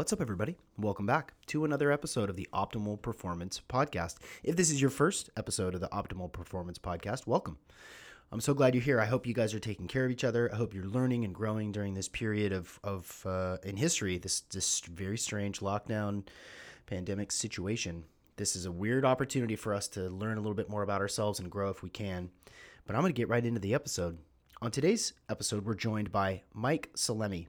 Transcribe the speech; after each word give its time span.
What's 0.00 0.14
up, 0.14 0.20
everybody? 0.22 0.56
Welcome 0.78 1.04
back 1.04 1.34
to 1.48 1.66
another 1.66 1.92
episode 1.92 2.30
of 2.30 2.36
the 2.36 2.48
Optimal 2.54 3.02
Performance 3.02 3.60
Podcast. 3.68 4.16
If 4.42 4.56
this 4.56 4.70
is 4.70 4.80
your 4.80 4.88
first 4.88 5.28
episode 5.36 5.74
of 5.74 5.82
the 5.82 5.90
Optimal 5.90 6.32
Performance 6.32 6.78
Podcast, 6.78 7.26
welcome. 7.26 7.58
I'm 8.32 8.40
so 8.40 8.54
glad 8.54 8.74
you're 8.74 8.82
here. 8.82 8.98
I 8.98 9.04
hope 9.04 9.26
you 9.26 9.34
guys 9.34 9.52
are 9.52 9.60
taking 9.60 9.88
care 9.88 10.06
of 10.06 10.10
each 10.10 10.24
other. 10.24 10.50
I 10.50 10.56
hope 10.56 10.72
you're 10.72 10.86
learning 10.86 11.26
and 11.26 11.34
growing 11.34 11.70
during 11.70 11.92
this 11.92 12.08
period 12.08 12.50
of, 12.50 12.80
of 12.82 13.26
uh, 13.26 13.58
in 13.62 13.76
history, 13.76 14.16
this, 14.16 14.40
this 14.40 14.80
very 14.80 15.18
strange 15.18 15.60
lockdown 15.60 16.26
pandemic 16.86 17.30
situation. 17.30 18.04
This 18.36 18.56
is 18.56 18.64
a 18.64 18.72
weird 18.72 19.04
opportunity 19.04 19.54
for 19.54 19.74
us 19.74 19.86
to 19.88 20.08
learn 20.08 20.38
a 20.38 20.40
little 20.40 20.54
bit 20.54 20.70
more 20.70 20.82
about 20.82 21.02
ourselves 21.02 21.40
and 21.40 21.50
grow 21.50 21.68
if 21.68 21.82
we 21.82 21.90
can. 21.90 22.30
But 22.86 22.96
I'm 22.96 23.02
going 23.02 23.12
to 23.12 23.20
get 23.20 23.28
right 23.28 23.44
into 23.44 23.60
the 23.60 23.74
episode. 23.74 24.16
On 24.62 24.70
today's 24.70 25.12
episode, 25.28 25.66
we're 25.66 25.74
joined 25.74 26.10
by 26.10 26.40
Mike 26.54 26.88
Salemi. 26.96 27.48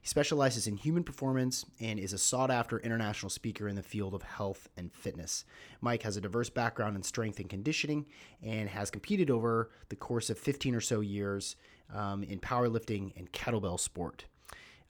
He 0.00 0.08
specializes 0.08 0.66
in 0.66 0.76
human 0.76 1.04
performance 1.04 1.66
and 1.78 1.98
is 1.98 2.12
a 2.12 2.18
sought 2.18 2.50
after 2.50 2.78
international 2.78 3.28
speaker 3.28 3.68
in 3.68 3.76
the 3.76 3.82
field 3.82 4.14
of 4.14 4.22
health 4.22 4.68
and 4.76 4.92
fitness. 4.92 5.44
Mike 5.80 6.02
has 6.02 6.16
a 6.16 6.20
diverse 6.20 6.48
background 6.48 6.96
in 6.96 7.02
strength 7.02 7.38
and 7.38 7.50
conditioning 7.50 8.06
and 8.42 8.68
has 8.70 8.90
competed 8.90 9.30
over 9.30 9.70
the 9.90 9.96
course 9.96 10.30
of 10.30 10.38
15 10.38 10.74
or 10.74 10.80
so 10.80 11.00
years 11.00 11.56
um, 11.94 12.22
in 12.22 12.38
powerlifting 12.38 13.12
and 13.16 13.30
kettlebell 13.32 13.78
sport. 13.78 14.24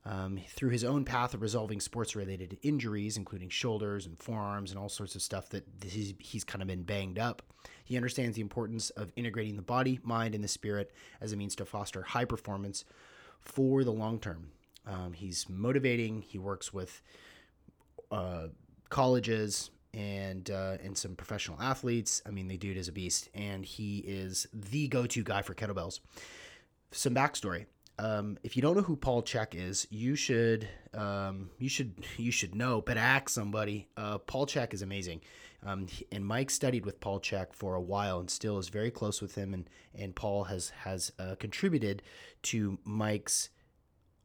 Um, 0.07 0.41
through 0.49 0.71
his 0.71 0.85
own 0.85 1.05
path 1.05 1.35
of 1.35 1.43
resolving 1.43 1.79
sports 1.79 2.17
related 2.17 2.57
injuries, 2.63 3.19
including 3.19 3.51
shoulders 3.51 4.07
and 4.07 4.19
forearms 4.19 4.71
and 4.71 4.79
all 4.79 4.89
sorts 4.89 5.15
of 5.15 5.21
stuff 5.21 5.51
that 5.51 5.67
he's, 5.85 6.15
he's 6.19 6.45
kind 6.45 6.63
of 6.63 6.69
been 6.69 6.85
banged 6.85 7.19
up, 7.19 7.43
he 7.85 7.97
understands 7.97 8.37
the 8.37 8.43
importance 8.43 8.91
of 8.91 9.13
integrating 9.17 9.57
the 9.57 9.63
body, 9.63 10.01
mind, 10.03 10.35
and 10.35 10.43
the 10.43 10.49
spirit 10.49 10.93
as 11.21 11.33
a 11.33 11.37
means 11.37 11.55
to 11.57 11.67
foster 11.67 12.03
high 12.03 12.25
performance 12.25 12.85
for 13.41 13.85
the 13.85 13.93
long 13.93 14.19
term. 14.19 14.53
Um, 14.87 15.13
he's 15.13 15.49
motivating. 15.49 16.23
He 16.23 16.39
works 16.39 16.73
with 16.73 17.03
uh, 18.11 18.49
colleges 18.89 19.71
and 19.93 20.51
uh, 20.51 20.77
and 20.83 20.97
some 20.97 21.17
professional 21.17 21.61
athletes. 21.61 22.23
I 22.27 22.31
mean, 22.31 22.49
the 22.49 22.57
dude 22.57 22.77
is 22.77 22.89
a 22.89 22.93
beast, 22.93 23.29
and 23.35 23.65
he 23.65 23.99
is 23.99 24.47
the 24.53 24.89
go-to 24.89 25.23
guy 25.23 25.43
for 25.43 25.55
kettlebells. 25.55 26.01
Some 26.93 27.15
backstory: 27.15 27.67
um, 28.01 28.39
if 28.43 28.57
you 28.57 28.63
don't 28.63 28.77
know 28.77 28.83
who 28.83 28.97
Paul 28.97 29.23
Chek 29.23 29.55
is, 29.55 29.87
you 29.91 30.17
should 30.17 30.67
um, 30.95 31.51
you 31.59 31.69
should 31.69 31.95
you 32.17 32.31
should 32.31 32.55
know, 32.55 32.81
but 32.81 32.97
ask 32.97 33.29
somebody. 33.29 33.89
Uh, 33.97 34.19
Paul 34.19 34.47
Chek 34.47 34.73
is 34.73 34.81
amazing, 34.83 35.21
um, 35.65 35.87
and 36.11 36.25
Mike 36.25 36.51
studied 36.51 36.87
with 36.87 37.01
Paul 37.01 37.21
Chek 37.21 37.53
for 37.53 37.75
a 37.75 37.81
while 37.81 38.19
and 38.19 38.31
still 38.31 38.59
is 38.59 38.71
very 38.71 38.91
close 38.91 39.21
with 39.21 39.35
him. 39.35 39.53
And 39.53 39.69
and 39.95 40.17
Paul 40.17 40.45
has 40.45 40.71
has 40.71 41.13
uh, 41.19 41.35
contributed 41.39 42.03
to 42.45 42.79
Mike's 42.85 43.51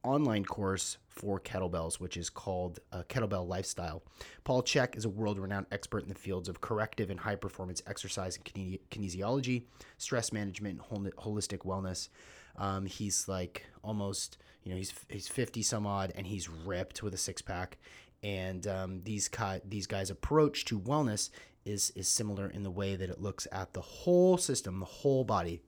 online 0.06 0.46
course 0.46 0.98
for 1.08 1.40
kettlebells, 1.40 1.96
which 1.96 2.18
is 2.18 2.30
called 2.30 2.80
uh, 2.92 3.04
Kettlebell 3.10 3.48
Lifestyle. 3.48 4.04
Paul 4.44 4.64
Chek 4.64 4.98
is 4.98 5.06
a 5.06 5.10
world 5.10 5.40
renowned 5.40 5.68
expert 5.72 6.04
in 6.04 6.10
the 6.10 6.16
fields 6.16 6.50
of 6.50 6.62
corrective 6.62 7.10
and 7.10 7.20
high 7.20 7.36
performance 7.36 7.82
exercise 7.88 8.36
and 8.36 8.46
kine- 8.46 8.80
kinesiology, 8.92 9.64
stress 9.98 10.32
management, 10.32 10.80
hol- 10.80 11.10
holistic 11.18 11.60
wellness. 11.60 12.10
Um, 12.58 12.86
he's 12.86 13.28
like 13.28 13.66
almost, 13.84 14.38
you 14.64 14.72
know, 14.72 14.78
he's 14.78 14.94
he's 15.10 15.28
50 15.28 15.62
some 15.62 15.88
odd 15.88 16.14
and 16.16 16.28
he's 16.28 16.50
ripped 16.50 17.02
with 17.02 17.14
a 17.14 17.18
six 17.18 17.42
pack. 17.42 17.78
And 18.24 18.66
um, 18.68 19.02
these, 19.04 19.28
ca- 19.28 19.60
these 19.64 19.88
guys' 19.88 20.10
approach 20.10 20.66
to 20.66 20.80
wellness 20.80 21.30
is, 21.64 21.92
is 21.96 22.08
similar 22.08 22.50
in 22.50 22.64
the 22.64 22.72
way 22.72 22.96
that 22.96 23.10
it 23.10 23.22
looks 23.22 23.48
at 23.52 23.74
the 23.74 23.82
whole 23.82 24.38
system, 24.38 24.80
the 24.80 24.86
whole 24.86 25.24
body, 25.24 25.62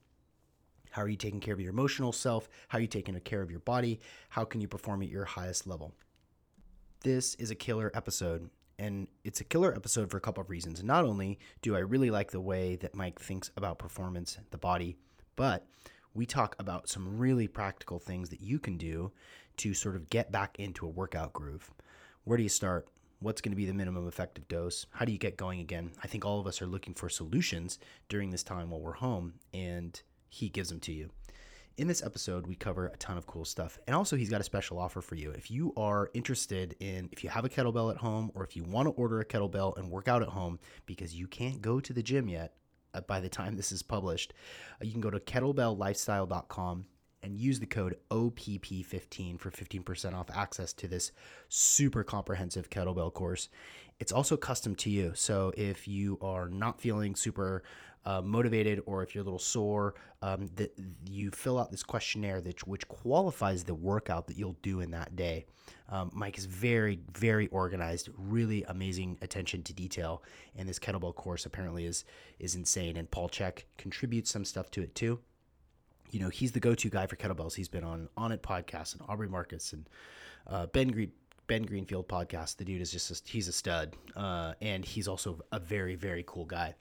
how 0.97 1.03
are 1.03 1.09
you 1.09 1.15
taking 1.15 1.39
care 1.39 1.53
of 1.53 1.59
your 1.59 1.69
emotional 1.69 2.11
self? 2.11 2.49
How 2.69 2.79
are 2.79 2.81
you 2.81 2.87
taking 2.87 3.17
care 3.19 3.43
of 3.43 3.51
your 3.51 3.59
body? 3.59 3.99
How 4.29 4.43
can 4.43 4.61
you 4.61 4.67
perform 4.67 5.03
at 5.03 5.09
your 5.09 5.25
highest 5.25 5.67
level? 5.67 5.93
This 7.01 7.35
is 7.35 7.51
a 7.51 7.55
killer 7.55 7.91
episode, 7.93 8.49
and 8.79 9.07
it's 9.23 9.39
a 9.39 9.43
killer 9.43 9.71
episode 9.75 10.09
for 10.09 10.17
a 10.17 10.21
couple 10.21 10.41
of 10.41 10.49
reasons. 10.49 10.83
Not 10.83 11.05
only 11.05 11.37
do 11.61 11.75
I 11.75 11.81
really 11.81 12.09
like 12.09 12.31
the 12.31 12.41
way 12.41 12.77
that 12.77 12.95
Mike 12.95 13.19
thinks 13.19 13.51
about 13.55 13.77
performance, 13.77 14.39
the 14.49 14.57
body, 14.57 14.97
but 15.35 15.67
we 16.15 16.25
talk 16.25 16.55
about 16.57 16.89
some 16.89 17.19
really 17.19 17.47
practical 17.47 17.99
things 17.99 18.29
that 18.29 18.41
you 18.41 18.57
can 18.57 18.75
do 18.75 19.11
to 19.57 19.75
sort 19.75 19.95
of 19.95 20.09
get 20.09 20.31
back 20.31 20.55
into 20.57 20.87
a 20.87 20.89
workout 20.89 21.31
groove. 21.31 21.69
Where 22.23 22.37
do 22.37 22.43
you 22.43 22.49
start? 22.49 22.87
What's 23.19 23.41
going 23.41 23.51
to 23.51 23.55
be 23.55 23.67
the 23.67 23.73
minimum 23.73 24.07
effective 24.07 24.47
dose? 24.47 24.87
How 24.89 25.05
do 25.05 25.11
you 25.11 25.19
get 25.19 25.37
going 25.37 25.59
again? 25.59 25.91
I 26.03 26.07
think 26.07 26.25
all 26.25 26.39
of 26.39 26.47
us 26.47 26.59
are 26.59 26.67
looking 26.67 26.95
for 26.95 27.07
solutions 27.07 27.77
during 28.09 28.31
this 28.31 28.41
time 28.41 28.71
while 28.71 28.81
we're 28.81 28.93
home, 28.93 29.35
and 29.53 30.01
he 30.29 30.49
gives 30.49 30.69
them 30.69 30.79
to 30.81 30.91
you. 30.91 31.09
In 31.77 31.87
this 31.87 32.03
episode, 32.03 32.47
we 32.47 32.55
cover 32.55 32.87
a 32.87 32.97
ton 32.97 33.17
of 33.17 33.27
cool 33.27 33.45
stuff. 33.45 33.77
And 33.85 33.95
also, 33.95 34.15
he's 34.15 34.31
got 34.31 34.41
a 34.41 34.43
special 34.43 34.79
offer 34.79 34.99
for 34.99 35.13
you. 35.13 35.29
If 35.31 35.51
you 35.51 35.73
are 35.77 36.09
interested 36.15 36.75
in, 36.79 37.07
if 37.11 37.23
you 37.23 37.29
have 37.29 37.45
a 37.45 37.49
kettlebell 37.49 37.91
at 37.91 37.97
home, 37.97 38.31
or 38.33 38.43
if 38.43 38.55
you 38.55 38.63
want 38.63 38.87
to 38.87 38.93
order 38.93 39.19
a 39.19 39.25
kettlebell 39.25 39.77
and 39.77 39.91
work 39.91 40.07
out 40.07 40.23
at 40.23 40.29
home 40.29 40.59
because 40.87 41.13
you 41.13 41.27
can't 41.27 41.61
go 41.61 41.79
to 41.79 41.93
the 41.93 42.01
gym 42.01 42.29
yet 42.29 42.55
uh, 42.95 43.01
by 43.01 43.19
the 43.19 43.29
time 43.29 43.55
this 43.57 43.71
is 43.71 43.83
published, 43.83 44.33
uh, 44.81 44.85
you 44.85 44.91
can 44.91 45.01
go 45.01 45.11
to 45.11 45.19
kettlebelllifestyle.com 45.19 46.85
and 47.23 47.37
use 47.37 47.59
the 47.59 47.65
code 47.65 47.97
OPP15 48.09 49.39
for 49.39 49.51
15% 49.51 50.13
off 50.13 50.29
access 50.33 50.73
to 50.73 50.87
this 50.87 51.11
super 51.49 52.03
comprehensive 52.03 52.69
kettlebell 52.69 53.13
course. 53.13 53.49
It's 53.99 54.11
also 54.11 54.37
custom 54.37 54.75
to 54.75 54.89
you. 54.89 55.11
So 55.15 55.51
if 55.57 55.87
you 55.87 56.19
are 56.21 56.49
not 56.49 56.79
feeling 56.79 57.15
super 57.15 57.63
uh, 58.07 58.21
motivated 58.21 58.81
or 58.85 59.03
if 59.03 59.13
you're 59.13 59.21
a 59.21 59.25
little 59.25 59.37
sore, 59.37 59.95
um, 60.21 60.47
that 60.55 60.71
you 61.05 61.29
fill 61.29 61.59
out 61.59 61.69
this 61.69 61.83
questionnaire 61.83 62.39
that 62.39 62.65
which 62.65 62.87
qualifies 62.87 63.65
the 63.65 63.75
workout 63.75 64.27
that 64.27 64.37
you'll 64.37 64.55
do 64.61 64.79
in 64.79 64.91
that 64.91 65.15
day. 65.17 65.45
Um, 65.89 66.09
Mike 66.13 66.37
is 66.37 66.45
very, 66.45 67.01
very 67.13 67.47
organized, 67.47 68.07
really 68.17 68.63
amazing 68.63 69.17
attention 69.21 69.61
to 69.63 69.73
detail, 69.73 70.23
and 70.55 70.67
this 70.69 70.79
kettlebell 70.79 71.13
course 71.15 71.45
apparently 71.45 71.85
is 71.85 72.05
is 72.39 72.55
insane. 72.55 72.95
And 72.95 73.11
Paul 73.11 73.27
Chek 73.27 73.63
contributes 73.77 74.31
some 74.31 74.45
stuff 74.45 74.71
to 74.71 74.81
it 74.81 74.95
too. 74.95 75.19
You 76.09 76.21
know, 76.21 76.29
he's 76.29 76.53
the 76.53 76.61
go-to 76.61 76.89
guy 76.89 77.07
for 77.07 77.17
kettlebells. 77.17 77.55
He's 77.55 77.67
been 77.67 77.83
on 77.83 78.07
Onnit 78.17 78.39
podcast 78.39 78.93
and 78.93 79.01
Aubrey 79.09 79.27
Marcus 79.27 79.73
and 79.73 79.89
uh, 80.47 80.67
Ben 80.67 80.87
Green 80.87 81.11
Ben 81.47 81.63
Greenfield 81.63 82.07
podcast. 82.07 82.57
The 82.57 82.65
dude 82.65 82.81
is 82.81 82.91
just 82.91 83.09
a, 83.09 83.29
he's 83.29 83.47
a 83.47 83.53
stud, 83.53 83.95
uh, 84.15 84.53
and 84.61 84.83
he's 84.83 85.07
also 85.07 85.39
a 85.51 85.59
very 85.59 85.95
very 85.95 86.23
cool 86.27 86.45
guy. 86.45 86.75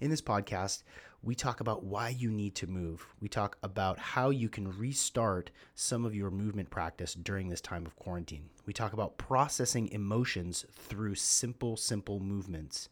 In 0.00 0.10
this 0.10 0.20
podcast, 0.20 0.82
we 1.22 1.34
talk 1.34 1.60
about 1.60 1.84
why 1.84 2.10
you 2.10 2.30
need 2.30 2.54
to 2.56 2.66
move. 2.66 3.06
We 3.20 3.28
talk 3.28 3.56
about 3.62 3.98
how 3.98 4.30
you 4.30 4.48
can 4.48 4.76
restart 4.78 5.50
some 5.74 6.04
of 6.04 6.14
your 6.14 6.30
movement 6.30 6.70
practice 6.70 7.14
during 7.14 7.48
this 7.48 7.60
time 7.60 7.84
of 7.86 7.96
quarantine. 7.96 8.48
We 8.66 8.72
talk 8.72 8.92
about 8.92 9.18
processing 9.18 9.88
emotions 9.88 10.66
through 10.70 11.14
simple 11.14 11.76
simple 11.76 12.20
movements. 12.20 12.88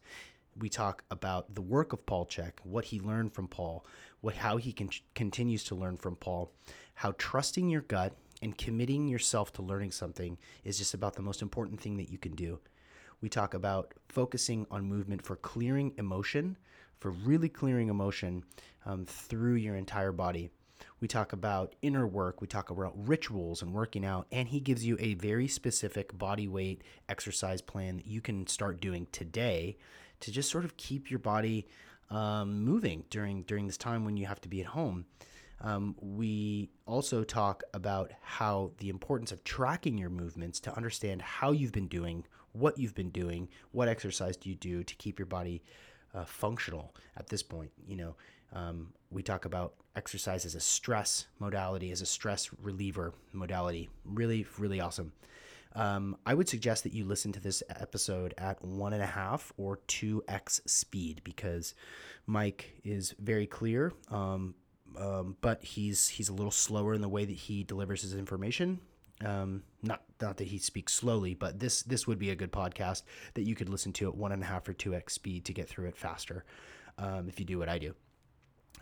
We 0.57 0.69
talk 0.69 1.03
about 1.09 1.55
the 1.55 1.61
work 1.61 1.93
of 1.93 2.05
Paul 2.05 2.25
Chek, 2.25 2.53
what 2.63 2.85
he 2.85 2.99
learned 2.99 3.33
from 3.33 3.47
Paul, 3.47 3.85
what 4.21 4.35
how 4.35 4.57
he 4.57 4.73
can, 4.73 4.89
continues 5.15 5.63
to 5.65 5.75
learn 5.75 5.95
from 5.95 6.15
Paul, 6.15 6.51
how 6.95 7.13
trusting 7.17 7.69
your 7.69 7.81
gut 7.81 8.13
and 8.41 8.57
committing 8.57 9.07
yourself 9.07 9.51
to 9.53 9.61
learning 9.61 9.91
something 9.91 10.37
is 10.63 10.77
just 10.77 10.93
about 10.93 11.15
the 11.15 11.21
most 11.21 11.41
important 11.41 11.79
thing 11.79 11.97
that 11.97 12.09
you 12.09 12.17
can 12.17 12.33
do. 12.33 12.59
We 13.21 13.29
talk 13.29 13.53
about 13.53 13.93
focusing 14.07 14.65
on 14.71 14.85
movement 14.85 15.21
for 15.21 15.35
clearing 15.35 15.93
emotion, 15.97 16.57
for 16.99 17.11
really 17.11 17.49
clearing 17.49 17.89
emotion 17.89 18.43
um, 18.85 19.05
through 19.05 19.55
your 19.55 19.75
entire 19.75 20.11
body. 20.11 20.49
We 21.01 21.07
talk 21.07 21.33
about 21.33 21.75
inner 21.81 22.07
work, 22.07 22.41
we 22.41 22.47
talk 22.47 22.69
about 22.69 22.93
rituals 22.95 23.61
and 23.61 23.73
working 23.73 24.05
out, 24.05 24.27
and 24.31 24.47
he 24.47 24.59
gives 24.59 24.85
you 24.85 24.97
a 24.99 25.15
very 25.15 25.47
specific 25.47 26.17
body 26.17 26.47
weight 26.47 26.83
exercise 27.07 27.61
plan 27.61 27.97
that 27.97 28.07
you 28.07 28.21
can 28.21 28.47
start 28.47 28.79
doing 28.79 29.07
today 29.11 29.77
to 30.21 30.31
just 30.31 30.49
sort 30.49 30.65
of 30.65 30.77
keep 30.77 31.09
your 31.09 31.19
body 31.19 31.67
um, 32.09 32.63
moving 32.63 33.03
during 33.09 33.43
during 33.43 33.67
this 33.67 33.77
time 33.77 34.03
when 34.03 34.17
you 34.17 34.25
have 34.25 34.41
to 34.41 34.49
be 34.49 34.61
at 34.61 34.67
home. 34.67 35.05
Um, 35.61 35.95
we 35.99 36.69
also 36.85 37.23
talk 37.23 37.63
about 37.73 38.11
how 38.21 38.71
the 38.77 38.89
importance 38.89 39.31
of 39.31 39.43
tracking 39.43 39.97
your 39.97 40.09
movements 40.09 40.59
to 40.61 40.75
understand 40.75 41.21
how 41.21 41.51
you've 41.51 41.73
been 41.73 41.87
doing, 41.87 42.25
what 42.53 42.77
you've 42.77 42.95
been 42.95 43.09
doing, 43.09 43.49
what 43.71 43.87
exercise 43.87 44.37
do 44.37 44.49
you 44.49 44.55
do 44.55 44.83
to 44.83 44.95
keep 44.95 45.19
your 45.19 45.25
body 45.25 45.61
uh, 46.13 46.25
functional 46.25 46.95
at 47.17 47.27
this 47.27 47.43
point. 47.43 47.71
You 47.87 47.97
know, 47.97 48.15
um, 48.53 48.93
we 49.11 49.21
talk 49.21 49.45
about 49.45 49.73
exercise 49.95 50.45
as 50.45 50.55
a 50.55 50.59
stress 50.59 51.27
modality, 51.39 51.91
as 51.91 52.01
a 52.01 52.05
stress 52.05 52.49
reliever 52.61 53.13
modality. 53.33 53.89
Really, 54.05 54.45
really 54.57 54.79
awesome. 54.79 55.11
um, 55.75 56.17
I 56.25 56.33
would 56.33 56.49
suggest 56.49 56.83
that 56.83 56.93
you 56.93 57.05
listen 57.05 57.31
to 57.33 57.39
this 57.39 57.61
episode 57.69 58.33
at 58.37 58.63
one 58.63 58.93
and 58.93 59.03
a 59.03 59.07
half 59.07 59.53
or 59.57 59.77
two 59.87 60.23
x 60.27 60.61
speed 60.65 61.21
because 61.23 61.75
Mike 62.25 62.79
is 62.83 63.13
very 63.19 63.45
clear, 63.45 63.93
um, 64.09 64.55
um, 64.97 65.35
but 65.41 65.63
he's 65.63 66.09
he's 66.09 66.29
a 66.29 66.33
little 66.33 66.51
slower 66.51 66.93
in 66.93 67.01
the 67.01 67.09
way 67.09 67.25
that 67.25 67.35
he 67.35 67.63
delivers 67.63 68.01
his 68.01 68.15
information. 68.15 68.79
Um, 69.23 69.63
not 69.83 70.03
not 70.21 70.37
that 70.37 70.47
he 70.47 70.57
speaks 70.57 70.93
slowly, 70.93 71.33
but 71.33 71.59
this 71.59 71.83
this 71.83 72.07
would 72.07 72.19
be 72.19 72.29
a 72.29 72.35
good 72.35 72.51
podcast 72.51 73.03
that 73.33 73.43
you 73.43 73.55
could 73.55 73.69
listen 73.69 73.91
to 73.93 74.07
at 74.07 74.15
one 74.15 74.31
and 74.31 74.43
a 74.43 74.45
half 74.45 74.67
or 74.67 74.73
two 74.73 74.95
x 74.95 75.13
speed 75.13 75.45
to 75.45 75.53
get 75.53 75.67
through 75.67 75.87
it 75.87 75.97
faster. 75.97 76.45
Um, 76.97 77.29
if 77.29 77.39
you 77.39 77.45
do 77.45 77.59
what 77.59 77.69
I 77.69 77.77
do. 77.77 77.95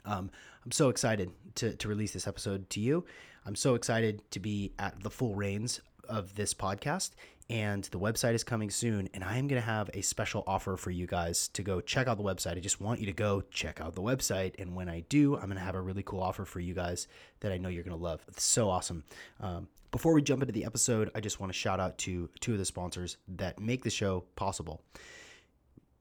Um, 0.06 0.32
I'm 0.64 0.72
so 0.72 0.90
excited 0.90 1.32
to, 1.56 1.76
to 1.76 1.88
release 1.88 2.14
this 2.14 2.28
episode 2.28 2.70
to 2.72 2.80
you. 2.80 3.06
I'm 3.46 3.56
so 3.56 3.76
excited 3.76 4.22
to 4.32 4.40
be 4.40 4.74
at 4.80 5.02
the 5.04 5.10
full 5.10 5.36
reins 5.36 5.82
of 6.08 6.36
this 6.36 6.54
podcast 6.54 7.12
and 7.50 7.86
the 7.86 8.00
website 8.00 8.34
is 8.34 8.44
coming 8.44 8.70
soon 8.70 9.10
and 9.14 9.24
i 9.24 9.38
am 9.38 9.48
going 9.48 9.62
to 9.62 9.66
have 9.66 9.90
a 9.94 10.02
special 10.02 10.44
offer 10.46 10.76
for 10.76 10.92
you 10.92 11.06
guys 11.06 11.48
to 11.50 11.64
go 11.64 11.80
check 11.80 12.08
out 12.08 12.18
the 12.18 12.24
website. 12.24 12.58
I 12.58 12.60
just 12.60 12.82
want 12.82 13.00
you 13.00 13.06
to 13.06 13.14
go 13.14 13.42
check 13.52 13.80
out 13.80 13.96
the 13.96 14.02
website 14.02 14.56
and 14.60 14.76
when 14.76 14.90
i 14.90 15.02
do 15.10 15.36
i'm 15.36 15.46
going 15.46 15.56
to 15.56 15.64
have 15.64 15.76
a 15.76 15.82
really 15.82 16.04
cool 16.04 16.22
offer 16.22 16.46
for 16.46 16.60
you 16.60 16.74
guys 16.74 17.08
that 17.40 17.52
i 17.52 17.58
know 17.58 17.70
you're 17.70 17.84
going 17.84 17.98
to 17.98 18.04
love. 18.04 18.24
It's 18.28 18.44
so 18.44 18.70
awesome. 18.70 19.04
Um, 19.40 19.68
before 19.92 20.14
we 20.14 20.22
jump 20.22 20.42
into 20.42 20.52
the 20.52 20.66
episode 20.66 21.10
i 21.16 21.20
just 21.20 21.40
want 21.40 21.52
to 21.52 21.58
shout 21.58 21.80
out 21.80 21.98
to 22.00 22.30
two 22.40 22.54
of 22.54 22.60
the 22.60 22.66
sponsors 22.66 23.18
that 23.28 23.60
make 23.60 23.84
the 23.84 23.90
show 23.90 24.26
possible 24.36 24.82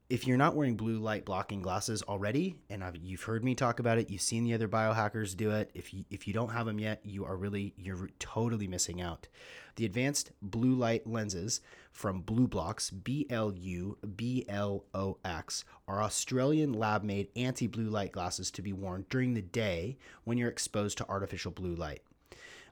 if 0.09 0.25
you're 0.25 0.37
not 0.37 0.55
wearing 0.55 0.77
blue 0.77 0.99
light 0.99 1.25
blocking 1.25 1.61
glasses 1.61 2.01
already, 2.03 2.55
and 2.69 2.81
I've, 2.83 2.95
you've 2.95 3.23
heard 3.23 3.43
me 3.43 3.55
talk 3.55 3.79
about 3.79 3.97
it, 3.97 4.09
you've 4.09 4.21
seen 4.21 4.45
the 4.45 4.53
other 4.53 4.67
biohackers 4.67 5.35
do 5.35 5.51
it. 5.51 5.69
If 5.73 5.93
you 5.93 6.05
if 6.09 6.27
you 6.27 6.33
don't 6.33 6.51
have 6.51 6.65
them 6.65 6.79
yet, 6.79 7.01
you 7.03 7.25
are 7.25 7.35
really 7.35 7.73
you're 7.77 8.09
totally 8.19 8.67
missing 8.67 9.01
out. 9.01 9.27
The 9.75 9.85
advanced 9.85 10.31
blue 10.41 10.73
light 10.73 11.05
lenses 11.05 11.59
from 11.91 12.23
BLUblox, 12.23 13.03
B 13.03 13.27
L 13.29 13.53
U 13.53 13.97
B 14.15 14.45
L 14.47 14.85
O 14.93 15.17
X, 15.25 15.65
are 15.87 16.01
Australian 16.01 16.71
lab 16.71 17.03
made 17.03 17.27
anti 17.35 17.67
blue 17.67 17.89
light 17.89 18.13
glasses 18.13 18.49
to 18.51 18.61
be 18.61 18.71
worn 18.71 19.05
during 19.09 19.33
the 19.33 19.41
day 19.41 19.97
when 20.23 20.37
you're 20.37 20.49
exposed 20.49 20.97
to 20.99 21.09
artificial 21.09 21.51
blue 21.51 21.75
light. 21.75 22.01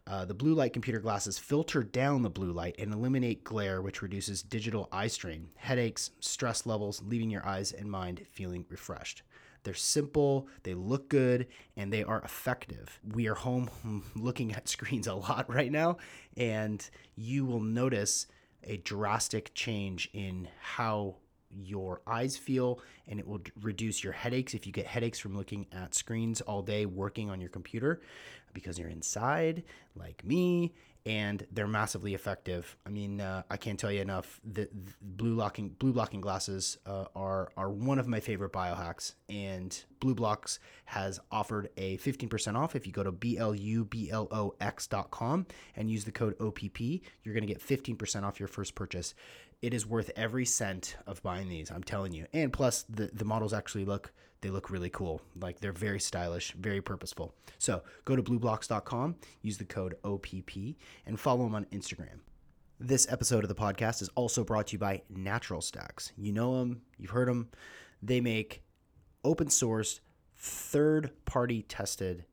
Uh, 0.08 0.24
the 0.24 0.36
blue 0.36 0.54
light 0.54 0.72
computer 0.72 1.00
glasses 1.00 1.40
filter 1.40 1.82
down 1.82 2.22
the 2.22 2.30
blue 2.30 2.52
light 2.52 2.76
and 2.78 2.94
eliminate 2.94 3.44
glare, 3.44 3.82
which 3.82 4.04
reduces 4.04 4.44
digital 4.44 4.88
eye 4.92 5.08
strain, 5.08 5.50
headaches, 5.56 6.12
stress 6.20 6.68
levels, 6.68 7.02
leaving 7.04 7.32
your 7.32 7.46
eyes 7.46 7.72
and 7.72 7.90
mind 7.90 8.24
feeling 8.32 8.66
refreshed. 8.70 9.24
They're 9.64 9.74
simple, 9.74 10.48
they 10.62 10.76
look 10.76 11.10
good, 11.10 11.48
and 11.76 11.92
they 11.92 12.04
are 12.04 12.22
effective. 12.22 13.00
We 13.14 13.28
are 13.28 13.34
home 13.34 13.72
looking 14.16 14.54
at 14.54 14.70
screens 14.70 15.08
a 15.08 15.16
lot 15.16 15.52
right 15.52 15.72
now, 15.72 15.98
and 16.38 16.88
you 17.16 17.46
will 17.46 17.62
notice 17.62 18.28
a 18.64 18.78
drastic 18.78 19.56
change 19.56 20.10
in 20.14 20.48
how 20.62 21.16
your 21.56 22.02
eyes 22.08 22.38
feel 22.38 22.80
and 23.08 23.20
it 23.20 23.28
will 23.28 23.42
reduce 23.62 24.04
your 24.04 24.14
headaches 24.14 24.54
if 24.54 24.66
you 24.66 24.74
get 24.74 24.86
headaches 24.86 25.20
from 25.20 25.36
looking 25.36 25.66
at 25.72 25.96
screens 25.96 26.42
all 26.42 26.62
day 26.62 26.86
working 26.86 27.30
on 27.30 27.40
your 27.40 27.50
computer 27.50 28.02
because 28.54 28.80
you're 28.80 28.90
inside, 28.90 29.64
like 29.96 30.26
me, 30.26 30.74
and 31.06 31.46
they're 31.52 31.68
massively 31.68 32.16
effective. 32.16 32.76
I 32.88 32.90
mean, 32.90 33.22
uh, 33.22 33.44
I 33.52 33.58
can't 33.58 33.80
tell 33.80 33.92
you 33.92 34.02
enough. 34.02 34.42
The, 34.44 34.62
the 34.64 34.92
blue 35.02 35.36
blocking 35.36 35.70
blue 35.70 35.94
blocking 35.94 36.20
glasses 36.20 36.80
uh, 36.88 37.06
are 37.16 37.52
are 37.56 37.70
one 37.70 38.00
of 38.00 38.08
my 38.08 38.20
favorite 38.20 38.52
biohacks, 38.52 39.14
and 39.30 39.84
BLUblox 40.00 40.58
has 40.86 41.20
offered 41.32 41.70
a 41.78 41.98
15% 41.98 42.56
off 42.56 42.76
if 42.76 42.88
you 42.88 42.94
go 42.94 43.04
to 43.04 43.12
blublox.com 43.12 44.26
and 45.76 45.92
use 45.92 46.06
the 46.06 46.12
code 46.12 46.36
OPP. 46.40 46.80
You're 46.80 47.34
going 47.34 47.46
to 47.46 47.54
get 47.54 47.60
15% 47.60 48.24
off 48.24 48.40
your 48.40 48.48
first 48.48 48.74
purchase. 48.76 49.14
It 49.66 49.74
is 49.74 49.88
worth 49.88 50.12
every 50.16 50.46
cent 50.46 50.96
of 51.08 51.24
buying 51.24 51.50
these. 51.50 51.72
I'm 51.72 51.82
telling 51.82 52.14
you. 52.14 52.28
And 52.34 52.54
plus, 52.54 52.86
the 52.88 53.10
the 53.12 53.26
models 53.26 53.52
actually 53.52 53.84
look 53.84 54.14
they 54.42 54.52
look 54.52 54.70
really 54.70 54.92
cool. 54.92 55.24
Like 55.42 55.60
they're 55.60 55.72
very 55.72 56.00
stylish, 56.00 56.52
very 56.52 56.84
purposeful. 56.84 57.34
So 57.58 57.82
go 58.04 58.16
to 58.16 58.22
blublox.com, 58.22 59.16
use 59.42 59.58
the 59.58 59.66
code 59.66 59.96
OPP, 60.04 60.76
and 61.08 61.20
follow 61.20 61.46
them 61.46 61.56
on 61.56 61.66
Instagram. 61.72 62.20
This 62.80 63.12
episode 63.12 63.44
of 63.44 63.48
the 63.48 63.56
podcast 63.56 64.04
is 64.04 64.10
also 64.10 64.44
brought 64.44 64.68
to 64.68 64.74
you 64.74 64.78
by 64.78 65.02
Natural 65.10 65.62
Stacks. 65.62 66.12
You 66.16 66.32
know 66.32 66.60
them, 66.60 66.84
you've 67.00 67.10
heard 67.10 67.28
them. 67.28 67.50
They 68.04 68.22
make 68.22 68.62
open 69.24 69.50
source, 69.50 70.00
third 70.38 71.10
party 71.26 71.64
tested, 71.64 72.26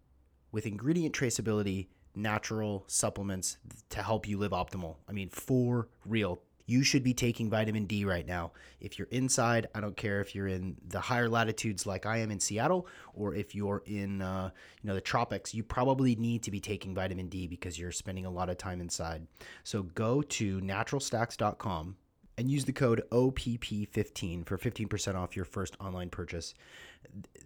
with 0.50 0.66
ingredient 0.66 1.14
traceability, 1.14 1.86
natural 2.14 2.84
supplements 2.88 3.56
to 3.88 4.02
help 4.02 4.28
you 4.28 4.36
live 4.36 4.52
optimal. 4.52 4.96
I 5.08 5.12
mean, 5.12 5.30
for 5.30 5.88
real 6.04 6.42
you 6.72 6.82
should 6.82 7.04
be 7.04 7.12
taking 7.12 7.50
vitamin 7.50 7.84
D 7.84 8.06
right 8.06 8.26
now. 8.26 8.52
If 8.80 8.98
you're 8.98 9.08
inside, 9.10 9.66
I 9.74 9.80
don't 9.80 9.96
care 9.96 10.20
if 10.22 10.34
you're 10.34 10.48
in 10.48 10.76
the 10.88 11.00
higher 11.00 11.28
latitudes 11.28 11.86
like 11.86 12.06
I 12.06 12.16
am 12.18 12.30
in 12.30 12.40
Seattle, 12.40 12.86
or 13.14 13.34
if 13.34 13.54
you're 13.54 13.82
in 13.84 14.22
uh, 14.22 14.50
you 14.80 14.88
know 14.88 14.94
the 14.94 15.00
tropics, 15.02 15.52
you 15.52 15.62
probably 15.62 16.16
need 16.16 16.42
to 16.44 16.50
be 16.50 16.60
taking 16.60 16.94
vitamin 16.94 17.28
D 17.28 17.46
because 17.46 17.78
you're 17.78 17.92
spending 17.92 18.24
a 18.24 18.30
lot 18.30 18.48
of 18.48 18.56
time 18.56 18.80
inside. 18.80 19.26
So 19.64 19.82
go 19.82 20.22
to 20.22 20.60
naturalstacks.com 20.62 21.96
and 22.38 22.50
use 22.50 22.64
the 22.64 22.72
code 22.72 23.02
OPP15 23.10 24.46
for 24.46 24.56
15% 24.56 25.14
off 25.14 25.36
your 25.36 25.44
first 25.44 25.76
online 25.78 26.08
purchase 26.08 26.54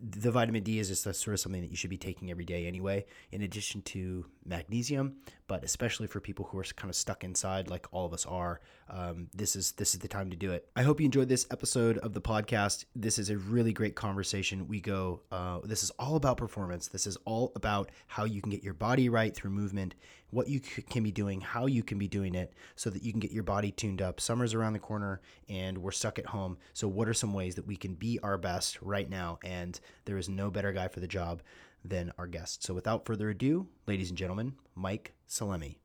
the 0.00 0.30
vitamin 0.30 0.62
D 0.62 0.78
is 0.78 0.88
just 0.88 1.02
sort 1.02 1.28
of 1.34 1.40
something 1.40 1.62
that 1.62 1.70
you 1.70 1.76
should 1.76 1.90
be 1.90 1.96
taking 1.96 2.30
every 2.30 2.44
day 2.44 2.66
anyway, 2.66 3.06
in 3.32 3.42
addition 3.42 3.82
to 3.82 4.26
magnesium. 4.44 5.16
But 5.48 5.64
especially 5.64 6.06
for 6.06 6.20
people 6.20 6.46
who 6.46 6.58
are 6.58 6.64
kind 6.64 6.90
of 6.90 6.96
stuck 6.96 7.24
inside, 7.24 7.70
like 7.70 7.86
all 7.92 8.04
of 8.04 8.12
us 8.12 8.26
are, 8.26 8.60
um, 8.90 9.28
this 9.34 9.56
is 9.56 9.72
this 9.72 9.94
is 9.94 10.00
the 10.00 10.08
time 10.08 10.30
to 10.30 10.36
do 10.36 10.52
it. 10.52 10.68
I 10.74 10.82
hope 10.82 11.00
you 11.00 11.06
enjoyed 11.06 11.28
this 11.28 11.46
episode 11.50 11.98
of 11.98 12.12
the 12.12 12.20
podcast. 12.20 12.84
This 12.94 13.18
is 13.18 13.30
a 13.30 13.38
really 13.38 13.72
great 13.72 13.94
conversation. 13.94 14.68
We 14.68 14.80
go. 14.80 15.22
Uh, 15.30 15.60
this 15.64 15.82
is 15.82 15.90
all 15.98 16.16
about 16.16 16.36
performance. 16.36 16.88
This 16.88 17.06
is 17.06 17.16
all 17.24 17.52
about 17.54 17.90
how 18.06 18.24
you 18.24 18.40
can 18.40 18.50
get 18.50 18.64
your 18.64 18.74
body 18.74 19.08
right 19.08 19.34
through 19.34 19.50
movement, 19.50 19.94
what 20.30 20.48
you 20.48 20.60
can 20.60 21.02
be 21.02 21.12
doing, 21.12 21.40
how 21.40 21.66
you 21.66 21.82
can 21.82 21.98
be 21.98 22.08
doing 22.08 22.34
it, 22.34 22.52
so 22.74 22.90
that 22.90 23.02
you 23.02 23.12
can 23.12 23.20
get 23.20 23.30
your 23.30 23.44
body 23.44 23.70
tuned 23.70 24.02
up. 24.02 24.20
Summer's 24.20 24.54
around 24.54 24.72
the 24.72 24.78
corner, 24.78 25.20
and 25.48 25.78
we're 25.78 25.92
stuck 25.92 26.18
at 26.18 26.26
home. 26.26 26.58
So, 26.72 26.88
what 26.88 27.08
are 27.08 27.14
some 27.14 27.32
ways 27.32 27.54
that 27.54 27.66
we 27.66 27.76
can 27.76 27.94
be 27.94 28.18
our 28.22 28.36
best 28.36 28.80
right 28.82 29.08
now? 29.08 29.38
And 29.46 29.78
there 30.06 30.18
is 30.18 30.28
no 30.28 30.50
better 30.50 30.72
guy 30.72 30.88
for 30.88 30.98
the 30.98 31.06
job 31.06 31.40
than 31.84 32.12
our 32.18 32.26
guest. 32.26 32.64
So 32.64 32.74
without 32.74 33.06
further 33.06 33.30
ado, 33.30 33.68
ladies 33.86 34.08
and 34.08 34.18
gentlemen, 34.18 34.54
Mike 34.74 35.14
Salemi. 35.28 35.76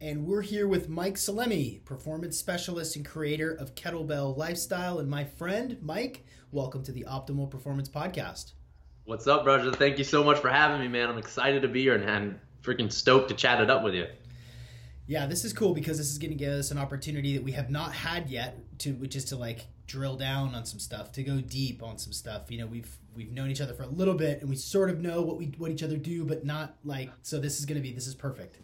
And 0.00 0.26
we're 0.26 0.42
here 0.42 0.68
with 0.68 0.90
Mike 0.90 1.14
Salemi, 1.14 1.82
performance 1.84 2.36
specialist 2.36 2.94
and 2.94 3.06
creator 3.06 3.50
of 3.50 3.74
Kettlebell 3.74 4.36
Lifestyle. 4.36 4.98
And 4.98 5.08
my 5.08 5.24
friend, 5.24 5.78
Mike, 5.80 6.26
welcome 6.52 6.84
to 6.84 6.92
the 6.92 7.06
Optimal 7.08 7.50
Performance 7.50 7.88
Podcast. 7.88 8.52
What's 9.06 9.26
up, 9.26 9.44
Roger? 9.44 9.70
Thank 9.70 9.98
you 9.98 10.04
so 10.04 10.24
much 10.24 10.38
for 10.38 10.48
having 10.48 10.80
me, 10.80 10.88
man. 10.88 11.10
I'm 11.10 11.18
excited 11.18 11.60
to 11.60 11.68
be 11.68 11.82
here 11.82 11.94
and, 11.94 12.04
and 12.04 12.40
freaking 12.62 12.90
stoked 12.90 13.28
to 13.28 13.34
chat 13.34 13.60
it 13.60 13.68
up 13.68 13.82
with 13.82 13.92
you. 13.92 14.06
Yeah, 15.06 15.26
this 15.26 15.44
is 15.44 15.52
cool 15.52 15.74
because 15.74 15.98
this 15.98 16.10
is 16.10 16.16
going 16.16 16.30
to 16.30 16.36
give 16.36 16.54
us 16.54 16.70
an 16.70 16.78
opportunity 16.78 17.34
that 17.34 17.44
we 17.44 17.52
have 17.52 17.68
not 17.68 17.92
had 17.92 18.30
yet 18.30 18.56
to 18.78 18.92
which 18.94 19.14
is 19.14 19.26
to 19.26 19.36
like 19.36 19.66
drill 19.86 20.16
down 20.16 20.54
on 20.54 20.64
some 20.64 20.78
stuff, 20.78 21.12
to 21.12 21.22
go 21.22 21.42
deep 21.42 21.82
on 21.82 21.98
some 21.98 22.14
stuff. 22.14 22.50
You 22.50 22.56
know, 22.56 22.66
we've 22.66 22.96
we've 23.14 23.30
known 23.30 23.50
each 23.50 23.60
other 23.60 23.74
for 23.74 23.82
a 23.82 23.88
little 23.88 24.14
bit 24.14 24.40
and 24.40 24.48
we 24.48 24.56
sort 24.56 24.88
of 24.88 25.00
know 25.00 25.20
what 25.20 25.36
we 25.36 25.52
what 25.58 25.70
each 25.70 25.82
other 25.82 25.98
do, 25.98 26.24
but 26.24 26.46
not 26.46 26.76
like 26.82 27.10
so 27.20 27.38
this 27.38 27.58
is 27.58 27.66
going 27.66 27.76
to 27.76 27.82
be 27.82 27.92
this 27.92 28.06
is 28.06 28.14
perfect. 28.14 28.60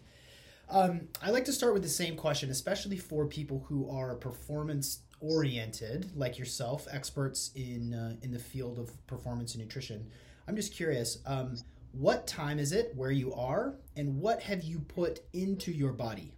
Um, 0.71 1.01
I 1.21 1.29
like 1.29 1.45
to 1.45 1.53
start 1.53 1.73
with 1.73 1.83
the 1.83 1.89
same 1.89 2.15
question, 2.15 2.49
especially 2.49 2.97
for 2.97 3.27
people 3.27 3.63
who 3.67 3.87
are 3.91 4.15
performance 4.15 5.01
oriented, 5.19 6.11
like 6.15 6.39
yourself, 6.39 6.87
experts 6.91 7.51
in 7.53 7.93
uh, 7.93 8.15
in 8.23 8.31
the 8.31 8.39
field 8.39 8.79
of 8.79 9.05
performance 9.05 9.53
and 9.53 9.63
nutrition. 9.63 10.09
I'm 10.51 10.57
just 10.57 10.73
curious, 10.73 11.19
um, 11.25 11.55
what 11.93 12.27
time 12.27 12.59
is 12.59 12.73
it 12.73 12.91
where 12.93 13.09
you 13.09 13.33
are, 13.33 13.75
and 13.95 14.19
what 14.19 14.41
have 14.41 14.63
you 14.63 14.79
put 14.79 15.21
into 15.31 15.71
your 15.71 15.93
body? 15.93 16.33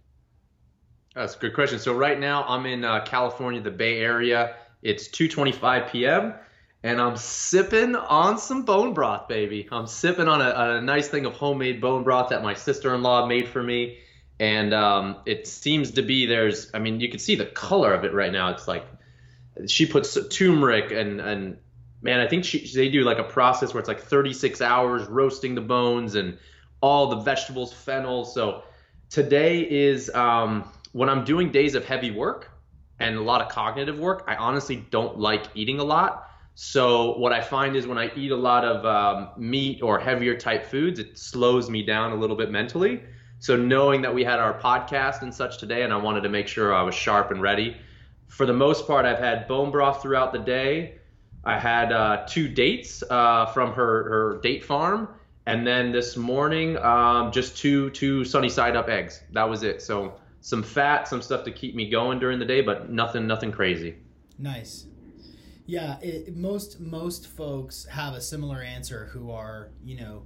That's 1.16 1.34
a 1.34 1.38
good 1.40 1.52
question. 1.52 1.80
So 1.80 1.92
right 1.94 2.16
now 2.16 2.44
I'm 2.44 2.64
in 2.64 2.84
uh, 2.84 3.02
California, 3.04 3.60
the 3.60 3.72
Bay 3.72 3.98
Area. 3.98 4.54
It's 4.82 5.08
2:25 5.08 5.90
p.m. 5.90 6.34
and 6.84 7.00
I'm 7.00 7.16
sipping 7.16 7.96
on 7.96 8.38
some 8.38 8.62
bone 8.62 8.94
broth, 8.94 9.26
baby. 9.26 9.66
I'm 9.72 9.88
sipping 9.88 10.28
on 10.28 10.40
a, 10.40 10.76
a 10.76 10.80
nice 10.80 11.08
thing 11.08 11.26
of 11.26 11.32
homemade 11.32 11.80
bone 11.80 12.04
broth 12.04 12.28
that 12.28 12.40
my 12.40 12.54
sister-in-law 12.54 13.26
made 13.26 13.48
for 13.48 13.64
me, 13.64 13.98
and 14.38 14.72
um, 14.72 15.16
it 15.26 15.48
seems 15.48 15.90
to 15.90 16.02
be 16.02 16.26
there's. 16.26 16.70
I 16.72 16.78
mean, 16.78 17.00
you 17.00 17.10
can 17.10 17.18
see 17.18 17.34
the 17.34 17.46
color 17.46 17.92
of 17.92 18.04
it 18.04 18.12
right 18.14 18.30
now. 18.30 18.50
It's 18.50 18.68
like 18.68 18.86
she 19.66 19.86
puts 19.86 20.16
turmeric 20.28 20.92
and 20.92 21.20
and 21.20 21.56
man, 22.04 22.20
I 22.20 22.28
think 22.28 22.44
she, 22.44 22.70
they 22.74 22.90
do 22.90 23.02
like 23.02 23.18
a 23.18 23.24
process 23.24 23.74
where 23.74 23.80
it's 23.80 23.88
like 23.88 24.00
36 24.00 24.60
hours 24.60 25.08
roasting 25.08 25.54
the 25.54 25.62
bones 25.62 26.14
and 26.14 26.38
all 26.80 27.08
the 27.08 27.16
vegetables, 27.16 27.72
fennel. 27.72 28.26
So 28.26 28.62
today 29.08 29.62
is 29.62 30.10
um, 30.14 30.70
when 30.92 31.08
I'm 31.08 31.24
doing 31.24 31.50
days 31.50 31.74
of 31.74 31.84
heavy 31.84 32.10
work. 32.10 32.50
and 33.00 33.16
a 33.16 33.22
lot 33.22 33.40
of 33.40 33.48
cognitive 33.48 33.98
work, 33.98 34.24
I 34.28 34.36
honestly 34.36 34.86
don't 34.90 35.18
like 35.18 35.46
eating 35.54 35.80
a 35.80 35.84
lot. 35.84 36.28
So 36.54 37.18
what 37.18 37.32
I 37.32 37.40
find 37.40 37.74
is 37.74 37.86
when 37.86 37.98
I 37.98 38.12
eat 38.14 38.30
a 38.30 38.36
lot 38.36 38.64
of 38.64 38.84
um, 38.86 39.30
meat 39.36 39.82
or 39.82 39.98
heavier 39.98 40.36
type 40.36 40.64
foods, 40.66 41.00
it 41.00 41.18
slows 41.18 41.68
me 41.68 41.82
down 41.82 42.12
a 42.12 42.14
little 42.14 42.36
bit 42.36 42.50
mentally. 42.50 43.02
So 43.40 43.56
knowing 43.56 44.02
that 44.02 44.14
we 44.14 44.22
had 44.22 44.38
our 44.38 44.58
podcast 44.60 45.22
and 45.22 45.34
such 45.34 45.58
today, 45.58 45.82
and 45.82 45.92
I 45.92 45.96
wanted 45.96 46.22
to 46.22 46.28
make 46.28 46.46
sure 46.46 46.72
I 46.72 46.82
was 46.82 46.94
sharp 46.94 47.30
and 47.30 47.42
ready. 47.42 47.76
For 48.28 48.46
the 48.46 48.52
most 48.52 48.86
part, 48.86 49.04
I've 49.04 49.18
had 49.18 49.48
bone 49.48 49.70
broth 49.70 50.00
throughout 50.00 50.32
the 50.32 50.38
day. 50.38 50.98
I 51.46 51.58
had 51.58 51.92
uh, 51.92 52.24
two 52.26 52.48
dates 52.48 53.02
uh, 53.08 53.46
from 53.46 53.72
her 53.72 54.08
her 54.08 54.40
date 54.42 54.64
farm, 54.64 55.08
and 55.46 55.66
then 55.66 55.92
this 55.92 56.16
morning, 56.16 56.76
um, 56.78 57.32
just 57.32 57.56
two 57.56 57.90
two 57.90 58.24
sunny 58.24 58.48
side 58.48 58.76
up 58.76 58.88
eggs. 58.88 59.22
That 59.32 59.48
was 59.48 59.62
it. 59.62 59.82
So 59.82 60.14
some 60.40 60.62
fat, 60.62 61.08
some 61.08 61.22
stuff 61.22 61.44
to 61.44 61.50
keep 61.50 61.74
me 61.74 61.88
going 61.88 62.18
during 62.18 62.38
the 62.38 62.44
day, 62.44 62.60
but 62.60 62.90
nothing 62.90 63.26
nothing 63.26 63.52
crazy. 63.52 63.96
Nice. 64.38 64.86
Yeah, 65.66 65.98
it, 66.00 66.36
most 66.36 66.80
most 66.80 67.26
folks 67.26 67.86
have 67.86 68.14
a 68.14 68.20
similar 68.20 68.60
answer 68.62 69.06
who 69.12 69.30
are 69.30 69.70
you 69.82 69.96
know 69.96 70.22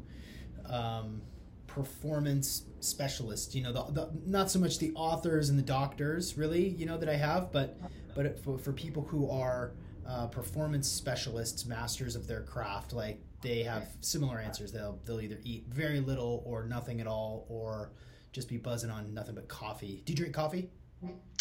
um, 0.67 1.23
performance 1.67 2.65
specialists. 2.81 3.55
You 3.55 3.63
know, 3.63 3.73
the, 3.73 3.85
the, 3.93 4.11
not 4.27 4.51
so 4.51 4.59
much 4.59 4.79
the 4.79 4.93
authors 4.95 5.49
and 5.49 5.59
the 5.59 5.63
doctors 5.63 6.37
really. 6.37 6.69
You 6.69 6.87
know 6.87 6.99
that 6.99 7.09
I 7.09 7.17
have, 7.17 7.53
but 7.53 7.79
but 8.15 8.43
for, 8.43 8.59
for 8.59 8.73
people 8.73 9.05
who 9.05 9.31
are 9.31 9.73
uh, 10.09 10.27
performance 10.27 10.89
specialists, 10.89 11.67
masters 11.67 12.17
of 12.17 12.27
their 12.27 12.41
craft, 12.43 12.93
like 12.93 13.21
they 13.43 13.63
have 13.63 13.87
similar 14.01 14.39
answers. 14.39 14.73
They'll 14.73 14.99
they'll 15.05 15.21
either 15.21 15.39
eat 15.45 15.67
very 15.69 16.01
little 16.01 16.43
or 16.47 16.65
nothing 16.65 17.01
at 17.01 17.07
all, 17.07 17.47
or 17.49 17.93
just 18.33 18.49
be 18.49 18.57
buzzing 18.57 18.91
on 18.91 19.13
nothing 19.13 19.35
but 19.35 19.49
coffee. 19.49 20.03
Do 20.05 20.13
you 20.13 20.17
drink 20.17 20.35
coffee? 20.35 20.71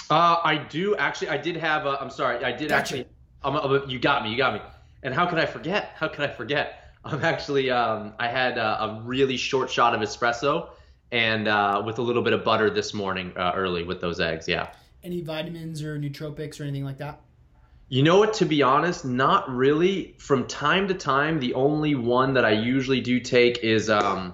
Uh, 0.10 0.38
I 0.44 0.58
do 0.70 0.96
actually. 0.98 1.30
I 1.30 1.38
did 1.38 1.56
have. 1.58 1.86
A, 1.86 1.98
I'm 2.02 2.10
sorry. 2.10 2.44
I 2.44 2.52
did 2.52 2.70
Gotcha. 2.70 2.78
actually. 2.80 3.06
I'm, 3.44 3.56
I'm- 3.56 3.90
you 3.90 4.00
got 4.00 4.24
me. 4.24 4.32
You 4.32 4.38
got 4.38 4.54
me. 4.54 4.62
And 5.04 5.14
how 5.14 5.26
could 5.28 5.40
I 5.40 5.46
forget? 5.46 5.92
How 5.96 6.08
could 6.08 6.22
I 6.30 6.34
forget? 6.34 6.92
I'm 7.06 7.24
actually. 7.24 7.72
Um, 7.72 8.14
I 8.20 8.28
had 8.28 8.58
a, 8.58 8.84
a 8.84 9.02
really 9.04 9.38
short 9.38 9.72
shot 9.72 9.96
of 9.96 10.02
espresso, 10.02 10.70
and 11.12 11.48
uh, 11.48 11.82
with 11.86 12.00
a 12.00 12.02
little 12.02 12.24
bit 12.24 12.34
of 12.34 12.44
butter 12.44 12.70
this 12.70 12.94
morning 12.94 13.32
uh, 13.38 13.54
early 13.56 13.84
with 13.84 14.02
those 14.02 14.20
eggs. 14.20 14.48
Yeah. 14.48 14.72
Any 15.04 15.22
vitamins 15.22 15.82
or 15.84 15.98
nootropics 15.98 16.60
or 16.60 16.64
anything 16.64 16.84
like 16.84 16.98
that? 16.98 17.22
You 17.90 18.04
know 18.04 18.18
what? 18.20 18.34
To 18.36 18.46
be 18.46 18.64
honest, 18.64 19.06
not 19.06 19.50
really. 19.50 20.16
From 20.18 20.48
time 20.48 20.90
to 20.90 20.94
time, 20.94 21.40
the 21.40 21.54
only 21.54 21.96
one 21.96 22.34
that 22.34 22.44
I 22.44 22.52
usually 22.52 23.00
do 23.00 23.20
take 23.20 23.60
is 23.60 23.90
um, 23.90 24.34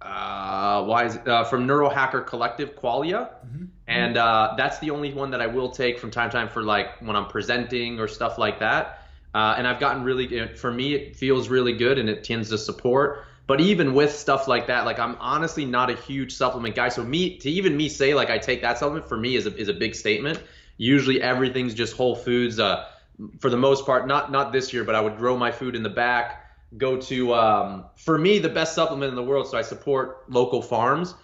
uh, 0.00 0.84
why 0.84 1.04
is 1.04 1.16
it? 1.16 1.28
Uh, 1.28 1.44
from 1.44 1.66
Neurohacker 1.66 2.26
Collective 2.26 2.74
Qualia, 2.76 3.28
Mhm. 3.46 3.68
and 3.86 4.16
uh, 4.16 4.54
that's 4.56 4.78
the 4.78 4.90
only 4.90 5.12
one 5.12 5.32
that 5.32 5.42
I 5.42 5.46
will 5.46 5.70
take 5.70 5.98
from 5.98 6.10
time 6.10 6.30
to 6.30 6.36
time 6.36 6.48
for 6.48 6.62
like 6.62 7.00
when 7.00 7.16
I'm 7.16 7.26
presenting 7.26 8.00
or 8.00 8.08
stuff 8.08 8.38
like 8.38 8.60
that. 8.60 9.06
Uh, 9.34 9.54
and 9.58 9.66
I've 9.66 9.78
gotten 9.78 10.02
really, 10.02 10.48
for 10.56 10.72
me, 10.72 10.94
it 10.94 11.16
feels 11.16 11.48
really 11.48 11.74
good 11.74 11.98
and 11.98 12.08
it 12.08 12.24
tends 12.24 12.48
to 12.48 12.58
support. 12.58 13.26
But 13.46 13.60
even 13.60 13.94
with 13.94 14.16
stuff 14.16 14.48
like 14.48 14.68
that, 14.68 14.86
like 14.86 14.98
I'm 14.98 15.16
honestly 15.20 15.64
not 15.66 15.90
a 15.90 15.94
huge 15.94 16.32
supplement 16.32 16.74
guy. 16.74 16.88
So 16.88 17.04
me 17.04 17.36
to 17.38 17.50
even 17.50 17.76
me 17.76 17.88
say 17.88 18.14
like 18.14 18.30
I 18.30 18.38
take 18.38 18.62
that 18.62 18.78
supplement 18.78 19.08
for 19.08 19.16
me 19.16 19.36
is 19.36 19.46
a, 19.46 19.54
is 19.54 19.68
a 19.68 19.72
big 19.72 19.94
statement. 19.94 20.40
Usually 20.80 21.20
everything's 21.20 21.74
just 21.74 21.94
whole 21.94 22.16
foods. 22.16 22.58
Uh, 22.58 22.86
for 23.38 23.50
the 23.50 23.56
most 23.58 23.84
part, 23.84 24.06
not 24.06 24.32
not 24.32 24.50
this 24.50 24.72
year, 24.72 24.82
but 24.82 24.94
I 24.94 25.00
would 25.02 25.18
grow 25.18 25.36
my 25.36 25.52
food 25.52 25.76
in 25.76 25.82
the 25.82 25.90
back. 25.90 26.46
Go 26.78 26.96
to 26.96 27.34
um, 27.34 27.84
for 27.96 28.16
me 28.16 28.38
the 28.38 28.48
best 28.48 28.74
supplement 28.74 29.10
in 29.10 29.14
the 29.14 29.22
world. 29.22 29.46
So 29.46 29.58
I 29.58 29.62
support 29.62 30.24
local 30.30 30.62
farms, 30.62 31.14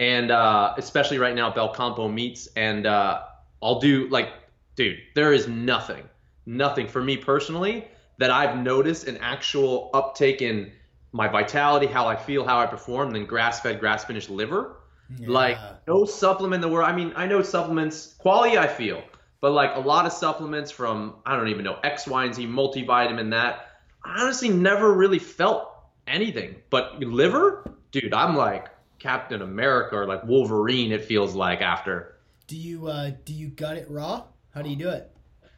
and 0.00 0.32
uh, 0.32 0.74
especially 0.78 1.18
right 1.18 1.36
now 1.36 1.52
Belcampo 1.52 2.12
meats. 2.12 2.48
And 2.56 2.86
uh, 2.86 3.22
I'll 3.62 3.78
do 3.78 4.08
like, 4.08 4.30
dude, 4.74 4.98
there 5.14 5.32
is 5.32 5.46
nothing, 5.46 6.08
nothing 6.44 6.88
for 6.88 7.00
me 7.00 7.16
personally 7.16 7.86
that 8.18 8.32
I've 8.32 8.58
noticed 8.58 9.06
an 9.06 9.18
actual 9.18 9.90
uptake 9.94 10.42
in 10.42 10.72
my 11.12 11.28
vitality, 11.28 11.86
how 11.86 12.08
I 12.08 12.16
feel, 12.16 12.44
how 12.44 12.58
I 12.58 12.66
perform, 12.66 13.12
than 13.12 13.26
grass-fed, 13.26 13.78
grass-finished 13.78 14.28
liver. 14.28 14.78
Like 15.18 15.58
no 15.86 16.04
supplement 16.04 16.62
in 16.64 16.68
the 16.68 16.74
world. 16.74 16.88
I 16.88 16.94
mean, 16.94 17.12
I 17.16 17.26
know 17.26 17.42
supplements 17.42 18.14
quality. 18.18 18.58
I 18.58 18.66
feel, 18.66 19.02
but 19.40 19.52
like 19.52 19.76
a 19.76 19.80
lot 19.80 20.06
of 20.06 20.12
supplements 20.12 20.70
from 20.70 21.16
I 21.26 21.36
don't 21.36 21.48
even 21.48 21.64
know 21.64 21.78
X, 21.84 22.06
Y, 22.06 22.24
and 22.24 22.34
Z 22.34 22.46
multivitamin. 22.46 23.30
That 23.30 23.68
I 24.04 24.22
honestly 24.22 24.48
never 24.48 24.92
really 24.92 25.18
felt 25.18 25.70
anything. 26.06 26.56
But 26.70 27.00
liver, 27.00 27.70
dude, 27.92 28.14
I'm 28.14 28.36
like 28.36 28.68
Captain 28.98 29.42
America 29.42 29.96
or 29.96 30.06
like 30.06 30.24
Wolverine. 30.24 30.92
It 30.92 31.04
feels 31.04 31.34
like 31.34 31.60
after. 31.60 32.16
Do 32.46 32.56
you 32.56 32.88
uh, 32.88 33.12
do 33.24 33.32
you 33.32 33.48
gut 33.48 33.76
it 33.76 33.90
raw? 33.90 34.24
How 34.54 34.62
do 34.62 34.70
you 34.70 34.76
do 34.76 34.88
it? 34.88 35.10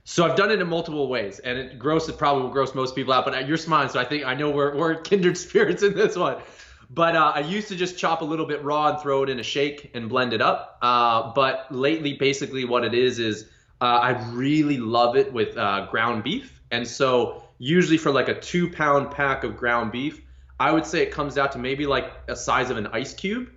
So 0.04 0.24
I've 0.24 0.36
done 0.36 0.52
it 0.52 0.60
in 0.60 0.68
multiple 0.68 1.08
ways, 1.08 1.40
and 1.40 1.58
it 1.58 1.78
gross 1.78 2.08
it 2.08 2.16
probably 2.16 2.44
will 2.44 2.50
gross 2.50 2.74
most 2.74 2.94
people 2.94 3.12
out. 3.12 3.24
But 3.24 3.48
you're 3.48 3.56
smiling, 3.56 3.88
so 3.88 3.98
I 3.98 4.04
think 4.04 4.24
I 4.24 4.34
know 4.34 4.50
we're 4.50 4.76
we're 4.76 4.94
kindred 5.02 5.36
spirits 5.36 5.82
in 5.82 5.94
this 5.94 6.16
one. 6.16 6.36
But 6.90 7.16
uh, 7.16 7.32
I 7.34 7.40
used 7.40 7.68
to 7.68 7.76
just 7.76 7.98
chop 7.98 8.20
a 8.20 8.24
little 8.24 8.46
bit 8.46 8.62
raw 8.62 8.88
and 8.90 9.00
throw 9.00 9.22
it 9.22 9.28
in 9.28 9.40
a 9.40 9.42
shake 9.42 9.90
and 9.94 10.08
blend 10.08 10.32
it 10.32 10.40
up. 10.40 10.78
Uh, 10.80 11.32
but 11.34 11.66
lately, 11.70 12.14
basically, 12.14 12.64
what 12.64 12.84
it 12.84 12.94
is 12.94 13.18
is 13.18 13.48
uh, 13.80 13.84
I 13.84 14.10
really 14.30 14.78
love 14.78 15.16
it 15.16 15.32
with 15.32 15.56
uh, 15.56 15.86
ground 15.90 16.22
beef, 16.22 16.60
and 16.70 16.86
so 16.86 17.42
usually 17.58 17.98
for 17.98 18.10
like 18.10 18.28
a 18.28 18.38
two 18.38 18.70
pound 18.70 19.10
pack 19.10 19.44
of 19.44 19.56
ground 19.56 19.92
beef, 19.92 20.20
I 20.60 20.70
would 20.70 20.86
say 20.86 21.02
it 21.02 21.10
comes 21.10 21.36
out 21.36 21.52
to 21.52 21.58
maybe 21.58 21.86
like 21.86 22.10
a 22.28 22.36
size 22.36 22.70
of 22.70 22.76
an 22.76 22.86
ice 22.88 23.12
cube 23.14 23.50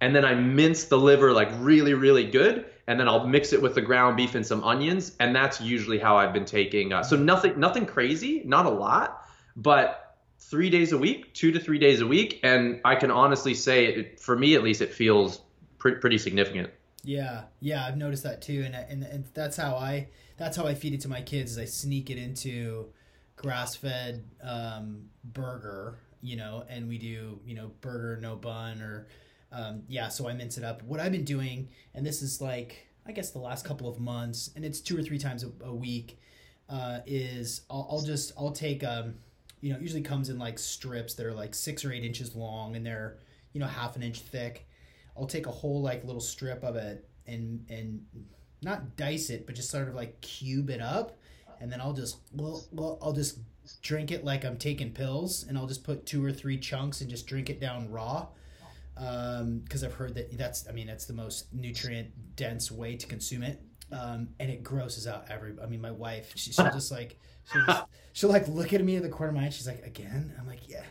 and 0.00 0.14
then 0.14 0.24
I 0.24 0.34
mince 0.34 0.84
the 0.84 0.98
liver 0.98 1.32
like 1.32 1.48
really, 1.58 1.94
really 1.94 2.24
good, 2.24 2.66
and 2.86 3.00
then 3.00 3.08
I'll 3.08 3.26
mix 3.26 3.52
it 3.52 3.60
with 3.60 3.74
the 3.74 3.80
ground 3.80 4.16
beef 4.16 4.34
and 4.34 4.46
some 4.46 4.62
onions, 4.62 5.12
and 5.20 5.34
that's 5.34 5.60
usually 5.60 5.98
how 5.98 6.16
I've 6.16 6.32
been 6.32 6.44
taking. 6.44 6.92
Uh, 6.92 7.02
so 7.02 7.16
nothing, 7.16 7.58
nothing 7.58 7.86
crazy, 7.86 8.42
not 8.44 8.66
a 8.66 8.70
lot, 8.70 9.26
but 9.56 10.05
three 10.50 10.70
days 10.70 10.92
a 10.92 10.98
week, 10.98 11.34
two 11.34 11.50
to 11.52 11.60
three 11.60 11.78
days 11.78 12.00
a 12.00 12.06
week, 12.06 12.40
and 12.42 12.80
I 12.84 12.94
can 12.94 13.10
honestly 13.10 13.54
say, 13.54 13.86
it, 13.86 14.20
for 14.20 14.36
me 14.36 14.54
at 14.54 14.62
least, 14.62 14.80
it 14.80 14.92
feels 14.92 15.40
pre- 15.78 15.96
pretty 15.96 16.18
significant. 16.18 16.70
Yeah, 17.02 17.42
yeah, 17.60 17.84
I've 17.86 17.96
noticed 17.96 18.24
that 18.24 18.42
too, 18.42 18.62
and 18.64 18.74
and, 18.74 19.04
and 19.04 19.24
that's 19.32 19.56
how 19.56 19.76
I 19.76 20.08
that's 20.36 20.56
how 20.56 20.66
I 20.66 20.74
feed 20.74 20.92
it 20.92 21.00
to 21.02 21.08
my 21.08 21.22
kids. 21.22 21.52
Is 21.52 21.58
I 21.58 21.64
sneak 21.64 22.10
it 22.10 22.18
into 22.18 22.88
grass 23.36 23.76
fed 23.76 24.24
um, 24.42 25.08
burger, 25.22 25.98
you 26.20 26.36
know, 26.36 26.64
and 26.68 26.88
we 26.88 26.98
do 26.98 27.38
you 27.46 27.54
know 27.54 27.70
burger 27.80 28.18
no 28.20 28.34
bun 28.34 28.82
or 28.82 29.06
um, 29.52 29.82
yeah. 29.88 30.08
So 30.08 30.28
I 30.28 30.32
mince 30.32 30.58
it 30.58 30.64
up. 30.64 30.82
What 30.82 30.98
I've 30.98 31.12
been 31.12 31.24
doing, 31.24 31.68
and 31.94 32.04
this 32.04 32.22
is 32.22 32.40
like 32.40 32.88
I 33.06 33.12
guess 33.12 33.30
the 33.30 33.38
last 33.38 33.64
couple 33.64 33.88
of 33.88 34.00
months, 34.00 34.50
and 34.56 34.64
it's 34.64 34.80
two 34.80 34.98
or 34.98 35.02
three 35.02 35.18
times 35.18 35.44
a, 35.44 35.52
a 35.64 35.72
week, 35.72 36.18
uh, 36.68 37.00
is 37.06 37.60
I'll, 37.70 37.86
I'll 37.88 38.02
just 38.02 38.32
I'll 38.36 38.50
take 38.50 38.82
um, 38.82 39.14
you 39.66 39.72
know, 39.72 39.80
usually 39.80 40.00
comes 40.02 40.28
in 40.28 40.38
like 40.38 40.60
strips 40.60 41.14
that 41.14 41.26
are 41.26 41.34
like 41.34 41.52
six 41.52 41.84
or 41.84 41.92
eight 41.92 42.04
inches 42.04 42.36
long, 42.36 42.76
and 42.76 42.86
they're 42.86 43.18
you 43.52 43.58
know 43.58 43.66
half 43.66 43.96
an 43.96 44.02
inch 44.04 44.20
thick. 44.20 44.68
I'll 45.16 45.26
take 45.26 45.46
a 45.46 45.50
whole 45.50 45.82
like 45.82 46.04
little 46.04 46.20
strip 46.20 46.62
of 46.62 46.76
it 46.76 47.04
and 47.26 47.66
and 47.68 48.06
not 48.62 48.96
dice 48.96 49.28
it, 49.28 49.44
but 49.44 49.56
just 49.56 49.68
sort 49.68 49.88
of 49.88 49.96
like 49.96 50.20
cube 50.20 50.70
it 50.70 50.80
up, 50.80 51.18
and 51.60 51.72
then 51.72 51.80
I'll 51.80 51.94
just 51.94 52.18
well, 52.32 52.62
well 52.70 52.96
I'll 53.02 53.12
just 53.12 53.40
drink 53.82 54.12
it 54.12 54.24
like 54.24 54.44
I'm 54.44 54.56
taking 54.56 54.92
pills, 54.92 55.44
and 55.48 55.58
I'll 55.58 55.66
just 55.66 55.82
put 55.82 56.06
two 56.06 56.24
or 56.24 56.30
three 56.30 56.58
chunks 56.58 57.00
and 57.00 57.10
just 57.10 57.26
drink 57.26 57.50
it 57.50 57.60
down 57.60 57.90
raw. 57.90 58.28
Because 58.94 59.82
I've 59.82 59.94
heard 59.94 60.14
that 60.14 60.38
that's 60.38 60.68
I 60.68 60.72
mean 60.72 60.86
that's 60.86 61.06
the 61.06 61.12
most 61.12 61.52
nutrient 61.52 62.36
dense 62.36 62.70
way 62.70 62.94
to 62.94 63.06
consume 63.08 63.42
it, 63.42 63.60
um, 63.90 64.28
and 64.38 64.48
it 64.48 64.62
grosses 64.62 65.08
out 65.08 65.24
every. 65.28 65.54
I 65.60 65.66
mean 65.66 65.80
my 65.80 65.90
wife 65.90 66.34
she, 66.36 66.52
she'll 66.52 66.70
just 66.70 66.92
like 66.92 67.18
she'll, 67.52 67.66
just, 67.66 67.82
she'll 68.12 68.30
like 68.30 68.48
look 68.48 68.72
at 68.72 68.84
me 68.84 68.96
in 68.96 69.02
the 69.02 69.08
corner 69.08 69.30
of 69.30 69.36
my 69.36 69.46
eye. 69.46 69.50
She's 69.50 69.66
like 69.66 69.84
again. 69.84 70.34
I'm 70.38 70.46
like 70.46 70.68
yeah 70.68 70.82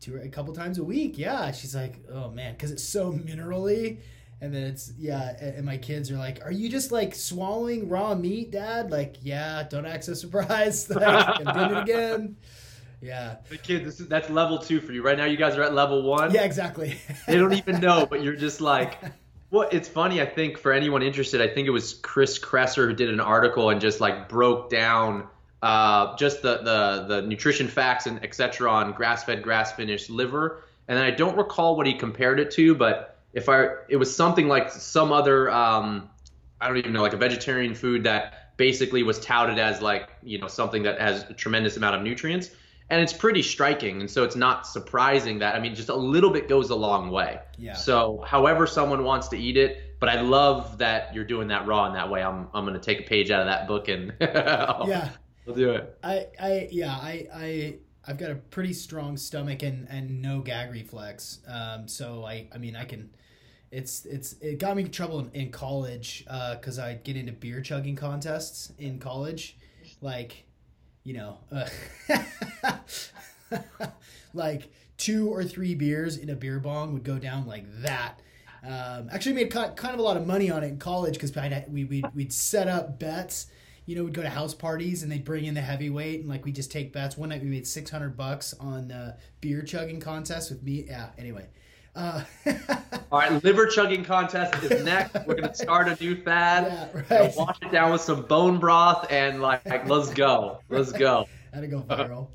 two 0.00 0.16
a 0.16 0.28
couple 0.28 0.52
times 0.54 0.78
a 0.78 0.84
week. 0.84 1.18
Yeah, 1.18 1.52
she's 1.52 1.74
like, 1.74 2.00
oh 2.12 2.30
man, 2.30 2.54
because 2.54 2.70
it's 2.70 2.84
so 2.84 3.12
minerally. 3.12 3.98
And 4.42 4.54
then 4.54 4.62
it's 4.64 4.92
yeah, 4.98 5.36
and 5.38 5.66
my 5.66 5.76
kids 5.76 6.10
are 6.10 6.16
like, 6.16 6.42
"Are 6.42 6.50
you 6.50 6.70
just 6.70 6.90
like 6.90 7.14
swallowing 7.14 7.90
raw 7.90 8.14
meat, 8.14 8.50
Dad?" 8.50 8.90
Like, 8.90 9.16
yeah, 9.20 9.64
don't 9.68 9.84
act 9.84 10.04
so 10.04 10.14
surprised. 10.14 10.88
like, 10.94 11.40
it 11.40 11.76
again. 11.76 12.36
Yeah, 13.02 13.36
The 13.48 13.56
kid, 13.56 13.84
this 13.84 13.98
is, 13.98 14.08
that's 14.08 14.28
level 14.28 14.58
two 14.58 14.80
for 14.80 14.92
you 14.92 15.02
right 15.02 15.16
now. 15.16 15.24
You 15.24 15.38
guys 15.38 15.56
are 15.56 15.62
at 15.62 15.74
level 15.74 16.02
one. 16.02 16.32
yeah, 16.32 16.42
exactly. 16.42 16.98
they 17.26 17.36
don't 17.36 17.54
even 17.54 17.80
know, 17.80 18.04
but 18.04 18.22
you're 18.22 18.36
just 18.36 18.60
like, 18.60 18.98
well, 19.50 19.68
it's 19.72 19.88
funny. 19.88 20.20
I 20.20 20.26
think 20.26 20.58
for 20.58 20.72
anyone 20.72 21.02
interested, 21.02 21.40
I 21.40 21.48
think 21.48 21.66
it 21.66 21.70
was 21.70 21.94
Chris 21.94 22.38
Kresser 22.38 22.86
who 22.86 22.94
did 22.94 23.08
an 23.08 23.20
article 23.20 23.70
and 23.70 23.80
just 23.80 24.00
like 24.00 24.28
broke 24.28 24.68
down 24.68 25.28
uh, 25.62 26.16
just 26.16 26.42
the, 26.42 26.58
the 26.58 27.04
the 27.08 27.22
nutrition 27.22 27.68
facts 27.68 28.06
and 28.06 28.22
etc. 28.24 28.70
on 28.70 28.92
grass-fed, 28.92 29.42
grass-finished 29.42 30.10
liver. 30.10 30.64
And 30.88 30.96
then 30.98 31.04
I 31.04 31.10
don't 31.10 31.36
recall 31.36 31.76
what 31.76 31.86
he 31.86 31.94
compared 31.94 32.40
it 32.40 32.50
to, 32.52 32.74
but 32.74 33.18
if 33.32 33.48
I, 33.48 33.68
it 33.88 33.96
was 33.96 34.14
something 34.14 34.48
like 34.48 34.72
some 34.72 35.12
other, 35.12 35.48
um, 35.50 36.10
I 36.60 36.66
don't 36.66 36.78
even 36.78 36.92
know, 36.92 37.02
like 37.02 37.12
a 37.12 37.16
vegetarian 37.18 37.74
food 37.74 38.02
that 38.04 38.56
basically 38.56 39.02
was 39.02 39.18
touted 39.20 39.58
as 39.58 39.80
like 39.80 40.10
you 40.22 40.38
know 40.38 40.48
something 40.48 40.82
that 40.82 41.00
has 41.00 41.22
a 41.30 41.32
tremendous 41.34 41.76
amount 41.78 41.96
of 41.96 42.02
nutrients 42.02 42.50
and 42.90 43.00
it's 43.00 43.12
pretty 43.12 43.40
striking 43.40 44.00
and 44.00 44.10
so 44.10 44.22
it's 44.22 44.36
not 44.36 44.66
surprising 44.66 45.38
that 45.38 45.54
i 45.54 45.58
mean 45.58 45.74
just 45.74 45.88
a 45.88 45.94
little 45.94 46.28
bit 46.28 46.46
goes 46.46 46.68
a 46.68 46.74
long 46.74 47.10
way 47.10 47.38
Yeah. 47.56 47.72
so 47.72 48.22
however 48.26 48.66
someone 48.66 49.02
wants 49.02 49.28
to 49.28 49.38
eat 49.38 49.56
it 49.56 49.90
but 49.98 50.08
I 50.08 50.22
love 50.22 50.78
that 50.78 51.14
you're 51.14 51.24
doing 51.24 51.48
that 51.48 51.66
raw 51.66 51.86
in 51.86 51.92
that 51.92 52.10
way. 52.10 52.22
I'm 52.22 52.48
I'm 52.54 52.64
gonna 52.64 52.78
take 52.80 53.00
a 53.00 53.02
page 53.02 53.30
out 53.30 53.40
of 53.42 53.46
that 53.46 53.68
book 53.68 53.88
and 53.88 54.12
yeah, 54.20 55.08
we'll 55.50 55.66
do 55.66 55.70
it. 55.72 55.98
I 56.02 56.26
I 56.40 56.68
yeah 56.70 56.92
I 56.92 57.28
I 57.34 57.74
I've 58.06 58.18
got 58.18 58.30
a 58.30 58.36
pretty 58.36 58.72
strong 58.72 59.16
stomach 59.16 59.62
and 59.62 59.86
and 59.88 60.22
no 60.22 60.40
gag 60.40 60.70
reflex. 60.70 61.40
Um, 61.46 61.88
so 61.88 62.24
I 62.24 62.48
I 62.54 62.58
mean 62.58 62.76
I 62.76 62.84
can. 62.84 63.10
It's 63.70 64.04
it's 64.04 64.32
it 64.40 64.58
got 64.58 64.76
me 64.76 64.82
in 64.82 64.90
trouble 64.90 65.20
in, 65.20 65.30
in 65.32 65.50
college 65.50 66.24
uh 66.28 66.56
because 66.56 66.78
uh, 66.78 66.84
I'd 66.84 67.04
get 67.04 67.16
into 67.16 67.32
beer 67.32 67.60
chugging 67.60 67.94
contests 67.94 68.72
in 68.78 68.98
college, 68.98 69.56
like, 70.00 70.44
you 71.04 71.14
know, 71.14 71.38
uh, 71.52 71.68
like 74.34 74.72
two 74.96 75.28
or 75.28 75.44
three 75.44 75.74
beers 75.74 76.16
in 76.16 76.30
a 76.30 76.34
beer 76.34 76.58
bong 76.58 76.92
would 76.94 77.04
go 77.04 77.18
down 77.18 77.46
like 77.46 77.64
that. 77.82 78.20
Um, 78.62 79.08
actually 79.10 79.34
made 79.34 79.50
kind 79.50 79.78
of 79.78 79.98
a 79.98 80.02
lot 80.02 80.16
of 80.16 80.26
money 80.26 80.50
on 80.50 80.62
it 80.62 80.66
in 80.66 80.78
college 80.78 81.14
because 81.14 81.34
we 81.68 81.84
we'd, 81.84 82.04
we'd 82.14 82.32
set 82.32 82.68
up 82.68 82.98
bets 82.98 83.46
you 83.86 83.96
know, 83.96 84.04
we'd 84.04 84.14
go 84.14 84.22
to 84.22 84.30
house 84.30 84.54
parties 84.54 85.02
and 85.02 85.10
they'd 85.10 85.24
bring 85.24 85.44
in 85.44 85.54
the 85.54 85.60
heavyweight 85.60 86.20
and 86.20 86.28
like 86.28 86.44
we 86.44 86.52
just 86.52 86.70
take 86.70 86.92
bets. 86.92 87.16
One 87.16 87.30
night 87.30 87.42
we 87.42 87.48
made 87.48 87.66
six 87.66 87.90
hundred 87.90 88.16
bucks 88.16 88.54
on 88.60 88.92
uh, 88.92 89.16
beer 89.40 89.62
chugging 89.62 90.00
contest 90.00 90.50
with 90.50 90.62
me. 90.62 90.84
Yeah. 90.86 91.10
Anyway. 91.18 91.48
Uh, 91.94 92.22
All 93.10 93.18
right, 93.18 93.42
liver 93.42 93.66
chugging 93.66 94.04
contest 94.04 94.62
is 94.62 94.84
next. 94.84 95.16
We're 95.26 95.34
gonna 95.34 95.54
start 95.54 95.88
a 95.88 96.02
new 96.02 96.22
fad. 96.22 96.92
Yeah, 96.94 97.18
right. 97.18 97.36
Wash 97.36 97.58
it 97.62 97.72
down 97.72 97.90
with 97.90 98.00
some 98.00 98.22
bone 98.22 98.60
broth 98.60 99.10
and 99.10 99.42
like, 99.42 99.66
like 99.66 99.88
let's 99.88 100.10
go, 100.10 100.60
let's 100.68 100.92
go. 100.92 101.26
To 101.52 101.66
go 101.66 101.82
viral. 101.82 102.28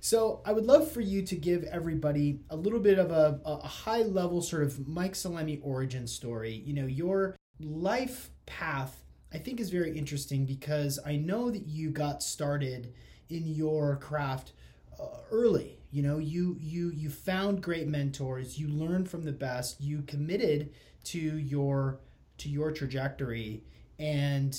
So 0.00 0.42
I 0.44 0.52
would 0.52 0.66
love 0.66 0.92
for 0.92 1.00
you 1.00 1.22
to 1.22 1.34
give 1.34 1.64
everybody 1.64 2.40
a 2.50 2.56
little 2.56 2.80
bit 2.80 2.98
of 2.98 3.10
a, 3.10 3.40
a 3.46 3.66
high 3.66 4.02
level 4.02 4.42
sort 4.42 4.62
of 4.62 4.86
Mike 4.86 5.14
Salemi 5.14 5.58
origin 5.62 6.06
story. 6.06 6.62
You 6.66 6.74
know, 6.74 6.86
your 6.86 7.34
life 7.58 8.30
path 8.44 9.05
I 9.36 9.38
think 9.38 9.60
is 9.60 9.68
very 9.68 9.94
interesting 9.94 10.46
because 10.46 10.98
I 11.04 11.16
know 11.16 11.50
that 11.50 11.66
you 11.66 11.90
got 11.90 12.22
started 12.22 12.94
in 13.28 13.46
your 13.46 13.96
craft 13.96 14.54
uh, 14.98 15.08
early. 15.30 15.78
You 15.90 16.02
know, 16.02 16.16
you 16.16 16.56
you 16.58 16.90
you 16.94 17.10
found 17.10 17.62
great 17.62 17.86
mentors, 17.86 18.58
you 18.58 18.66
learned 18.66 19.10
from 19.10 19.24
the 19.24 19.32
best, 19.32 19.78
you 19.78 20.00
committed 20.06 20.72
to 21.04 21.18
your 21.18 22.00
to 22.38 22.48
your 22.48 22.72
trajectory 22.72 23.62
and 23.98 24.58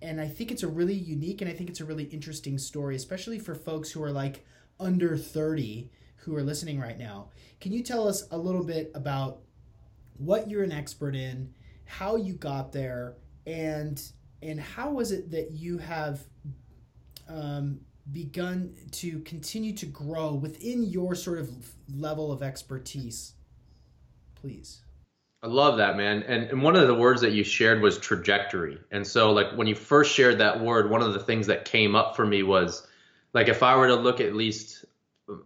and 0.00 0.22
I 0.22 0.26
think 0.26 0.52
it's 0.52 0.62
a 0.62 0.68
really 0.68 0.94
unique 0.94 1.42
and 1.42 1.50
I 1.50 1.52
think 1.52 1.68
it's 1.68 1.82
a 1.82 1.84
really 1.84 2.04
interesting 2.04 2.56
story, 2.56 2.96
especially 2.96 3.38
for 3.38 3.54
folks 3.54 3.90
who 3.90 4.02
are 4.02 4.10
like 4.10 4.42
under 4.80 5.18
30 5.18 5.90
who 6.16 6.34
are 6.34 6.42
listening 6.42 6.80
right 6.80 6.98
now. 6.98 7.28
Can 7.60 7.72
you 7.72 7.82
tell 7.82 8.08
us 8.08 8.26
a 8.30 8.38
little 8.38 8.64
bit 8.64 8.90
about 8.94 9.40
what 10.16 10.48
you're 10.48 10.64
an 10.64 10.72
expert 10.72 11.14
in, 11.14 11.52
how 11.84 12.16
you 12.16 12.32
got 12.32 12.72
there, 12.72 13.16
and 13.48 14.00
and 14.42 14.60
how 14.60 14.90
was 14.90 15.10
it 15.10 15.30
that 15.32 15.50
you 15.52 15.78
have 15.78 16.20
um, 17.28 17.80
begun 18.12 18.74
to 18.92 19.18
continue 19.20 19.72
to 19.74 19.86
grow 19.86 20.34
within 20.34 20.84
your 20.84 21.14
sort 21.16 21.38
of 21.38 21.50
level 21.92 22.30
of 22.30 22.42
expertise? 22.42 23.32
Please. 24.36 24.82
I 25.42 25.48
love 25.48 25.78
that 25.78 25.96
man. 25.96 26.22
And, 26.24 26.44
and 26.44 26.62
one 26.62 26.76
of 26.76 26.86
the 26.86 26.94
words 26.94 27.20
that 27.22 27.32
you 27.32 27.42
shared 27.42 27.80
was 27.80 27.98
trajectory. 27.98 28.78
And 28.92 29.04
so 29.06 29.32
like 29.32 29.52
when 29.56 29.66
you 29.66 29.74
first 29.74 30.12
shared 30.12 30.38
that 30.38 30.60
word 30.60 30.90
one 30.90 31.02
of 31.02 31.12
the 31.12 31.20
things 31.20 31.48
that 31.48 31.64
came 31.64 31.96
up 31.96 32.14
for 32.14 32.26
me 32.26 32.42
was 32.42 32.86
like 33.34 33.48
if 33.48 33.62
i 33.62 33.76
were 33.76 33.88
to 33.88 33.94
look 33.94 34.20
at 34.20 34.34
least 34.34 34.84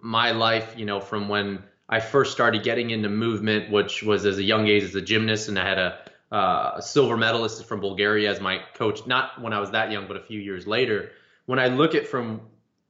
my 0.01 0.33
life 0.33 0.75
you 0.77 0.87
know 0.87 1.01
from 1.01 1.29
when 1.29 1.63
i 1.89 2.01
first 2.01 2.33
started 2.33 2.63
getting 2.63 2.91
into 2.91 3.09
movement 3.09 3.71
which 3.71 4.03
was 4.03 4.25
as 4.25 4.39
a 4.39 4.43
young 4.43 4.69
age 4.69 4.85
as 4.85 4.95
a 4.95 5.01
gymnast 5.01 5.49
and 5.49 5.59
i 5.59 5.69
had 5.69 5.79
a 5.79 5.99
uh, 6.33 6.73
a 6.77 6.83
silver 6.83 7.17
medalist 7.17 7.65
from 7.67 7.81
Bulgaria 7.81 8.31
as 8.31 8.41
my 8.41 8.61
coach, 8.75 9.07
not 9.07 9.41
when 9.41 9.53
I 9.53 9.61
was 9.61 9.71
that 9.73 9.93
young, 9.93 10.09
but 10.09 10.17
a 10.17 10.21
few 10.21 10.41
years 10.41 10.67
later. 10.67 11.13
When 11.45 11.59
I 11.59 11.67
look 11.67 11.95
at 11.95 12.07
from 12.07 12.41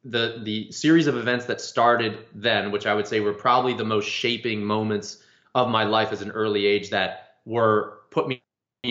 the 0.05 0.41
the 0.43 0.71
series 0.71 1.07
of 1.09 1.17
events 1.17 1.47
that 1.47 1.61
started 1.61 2.19
then, 2.35 2.71
which 2.71 2.87
I 2.87 2.95
would 2.95 3.07
say 3.07 3.21
were 3.21 3.33
probably 3.33 3.75
the 3.75 3.85
most 3.85 4.09
shaping 4.09 4.65
moments 4.65 5.19
of 5.55 5.69
my 5.69 5.85
life 5.85 6.13
as 6.13 6.23
an 6.23 6.31
early 6.31 6.67
age 6.67 6.91
that 6.91 7.35
were 7.45 7.99
put 8.11 8.29
me 8.29 8.43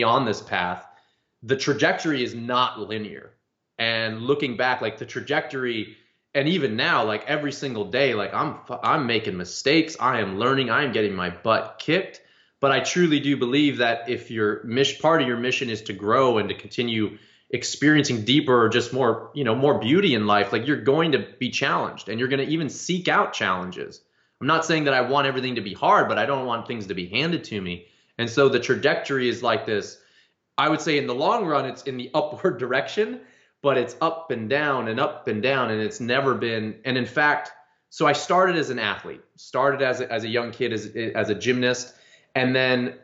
on 0.03 0.25
this 0.25 0.41
path, 0.41 0.85
the 1.43 1.55
trajectory 1.55 2.23
is 2.23 2.35
not 2.35 2.79
linear. 2.79 3.31
And 3.79 4.21
looking 4.21 4.57
back, 4.57 4.81
like 4.81 4.97
the 4.97 5.05
trajectory, 5.05 5.97
and 6.35 6.47
even 6.47 6.75
now, 6.75 7.03
like 7.03 7.25
every 7.25 7.51
single 7.51 7.85
day, 7.85 8.13
like 8.13 8.33
I'm 8.33 8.57
I'm 8.83 9.07
making 9.07 9.37
mistakes, 9.37 9.95
I 9.99 10.19
am 10.19 10.37
learning, 10.37 10.69
I 10.69 10.83
am 10.83 10.91
getting 10.91 11.15
my 11.15 11.29
butt 11.29 11.77
kicked 11.79 12.20
but 12.61 12.71
I 12.71 12.79
truly 12.79 13.19
do 13.19 13.35
believe 13.35 13.77
that 13.77 14.07
if 14.07 14.31
your 14.31 14.63
mission, 14.63 15.01
part 15.01 15.21
of 15.21 15.27
your 15.27 15.37
mission 15.37 15.69
is 15.69 15.81
to 15.83 15.93
grow 15.93 16.37
and 16.37 16.47
to 16.47 16.55
continue 16.55 17.17
experiencing 17.49 18.23
deeper 18.23 18.65
or 18.65 18.69
just 18.69 18.93
more, 18.93 19.31
you 19.33 19.43
know, 19.43 19.55
more 19.55 19.79
beauty 19.79 20.13
in 20.13 20.27
life, 20.27 20.53
like 20.53 20.67
you're 20.67 20.81
going 20.81 21.11
to 21.13 21.27
be 21.39 21.49
challenged 21.49 22.07
and 22.07 22.19
you're 22.19 22.29
going 22.29 22.45
to 22.45 22.53
even 22.53 22.69
seek 22.69 23.07
out 23.07 23.33
challenges. 23.33 23.99
I'm 24.39 24.47
not 24.47 24.63
saying 24.63 24.85
that 24.85 24.93
I 24.93 25.01
want 25.01 25.27
everything 25.27 25.55
to 25.55 25.61
be 25.61 25.73
hard, 25.73 26.07
but 26.07 26.19
I 26.19 26.25
don't 26.25 26.45
want 26.45 26.67
things 26.67 26.87
to 26.87 26.93
be 26.93 27.07
handed 27.07 27.43
to 27.45 27.59
me. 27.59 27.87
And 28.17 28.29
so 28.29 28.47
the 28.47 28.59
trajectory 28.59 29.27
is 29.27 29.41
like 29.41 29.65
this. 29.65 29.97
I 30.57 30.69
would 30.69 30.81
say 30.81 30.99
in 30.99 31.07
the 31.07 31.15
long 31.15 31.47
run, 31.47 31.65
it's 31.65 31.83
in 31.83 31.97
the 31.97 32.11
upward 32.13 32.59
direction, 32.59 33.21
but 33.63 33.77
it's 33.77 33.95
up 34.01 34.29
and 34.29 34.49
down 34.49 34.87
and 34.87 34.99
up 34.99 35.27
and 35.27 35.41
down. 35.41 35.71
And 35.71 35.81
it's 35.81 35.99
never 35.99 36.35
been, 36.35 36.75
and 36.85 36.95
in 36.95 37.07
fact, 37.07 37.51
so 37.89 38.05
I 38.05 38.13
started 38.13 38.55
as 38.55 38.69
an 38.69 38.79
athlete, 38.79 39.21
started 39.35 39.81
as 39.81 39.99
a, 39.99 40.11
as 40.11 40.23
a 40.23 40.29
young 40.29 40.51
kid, 40.51 40.71
as, 40.71 40.85
as 40.85 41.29
a 41.29 41.35
gymnast 41.35 41.93
and 42.35 42.55
then 42.55 42.95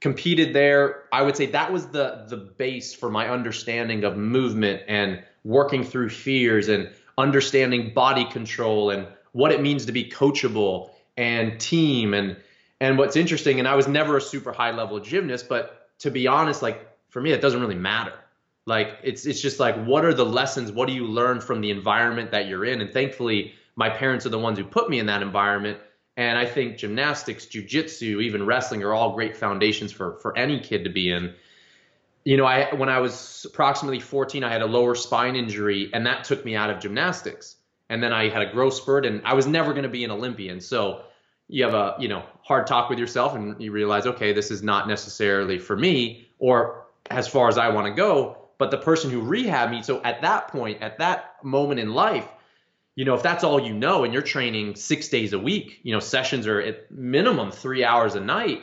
competed 0.00 0.52
there. 0.52 1.04
I 1.12 1.22
would 1.22 1.36
say 1.36 1.46
that 1.46 1.72
was 1.72 1.86
the 1.86 2.24
the 2.28 2.36
base 2.36 2.92
for 2.92 3.08
my 3.08 3.28
understanding 3.28 4.04
of 4.04 4.16
movement 4.16 4.82
and 4.88 5.22
working 5.44 5.84
through 5.84 6.10
fears 6.10 6.68
and 6.68 6.90
understanding 7.18 7.94
body 7.94 8.24
control 8.24 8.90
and 8.90 9.06
what 9.32 9.52
it 9.52 9.62
means 9.62 9.86
to 9.86 9.92
be 9.92 10.04
coachable 10.10 10.90
and 11.16 11.60
team. 11.60 12.14
And 12.14 12.36
and 12.80 12.98
what's 12.98 13.16
interesting 13.16 13.60
and 13.60 13.68
I 13.68 13.76
was 13.76 13.86
never 13.86 14.16
a 14.16 14.20
super 14.20 14.52
high 14.52 14.72
level 14.72 14.98
gymnast 14.98 15.48
but 15.48 15.90
to 16.00 16.10
be 16.10 16.26
honest 16.26 16.62
like 16.62 16.88
for 17.08 17.20
me 17.20 17.30
it 17.30 17.40
doesn't 17.40 17.60
really 17.60 17.76
matter. 17.76 18.14
Like 18.66 18.98
it's 19.04 19.24
it's 19.24 19.40
just 19.40 19.60
like 19.60 19.76
what 19.84 20.04
are 20.04 20.14
the 20.14 20.26
lessons? 20.26 20.72
What 20.72 20.88
do 20.88 20.94
you 20.94 21.06
learn 21.06 21.40
from 21.40 21.60
the 21.60 21.70
environment 21.70 22.32
that 22.32 22.48
you're 22.48 22.64
in? 22.64 22.80
And 22.80 22.92
thankfully 22.92 23.54
my 23.76 23.88
parents 23.88 24.26
are 24.26 24.30
the 24.30 24.38
ones 24.38 24.58
who 24.58 24.64
put 24.64 24.90
me 24.90 24.98
in 24.98 25.06
that 25.06 25.22
environment 25.22 25.78
and 26.16 26.38
I 26.38 26.44
think 26.44 26.76
gymnastics, 26.76 27.46
jujitsu, 27.46 28.22
even 28.22 28.44
wrestling 28.44 28.82
are 28.82 28.92
all 28.92 29.14
great 29.14 29.36
foundations 29.36 29.92
for 29.92 30.18
for 30.18 30.36
any 30.36 30.60
kid 30.60 30.84
to 30.84 30.90
be 30.90 31.10
in. 31.10 31.34
You 32.24 32.36
know, 32.36 32.44
I 32.44 32.74
when 32.74 32.88
I 32.88 33.00
was 33.00 33.46
approximately 33.48 34.00
14, 34.00 34.44
I 34.44 34.52
had 34.52 34.62
a 34.62 34.66
lower 34.66 34.94
spine 34.94 35.36
injury, 35.36 35.90
and 35.92 36.06
that 36.06 36.24
took 36.24 36.44
me 36.44 36.54
out 36.54 36.70
of 36.70 36.80
gymnastics. 36.80 37.56
And 37.88 38.02
then 38.02 38.12
I 38.12 38.28
had 38.28 38.42
a 38.42 38.52
growth 38.52 38.74
spurt, 38.74 39.04
and 39.04 39.22
I 39.24 39.34
was 39.34 39.46
never 39.46 39.72
going 39.72 39.82
to 39.82 39.88
be 39.88 40.04
an 40.04 40.10
Olympian. 40.10 40.60
So 40.60 41.02
you 41.48 41.64
have 41.64 41.74
a 41.74 41.96
you 41.98 42.08
know 42.08 42.22
hard 42.42 42.66
talk 42.66 42.90
with 42.90 42.98
yourself, 42.98 43.34
and 43.34 43.60
you 43.60 43.72
realize, 43.72 44.06
okay, 44.06 44.32
this 44.32 44.50
is 44.50 44.62
not 44.62 44.88
necessarily 44.88 45.58
for 45.58 45.76
me, 45.76 46.28
or 46.38 46.84
as 47.10 47.26
far 47.26 47.48
as 47.48 47.56
I 47.56 47.70
want 47.70 47.86
to 47.86 47.94
go. 47.94 48.36
But 48.58 48.70
the 48.70 48.78
person 48.78 49.10
who 49.10 49.22
rehabbed 49.22 49.70
me, 49.70 49.82
so 49.82 50.00
at 50.02 50.22
that 50.22 50.48
point, 50.48 50.82
at 50.82 50.98
that 50.98 51.42
moment 51.42 51.80
in 51.80 51.94
life, 51.94 52.28
you 52.94 53.04
know, 53.04 53.14
if 53.14 53.22
that's 53.22 53.44
all 53.44 53.60
you 53.60 53.72
know 53.72 54.04
and 54.04 54.12
you're 54.12 54.22
training 54.22 54.74
six 54.74 55.08
days 55.08 55.32
a 55.32 55.38
week, 55.38 55.80
you 55.82 55.92
know, 55.92 56.00
sessions 56.00 56.46
are 56.46 56.60
at 56.60 56.90
minimum 56.90 57.50
three 57.50 57.84
hours 57.84 58.14
a 58.14 58.20
night, 58.20 58.62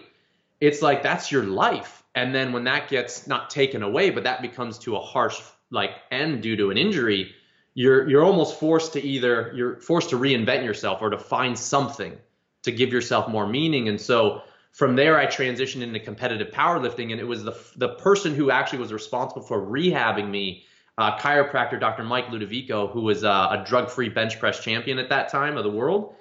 it's 0.61 0.81
like 0.81 1.03
that's 1.03 1.31
your 1.31 1.43
life. 1.43 2.03
And 2.15 2.33
then 2.33 2.53
when 2.53 2.65
that 2.65 2.89
gets 2.89 3.27
not 3.27 3.49
taken 3.49 3.81
away, 3.81 4.09
but 4.09 4.23
that 4.23 4.41
becomes 4.41 4.77
to 4.79 4.95
a 4.95 4.99
harsh 4.99 5.41
like 5.71 5.91
end 6.11 6.43
due 6.43 6.55
to 6.57 6.69
an 6.71 6.77
injury, 6.77 7.33
you're 7.73 8.09
you're 8.09 8.23
almost 8.23 8.59
forced 8.59 8.93
to 8.93 9.01
either 9.01 9.51
you're 9.55 9.79
forced 9.79 10.09
to 10.09 10.17
reinvent 10.17 10.65
yourself 10.65 11.01
or 11.01 11.09
to 11.09 11.17
find 11.17 11.57
something 11.57 12.17
to 12.63 12.71
give 12.71 12.91
yourself 12.91 13.29
more 13.29 13.47
meaning. 13.47 13.87
And 13.87 14.01
so 14.01 14.41
from 14.71 14.95
there, 14.95 15.17
I 15.17 15.25
transitioned 15.27 15.81
into 15.81 15.99
competitive 15.99 16.53
powerlifting, 16.53 17.11
and 17.11 17.19
it 17.19 17.27
was 17.27 17.43
the 17.43 17.55
the 17.75 17.89
person 17.89 18.35
who 18.35 18.51
actually 18.51 18.79
was 18.79 18.93
responsible 18.93 19.41
for 19.41 19.61
rehabbing 19.61 20.29
me 20.29 20.65
uh, 20.99 21.17
chiropractor 21.17 21.79
Dr. 21.79 22.03
Mike 22.03 22.27
Ludovico, 22.27 22.91
who 22.91 23.01
was 23.01 23.23
uh, 23.23 23.47
a 23.51 23.63
drug-free 23.65 24.09
bench 24.09 24.38
press 24.38 24.62
champion 24.62 24.99
at 24.99 25.07
that 25.09 25.29
time 25.29 25.55
of 25.55 25.63
the 25.63 25.69
world. 25.69 26.13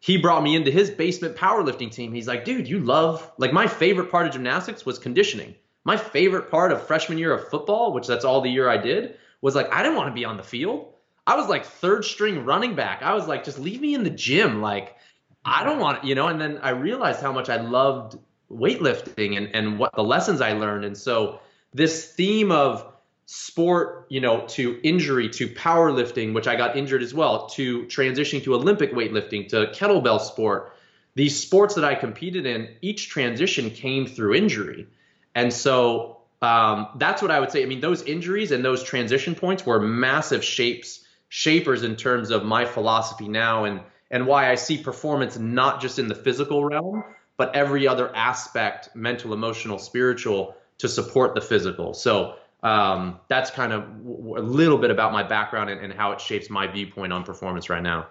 He 0.00 0.16
brought 0.16 0.42
me 0.42 0.56
into 0.56 0.72
his 0.72 0.90
basement 0.90 1.36
powerlifting 1.36 1.92
team. 1.92 2.12
He's 2.12 2.26
like, 2.26 2.44
dude, 2.44 2.68
you 2.68 2.80
love 2.80 3.30
like 3.38 3.52
my 3.52 3.68
favorite 3.68 4.10
part 4.10 4.26
of 4.26 4.32
gymnastics 4.32 4.84
was 4.84 4.98
conditioning. 4.98 5.54
My 5.84 5.96
favorite 5.96 6.50
part 6.50 6.72
of 6.72 6.84
freshman 6.84 7.16
year 7.16 7.32
of 7.32 7.48
football, 7.48 7.92
which 7.92 8.08
that's 8.08 8.24
all 8.24 8.40
the 8.40 8.50
year 8.50 8.68
I 8.68 8.76
did, 8.76 9.16
was 9.40 9.54
like 9.54 9.72
I 9.72 9.84
didn't 9.84 9.96
want 9.96 10.08
to 10.08 10.14
be 10.14 10.24
on 10.24 10.36
the 10.36 10.42
field. 10.42 10.92
I 11.26 11.36
was 11.36 11.48
like 11.48 11.64
third 11.64 12.04
string 12.04 12.44
running 12.44 12.74
back. 12.74 13.02
I 13.02 13.14
was 13.14 13.28
like, 13.28 13.44
just 13.44 13.60
leave 13.60 13.80
me 13.80 13.94
in 13.94 14.02
the 14.02 14.10
gym. 14.10 14.60
Like 14.60 14.96
I 15.44 15.62
don't 15.62 15.78
want, 15.78 16.04
you 16.04 16.16
know. 16.16 16.26
And 16.26 16.40
then 16.40 16.58
I 16.58 16.70
realized 16.70 17.20
how 17.20 17.32
much 17.32 17.48
I 17.48 17.56
loved 17.60 18.18
weightlifting 18.50 19.36
and 19.36 19.48
and 19.54 19.78
what 19.78 19.94
the 19.94 20.02
lessons 20.02 20.40
I 20.40 20.54
learned. 20.54 20.84
And 20.84 20.98
so 20.98 21.38
this 21.72 22.12
theme 22.12 22.50
of 22.50 22.92
sport, 23.30 24.06
you 24.08 24.22
know, 24.22 24.46
to 24.46 24.80
injury, 24.82 25.28
to 25.28 25.46
powerlifting, 25.48 26.32
which 26.32 26.46
I 26.46 26.56
got 26.56 26.78
injured 26.78 27.02
as 27.02 27.12
well, 27.12 27.46
to 27.50 27.82
transitioning 27.84 28.42
to 28.44 28.54
Olympic 28.54 28.92
weightlifting, 28.92 29.48
to 29.48 29.66
kettlebell 29.66 30.18
sport. 30.18 30.72
These 31.14 31.38
sports 31.38 31.74
that 31.74 31.84
I 31.84 31.94
competed 31.94 32.46
in, 32.46 32.70
each 32.80 33.10
transition 33.10 33.68
came 33.68 34.06
through 34.06 34.34
injury. 34.34 34.86
And 35.34 35.52
so 35.52 36.22
um, 36.40 36.88
that's 36.96 37.20
what 37.20 37.30
I 37.30 37.38
would 37.38 37.52
say. 37.52 37.62
I 37.62 37.66
mean, 37.66 37.80
those 37.80 38.00
injuries 38.00 38.50
and 38.50 38.64
those 38.64 38.82
transition 38.82 39.34
points 39.34 39.66
were 39.66 39.78
massive 39.78 40.42
shapes, 40.42 41.04
shapers 41.28 41.82
in 41.82 41.96
terms 41.96 42.30
of 42.30 42.46
my 42.46 42.64
philosophy 42.64 43.28
now 43.28 43.64
and 43.64 43.80
and 44.10 44.26
why 44.26 44.50
I 44.50 44.54
see 44.54 44.78
performance 44.78 45.36
not 45.36 45.82
just 45.82 45.98
in 45.98 46.08
the 46.08 46.14
physical 46.14 46.64
realm, 46.64 47.04
but 47.36 47.54
every 47.54 47.86
other 47.86 48.10
aspect, 48.16 48.96
mental, 48.96 49.34
emotional, 49.34 49.78
spiritual, 49.78 50.56
to 50.78 50.88
support 50.88 51.34
the 51.34 51.42
physical. 51.42 51.92
So 51.92 52.36
um, 52.62 53.20
that's 53.28 53.50
kind 53.50 53.72
of 53.72 53.84
a 53.84 54.42
little 54.42 54.78
bit 54.78 54.90
about 54.90 55.12
my 55.12 55.22
background 55.22 55.70
and, 55.70 55.80
and 55.80 55.92
how 55.92 56.12
it 56.12 56.20
shapes 56.20 56.50
my 56.50 56.66
viewpoint 56.66 57.12
on 57.12 57.22
performance 57.24 57.70
right 57.70 57.82
now. 57.82 58.06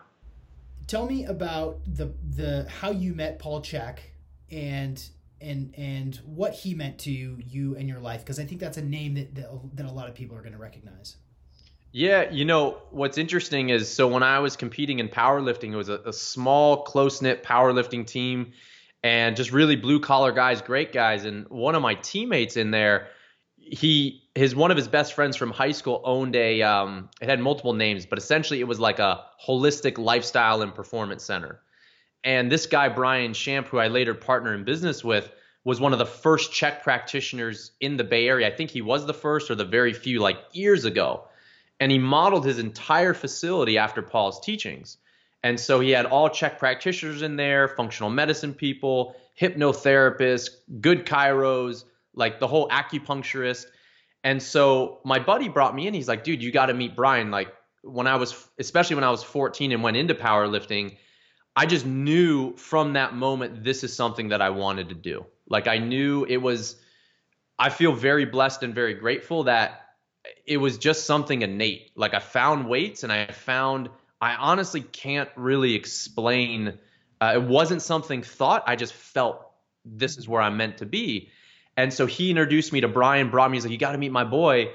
Tell 0.87 1.05
me 1.05 1.25
about 1.25 1.79
the 1.85 2.13
the 2.35 2.65
how 2.69 2.91
you 2.91 3.13
met 3.13 3.39
Paul 3.39 3.61
Chek 3.61 3.97
and 4.49 5.03
and 5.41 5.73
and 5.77 6.15
what 6.25 6.53
he 6.53 6.73
meant 6.73 6.97
to 6.99 7.11
you, 7.11 7.37
you 7.45 7.75
and 7.75 7.89
your 7.89 7.99
life 7.99 8.21
because 8.21 8.39
I 8.39 8.45
think 8.45 8.61
that's 8.61 8.77
a 8.77 8.83
name 8.83 9.15
that, 9.15 9.35
that 9.35 9.49
that 9.73 9.85
a 9.85 9.91
lot 9.91 10.07
of 10.07 10.15
people 10.15 10.37
are 10.37 10.41
going 10.41 10.53
to 10.53 10.59
recognize. 10.59 11.17
Yeah, 11.91 12.29
you 12.31 12.45
know 12.45 12.77
what's 12.91 13.17
interesting 13.17 13.69
is 13.69 13.91
so 13.91 14.07
when 14.07 14.23
I 14.23 14.39
was 14.39 14.55
competing 14.55 14.99
in 14.99 15.09
powerlifting, 15.09 15.73
it 15.73 15.75
was 15.75 15.89
a, 15.89 15.99
a 16.05 16.13
small, 16.13 16.83
close 16.83 17.21
knit 17.21 17.43
powerlifting 17.43 18.05
team, 18.05 18.53
and 19.03 19.35
just 19.35 19.51
really 19.51 19.75
blue 19.75 19.99
collar 19.99 20.31
guys, 20.31 20.61
great 20.61 20.93
guys. 20.93 21.25
And 21.25 21.47
one 21.49 21.75
of 21.75 21.81
my 21.81 21.95
teammates 21.95 22.55
in 22.55 22.71
there, 22.71 23.07
he 23.71 24.23
his 24.35 24.55
one 24.55 24.71
of 24.71 24.77
his 24.77 24.87
best 24.87 25.13
friends 25.13 25.35
from 25.35 25.51
high 25.51 25.71
school 25.71 26.01
owned 26.03 26.35
a 26.35 26.61
um, 26.61 27.09
it 27.21 27.29
had 27.29 27.39
multiple 27.39 27.73
names, 27.73 28.05
but 28.05 28.17
essentially 28.17 28.59
it 28.59 28.67
was 28.67 28.79
like 28.79 28.99
a 28.99 29.25
holistic 29.45 29.97
lifestyle 29.97 30.61
and 30.61 30.73
performance 30.73 31.23
center. 31.23 31.59
And 32.23 32.51
this 32.51 32.65
guy 32.65 32.89
Brian 32.89 33.33
Shamp, 33.33 33.67
who 33.67 33.77
I 33.77 33.87
later 33.87 34.13
partner 34.13 34.53
in 34.53 34.63
business 34.63 35.03
with, 35.03 35.31
was 35.63 35.79
one 35.79 35.93
of 35.93 35.99
the 35.99 36.05
first 36.05 36.51
Chek 36.51 36.81
practitioners 36.81 37.71
in 37.79 37.97
the 37.97 38.03
Bay 38.03 38.27
Area. 38.27 38.47
I 38.47 38.51
think 38.55 38.71
he 38.71 38.81
was 38.81 39.05
the 39.05 39.13
first 39.13 39.51
or 39.51 39.55
the 39.55 39.65
very 39.65 39.93
few 39.93 40.19
like 40.19 40.37
years 40.53 40.85
ago. 40.85 41.23
And 41.79 41.91
he 41.91 41.99
modeled 41.99 42.45
his 42.45 42.57
entire 42.57 43.13
facility 43.13 43.77
after 43.77 44.01
Paul's 44.01 44.39
teachings. 44.39 44.97
And 45.43 45.59
so 45.59 45.79
he 45.79 45.91
had 45.91 46.05
all 46.05 46.29
Chek 46.29 46.57
practitioners 46.57 47.21
in 47.21 47.35
there, 47.35 47.67
functional 47.67 48.09
medicine 48.09 48.53
people, 48.53 49.15
hypnotherapists, 49.39 50.49
good 50.81 51.05
chiros, 51.05 51.83
like 52.17 52.39
the 52.39 52.47
whole 52.47 52.67
acupuncturist. 52.69 53.67
And 54.23 54.41
so 54.41 54.99
my 55.05 55.19
buddy 55.19 55.47
brought 55.47 55.73
me 55.73 55.87
in. 55.87 55.93
He's 55.93 56.07
like, 56.07 56.23
dude, 56.23 56.41
you 56.41 56.51
got 56.51 56.65
to 56.65 56.73
meet 56.73 56.95
Brian. 56.95 57.31
Like 57.31 57.53
when 57.83 58.07
I 58.07 58.15
was, 58.15 58.35
especially 58.59 58.95
when 58.95 59.05
I 59.05 59.11
was 59.11 59.23
14 59.23 59.71
and 59.71 59.83
went 59.83 59.95
into 59.95 60.15
powerlifting, 60.15 60.97
I 61.55 61.65
just 61.65 61.85
knew 61.85 62.55
from 62.57 62.93
that 62.93 63.15
moment, 63.15 63.63
this 63.63 63.83
is 63.83 63.95
something 63.95 64.29
that 64.29 64.41
I 64.41 64.49
wanted 64.49 64.89
to 64.89 64.95
do. 64.95 65.25
Like 65.47 65.67
I 65.67 65.77
knew 65.77 66.25
it 66.25 66.37
was, 66.37 66.75
I 67.57 67.69
feel 67.69 67.93
very 67.93 68.25
blessed 68.25 68.63
and 68.63 68.75
very 68.75 68.95
grateful 68.95 69.43
that 69.43 69.81
it 70.45 70.57
was 70.57 70.77
just 70.77 71.05
something 71.05 71.41
innate. 71.41 71.91
Like 71.95 72.13
I 72.13 72.19
found 72.19 72.67
weights 72.67 73.03
and 73.03 73.11
I 73.11 73.27
found, 73.27 73.89
I 74.19 74.35
honestly 74.35 74.81
can't 74.81 75.29
really 75.35 75.75
explain. 75.75 76.79
Uh, 77.21 77.33
it 77.35 77.43
wasn't 77.43 77.81
something 77.81 78.23
thought. 78.23 78.63
I 78.65 78.75
just 78.75 78.93
felt 78.93 79.51
this 79.85 80.17
is 80.17 80.27
where 80.27 80.41
I'm 80.41 80.57
meant 80.57 80.77
to 80.77 80.85
be. 80.85 81.29
And 81.77 81.93
so 81.93 82.07
he 82.07 82.31
introduced 82.31 82.73
me 82.73 82.81
to 82.81 82.87
Brian, 82.87 83.29
brought 83.29 83.51
me, 83.51 83.57
he's 83.57 83.63
like, 83.63 83.71
you 83.71 83.77
got 83.77 83.91
to 83.91 83.97
meet 83.99 84.11
my 84.11 84.23
boy. 84.23 84.71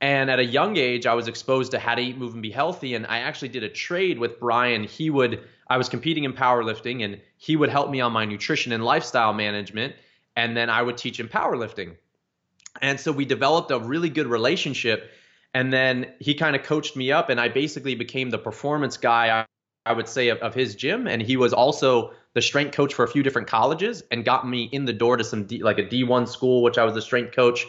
And 0.00 0.30
at 0.30 0.38
a 0.38 0.44
young 0.44 0.76
age, 0.76 1.06
I 1.06 1.14
was 1.14 1.28
exposed 1.28 1.70
to 1.72 1.78
how 1.78 1.94
to 1.94 2.02
eat, 2.02 2.18
move, 2.18 2.32
and 2.34 2.42
be 2.42 2.50
healthy. 2.50 2.94
And 2.94 3.06
I 3.06 3.20
actually 3.20 3.50
did 3.50 3.62
a 3.62 3.68
trade 3.68 4.18
with 4.18 4.40
Brian. 4.40 4.82
He 4.82 5.10
would, 5.10 5.44
I 5.68 5.78
was 5.78 5.88
competing 5.88 6.24
in 6.24 6.32
powerlifting, 6.32 7.04
and 7.04 7.20
he 7.36 7.54
would 7.54 7.70
help 7.70 7.88
me 7.88 8.00
on 8.00 8.12
my 8.12 8.24
nutrition 8.24 8.72
and 8.72 8.84
lifestyle 8.84 9.32
management. 9.32 9.94
And 10.36 10.56
then 10.56 10.70
I 10.70 10.82
would 10.82 10.98
teach 10.98 11.20
him 11.20 11.28
powerlifting. 11.28 11.96
And 12.82 12.98
so 12.98 13.12
we 13.12 13.24
developed 13.24 13.70
a 13.70 13.78
really 13.78 14.08
good 14.08 14.26
relationship. 14.26 15.10
And 15.52 15.72
then 15.72 16.12
he 16.18 16.34
kind 16.34 16.56
of 16.56 16.62
coached 16.62 16.96
me 16.96 17.12
up, 17.12 17.28
and 17.28 17.40
I 17.40 17.48
basically 17.48 17.94
became 17.94 18.30
the 18.30 18.38
performance 18.38 18.96
guy, 18.96 19.46
I, 19.90 19.92
would 19.92 20.08
say, 20.08 20.28
of, 20.28 20.38
of 20.38 20.54
his 20.54 20.74
gym. 20.74 21.06
And 21.06 21.20
he 21.20 21.36
was 21.36 21.52
also 21.52 22.12
the 22.34 22.40
strength 22.40 22.74
coach 22.74 22.94
for 22.94 23.04
a 23.04 23.08
few 23.08 23.22
different 23.22 23.48
colleges 23.48 24.02
and 24.10 24.24
got 24.24 24.48
me 24.48 24.68
in 24.72 24.84
the 24.84 24.92
door 24.92 25.16
to 25.16 25.24
some 25.24 25.44
D, 25.44 25.62
like 25.62 25.78
a 25.78 25.84
D1 25.84 26.28
school, 26.28 26.62
which 26.62 26.78
I 26.78 26.84
was 26.84 26.94
the 26.94 27.02
strength 27.02 27.34
coach. 27.34 27.66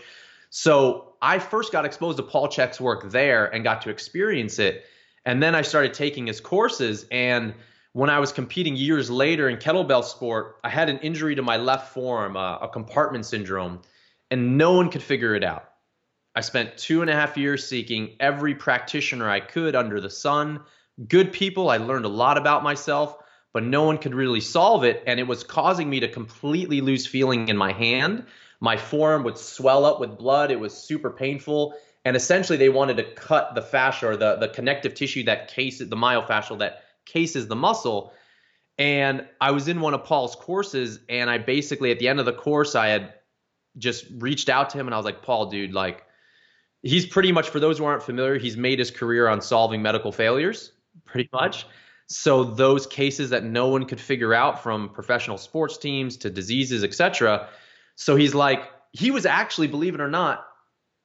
So 0.51 1.13
I 1.21 1.39
first 1.39 1.71
got 1.71 1.83
exposed 1.85 2.17
to 2.17 2.23
Paul 2.23 2.47
Chek's 2.47 2.79
work 2.79 3.09
there 3.09 3.45
and 3.47 3.63
got 3.63 3.81
to 3.83 3.89
experience 3.89 4.59
it. 4.59 4.85
And 5.25 5.41
then 5.41 5.55
I 5.55 5.63
started 5.63 5.93
taking 5.93 6.27
his 6.27 6.39
courses. 6.39 7.05
And 7.09 7.55
when 7.93 8.09
I 8.09 8.19
was 8.19 8.31
competing 8.31 8.75
years 8.75 9.09
later 9.09 9.49
in 9.49 9.57
kettlebell 9.57 10.03
sport, 10.03 10.57
I 10.63 10.69
had 10.69 10.89
an 10.89 10.99
injury 10.99 11.35
to 11.35 11.41
my 11.41 11.57
left 11.57 11.93
forearm, 11.93 12.37
uh, 12.37 12.57
a 12.57 12.67
compartment 12.67 13.25
syndrome, 13.25 13.81
and 14.29 14.57
no 14.57 14.73
one 14.73 14.89
could 14.89 15.03
figure 15.03 15.35
it 15.35 15.43
out. 15.43 15.69
I 16.35 16.41
spent 16.41 16.77
two 16.77 17.01
and 17.01 17.09
a 17.09 17.13
half 17.13 17.35
years 17.35 17.67
seeking 17.67 18.15
every 18.19 18.55
practitioner 18.55 19.29
I 19.29 19.41
could 19.41 19.75
under 19.75 19.99
the 19.99 20.09
sun, 20.09 20.61
good 21.07 21.33
people. 21.33 21.69
I 21.69 21.77
learned 21.77 22.05
a 22.05 22.09
lot 22.09 22.37
about 22.37 22.63
myself 22.63 23.17
but 23.53 23.63
no 23.63 23.83
one 23.83 23.97
could 23.97 24.15
really 24.15 24.39
solve 24.41 24.83
it. 24.83 25.03
And 25.05 25.19
it 25.19 25.27
was 25.27 25.43
causing 25.43 25.89
me 25.89 25.99
to 26.01 26.07
completely 26.07 26.81
lose 26.81 27.05
feeling 27.05 27.49
in 27.49 27.57
my 27.57 27.73
hand. 27.73 28.25
My 28.59 28.77
forearm 28.77 29.23
would 29.23 29.37
swell 29.37 29.85
up 29.85 29.99
with 29.99 30.17
blood. 30.17 30.51
It 30.51 30.59
was 30.59 30.73
super 30.73 31.09
painful. 31.09 31.75
And 32.05 32.15
essentially, 32.15 32.57
they 32.57 32.69
wanted 32.69 32.97
to 32.97 33.03
cut 33.03 33.53
the 33.55 33.61
fascia 33.61 34.07
or 34.07 34.17
the, 34.17 34.37
the 34.37 34.47
connective 34.47 34.93
tissue 34.93 35.23
that 35.23 35.49
cases 35.49 35.89
the 35.89 35.95
myofascial 35.95 36.59
that 36.59 36.83
cases 37.05 37.47
the 37.47 37.55
muscle. 37.55 38.13
And 38.77 39.27
I 39.39 39.51
was 39.51 39.67
in 39.67 39.81
one 39.81 39.93
of 39.93 40.05
Paul's 40.05 40.35
courses, 40.35 40.99
and 41.09 41.29
I 41.29 41.37
basically, 41.37 41.91
at 41.91 41.99
the 41.99 42.07
end 42.07 42.19
of 42.19 42.25
the 42.25 42.33
course, 42.33 42.73
I 42.73 42.87
had 42.87 43.13
just 43.77 44.05
reached 44.17 44.49
out 44.49 44.71
to 44.71 44.79
him 44.79 44.87
and 44.87 44.93
I 44.93 44.97
was 44.97 45.05
like, 45.05 45.21
Paul, 45.21 45.47
dude, 45.47 45.73
like, 45.73 46.03
he's 46.81 47.05
pretty 47.05 47.31
much, 47.31 47.49
for 47.49 47.59
those 47.59 47.77
who 47.77 47.85
aren't 47.85 48.03
familiar, 48.03 48.37
he's 48.39 48.57
made 48.57 48.79
his 48.79 48.89
career 48.89 49.27
on 49.27 49.41
solving 49.41 49.81
medical 49.81 50.11
failures, 50.11 50.71
pretty 51.05 51.29
much. 51.33 51.65
So 52.07 52.43
those 52.43 52.85
cases 52.87 53.29
that 53.29 53.43
no 53.43 53.69
one 53.69 53.85
could 53.85 54.01
figure 54.01 54.33
out 54.33 54.61
from 54.61 54.89
professional 54.89 55.37
sports 55.37 55.77
teams 55.77 56.17
to 56.17 56.29
diseases, 56.29 56.83
etc. 56.83 57.47
So 57.95 58.15
he's 58.15 58.35
like, 58.35 58.69
he 58.91 59.11
was 59.11 59.25
actually, 59.25 59.67
believe 59.67 59.95
it 59.95 60.01
or 60.01 60.09
not, 60.09 60.45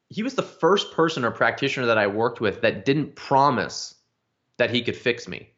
he 0.09 0.23
was 0.23 0.35
the 0.35 0.43
first 0.43 0.93
person 0.93 1.25
or 1.25 1.31
practitioner 1.31 1.87
that 1.87 1.99
I 1.99 2.07
worked 2.07 2.41
with 2.41 2.63
that 2.63 2.85
didn't 2.85 3.15
promise 3.15 3.95
that 4.59 4.71
he 4.71 4.83
could 4.83 4.97
fix 4.97 5.29
me. 5.29 5.51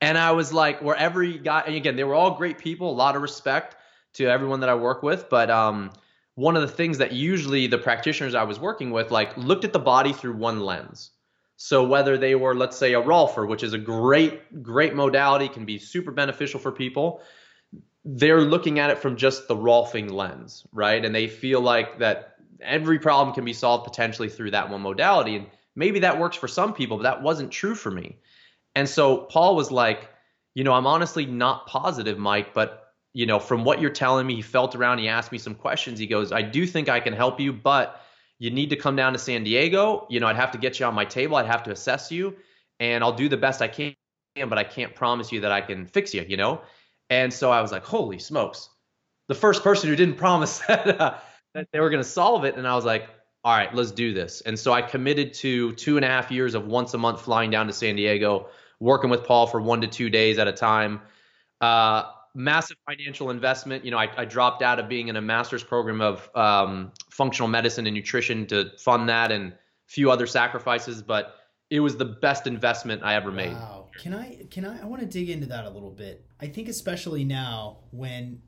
And 0.00 0.16
I 0.16 0.32
was 0.32 0.52
like, 0.52 0.80
wherever 0.80 1.22
he 1.22 1.38
got, 1.38 1.66
and 1.66 1.76
again, 1.76 1.96
they 1.96 2.04
were 2.04 2.14
all 2.14 2.36
great 2.36 2.58
people, 2.58 2.90
a 2.90 2.92
lot 2.92 3.16
of 3.16 3.22
respect 3.22 3.76
to 4.14 4.26
everyone 4.26 4.60
that 4.60 4.68
I 4.68 4.74
work 4.74 5.02
with. 5.02 5.28
But 5.28 5.50
um, 5.50 5.90
one 6.34 6.56
of 6.56 6.62
the 6.62 6.68
things 6.68 6.98
that 6.98 7.12
usually 7.12 7.66
the 7.66 7.78
practitioners 7.78 8.34
I 8.34 8.44
was 8.44 8.58
working 8.58 8.90
with, 8.90 9.10
like, 9.10 9.36
looked 9.36 9.64
at 9.64 9.72
the 9.72 9.78
body 9.78 10.12
through 10.12 10.34
one 10.34 10.60
lens. 10.60 11.10
So 11.62 11.84
whether 11.84 12.16
they 12.16 12.34
were, 12.34 12.54
let's 12.54 12.78
say, 12.78 12.94
a 12.94 13.02
rolfer, 13.02 13.46
which 13.46 13.62
is 13.62 13.74
a 13.74 13.78
great, 13.78 14.62
great 14.62 14.94
modality, 14.94 15.46
can 15.46 15.66
be 15.66 15.78
super 15.78 16.10
beneficial 16.10 16.58
for 16.58 16.72
people, 16.72 17.20
they're 18.02 18.40
looking 18.40 18.78
at 18.78 18.88
it 18.88 18.96
from 18.96 19.18
just 19.18 19.46
the 19.46 19.54
rolfing 19.54 20.10
lens, 20.10 20.66
right? 20.72 21.04
And 21.04 21.14
they 21.14 21.26
feel 21.26 21.60
like 21.60 21.98
that 21.98 22.36
every 22.62 22.98
problem 22.98 23.34
can 23.34 23.44
be 23.44 23.52
solved 23.52 23.84
potentially 23.84 24.30
through 24.30 24.52
that 24.52 24.70
one 24.70 24.80
modality. 24.80 25.36
And 25.36 25.48
maybe 25.76 25.98
that 25.98 26.18
works 26.18 26.34
for 26.34 26.48
some 26.48 26.72
people, 26.72 26.96
but 26.96 27.02
that 27.02 27.20
wasn't 27.20 27.52
true 27.52 27.74
for 27.74 27.90
me. 27.90 28.16
And 28.74 28.88
so 28.88 29.18
Paul 29.18 29.54
was 29.54 29.70
like, 29.70 30.08
you 30.54 30.64
know, 30.64 30.72
I'm 30.72 30.86
honestly 30.86 31.26
not 31.26 31.66
positive, 31.66 32.18
Mike, 32.18 32.54
but 32.54 32.94
you 33.12 33.26
know, 33.26 33.38
from 33.38 33.64
what 33.64 33.82
you're 33.82 33.90
telling 33.90 34.26
me, 34.26 34.36
he 34.36 34.42
felt 34.42 34.74
around, 34.74 34.96
he 34.96 35.08
asked 35.08 35.30
me 35.30 35.36
some 35.36 35.54
questions. 35.54 35.98
He 35.98 36.06
goes, 36.06 36.32
I 36.32 36.40
do 36.40 36.66
think 36.66 36.88
I 36.88 37.00
can 37.00 37.12
help 37.12 37.38
you, 37.38 37.52
but 37.52 38.00
you 38.40 38.50
need 38.50 38.70
to 38.70 38.76
come 38.76 38.96
down 38.96 39.12
to 39.12 39.18
San 39.18 39.44
Diego. 39.44 40.06
You 40.10 40.18
know, 40.18 40.26
I'd 40.26 40.36
have 40.36 40.50
to 40.52 40.58
get 40.58 40.80
you 40.80 40.86
on 40.86 40.94
my 40.94 41.04
table. 41.04 41.36
I'd 41.36 41.46
have 41.46 41.62
to 41.64 41.70
assess 41.70 42.10
you, 42.10 42.34
and 42.80 43.04
I'll 43.04 43.12
do 43.12 43.28
the 43.28 43.36
best 43.36 43.62
I 43.62 43.68
can, 43.68 43.94
but 44.34 44.58
I 44.58 44.64
can't 44.64 44.94
promise 44.94 45.30
you 45.30 45.42
that 45.42 45.52
I 45.52 45.60
can 45.60 45.86
fix 45.86 46.12
you. 46.12 46.24
You 46.26 46.38
know, 46.38 46.62
and 47.10 47.32
so 47.32 47.52
I 47.52 47.60
was 47.60 47.70
like, 47.70 47.84
holy 47.84 48.18
smokes, 48.18 48.70
the 49.28 49.34
first 49.34 49.62
person 49.62 49.88
who 49.88 49.94
didn't 49.94 50.16
promise 50.26 50.58
that, 50.66 51.00
uh, 51.00 51.14
that 51.54 51.68
they 51.72 51.78
were 51.78 51.90
going 51.90 52.02
to 52.02 52.08
solve 52.08 52.44
it, 52.44 52.56
and 52.56 52.66
I 52.66 52.74
was 52.74 52.84
like, 52.84 53.08
all 53.44 53.56
right, 53.56 53.72
let's 53.74 53.90
do 53.90 54.12
this. 54.12 54.40
And 54.42 54.58
so 54.58 54.72
I 54.72 54.82
committed 54.82 55.34
to 55.34 55.72
two 55.72 55.96
and 55.96 56.04
a 56.04 56.08
half 56.08 56.30
years 56.30 56.54
of 56.54 56.66
once 56.66 56.92
a 56.94 56.98
month 56.98 57.22
flying 57.22 57.50
down 57.50 57.66
to 57.68 57.72
San 57.72 57.96
Diego, 57.96 58.48
working 58.80 59.10
with 59.10 59.24
Paul 59.24 59.46
for 59.46 59.60
one 59.60 59.82
to 59.82 59.86
two 59.86 60.10
days 60.10 60.38
at 60.38 60.48
a 60.48 60.52
time. 60.52 61.00
Uh, 61.60 62.04
massive 62.34 62.76
financial 62.88 63.30
investment. 63.30 63.84
You 63.84 63.90
know, 63.90 63.98
I, 63.98 64.08
I, 64.16 64.24
dropped 64.24 64.62
out 64.62 64.78
of 64.78 64.88
being 64.88 65.08
in 65.08 65.16
a 65.16 65.20
master's 65.20 65.62
program 65.62 66.00
of 66.00 66.28
um, 66.34 66.92
functional 67.10 67.48
medicine 67.48 67.86
and 67.86 67.94
nutrition 67.94 68.46
to 68.46 68.70
fund 68.78 69.08
that 69.08 69.32
and 69.32 69.52
a 69.52 69.56
few 69.86 70.10
other 70.10 70.26
sacrifices, 70.26 71.02
but 71.02 71.36
it 71.70 71.80
was 71.80 71.96
the 71.96 72.04
best 72.04 72.46
investment 72.46 73.02
I 73.02 73.14
ever 73.14 73.30
made. 73.30 73.52
Wow. 73.52 73.88
Can 73.98 74.14
I, 74.14 74.44
can 74.50 74.64
I, 74.64 74.82
I 74.82 74.84
want 74.86 75.02
to 75.02 75.06
dig 75.06 75.30
into 75.30 75.46
that 75.46 75.64
a 75.64 75.70
little 75.70 75.90
bit. 75.90 76.24
I 76.40 76.46
think 76.46 76.68
especially 76.68 77.24
now 77.24 77.78
when 77.90 78.42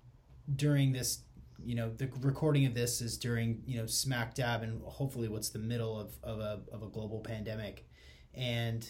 during 0.57 0.92
this, 0.92 1.23
you 1.64 1.75
know, 1.75 1.90
the 1.90 2.09
recording 2.21 2.66
of 2.66 2.75
this 2.75 3.01
is 3.01 3.18
during, 3.18 3.62
you 3.66 3.79
know, 3.79 3.87
smack 3.87 4.35
dab 4.35 4.62
and 4.62 4.83
hopefully 4.83 5.29
what's 5.29 5.51
the 5.51 5.59
middle 5.59 5.99
of, 5.99 6.16
of 6.23 6.40
a, 6.40 6.61
of 6.73 6.83
a 6.83 6.88
global 6.88 7.21
pandemic. 7.21 7.87
And, 8.35 8.88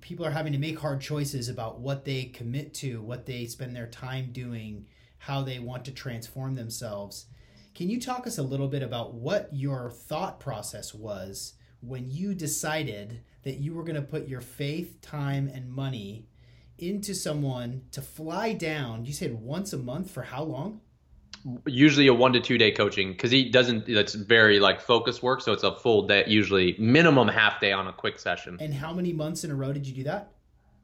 people 0.00 0.24
are 0.26 0.30
having 0.30 0.52
to 0.52 0.58
make 0.58 0.78
hard 0.78 1.00
choices 1.00 1.48
about 1.48 1.80
what 1.80 2.04
they 2.04 2.24
commit 2.24 2.74
to, 2.74 3.00
what 3.02 3.26
they 3.26 3.46
spend 3.46 3.74
their 3.74 3.86
time 3.86 4.30
doing, 4.32 4.86
how 5.18 5.42
they 5.42 5.58
want 5.58 5.84
to 5.84 5.92
transform 5.92 6.54
themselves. 6.54 7.26
Can 7.74 7.88
you 7.88 8.00
talk 8.00 8.26
us 8.26 8.38
a 8.38 8.42
little 8.42 8.68
bit 8.68 8.82
about 8.82 9.14
what 9.14 9.48
your 9.52 9.90
thought 9.90 10.40
process 10.40 10.92
was 10.94 11.54
when 11.80 12.10
you 12.10 12.34
decided 12.34 13.22
that 13.42 13.58
you 13.58 13.74
were 13.74 13.84
going 13.84 13.94
to 13.96 14.02
put 14.02 14.28
your 14.28 14.40
faith, 14.40 15.00
time, 15.00 15.50
and 15.52 15.70
money 15.70 16.26
into 16.78 17.14
someone 17.14 17.82
to 17.92 18.02
fly 18.02 18.52
down? 18.52 19.04
You 19.04 19.12
said 19.12 19.40
once 19.40 19.72
a 19.72 19.78
month 19.78 20.10
for 20.10 20.22
how 20.22 20.42
long? 20.42 20.80
Usually 21.66 22.06
a 22.06 22.14
one 22.14 22.32
to 22.34 22.40
two 22.40 22.58
day 22.58 22.70
coaching 22.70 23.12
because 23.12 23.30
he 23.30 23.48
doesn't. 23.48 23.86
That's 23.86 24.14
very 24.14 24.60
like 24.60 24.80
focus 24.80 25.22
work, 25.22 25.40
so 25.40 25.52
it's 25.52 25.62
a 25.62 25.74
full 25.74 26.06
day. 26.06 26.24
Usually 26.26 26.76
minimum 26.78 27.28
half 27.28 27.60
day 27.60 27.72
on 27.72 27.86
a 27.86 27.92
quick 27.92 28.18
session. 28.18 28.58
And 28.60 28.74
how 28.74 28.92
many 28.92 29.12
months 29.12 29.44
in 29.44 29.50
a 29.50 29.54
row 29.54 29.72
did 29.72 29.86
you 29.86 29.94
do 29.94 30.04
that? 30.04 30.32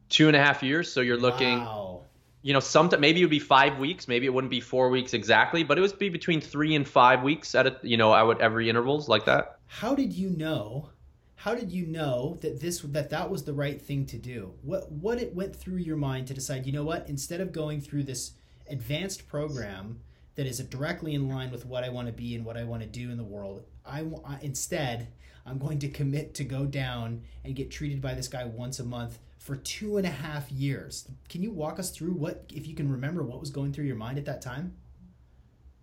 Two 0.09 0.29
and 0.29 0.37
a 0.37 0.43
half 0.43 0.63
years. 0.63 0.91
So 0.91 1.01
you're 1.01 1.19
looking. 1.19 1.59
Wow 1.61 2.03
you 2.47 2.53
know, 2.53 2.61
some 2.61 2.89
maybe 3.01 3.21
it 3.21 3.25
would 3.25 3.31
be 3.31 3.41
five 3.41 3.77
weeks, 3.77 4.07
maybe 4.07 4.25
it 4.25 4.33
wouldn't 4.33 4.53
be 4.53 4.61
four 4.61 4.89
weeks 4.89 5.15
exactly, 5.15 5.65
but 5.65 5.79
it 5.79 5.81
would 5.81 5.99
be 5.99 6.11
between 6.11 6.41
three 6.41 6.77
and 6.77 6.87
five 6.87 7.25
weeks 7.25 7.57
at 7.57 7.67
a, 7.67 7.77
you 7.83 7.97
know, 7.97 8.13
I 8.13 8.23
would 8.23 8.41
every 8.41 8.71
intervals 8.71 9.09
like 9.09 9.25
that. 9.25 9.59
How 9.67 9.97
did 9.97 10.13
you 10.13 10.31
know? 10.31 10.91
How 11.35 11.57
did 11.57 11.73
you 11.73 11.87
know 11.87 12.39
that 12.43 12.61
this 12.61 12.83
that 12.83 13.11
that 13.11 13.31
was 13.31 13.43
the 13.43 13.53
right 13.53 13.83
thing 13.83 14.07
to 14.07 14.17
do? 14.17 14.55
What 14.63 14.93
what 14.93 15.21
it 15.21 15.35
went 15.35 15.57
through 15.57 15.79
your 15.79 15.97
mind 15.97 16.29
to 16.29 16.35
decide? 16.35 16.67
You 16.67 16.73
know 16.73 16.85
what? 16.85 17.09
Instead 17.09 17.41
of 17.41 17.51
going 17.51 17.81
through 17.81 18.05
this 18.05 18.35
advanced 18.71 19.27
program 19.27 19.99
that 20.37 20.47
is 20.47 20.59
directly 20.61 21.15
in 21.15 21.29
line 21.29 21.51
with 21.51 21.67
what 21.67 21.83
I 21.83 21.89
want 21.89 22.07
to 22.07 22.13
be 22.13 22.35
and 22.35 22.45
what 22.45 22.57
I 22.57 22.65
want 22.65 22.83
to 22.83 22.89
do 22.89 23.11
in 23.11 23.17
the 23.17 23.25
world, 23.25 23.65
I, 23.85 24.05
I 24.25 24.39
instead 24.43 25.09
I'm 25.45 25.59
going 25.59 25.79
to 25.81 25.89
commit 25.89 26.35
to 26.35 26.45
go 26.45 26.65
down 26.65 27.23
and 27.45 27.55
get 27.55 27.71
treated 27.71 28.01
by 28.01 28.15
this 28.15 28.29
guy 28.29 28.45
once 28.45 28.79
a 28.79 28.85
month 28.85 29.19
for 29.39 29.57
two 29.57 29.97
and 29.97 30.07
a 30.07 30.11
half 30.11 30.51
years. 30.51 31.09
Can 31.29 31.43
you 31.43 31.51
walk 31.51 31.79
us 31.79 31.91
through 31.91 32.13
what, 32.13 32.45
if 32.53 32.67
you 32.67 32.75
can 32.75 32.91
remember, 32.91 33.23
what 33.23 33.41
was 33.41 33.51
going 33.51 33.73
through 33.73 33.85
your 33.85 33.97
mind 33.97 34.19
at 34.19 34.25
that 34.25 34.43
time? 34.43 34.75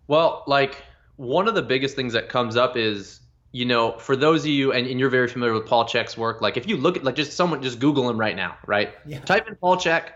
Well, 0.06 0.44
like 0.46 0.82
one 1.16 1.48
of 1.48 1.54
the 1.54 1.62
biggest 1.62 1.96
things 1.96 2.12
that 2.12 2.28
comes 2.28 2.56
up 2.56 2.76
is, 2.76 3.20
you 3.52 3.64
know, 3.64 3.98
for 3.98 4.16
those 4.16 4.42
of 4.42 4.48
you, 4.48 4.72
and, 4.72 4.86
and 4.86 5.00
you're 5.00 5.08
very 5.08 5.28
familiar 5.28 5.54
with 5.54 5.66
Paul 5.66 5.86
Chek's 5.86 6.18
work, 6.18 6.42
like 6.42 6.58
if 6.58 6.68
you 6.68 6.76
look 6.76 6.98
at, 6.98 7.04
like 7.04 7.14
just 7.14 7.32
someone, 7.32 7.62
just 7.62 7.78
Google 7.78 8.08
him 8.10 8.18
right 8.18 8.36
now, 8.36 8.58
right? 8.66 8.92
Yeah. 9.06 9.20
Type 9.20 9.48
in 9.48 9.56
Paul 9.56 9.76
Chek 9.78 10.10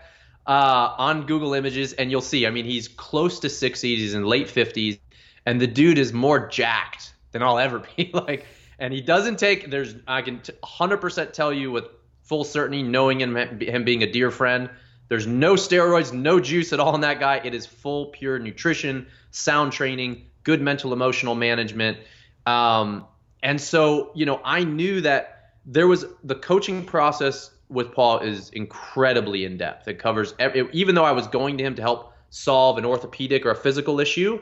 uh, 0.49 0.95
on 0.97 1.27
Google 1.27 1.53
Images, 1.53 1.93
and 1.93 2.09
you'll 2.09 2.21
see. 2.21 2.47
I 2.47 2.49
mean, 2.49 2.65
he's 2.65 2.87
close 2.87 3.39
to 3.41 3.47
60s, 3.47 3.81
he's 3.81 4.15
in 4.15 4.25
late 4.25 4.47
50s, 4.47 4.99
and 5.45 5.61
the 5.61 5.67
dude 5.67 5.99
is 5.99 6.11
more 6.11 6.47
jacked 6.47 7.13
than 7.31 7.43
I'll 7.43 7.59
ever 7.59 7.83
be. 7.95 8.09
like, 8.11 8.47
and 8.79 8.91
he 8.91 8.99
doesn't 8.99 9.37
take, 9.37 9.69
there's, 9.69 9.93
I 10.07 10.23
can 10.23 10.41
t- 10.41 10.53
100% 10.63 11.33
tell 11.33 11.53
you 11.53 11.71
with 11.71 11.85
full 12.23 12.43
certainty, 12.43 12.81
knowing 12.81 13.21
him, 13.21 13.35
him 13.35 13.83
being 13.83 14.01
a 14.01 14.11
dear 14.11 14.31
friend. 14.31 14.71
There's 15.07 15.27
no 15.27 15.53
steroids, 15.53 16.11
no 16.11 16.39
juice 16.39 16.73
at 16.73 16.79
all 16.79 16.95
in 16.95 17.01
that 17.01 17.19
guy. 17.19 17.41
It 17.43 17.53
is 17.53 17.67
full, 17.67 18.07
pure 18.07 18.39
nutrition, 18.39 19.05
sound 19.29 19.71
training, 19.71 20.25
good 20.43 20.61
mental 20.61 20.93
emotional 20.93 21.35
management. 21.35 21.99
Um, 22.47 23.05
and 23.43 23.61
so, 23.61 24.11
you 24.15 24.25
know, 24.25 24.41
I 24.43 24.63
knew 24.63 25.01
that 25.01 25.53
there 25.65 25.87
was 25.87 26.05
the 26.23 26.35
coaching 26.35 26.85
process 26.85 27.51
with 27.69 27.93
Paul 27.93 28.19
is 28.19 28.49
incredibly 28.49 29.45
in 29.45 29.57
depth. 29.57 29.87
It 29.87 29.99
covers, 29.99 30.33
every, 30.39 30.67
even 30.73 30.95
though 30.95 31.05
I 31.05 31.11
was 31.11 31.27
going 31.27 31.57
to 31.57 31.63
him 31.63 31.75
to 31.75 31.81
help 31.81 32.13
solve 32.29 32.77
an 32.77 32.85
orthopedic 32.85 33.45
or 33.45 33.51
a 33.51 33.55
physical 33.55 33.99
issue, 33.99 34.39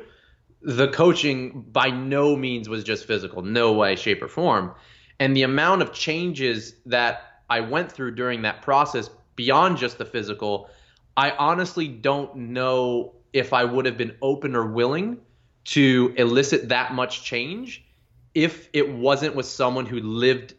the 0.62 0.88
coaching 0.90 1.66
by 1.72 1.90
no 1.90 2.36
means 2.36 2.68
was 2.68 2.84
just 2.84 3.06
physical, 3.06 3.42
no 3.42 3.74
way, 3.74 3.96
shape, 3.96 4.22
or 4.22 4.28
form. 4.28 4.74
And 5.20 5.36
the 5.36 5.44
amount 5.44 5.82
of 5.82 5.94
changes 5.94 6.76
that 6.86 7.42
I 7.50 7.60
went 7.62 7.92
through 7.92 8.16
during 8.16 8.42
that 8.44 8.62
process 8.62 9.10
beyond 9.36 9.78
just 9.78 9.98
the 9.98 10.06
physical, 10.06 10.70
I 11.16 11.32
honestly 11.32 11.88
don't 11.88 12.36
know 12.36 13.14
if 13.34 13.54
I 13.54 13.64
would 13.64 13.86
have 13.86 13.98
been 13.98 14.16
open 14.22 14.56
or 14.56 14.66
willing 14.68 15.20
to 15.66 16.14
elicit 16.18 16.70
that 16.70 16.94
much 16.94 17.24
change 17.24 17.86
if 18.34 18.70
it 18.74 18.90
wasn't 18.90 19.36
with 19.36 19.46
someone 19.46 19.86
who 19.86 20.00
lived, 20.00 20.54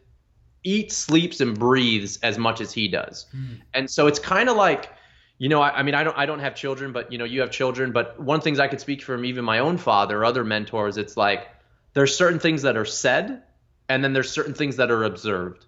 eats, 0.63 0.95
sleeps, 0.95 1.41
and 1.41 1.57
breathes 1.57 2.19
as 2.23 2.37
much 2.37 2.61
as 2.61 2.71
he 2.71 2.87
does. 2.87 3.25
Mm. 3.35 3.61
And 3.73 3.89
so 3.89 4.07
it's 4.07 4.19
kind 4.19 4.49
of 4.49 4.57
like, 4.57 4.91
you 5.37 5.49
know, 5.49 5.61
I, 5.61 5.79
I, 5.79 5.83
mean, 5.83 5.95
I 5.95 6.03
don't, 6.03 6.17
I 6.17 6.25
don't 6.25 6.39
have 6.39 6.55
children, 6.55 6.91
but 6.91 7.11
you 7.11 7.17
know, 7.17 7.25
you 7.25 7.41
have 7.41 7.51
children. 7.51 7.91
But 7.91 8.19
one 8.19 8.35
of 8.35 8.41
the 8.41 8.43
things 8.43 8.59
I 8.59 8.67
could 8.67 8.81
speak 8.81 9.01
from 9.01 9.25
even 9.25 9.45
my 9.45 9.59
own 9.59 9.77
father 9.77 10.19
or 10.19 10.25
other 10.25 10.43
mentors, 10.43 10.97
it's 10.97 11.15
like 11.15 11.47
there's 11.93 12.15
certain 12.15 12.39
things 12.39 12.63
that 12.63 12.77
are 12.77 12.85
said, 12.85 13.43
and 13.87 14.03
then 14.03 14.13
there's 14.13 14.31
certain 14.31 14.53
things 14.53 14.75
that 14.77 14.91
are 14.91 15.03
observed. 15.03 15.65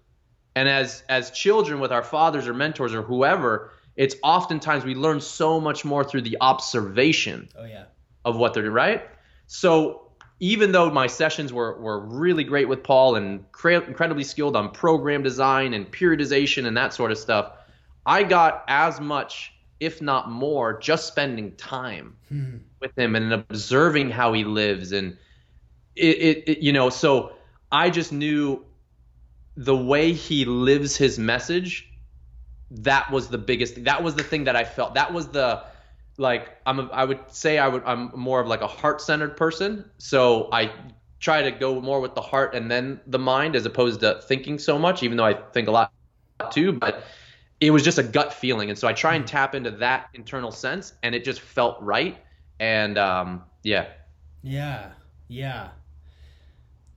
And 0.54 0.68
as 0.68 1.02
as 1.08 1.30
children 1.30 1.80
with 1.80 1.92
our 1.92 2.02
fathers 2.02 2.46
or 2.46 2.54
mentors 2.54 2.94
or 2.94 3.02
whoever, 3.02 3.72
it's 3.96 4.14
oftentimes 4.22 4.84
we 4.84 4.94
learn 4.94 5.20
so 5.20 5.60
much 5.60 5.84
more 5.84 6.04
through 6.04 6.22
the 6.22 6.36
observation 6.40 7.48
oh, 7.58 7.64
yeah. 7.64 7.84
of 8.24 8.36
what 8.36 8.54
they're 8.54 8.62
doing, 8.62 8.74
right? 8.74 9.08
So 9.46 10.11
even 10.42 10.72
though 10.72 10.90
my 10.90 11.06
sessions 11.06 11.52
were, 11.52 11.78
were 11.78 12.00
really 12.00 12.42
great 12.42 12.68
with 12.68 12.82
Paul 12.82 13.14
and 13.14 13.50
cre- 13.52 13.74
incredibly 13.74 14.24
skilled 14.24 14.56
on 14.56 14.72
program 14.72 15.22
design 15.22 15.72
and 15.72 15.86
periodization 15.90 16.66
and 16.66 16.76
that 16.76 16.92
sort 16.92 17.12
of 17.12 17.18
stuff, 17.18 17.52
I 18.06 18.24
got 18.24 18.64
as 18.66 19.00
much, 19.00 19.52
if 19.78 20.02
not 20.02 20.32
more, 20.32 20.76
just 20.76 21.06
spending 21.06 21.52
time 21.52 22.16
hmm. 22.28 22.56
with 22.80 22.98
him 22.98 23.14
and 23.14 23.32
observing 23.32 24.10
how 24.10 24.32
he 24.32 24.42
lives. 24.42 24.90
And 24.90 25.16
it, 25.94 26.16
it, 26.16 26.48
it, 26.48 26.58
you 26.58 26.72
know, 26.72 26.90
so 26.90 27.34
I 27.70 27.88
just 27.88 28.12
knew 28.12 28.64
the 29.56 29.76
way 29.76 30.12
he 30.12 30.44
lives 30.44 30.96
his 30.96 31.20
message 31.20 31.88
that 32.68 33.08
was 33.12 33.28
the 33.28 33.38
biggest 33.38 33.84
that 33.84 34.02
was 34.02 34.14
the 34.14 34.22
thing 34.22 34.44
that 34.44 34.56
i 34.56 34.64
felt 34.64 34.94
that 34.94 35.12
was 35.12 35.28
the 35.28 35.62
like 36.18 36.56
i'm 36.66 36.80
a, 36.80 36.88
i 36.92 37.04
would 37.04 37.20
say 37.30 37.58
i 37.58 37.66
would 37.66 37.82
i'm 37.84 38.10
more 38.14 38.40
of 38.40 38.46
like 38.46 38.60
a 38.60 38.66
heart-centered 38.66 39.36
person. 39.36 39.84
So 39.98 40.48
i 40.52 40.72
try 41.20 41.42
to 41.42 41.50
go 41.50 41.80
more 41.80 42.00
with 42.00 42.14
the 42.14 42.20
heart 42.20 42.54
and 42.54 42.70
then 42.70 43.00
the 43.06 43.18
mind 43.18 43.56
as 43.56 43.64
opposed 43.64 44.00
to 44.00 44.20
thinking 44.26 44.58
so 44.58 44.78
much 44.78 45.02
even 45.02 45.16
though 45.16 45.24
i 45.24 45.34
think 45.52 45.68
a 45.68 45.70
lot 45.70 45.92
too 46.50 46.72
but 46.72 47.04
it 47.60 47.70
was 47.70 47.84
just 47.84 47.98
a 47.98 48.02
gut 48.02 48.34
feeling. 48.34 48.70
And 48.70 48.78
so 48.78 48.88
i 48.88 48.92
try 48.92 49.14
and 49.14 49.26
tap 49.26 49.54
into 49.54 49.70
that 49.70 50.08
internal 50.14 50.50
sense 50.50 50.94
and 51.04 51.14
it 51.14 51.24
just 51.24 51.40
felt 51.40 51.80
right. 51.80 52.18
And 52.58 52.98
um 52.98 53.44
yeah. 53.62 53.86
Yeah. 54.42 54.90
Yeah. 55.28 55.68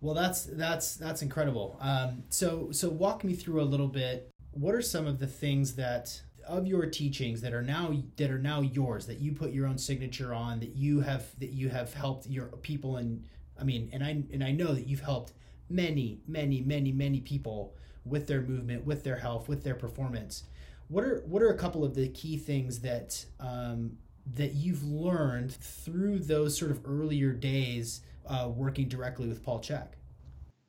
Well, 0.02 0.14
that's 0.14 0.46
that's 0.46 0.98
that's 0.98 1.22
incredible. 1.22 1.78
Um, 1.80 2.24
so 2.30 2.70
so 2.72 2.90
walk 2.90 3.24
me 3.24 3.34
through 3.34 3.62
a 3.62 3.64
little 3.64 3.88
bit. 3.88 4.30
What 4.52 4.76
are 4.76 4.82
some 4.82 5.08
of 5.08 5.20
the 5.20 5.28
things 5.28 5.76
that 5.76 6.22
of 6.48 6.68
your 6.68 6.86
teachings 6.86 7.42
that 7.42 7.54
are 7.54 7.62
now 7.62 7.94
that 8.18 8.30
are 8.32 8.40
now 8.40 8.62
yours 8.62 9.06
that 9.08 9.20
you 9.20 9.32
put 9.32 9.52
your 9.52 9.68
own 9.68 9.78
signature 9.78 10.34
on 10.34 10.60
that 10.60 10.76
you 10.76 11.02
have 11.02 11.28
that 11.40 11.52
you 11.52 11.70
have 11.70 11.94
helped 11.94 12.28
your 12.28 12.48
people 12.62 12.98
and 12.98 13.26
I 13.60 13.64
mean 13.64 13.90
and 13.94 14.04
I 14.04 14.24
and 14.32 14.44
I 14.44 14.52
know 14.52 14.74
that 14.74 14.88
you've 14.88 15.02
helped 15.02 15.34
many 15.70 16.20
many 16.28 16.62
many 16.62 16.92
many 16.92 17.22
people 17.22 17.76
with 18.04 18.28
their 18.28 18.42
movement 18.42 18.86
with 18.86 19.04
their 19.04 19.18
health 19.18 19.48
with 19.48 19.64
their 19.64 19.76
performance 19.76 20.44
what 20.88 21.04
are 21.04 21.24
what 21.26 21.42
are 21.42 21.50
a 21.50 21.58
couple 21.58 21.84
of 21.84 21.96
the 21.96 22.08
key 22.10 22.38
things 22.38 22.80
that 22.80 23.26
um, 23.40 23.98
that 24.34 24.54
you've 24.54 24.84
learned 24.84 25.54
through 25.54 26.20
those 26.20 26.58
sort 26.58 26.72
of 26.72 26.82
earlier 26.86 27.32
days 27.32 28.02
uh, 28.28 28.50
working 28.54 28.88
directly 28.88 29.28
with 29.28 29.44
Paul 29.44 29.60
Chek? 29.60 29.88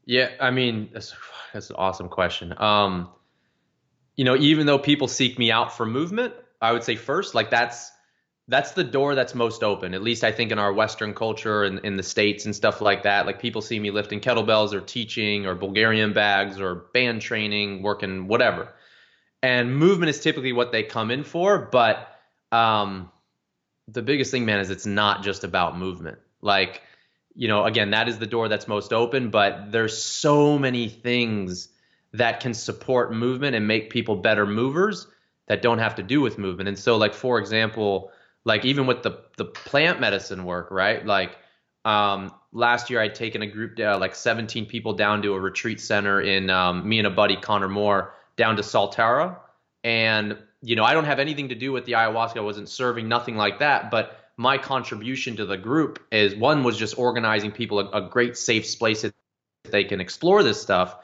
Yeah, 0.05 0.31
I 0.41 0.51
mean 0.51 0.89
that's 0.93 1.15
that's 1.53 1.71
an 1.71 1.77
awesome 1.77 2.09
question. 2.09 2.55
Um, 2.59 3.09
you 4.17 4.25
know, 4.25 4.37
even 4.37 4.67
though 4.67 4.79
people 4.79 5.09
seek 5.09 5.39
me 5.39 5.51
out 5.51 5.77
for 5.77 5.87
movement, 5.87 6.35
I 6.61 6.73
would 6.73 6.83
say 6.83 6.97
first, 6.97 7.35
like 7.35 7.51
that's 7.51 7.93
that's 8.49 8.73
the 8.73 8.85
door 8.85 9.15
that's 9.15 9.35
most 9.35 9.63
open. 9.63 9.93
At 9.93 10.03
least 10.03 10.25
I 10.25 10.33
think 10.33 10.53
in 10.53 10.59
our 10.59 10.73
Western 10.73 11.15
culture 11.15 11.65
and 11.65 11.81
in 11.81 11.97
the 11.97 12.03
states 12.03 12.47
and 12.47 12.55
stuff 12.55 12.81
like 12.81 13.03
that. 13.03 13.27
Like 13.27 13.41
people 13.41 13.61
see 13.61 13.79
me 13.79 13.91
lifting 13.91 14.21
kettlebells 14.21 14.73
or 14.73 14.81
teaching 14.81 15.47
or 15.47 15.55
Bulgarian 15.57 16.13
bags 16.13 16.61
or 16.61 16.87
band 16.95 17.23
training, 17.23 17.83
working 17.83 18.29
whatever. 18.29 18.73
And 19.43 19.77
movement 19.77 20.11
is 20.11 20.21
typically 20.21 20.53
what 20.53 20.73
they 20.73 20.83
come 20.83 21.11
in 21.11 21.25
for, 21.25 21.59
but 21.71 22.09
um, 22.53 23.11
the 23.89 24.03
biggest 24.03 24.31
thing, 24.31 24.47
man, 24.47 24.61
is 24.61 24.71
it's 24.71 24.87
not 24.87 25.23
just 25.23 25.45
about 25.45 25.79
movement. 25.79 26.19
Like 26.41 26.83
you 27.35 27.49
know, 27.49 27.65
again, 27.65 27.91
that 27.91 28.09
is 28.09 28.19
the 28.19 28.27
door 28.27 28.49
that's 28.49 28.67
most 28.67 28.95
open, 28.95 29.29
but 29.29 29.71
there's 29.71 30.03
so 30.03 30.59
many 30.59 30.89
things 30.89 31.69
that 32.17 32.41
can 32.41 32.55
support 32.55 33.13
movement 33.13 33.57
and 33.57 33.67
make 33.67 33.91
people 33.91 34.17
better 34.17 34.47
movers 34.47 35.07
that 35.49 35.63
don't 35.63 35.79
have 35.79 35.95
to 35.97 36.03
do 36.03 36.21
with 36.21 36.39
movement. 36.39 36.69
And 36.69 36.79
so 36.79 36.97
like 36.97 37.15
for 37.15 37.39
example, 37.39 38.11
like 38.45 38.65
even 38.65 38.87
with 38.87 39.03
the 39.03 39.25
the 39.37 39.45
plant 39.45 40.01
medicine 40.01 40.45
work, 40.45 40.71
right? 40.71 41.05
Like 41.05 41.37
um, 41.85 42.33
last 42.53 42.91
year 42.91 43.01
I'd 43.01 43.15
taken 43.15 43.43
a 43.43 43.47
group 43.47 43.79
uh, 43.79 43.99
like 43.99 44.15
17 44.15 44.67
people 44.67 44.93
down 44.93 45.23
to 45.23 45.35
a 45.35 45.41
retreat 45.41 45.81
center 45.81 46.21
in 46.21 46.51
um, 46.51 46.89
me 46.89 46.99
and 46.99 47.07
a 47.07 47.11
buddy 47.11 47.37
Connor 47.37 47.69
Moore 47.69 48.15
down 48.37 48.57
to 48.57 48.63
Soltara 48.63 49.37
and 49.85 50.37
you 50.63 50.75
know, 50.75 50.85
I 50.85 50.95
don't 50.95 51.05
have 51.05 51.21
anything 51.21 51.51
to 51.51 51.55
do 51.55 51.71
with 51.71 51.85
the 51.85 51.93
ayahuasca. 51.93 52.39
I 52.39 52.41
wasn't 52.41 52.69
serving 52.69 53.09
nothing 53.09 53.37
like 53.37 53.61
that, 53.61 53.91
but 53.91 54.19
my 54.37 54.59
contribution 54.59 55.37
to 55.37 55.47
the 55.47 55.57
group 55.57 56.03
is 56.11 56.35
one 56.35 56.65
was 56.65 56.77
just 56.77 56.99
organizing 56.99 57.53
people 57.53 57.79
a, 57.79 57.91
a 57.91 58.09
great 58.09 58.37
safe 58.37 58.67
space 58.67 59.03
that 59.03 59.15
they 59.71 59.85
can 59.85 60.01
explore 60.01 60.43
this 60.43 60.61
stuff 60.61 60.97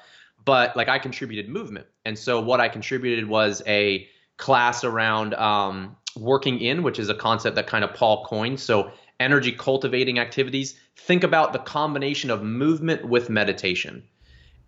but 0.45 0.77
like 0.77 0.89
i 0.89 0.99
contributed 0.99 1.49
movement 1.49 1.87
and 2.05 2.19
so 2.19 2.41
what 2.41 2.61
i 2.61 2.69
contributed 2.69 3.29
was 3.29 3.63
a 3.67 4.07
class 4.37 4.83
around 4.83 5.35
um, 5.35 5.97
working 6.17 6.61
in 6.61 6.83
which 6.83 6.99
is 6.99 7.09
a 7.09 7.15
concept 7.15 7.57
that 7.57 7.67
kind 7.67 7.85
of 7.85 7.93
paul 7.95 8.25
coined 8.25 8.59
so 8.59 8.91
energy 9.23 9.53
cultivating 9.53 10.19
activities, 10.19 10.75
think 10.97 11.25
about 11.25 11.53
the 11.53 11.59
combination 11.59 12.31
of 12.31 12.43
movement 12.43 13.07
with 13.09 13.31
meditation. 13.31 14.03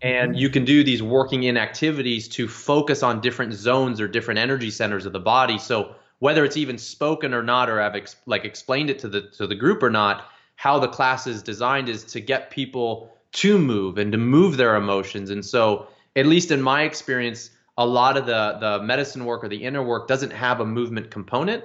And 0.01 0.37
you 0.37 0.49
can 0.49 0.65
do 0.65 0.83
these 0.83 1.01
working 1.01 1.43
in 1.43 1.57
activities 1.57 2.27
to 2.29 2.47
focus 2.47 3.03
on 3.03 3.21
different 3.21 3.53
zones 3.53 4.01
or 4.01 4.07
different 4.07 4.39
energy 4.39 4.71
centers 4.71 5.05
of 5.05 5.13
the 5.13 5.19
body. 5.19 5.57
So 5.57 5.95
whether 6.19 6.43
it's 6.43 6.57
even 6.57 6.77
spoken 6.77 7.33
or 7.33 7.43
not, 7.43 7.69
or 7.69 7.81
I've 7.81 7.95
ex- 7.95 8.15
like 8.25 8.45
explained 8.45 8.89
it 8.89 8.99
to 8.99 9.07
the 9.07 9.21
to 9.37 9.47
the 9.47 9.55
group 9.55 9.83
or 9.83 9.89
not, 9.89 10.25
how 10.55 10.79
the 10.79 10.87
class 10.87 11.27
is 11.27 11.41
designed 11.41 11.89
is 11.89 12.03
to 12.05 12.19
get 12.19 12.51
people 12.51 13.14
to 13.35 13.57
move 13.57 13.97
and 13.97 14.11
to 14.11 14.17
move 14.17 14.57
their 14.57 14.75
emotions. 14.75 15.29
And 15.29 15.45
so, 15.45 15.87
at 16.15 16.25
least 16.25 16.51
in 16.51 16.61
my 16.61 16.83
experience, 16.83 17.51
a 17.77 17.85
lot 17.85 18.17
of 18.17 18.25
the 18.25 18.57
the 18.59 18.83
medicine 18.83 19.25
work 19.25 19.43
or 19.43 19.49
the 19.49 19.63
inner 19.63 19.83
work 19.83 20.07
doesn't 20.07 20.31
have 20.31 20.59
a 20.59 20.65
movement 20.65 21.11
component. 21.11 21.63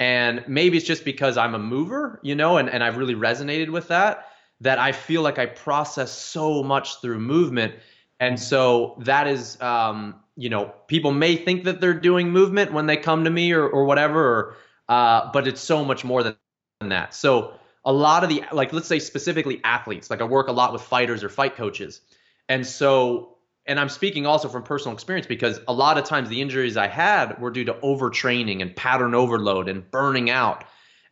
And 0.00 0.42
maybe 0.48 0.78
it's 0.78 0.86
just 0.86 1.04
because 1.04 1.36
I'm 1.36 1.54
a 1.54 1.58
mover, 1.58 2.20
you 2.22 2.34
know, 2.34 2.56
and, 2.56 2.70
and 2.70 2.82
I've 2.82 2.96
really 2.96 3.14
resonated 3.14 3.68
with 3.68 3.88
that, 3.88 4.28
that 4.62 4.78
I 4.78 4.92
feel 4.92 5.20
like 5.20 5.38
I 5.38 5.44
process 5.44 6.10
so 6.10 6.62
much 6.62 7.02
through 7.02 7.20
movement. 7.20 7.74
And 8.18 8.40
so 8.40 8.96
that 9.00 9.26
is, 9.26 9.60
um, 9.60 10.14
you 10.36 10.48
know, 10.48 10.72
people 10.86 11.12
may 11.12 11.36
think 11.36 11.64
that 11.64 11.82
they're 11.82 11.92
doing 11.92 12.30
movement 12.30 12.72
when 12.72 12.86
they 12.86 12.96
come 12.96 13.24
to 13.24 13.30
me 13.30 13.52
or, 13.52 13.68
or 13.68 13.84
whatever, 13.84 14.24
or, 14.24 14.56
uh, 14.88 15.30
but 15.32 15.46
it's 15.46 15.60
so 15.60 15.84
much 15.84 16.02
more 16.02 16.22
than 16.22 16.36
that. 16.80 17.14
So 17.14 17.59
a 17.84 17.92
lot 17.92 18.24
of 18.24 18.30
the, 18.30 18.44
like, 18.52 18.72
let's 18.72 18.88
say 18.88 18.98
specifically 18.98 19.60
athletes, 19.64 20.10
like 20.10 20.20
I 20.20 20.24
work 20.24 20.48
a 20.48 20.52
lot 20.52 20.72
with 20.72 20.82
fighters 20.82 21.24
or 21.24 21.28
fight 21.28 21.56
coaches. 21.56 22.00
And 22.48 22.66
so 22.66 23.38
and 23.66 23.78
I'm 23.78 23.88
speaking 23.88 24.26
also 24.26 24.48
from 24.48 24.62
personal 24.62 24.94
experience 24.94 25.26
because 25.26 25.60
a 25.68 25.72
lot 25.72 25.98
of 25.98 26.04
times 26.04 26.28
the 26.28 26.40
injuries 26.40 26.76
I 26.76 26.88
had 26.88 27.40
were 27.40 27.50
due 27.50 27.66
to 27.66 27.74
overtraining 27.74 28.62
and 28.62 28.74
pattern 28.74 29.14
overload 29.14 29.68
and 29.68 29.88
burning 29.90 30.30
out. 30.30 30.64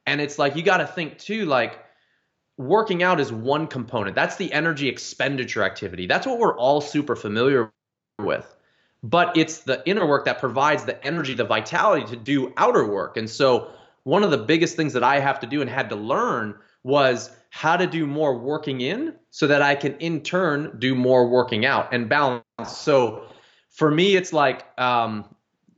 And 0.07 0.21
it's 0.21 0.39
like 0.39 0.57
you 0.57 0.63
got 0.63 0.79
to 0.79 0.87
think 0.87 1.19
too 1.19 1.45
like 1.45 1.79
working 2.57 3.03
out 3.03 3.21
is 3.21 3.31
one 3.33 3.67
component. 3.67 4.17
That's 4.17 4.37
the 4.37 4.53
energy 4.53 4.89
expenditure 4.89 5.63
activity. 5.63 6.07
That's 6.07 6.27
what 6.27 6.39
we're 6.39 6.57
all 6.57 6.81
super 6.81 7.15
familiar 7.15 7.71
with. 8.19 8.57
But 9.03 9.37
it's 9.37 9.61
the 9.61 9.81
inner 9.87 10.05
work 10.05 10.25
that 10.25 10.41
provides 10.41 10.85
the 10.85 11.07
energy, 11.07 11.35
the 11.35 11.45
vitality 11.45 12.07
to 12.07 12.17
do 12.17 12.53
outer 12.57 12.85
work. 12.85 13.17
And 13.17 13.31
so 13.31 13.71
one 14.09 14.25
of 14.25 14.31
the 14.31 14.39
biggest 14.39 14.75
things 14.75 14.95
that 14.95 15.05
I 15.05 15.21
have 15.21 15.39
to 15.41 15.47
do 15.47 15.61
and 15.61 15.69
had 15.69 15.91
to 15.91 15.95
learn 15.95 16.55
was 16.83 17.31
how 17.51 17.77
to 17.77 17.87
do 17.87 18.07
more 18.07 18.39
working 18.39 18.81
in 18.81 19.15
so 19.31 19.47
that 19.47 19.61
I 19.61 19.75
can 19.75 19.99
in 19.99 20.23
turn 20.23 20.75
do 20.79 20.95
more 20.95 21.29
working 21.29 21.67
out 21.67 21.93
and 21.93 22.09
balance. 22.09 22.43
So 22.69 23.27
for 23.69 23.91
me, 23.91 24.17
it's 24.17 24.33
like 24.33 24.65
um, 24.81 25.27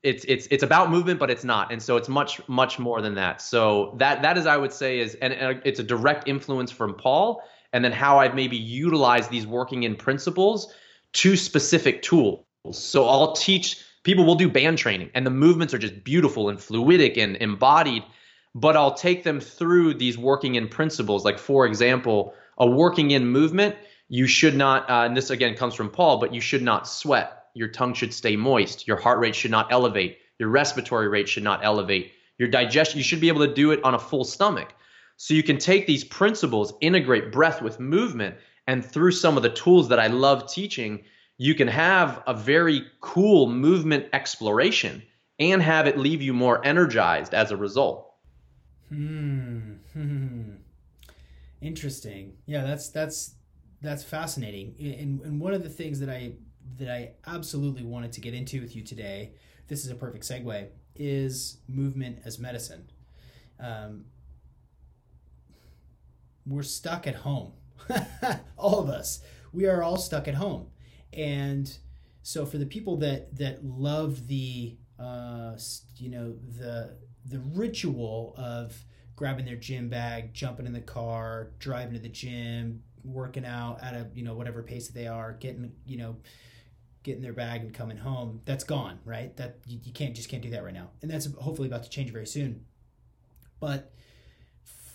it's 0.05 0.25
it's 0.29 0.47
it's 0.53 0.63
about 0.63 0.93
movement, 0.93 1.19
but 1.19 1.29
it's 1.29 1.43
not, 1.43 1.73
and 1.73 1.83
so 1.83 1.97
it's 1.97 2.09
much 2.09 2.41
much 2.49 2.79
more 2.79 3.03
than 3.03 3.17
that. 3.17 3.43
So 3.43 3.97
that 3.99 4.23
that 4.23 4.39
is 4.39 4.47
I 4.47 4.57
would 4.57 4.73
say 4.73 5.01
is 5.01 5.17
and, 5.17 5.33
and 5.33 5.61
it's 5.65 5.81
a 5.81 5.83
direct 5.83 6.29
influence 6.29 6.71
from 6.71 6.95
Paul, 6.95 7.43
and 7.73 7.85
then 7.85 7.91
how 7.91 8.21
I've 8.21 8.37
maybe 8.37 8.57
utilized 8.57 9.31
these 9.31 9.45
working 9.45 9.83
in 9.83 9.97
principles 9.97 10.73
to 11.15 11.37
specific 11.37 12.03
tools. 12.03 12.45
So 12.71 13.09
I'll 13.09 13.33
teach 13.33 13.83
people 14.05 14.25
will 14.25 14.37
do 14.37 14.49
band 14.49 14.79
training, 14.79 15.11
and 15.17 15.27
the 15.27 15.31
movements 15.31 15.75
are 15.75 15.79
just 15.79 16.05
beautiful 16.05 16.49
and 16.49 16.61
fluidic 16.61 17.19
and 17.19 17.37
embodied 17.39 18.05
but 18.55 18.77
I'll 18.77 18.95
take 18.95 19.25
them 19.25 19.41
through 19.41 19.95
these 19.95 20.19
working 20.19 20.57
in 20.57 20.69
principles. 20.69 21.25
Like, 21.25 21.39
for 21.39 21.67
example, 21.67 22.35
a 22.59 22.67
working 22.69 23.13
in 23.13 23.27
movement, 23.27 23.77
you 24.09 24.27
should 24.27 24.57
not, 24.57 24.91
uh, 24.91 25.05
and 25.05 25.17
this 25.17 25.31
again 25.31 25.55
comes 25.55 25.75
from 25.75 25.91
Paul, 25.91 26.19
but 26.19 26.35
you 26.35 26.41
should 26.41 26.63
not 26.63 26.89
sweat. 26.89 27.47
Your 27.55 27.69
tongue 27.69 27.95
should 27.95 28.13
stay 28.13 28.37
moist. 28.37 28.87
Your 28.87 28.97
heart 28.97 29.19
rate 29.19 29.35
should 29.35 29.51
not 29.51 29.73
elevate. 29.73 30.19
Your 30.39 30.49
respiratory 30.49 31.09
rate 31.09 31.29
should 31.29 31.43
not 31.43 31.65
elevate. 31.65 32.13
Your 32.39 32.49
digestion, 32.49 32.99
you 32.99 33.05
should 33.05 33.21
be 33.21 33.29
able 33.29 33.47
to 33.47 33.55
do 33.55 33.71
it 33.71 33.85
on 33.85 33.95
a 33.95 33.99
full 33.99 34.25
stomach. 34.25 34.75
So 35.17 35.35
you 35.35 35.43
can 35.43 35.59
take 35.59 35.87
these 35.87 36.03
principles, 36.03 36.73
integrate 36.81 37.31
breath 37.31 37.61
with 37.61 37.79
movement, 37.79 38.37
and 38.67 38.85
through 38.85 39.13
some 39.13 39.37
of 39.37 39.43
the 39.43 39.51
tools 39.51 39.89
that 39.89 40.01
I 40.01 40.07
love 40.07 40.51
teaching, 40.51 41.05
you 41.37 41.55
can 41.55 41.69
have 41.69 42.23
a 42.27 42.35
very 42.35 42.85
cool 43.01 43.49
movement 43.49 44.07
exploration 44.13 45.03
and 45.39 45.63
have 45.63 45.87
it 45.87 45.99
leave 45.99 46.23
you 46.23 46.33
more 46.33 46.65
energized 46.65 47.35
as 47.35 47.51
a 47.51 47.57
result. 47.57 48.10
Hmm. 48.91 49.75
hmm. 49.93 50.51
Interesting. 51.61 52.35
Yeah, 52.47 52.65
that's 52.65 52.89
that's 52.89 53.35
that's 53.81 54.03
fascinating. 54.03 54.75
And 54.79 55.21
and 55.21 55.41
one 55.41 55.55
of 55.55 55.63
the 55.63 55.69
things 55.69 56.01
that 56.01 56.11
I 56.11 56.33
that 56.79 56.91
I 56.91 57.13
absolutely 57.27 57.85
wanted 57.85 58.13
to 58.13 58.21
get 58.21 58.35
into 58.35 58.61
with 58.61 58.75
you 58.75 58.83
today, 58.83 59.33
this 59.69 59.85
is 59.85 59.91
a 59.91 59.95
perfect 59.95 60.25
segue, 60.25 60.69
is 60.97 61.59
movement 61.69 62.21
as 62.25 62.39
medicine. 62.39 62.91
Um, 63.59 64.07
we're 66.47 66.63
stuck 66.63 67.07
at 67.07 67.15
home. 67.17 67.53
all 68.57 68.81
of 68.81 68.89
us. 68.89 69.21
We 69.53 69.67
are 69.67 69.83
all 69.83 69.97
stuck 69.97 70.29
at 70.29 70.35
home. 70.35 70.69
And 71.13 71.73
so 72.23 72.47
for 72.47 72.59
the 72.59 72.67
people 72.67 72.97
that 72.99 73.37
that 73.37 73.65
love 73.65 74.27
the 74.27 74.77
uh, 74.99 75.57
you 75.97 76.11
know 76.11 76.35
the 76.59 76.97
the 77.25 77.41
ritual 77.41 78.35
of 78.37 78.85
grabbing 79.17 79.45
their 79.45 79.57
gym 79.57 79.89
bag, 79.89 80.33
jumping 80.33 80.67
in 80.67 80.73
the 80.73 80.81
car, 80.81 81.51
driving 81.59 81.95
to 81.95 82.01
the 82.01 82.09
gym, 82.09 82.83
working 83.05 83.45
out 83.45 83.83
at 83.83 83.95
a 83.95 84.07
you 84.15 84.23
know 84.23 84.35
whatever 84.35 84.63
pace 84.63 84.87
that 84.87 84.95
they 84.95 85.07
are, 85.07 85.33
getting 85.33 85.73
you 85.87 85.97
know 85.97 86.17
getting 87.03 87.23
their 87.23 87.33
bag 87.33 87.63
and 87.63 87.73
coming 87.73 87.97
home. 87.97 88.41
That's 88.45 88.65
gone, 88.65 88.99
right? 89.05 89.37
That 89.37 89.59
you, 89.67 89.79
you 89.83 89.93
can't 89.93 90.15
just 90.15 90.29
can't 90.29 90.43
do 90.43 90.51
that 90.51 90.65
right 90.65 90.75
now, 90.75 90.91
and 91.03 91.11
that's 91.11 91.27
hopefully 91.35 91.69
about 91.69 91.85
to 91.85 91.91
change 91.91 92.11
very 92.13 92.27
soon. 92.27 92.65
But 93.59 93.93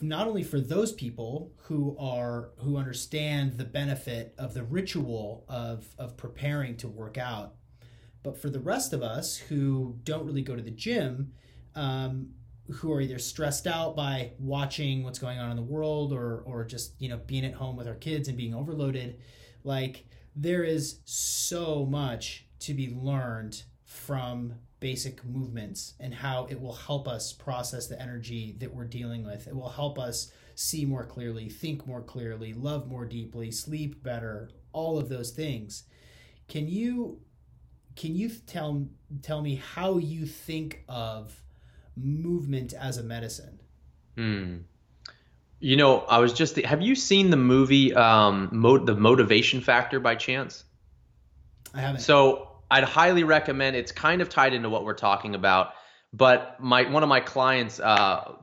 not 0.02 0.28
only 0.28 0.44
for 0.44 0.60
those 0.60 0.92
people 0.92 1.52
who 1.64 1.96
are 2.00 2.50
who 2.58 2.78
understand 2.78 3.58
the 3.58 3.66
benefit 3.66 4.34
of 4.38 4.54
the 4.54 4.64
ritual 4.64 5.46
of 5.48 5.88
of 5.98 6.18
preparing 6.18 6.76
to 6.78 6.88
work 6.88 7.18
out 7.18 7.56
but 8.24 8.38
for 8.38 8.50
the 8.50 8.60
rest 8.60 8.92
of 8.92 9.02
us 9.02 9.38
who 9.38 9.96
don't 10.04 10.26
really 10.26 10.42
go 10.42 10.56
to 10.56 10.62
the 10.62 10.72
gym 10.72 11.32
um, 11.76 12.30
who 12.72 12.92
are 12.92 13.02
either 13.02 13.20
stressed 13.20 13.68
out 13.68 13.96
by 13.96 14.32
watching 14.40 15.04
what's 15.04 15.20
going 15.20 15.38
on 15.38 15.52
in 15.52 15.56
the 15.56 15.64
world 15.64 16.14
or 16.14 16.42
or 16.46 16.64
just 16.64 16.94
you 17.00 17.10
know 17.10 17.18
being 17.18 17.46
at 17.46 17.54
home 17.54 17.76
with 17.76 17.88
our 17.88 17.96
kids 17.96 18.28
and 18.28 18.38
being 18.38 18.56
overloaded 18.56 19.20
like 19.64 20.06
there 20.36 20.64
is 20.64 21.00
so 21.06 21.86
much 21.86 22.46
to 22.60 22.74
be 22.74 22.94
learned 22.94 23.64
from 23.84 24.54
basic 24.80 25.24
movements 25.26 25.94
and 26.00 26.14
how 26.14 26.46
it 26.50 26.60
will 26.60 26.74
help 26.74 27.08
us 27.08 27.32
process 27.32 27.88
the 27.88 28.00
energy 28.02 28.56
that 28.60 28.74
we're 28.74 28.86
dealing 28.86 29.26
with. 29.26 29.48
It 29.48 29.56
will 29.56 29.70
help 29.70 29.98
us 29.98 30.32
see 30.56 30.86
more 30.86 31.06
clearly 31.06 31.50
think 31.50 31.86
more 31.86 32.02
clearly 32.02 32.54
love 32.54 32.88
more 32.88 33.06
deeply 33.06 33.52
sleep 33.52 34.02
better 34.04 34.50
all 34.72 34.98
of 34.98 35.10
those 35.10 35.32
things. 35.32 35.84
Can 36.48 36.68
you 36.68 37.20
can 37.96 38.16
you 38.16 38.30
tell 38.30 38.88
tell 39.22 39.42
me 39.42 39.56
how 39.56 39.98
you 39.98 40.26
think 40.26 40.84
of 40.88 41.42
movement 41.96 42.74
as 42.74 42.98
a 42.98 43.04
medicine. 43.04 43.60
Hmm. 44.18 44.58
You 45.60 45.78
know, 45.78 46.00
I 46.02 46.20
was 46.20 46.34
just. 46.34 46.58
Have 46.58 46.82
you 46.82 46.96
seen 46.96 47.30
the 47.30 47.38
movie, 47.38 47.94
um, 47.94 48.50
Mo- 48.52 48.84
the 48.84 48.96
Motivation 48.96 49.62
Factor, 49.62 50.00
by 50.00 50.16
chance? 50.16 50.64
I 51.74 51.82
haven't. 51.82 52.02
So 52.02 52.50
I'd 52.70 52.84
highly 52.84 53.24
recommend. 53.24 53.76
It's 53.76 53.92
kind 53.92 54.22
of 54.22 54.30
tied 54.30 54.54
into 54.54 54.70
what 54.70 54.84
we're 54.86 54.94
talking 54.94 55.36
about, 55.36 55.74
but 56.14 56.58
my 56.60 56.90
one 56.90 57.04
of 57.04 57.10
my 57.10 57.20
clients, 57.20 57.80
uh, 57.80 58.34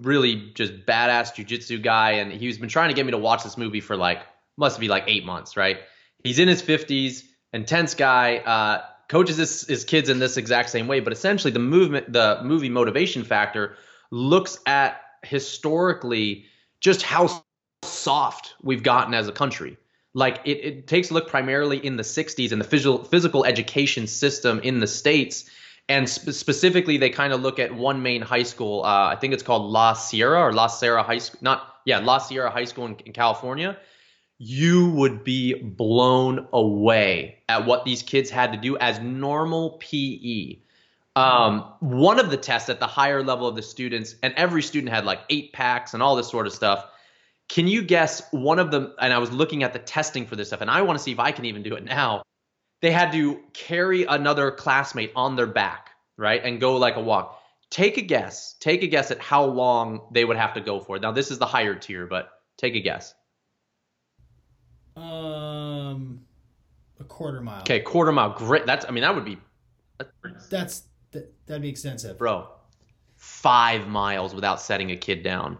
really 0.00 0.50
just 0.54 0.86
badass 0.86 1.34
jujitsu 1.34 1.82
guy, 1.82 2.12
and 2.12 2.32
he's 2.32 2.58
been 2.58 2.68
trying 2.68 2.88
to 2.88 2.94
get 2.94 3.04
me 3.06 3.12
to 3.12 3.18
watch 3.18 3.44
this 3.44 3.56
movie 3.56 3.80
for 3.80 3.96
like 3.96 4.22
must 4.56 4.80
be 4.80 4.88
like 4.88 5.04
eight 5.06 5.24
months, 5.24 5.56
right? 5.56 5.78
He's 6.24 6.38
in 6.38 6.48
his 6.48 6.62
fifties, 6.62 7.24
intense 7.52 7.94
guy. 7.94 8.38
Uh, 8.38 8.82
coaches 9.12 9.36
his, 9.36 9.66
his 9.66 9.84
kids 9.84 10.08
in 10.08 10.18
this 10.18 10.38
exact 10.38 10.70
same 10.70 10.88
way, 10.88 10.98
but 10.98 11.12
essentially 11.12 11.50
the 11.50 11.58
movement, 11.58 12.10
the 12.10 12.40
movie 12.42 12.70
motivation 12.70 13.22
factor 13.22 13.76
looks 14.10 14.58
at 14.64 15.02
historically 15.22 16.46
just 16.80 17.02
how 17.02 17.44
soft 17.84 18.54
we've 18.62 18.82
gotten 18.82 19.12
as 19.12 19.28
a 19.28 19.32
country. 19.32 19.76
Like 20.14 20.40
it, 20.46 20.64
it 20.64 20.86
takes 20.86 21.10
a 21.10 21.14
look 21.14 21.28
primarily 21.28 21.76
in 21.76 21.96
the 21.96 22.02
60s 22.02 22.52
and 22.52 22.60
the 22.60 22.64
physical 22.64 23.04
physical 23.04 23.44
education 23.44 24.06
system 24.06 24.60
in 24.60 24.80
the 24.80 24.86
states. 24.86 25.44
And 25.90 26.08
sp- 26.08 26.32
specifically, 26.32 26.96
they 26.96 27.10
kind 27.10 27.34
of 27.34 27.42
look 27.42 27.58
at 27.58 27.74
one 27.74 28.02
main 28.02 28.22
high 28.22 28.44
school. 28.44 28.82
Uh, 28.82 29.08
I 29.08 29.16
think 29.16 29.34
it's 29.34 29.42
called 29.42 29.70
La 29.70 29.92
Sierra 29.92 30.40
or 30.40 30.54
La 30.54 30.68
Sierra 30.68 31.02
High 31.02 31.18
School. 31.18 31.38
Not 31.42 31.66
yeah, 31.84 31.98
La 31.98 32.16
Sierra 32.16 32.50
High 32.50 32.64
School 32.64 32.86
in, 32.86 32.96
in 33.04 33.12
California 33.12 33.76
you 34.44 34.90
would 34.90 35.22
be 35.22 35.54
blown 35.54 36.48
away 36.52 37.38
at 37.48 37.64
what 37.64 37.84
these 37.84 38.02
kids 38.02 38.28
had 38.28 38.50
to 38.52 38.58
do 38.58 38.76
as 38.78 38.98
normal 38.98 39.78
PE. 39.78 40.56
Um, 41.14 41.72
one 41.78 42.18
of 42.18 42.28
the 42.28 42.36
tests 42.36 42.68
at 42.68 42.80
the 42.80 42.88
higher 42.88 43.22
level 43.22 43.46
of 43.46 43.54
the 43.54 43.62
students, 43.62 44.16
and 44.20 44.34
every 44.36 44.62
student 44.62 44.92
had 44.92 45.04
like 45.04 45.20
eight 45.30 45.52
packs 45.52 45.94
and 45.94 46.02
all 46.02 46.16
this 46.16 46.28
sort 46.28 46.48
of 46.48 46.52
stuff. 46.52 46.84
Can 47.48 47.68
you 47.68 47.82
guess 47.82 48.20
one 48.32 48.58
of 48.58 48.72
them? 48.72 48.92
And 49.00 49.12
I 49.12 49.18
was 49.18 49.30
looking 49.30 49.62
at 49.62 49.72
the 49.74 49.78
testing 49.78 50.26
for 50.26 50.34
this 50.34 50.48
stuff, 50.48 50.60
and 50.60 50.70
I 50.70 50.82
want 50.82 50.98
to 50.98 51.02
see 51.04 51.12
if 51.12 51.20
I 51.20 51.30
can 51.30 51.44
even 51.44 51.62
do 51.62 51.76
it 51.76 51.84
now. 51.84 52.24
They 52.80 52.90
had 52.90 53.12
to 53.12 53.38
carry 53.52 54.06
another 54.06 54.50
classmate 54.50 55.12
on 55.14 55.36
their 55.36 55.46
back, 55.46 55.90
right, 56.16 56.42
and 56.42 56.60
go 56.60 56.78
like 56.78 56.96
a 56.96 57.00
walk. 57.00 57.40
take 57.70 57.96
a 57.96 58.02
guess. 58.02 58.56
Take 58.58 58.82
a 58.82 58.88
guess 58.88 59.12
at 59.12 59.20
how 59.20 59.44
long 59.44 60.08
they 60.10 60.24
would 60.24 60.36
have 60.36 60.54
to 60.54 60.60
go 60.60 60.80
for. 60.80 60.98
Now 60.98 61.12
this 61.12 61.30
is 61.30 61.38
the 61.38 61.46
higher 61.46 61.76
tier, 61.76 62.08
but 62.08 62.28
take 62.58 62.74
a 62.74 62.80
guess. 62.80 63.14
Um, 64.96 66.20
a 67.00 67.04
quarter 67.04 67.40
mile. 67.40 67.60
Okay, 67.60 67.80
quarter 67.80 68.12
mile. 68.12 68.30
Great. 68.30 68.66
That's. 68.66 68.86
I 68.86 68.90
mean, 68.90 69.02
that 69.02 69.14
would 69.14 69.24
be. 69.24 69.38
That's, 69.98 70.48
that's 70.48 70.82
that, 71.12 71.32
that'd 71.46 71.62
be 71.62 71.68
extensive, 71.68 72.18
bro. 72.18 72.48
Five 73.16 73.86
miles 73.88 74.34
without 74.34 74.60
setting 74.60 74.90
a 74.90 74.96
kid 74.96 75.22
down. 75.22 75.58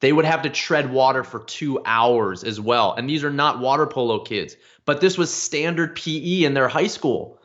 They 0.00 0.12
would 0.12 0.24
have 0.24 0.42
to 0.42 0.50
tread 0.50 0.90
water 0.90 1.22
for 1.22 1.40
two 1.40 1.80
hours 1.84 2.42
as 2.42 2.58
well. 2.58 2.94
And 2.94 3.08
these 3.08 3.22
are 3.22 3.30
not 3.30 3.60
water 3.60 3.86
polo 3.86 4.20
kids, 4.24 4.56
but 4.86 5.00
this 5.00 5.18
was 5.18 5.32
standard 5.32 5.94
PE 5.94 6.44
in 6.44 6.54
their 6.54 6.68
high 6.68 6.86
school. 6.86 7.38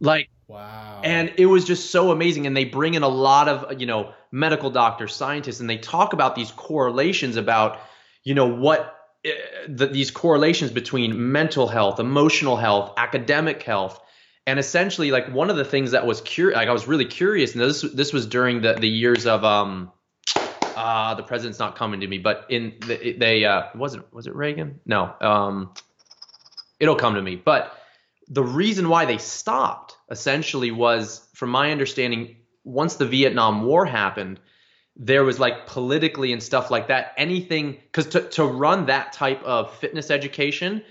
Like, 0.00 0.28
wow. 0.46 1.00
And 1.02 1.32
it 1.38 1.46
was 1.46 1.64
just 1.64 1.90
so 1.90 2.10
amazing. 2.10 2.46
And 2.46 2.54
they 2.54 2.66
bring 2.66 2.92
in 2.94 3.02
a 3.02 3.08
lot 3.08 3.48
of, 3.48 3.80
you 3.80 3.86
know, 3.86 4.12
medical 4.30 4.68
doctors, 4.68 5.14
scientists, 5.14 5.60
and 5.60 5.70
they 5.70 5.78
talk 5.78 6.12
about 6.12 6.34
these 6.34 6.50
correlations 6.50 7.36
about, 7.36 7.80
you 8.22 8.34
know, 8.34 8.46
what 8.46 8.93
the, 9.68 9.86
these 9.86 10.10
correlations 10.10 10.70
between 10.70 11.32
mental 11.32 11.66
health, 11.66 11.98
emotional 11.98 12.56
health, 12.56 12.92
academic 12.96 13.62
health. 13.62 14.00
And 14.46 14.58
essentially, 14.58 15.10
like 15.10 15.32
one 15.32 15.48
of 15.48 15.56
the 15.56 15.64
things 15.64 15.92
that 15.92 16.06
was 16.06 16.20
curious, 16.20 16.56
like 16.56 16.68
I 16.68 16.72
was 16.72 16.86
really 16.86 17.06
curious, 17.06 17.54
and 17.54 17.62
this 17.62 17.80
this 17.80 18.12
was 18.12 18.26
during 18.26 18.60
the 18.60 18.74
the 18.74 18.88
years 18.88 19.26
of 19.26 19.42
um, 19.42 19.90
uh, 20.76 21.14
the 21.14 21.22
president's 21.22 21.58
not 21.58 21.76
coming 21.76 22.00
to 22.00 22.06
me, 22.06 22.18
but 22.18 22.44
in 22.50 22.74
the, 22.86 23.16
they 23.18 23.46
uh, 23.46 23.68
wasn't 23.74 24.12
was 24.12 24.26
it 24.26 24.34
Reagan? 24.34 24.80
No, 24.84 25.14
um, 25.22 25.72
it'll 26.78 26.96
come 26.96 27.14
to 27.14 27.22
me. 27.22 27.36
But 27.36 27.72
the 28.28 28.42
reason 28.42 28.90
why 28.90 29.06
they 29.06 29.16
stopped 29.16 29.96
essentially 30.10 30.70
was, 30.70 31.26
from 31.34 31.48
my 31.48 31.72
understanding, 31.72 32.36
once 32.64 32.96
the 32.96 33.06
Vietnam 33.06 33.64
War 33.64 33.86
happened, 33.86 34.40
there 34.96 35.24
was 35.24 35.40
like 35.40 35.66
politically 35.66 36.32
and 36.32 36.42
stuff 36.42 36.70
like 36.70 36.88
that. 36.88 37.14
Anything 37.16 37.72
because 37.72 38.06
to 38.08 38.28
to 38.30 38.44
run 38.44 38.86
that 38.86 39.12
type 39.12 39.42
of 39.42 39.74
fitness 39.76 40.10
education, 40.10 40.82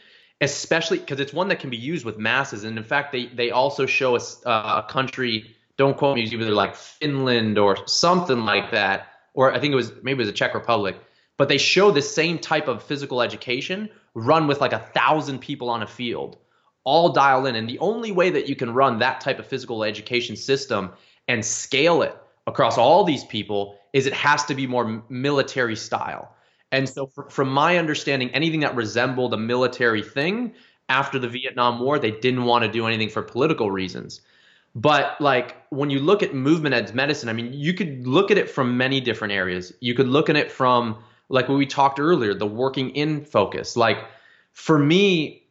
especially 0.41 0.99
because 0.99 1.19
it's 1.19 1.33
one 1.33 1.47
that 1.49 1.59
can 1.59 1.69
be 1.69 1.77
used 1.77 2.05
with 2.05 2.17
masses, 2.17 2.63
and 2.63 2.77
in 2.77 2.83
fact, 2.83 3.11
they 3.11 3.27
they 3.27 3.51
also 3.51 3.85
show 3.85 4.15
us 4.15 4.41
uh, 4.45 4.83
a 4.85 4.91
country. 4.91 5.55
Don't 5.75 5.97
quote 5.97 6.15
me, 6.15 6.23
either 6.23 6.51
like 6.51 6.75
Finland 6.75 7.57
or 7.57 7.87
something 7.87 8.45
like 8.45 8.71
that 8.71 9.07
or 9.33 9.53
I 9.53 9.59
think 9.59 9.73
it 9.73 9.75
was 9.75 9.91
maybe 10.03 10.17
it 10.17 10.25
was 10.25 10.27
the 10.27 10.33
Czech 10.33 10.53
Republic, 10.53 10.95
but 11.37 11.49
they 11.49 11.57
show 11.57 11.91
the 11.91 12.01
same 12.01 12.37
type 12.37 12.67
of 12.67 12.83
physical 12.83 13.21
education 13.21 13.89
run 14.13 14.47
with 14.47 14.61
like 14.61 14.73
a 14.73 14.79
thousand 14.79 15.39
people 15.39 15.69
on 15.69 15.81
a 15.81 15.87
field, 15.87 16.37
all 16.83 17.09
dial 17.09 17.45
in. 17.47 17.55
And 17.55 17.67
the 17.67 17.79
only 17.79 18.11
way 18.11 18.29
that 18.29 18.47
you 18.47 18.55
can 18.55 18.73
run 18.73 18.99
that 18.99 19.21
type 19.21 19.39
of 19.39 19.47
physical 19.47 19.83
education 19.83 20.35
system 20.35 20.91
and 21.27 21.43
scale 21.43 22.03
it 22.03 22.15
across 22.45 22.77
all 22.77 23.03
these 23.03 23.23
people 23.23 23.79
is 23.93 24.05
it 24.07 24.13
has 24.13 24.43
to 24.45 24.55
be 24.55 24.67
more 24.67 25.03
military 25.09 25.75
style. 25.75 26.35
And 26.71 26.89
so, 26.89 27.05
for, 27.05 27.29
from 27.29 27.49
my 27.49 27.77
understanding, 27.77 28.29
anything 28.31 28.61
that 28.61 28.75
resembled 28.75 29.33
a 29.33 29.37
military 29.37 30.01
thing 30.01 30.53
after 30.89 31.19
the 31.19 31.29
Vietnam 31.29 31.79
War, 31.79 31.99
they 31.99 32.11
didn't 32.11 32.45
want 32.45 32.63
to 32.65 32.71
do 32.71 32.87
anything 32.87 33.09
for 33.09 33.21
political 33.21 33.71
reasons. 33.71 34.21
But 34.75 35.21
like 35.21 35.55
when 35.69 35.89
you 35.89 35.99
look 35.99 36.23
at 36.23 36.33
movement 36.33 36.73
as 36.73 36.93
medicine, 36.93 37.29
I 37.29 37.33
mean, 37.33 37.53
you 37.53 37.73
could 37.73 38.07
look 38.07 38.31
at 38.31 38.37
it 38.37 38.49
from 38.49 38.75
many 38.75 38.99
different 38.99 39.31
areas. 39.31 39.71
You 39.81 39.93
could 39.93 40.07
look 40.07 40.29
at 40.29 40.35
it 40.35 40.51
from 40.51 40.97
like 41.29 41.47
what 41.47 41.57
we 41.57 41.65
talked 41.67 41.99
earlier, 41.99 42.33
the 42.33 42.47
working 42.47 42.89
in 42.91 43.23
focus. 43.23 43.77
Like 43.77 43.99
for 44.51 44.79
me, 44.79 45.43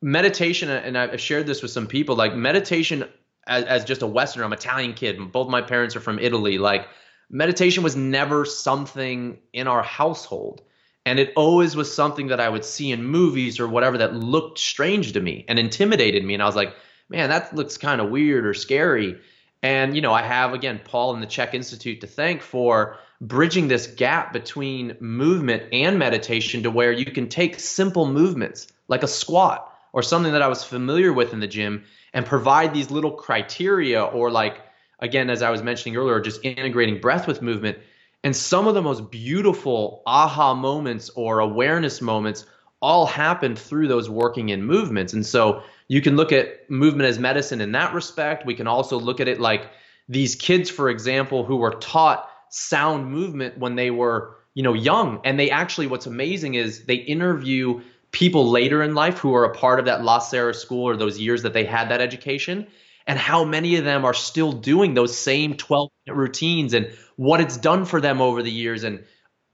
meditation, 0.00 0.70
and 0.70 0.96
I've 0.96 1.20
shared 1.20 1.46
this 1.46 1.60
with 1.60 1.70
some 1.70 1.86
people, 1.86 2.16
like 2.16 2.34
meditation 2.34 3.04
as, 3.46 3.64
as 3.64 3.84
just 3.84 4.02
a 4.02 4.06
Westerner, 4.06 4.44
I'm 4.44 4.52
Italian 4.52 4.94
kid. 4.94 5.32
Both 5.32 5.48
my 5.48 5.60
parents 5.60 5.94
are 5.94 6.00
from 6.00 6.18
Italy. 6.18 6.58
Like 6.58 6.88
meditation 7.32 7.82
was 7.82 7.96
never 7.96 8.44
something 8.44 9.38
in 9.52 9.66
our 9.66 9.82
household. 9.82 10.62
And 11.04 11.18
it 11.18 11.32
always 11.34 11.74
was 11.74 11.92
something 11.92 12.28
that 12.28 12.38
I 12.38 12.48
would 12.48 12.64
see 12.64 12.92
in 12.92 13.02
movies 13.02 13.58
or 13.58 13.66
whatever 13.66 13.98
that 13.98 14.14
looked 14.14 14.58
strange 14.58 15.14
to 15.14 15.20
me 15.20 15.44
and 15.48 15.58
intimidated 15.58 16.24
me. 16.24 16.34
And 16.34 16.42
I 16.42 16.46
was 16.46 16.54
like, 16.54 16.76
man, 17.08 17.30
that 17.30 17.56
looks 17.56 17.76
kind 17.76 18.00
of 18.00 18.10
weird 18.10 18.46
or 18.46 18.54
scary. 18.54 19.18
And, 19.62 19.96
you 19.96 20.02
know, 20.02 20.12
I 20.12 20.22
have, 20.22 20.52
again, 20.52 20.80
Paul 20.84 21.14
and 21.14 21.22
the 21.22 21.26
Chek 21.26 21.54
Institute 21.54 22.02
to 22.02 22.06
thank 22.06 22.42
for 22.42 22.98
bridging 23.20 23.66
this 23.66 23.86
gap 23.86 24.32
between 24.32 24.96
movement 25.00 25.64
and 25.72 25.98
meditation 25.98 26.62
to 26.64 26.70
where 26.70 26.92
you 26.92 27.04
can 27.06 27.28
take 27.28 27.58
simple 27.58 28.06
movements 28.06 28.68
like 28.88 29.02
a 29.02 29.08
squat 29.08 29.72
or 29.92 30.02
something 30.02 30.32
that 30.32 30.42
I 30.42 30.48
was 30.48 30.64
familiar 30.64 31.12
with 31.12 31.32
in 31.32 31.40
the 31.40 31.46
gym 31.46 31.84
and 32.12 32.26
provide 32.26 32.74
these 32.74 32.90
little 32.90 33.12
criteria 33.12 34.02
or 34.04 34.30
like, 34.30 34.60
again, 35.02 35.28
as 35.28 35.42
I 35.42 35.50
was 35.50 35.62
mentioning 35.62 35.96
earlier, 35.96 36.20
just 36.20 36.42
integrating 36.44 37.00
breath 37.00 37.26
with 37.26 37.42
movement. 37.42 37.76
And 38.24 38.34
some 38.34 38.68
of 38.68 38.74
the 38.74 38.82
most 38.82 39.10
beautiful 39.10 40.02
aha 40.06 40.54
moments 40.54 41.10
or 41.10 41.40
awareness 41.40 42.00
moments 42.00 42.46
all 42.80 43.04
happened 43.04 43.58
through 43.58 43.88
those 43.88 44.08
working 44.08 44.48
in 44.48 44.64
movements. 44.64 45.12
And 45.12 45.26
so 45.26 45.62
you 45.88 46.00
can 46.00 46.16
look 46.16 46.32
at 46.32 46.70
movement 46.70 47.08
as 47.08 47.18
medicine 47.18 47.60
in 47.60 47.72
that 47.72 47.92
respect. 47.92 48.46
We 48.46 48.54
can 48.54 48.66
also 48.66 48.98
look 48.98 49.20
at 49.20 49.28
it 49.28 49.40
like 49.40 49.70
these 50.08 50.36
kids, 50.36 50.70
for 50.70 50.88
example, 50.88 51.44
who 51.44 51.56
were 51.56 51.74
taught 51.74 52.28
sound 52.48 53.06
movement 53.06 53.58
when 53.58 53.74
they 53.74 53.90
were, 53.90 54.36
you 54.54 54.62
know, 54.62 54.72
young. 54.72 55.20
And 55.24 55.38
they 55.38 55.50
actually, 55.50 55.88
what's 55.88 56.06
amazing 56.06 56.54
is 56.54 56.84
they 56.84 56.94
interview 56.94 57.80
people 58.12 58.50
later 58.50 58.82
in 58.82 58.94
life 58.94 59.18
who 59.18 59.34
are 59.34 59.44
a 59.44 59.54
part 59.54 59.80
of 59.80 59.86
that 59.86 60.04
La 60.04 60.18
Salle 60.20 60.52
school 60.52 60.84
or 60.84 60.96
those 60.96 61.18
years 61.18 61.42
that 61.42 61.54
they 61.54 61.64
had 61.64 61.88
that 61.88 62.00
education 62.00 62.68
and 63.06 63.18
how 63.18 63.44
many 63.44 63.76
of 63.76 63.84
them 63.84 64.04
are 64.04 64.14
still 64.14 64.52
doing 64.52 64.94
those 64.94 65.16
same 65.16 65.56
12 65.56 65.90
minute 66.06 66.16
routines 66.16 66.74
and 66.74 66.92
what 67.16 67.40
it's 67.40 67.56
done 67.56 67.84
for 67.84 68.00
them 68.00 68.20
over 68.20 68.42
the 68.42 68.50
years 68.50 68.84
and 68.84 69.04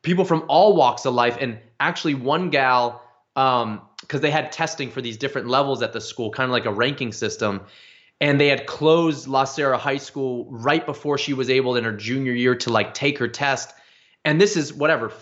people 0.02 0.24
from 0.24 0.44
all 0.48 0.76
walks 0.76 1.04
of 1.06 1.14
life 1.14 1.36
and 1.40 1.58
actually 1.80 2.14
one 2.14 2.50
gal 2.50 3.02
um, 3.36 3.82
because 4.00 4.20
they 4.20 4.30
had 4.30 4.52
testing 4.52 4.90
for 4.90 5.00
these 5.00 5.16
different 5.16 5.48
levels 5.48 5.82
at 5.82 5.92
the 5.92 6.00
school, 6.00 6.30
kind 6.30 6.46
of 6.46 6.52
like 6.52 6.66
a 6.66 6.72
ranking 6.72 7.12
system. 7.12 7.62
And 8.20 8.40
they 8.40 8.48
had 8.48 8.66
closed 8.66 9.28
La 9.28 9.44
Salle 9.44 9.76
High 9.76 9.98
School 9.98 10.46
right 10.50 10.84
before 10.84 11.18
she 11.18 11.34
was 11.34 11.50
able 11.50 11.76
in 11.76 11.84
her 11.84 11.92
junior 11.92 12.32
year 12.32 12.56
to 12.56 12.70
like 12.70 12.94
take 12.94 13.18
her 13.18 13.28
test. 13.28 13.72
And 14.24 14.40
this 14.40 14.56
is 14.56 14.72
whatever, 14.72 15.12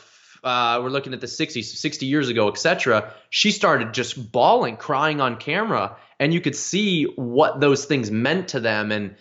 uh, 0.42 0.80
we're 0.82 0.90
looking 0.90 1.12
at 1.12 1.20
the 1.20 1.26
60s, 1.26 1.64
60 1.64 2.06
years 2.06 2.28
ago, 2.28 2.48
etc. 2.48 3.12
She 3.28 3.50
started 3.50 3.92
just 3.92 4.32
bawling, 4.32 4.76
crying 4.76 5.20
on 5.20 5.36
camera, 5.36 5.96
and 6.18 6.32
you 6.32 6.40
could 6.40 6.56
see 6.56 7.04
what 7.16 7.60
those 7.60 7.84
things 7.84 8.10
meant 8.10 8.48
to 8.48 8.60
them. 8.60 8.92
And 8.92 9.16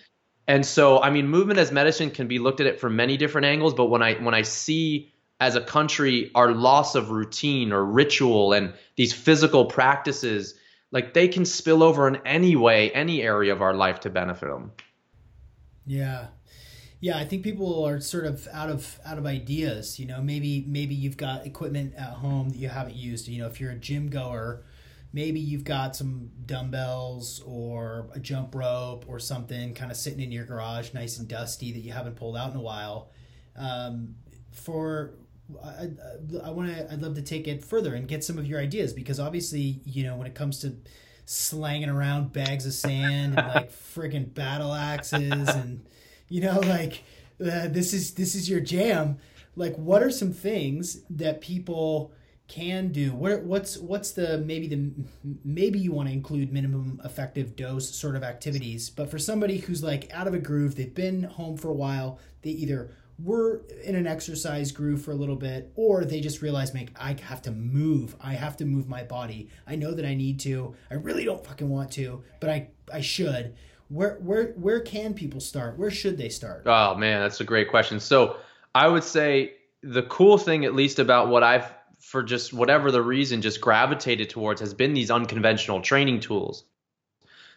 and 0.48 0.66
so, 0.66 1.02
I 1.02 1.10
mean, 1.10 1.28
movement 1.28 1.60
as 1.60 1.72
medicine 1.72 2.12
can 2.12 2.28
be 2.28 2.40
looked 2.40 2.60
at 2.60 2.68
it 2.68 2.80
from 2.80 2.96
many 2.96 3.18
different 3.18 3.46
angles. 3.46 3.74
But 3.74 3.86
when 3.86 4.02
I 4.02 4.14
when 4.16 4.34
I 4.34 4.44
see 4.44 5.12
as 5.40 5.56
a 5.56 5.62
country 5.62 6.32
our 6.36 6.52
loss 6.52 6.96
of 6.96 7.10
routine 7.10 7.72
or 7.72 7.84
ritual 7.84 8.54
and 8.54 8.74
these 8.96 9.14
physical 9.14 9.66
practices 9.66 10.56
like 10.92 11.14
they 11.14 11.28
can 11.28 11.46
spill 11.46 11.84
over 11.84 12.08
in 12.08 12.16
any 12.26 12.56
way 12.56 12.92
any 12.92 13.22
area 13.22 13.52
of 13.52 13.62
our 13.62 13.74
life 13.74 14.00
to 14.00 14.10
benefit 14.10 14.48
them 14.48 14.72
yeah 15.86 16.28
yeah 17.02 17.18
i 17.18 17.26
think 17.26 17.44
people 17.44 17.84
are 17.84 18.00
sort 18.00 18.26
of 18.26 18.48
out 18.54 18.70
of 18.70 19.00
out 19.06 19.18
of 19.18 19.26
ideas 19.26 20.00
you 20.00 20.06
know 20.06 20.22
maybe 20.22 20.64
maybe 20.68 20.96
you've 20.96 21.18
got 21.18 21.46
equipment 21.46 21.94
at 21.96 22.14
home 22.14 22.50
that 22.50 22.58
you 22.58 22.70
haven't 22.70 22.96
used 22.96 23.28
you 23.28 23.42
know 23.42 23.48
if 23.48 23.60
you're 23.60 23.72
a 23.72 23.76
gym 23.76 24.10
goer 24.10 24.64
maybe 25.16 25.40
you've 25.40 25.64
got 25.64 25.96
some 25.96 26.30
dumbbells 26.46 27.42
or 27.46 28.10
a 28.14 28.20
jump 28.20 28.54
rope 28.54 29.06
or 29.08 29.18
something 29.18 29.74
kind 29.74 29.90
of 29.90 29.96
sitting 29.96 30.20
in 30.20 30.30
your 30.30 30.44
garage 30.44 30.94
nice 30.94 31.18
and 31.18 31.30
dusty 31.30 31.72
that 31.72 31.80
you 31.80 31.94
haven't 31.94 32.18
pulled 32.18 32.36
out 32.36 32.52
in 32.52 32.58
a 32.58 32.62
while. 32.62 33.10
Um, 33.56 34.16
for 34.52 35.14
I, 35.64 35.88
I, 36.44 36.50
want 36.50 36.76
to 36.76 36.92
I'd 36.92 37.02
love 37.02 37.16
to 37.16 37.22
take 37.22 37.48
it 37.48 37.64
further 37.64 37.96
and 37.96 38.10
get 38.10 38.26
some 38.26 38.38
of 38.38 38.46
your 38.46 38.60
ideas 38.60 38.92
because 38.92 39.18
obviously 39.20 39.80
you 39.86 40.04
know 40.04 40.18
when 40.18 40.28
it 40.28 40.36
comes 40.36 40.60
to 40.62 40.76
slanging 41.24 41.90
around 41.90 42.34
bags 42.34 42.66
of 42.66 42.74
sand 42.74 43.40
and 43.40 43.48
like 43.54 43.72
freaking 43.96 44.34
battle 44.34 44.74
axes 44.74 45.48
and 45.48 45.86
you 46.28 46.42
know 46.42 46.60
like 46.60 47.04
uh, 47.40 47.68
this 47.68 47.94
is 47.94 48.16
this 48.16 48.36
is 48.36 48.50
your 48.50 48.60
jam 48.60 49.18
like 49.56 49.76
what 49.76 50.04
are 50.04 50.12
some 50.12 50.34
things 50.34 51.04
that 51.10 51.40
people 51.42 52.12
can 52.48 52.90
do 52.90 53.12
what 53.12 53.42
what's 53.42 53.78
what's 53.78 54.12
the 54.12 54.38
maybe 54.40 54.68
the 54.68 54.92
maybe 55.44 55.80
you 55.80 55.92
want 55.92 56.08
to 56.08 56.14
include 56.14 56.54
minimum 56.54 57.02
effective 57.04 57.56
dose 57.56 57.90
sort 57.90 58.16
of 58.16 58.24
activities 58.24 58.90
but 58.90 59.10
for 59.10 59.18
somebody 59.18 59.58
who's 59.58 59.82
like 59.82 60.12
out 60.14 60.28
of 60.28 60.34
a 60.36 60.40
groove 60.40 60.76
they've 60.76 60.94
been 60.94 61.24
home 61.24 61.58
for 61.58 61.70
a 61.70 61.74
while 61.74 62.20
they 62.44 62.52
either 62.52 62.92
were 63.24 63.62
in 63.84 63.96
an 63.96 64.08
exercise 64.08 64.72
groove 64.72 65.02
for 65.02 65.12
a 65.12 65.16
little 65.16 65.36
bit, 65.36 65.72
or 65.76 66.04
they 66.04 66.20
just 66.20 66.42
realize, 66.42 66.74
make 66.74 66.90
I 67.00 67.16
have 67.24 67.42
to 67.44 67.52
move. 67.52 68.16
I 68.20 68.34
have 68.34 68.58
to 68.58 68.66
move 68.66 68.88
my 68.88 69.04
body. 69.04 69.50
I 69.66 69.76
know 69.76 69.94
that 69.94 70.06
I 70.06 70.16
need 70.16 70.40
to. 70.42 70.76
I 70.92 70.96
really 70.96 71.24
don't 71.24 71.46
fucking 71.46 71.70
want 71.70 71.92
to, 71.94 72.24
but 72.40 72.50
I 72.50 72.70
I 72.94 73.02
should. 73.02 73.56
Where 73.90 74.18
where 74.22 74.48
where 74.54 74.82
can 74.82 75.14
people 75.14 75.40
start? 75.40 75.78
Where 75.78 75.92
should 75.92 76.18
they 76.18 76.30
start? 76.30 76.64
Oh 76.66 76.96
man, 76.96 77.22
that's 77.22 77.40
a 77.40 77.46
great 77.46 77.70
question. 77.70 78.00
So 78.00 78.38
I 78.74 78.88
would 78.88 79.04
say 79.04 79.54
the 79.82 80.04
cool 80.04 80.38
thing, 80.38 80.66
at 80.66 80.74
least 80.74 81.00
about 81.00 81.30
what 81.30 81.44
I've 81.44 81.72
for 82.06 82.22
just 82.22 82.54
whatever 82.54 82.92
the 82.92 83.02
reason 83.02 83.42
just 83.42 83.60
gravitated 83.60 84.30
towards 84.30 84.62
has 84.62 84.76
been 84.76 84.94
these 84.94 85.10
unconventional 85.10 85.82
training 85.82 86.20
tools. 86.20 86.64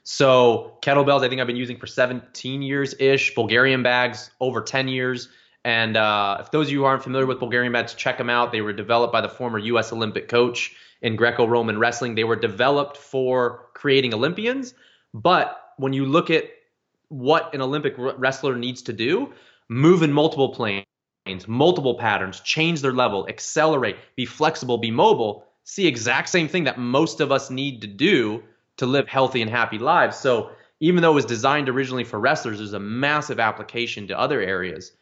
So 0.05 0.79
kettlebells, 0.81 1.23
I 1.23 1.29
think 1.29 1.39
I've 1.39 1.47
been 1.47 1.57
using 1.57 1.77
for 1.77 1.87
17 1.87 2.63
years 2.63 2.95
ish. 2.99 3.35
Bulgarian 3.35 3.83
bags 3.83 4.31
over 4.41 4.63
10 4.63 4.89
years. 4.89 5.29
And 5.67 5.99
uh, 5.99 6.39
if 6.41 6.51
those 6.51 6.69
of 6.69 6.73
you 6.73 6.87
aren't 6.87 7.03
familiar 7.03 7.27
with 7.27 7.41
Bulgarian 7.41 7.75
bags, 7.75 7.93
check 7.93 8.17
them 8.17 8.31
out. 8.31 8.51
They 8.51 8.63
were 8.63 8.73
developed 8.73 9.13
by 9.13 9.21
the 9.21 9.29
former 9.29 9.59
U.S. 9.59 9.93
Olympic 9.93 10.29
coach 10.29 10.75
in 11.03 11.15
Greco-Roman 11.15 11.79
wrestling. 11.79 12.15
They 12.15 12.25
were 12.25 12.37
developed 12.37 12.97
for 12.97 13.69
creating 13.75 14.15
Olympians. 14.15 14.73
But 15.13 15.61
when 15.77 15.93
you 15.93 16.07
look 16.07 16.31
at 16.31 16.45
what 17.09 17.53
an 17.55 17.61
Olympic 17.61 17.97
wrestler 17.99 18.57
needs 18.57 18.81
to 18.83 18.95
do, 18.95 19.35
move 19.69 20.03
in 20.03 20.11
multiple 20.11 20.55
planes, 20.55 20.87
multiple 21.49 21.95
patterns, 21.95 22.41
change 22.41 22.81
their 22.81 22.93
level, 22.93 23.27
accelerate, 23.29 23.97
be 24.17 24.25
flexible, 24.25 24.79
be 24.79 24.91
mobile, 24.91 25.45
see 25.65 25.87
exact 25.87 26.29
same 26.29 26.49
thing 26.49 26.65
that 26.65 26.79
most 26.79 27.21
of 27.21 27.31
us 27.31 27.51
need 27.51 27.81
to 27.83 27.87
do 27.87 28.43
to 28.79 28.87
live 28.87 29.09
healthy 29.09 29.43
and 29.43 29.51
happy 29.51 29.79
lives. 29.79 30.17
So 30.17 30.51
even 30.81 31.03
though 31.03 31.13
it 31.13 31.17
was 31.17 31.25
designed 31.25 31.69
originally 31.69 32.05
for 32.05 32.19
wrestlers, 32.19 32.59
there's 32.59 32.73
a 32.73 32.81
massive 32.81 33.41
application 33.41 34.07
to 34.09 34.19
other 34.19 34.41
areas. 34.41 34.93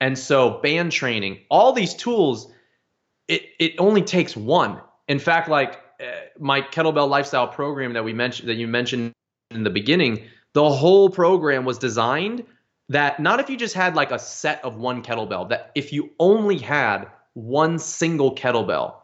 And 0.00 0.18
so 0.18 0.60
band 0.62 0.92
training, 0.92 1.40
all 1.50 1.72
these 1.72 1.94
tools, 1.94 2.50
it 3.28 3.42
it 3.58 3.74
only 3.78 4.02
takes 4.02 4.36
one. 4.36 4.80
In 5.08 5.18
fact, 5.18 5.48
like 5.48 5.80
uh, 6.00 6.04
my 6.38 6.60
kettlebell 6.60 7.08
lifestyle 7.08 7.48
program 7.48 7.92
that 7.94 8.04
we 8.04 8.12
mentioned 8.12 8.48
that 8.48 8.56
you 8.56 8.66
mentioned 8.66 9.12
in 9.50 9.62
the 9.62 9.70
beginning, 9.70 10.24
the 10.52 10.68
whole 10.68 11.08
program 11.08 11.64
was 11.64 11.78
designed 11.78 12.44
that 12.88 13.20
not 13.20 13.40
if 13.40 13.50
you 13.50 13.56
just 13.56 13.74
had 13.74 13.94
like 13.94 14.10
a 14.10 14.18
set 14.18 14.64
of 14.64 14.76
one 14.76 15.02
kettlebell, 15.02 15.48
that 15.48 15.72
if 15.74 15.92
you 15.92 16.10
only 16.18 16.58
had 16.58 17.06
one 17.34 17.78
single 17.78 18.34
kettlebell, 18.34 18.94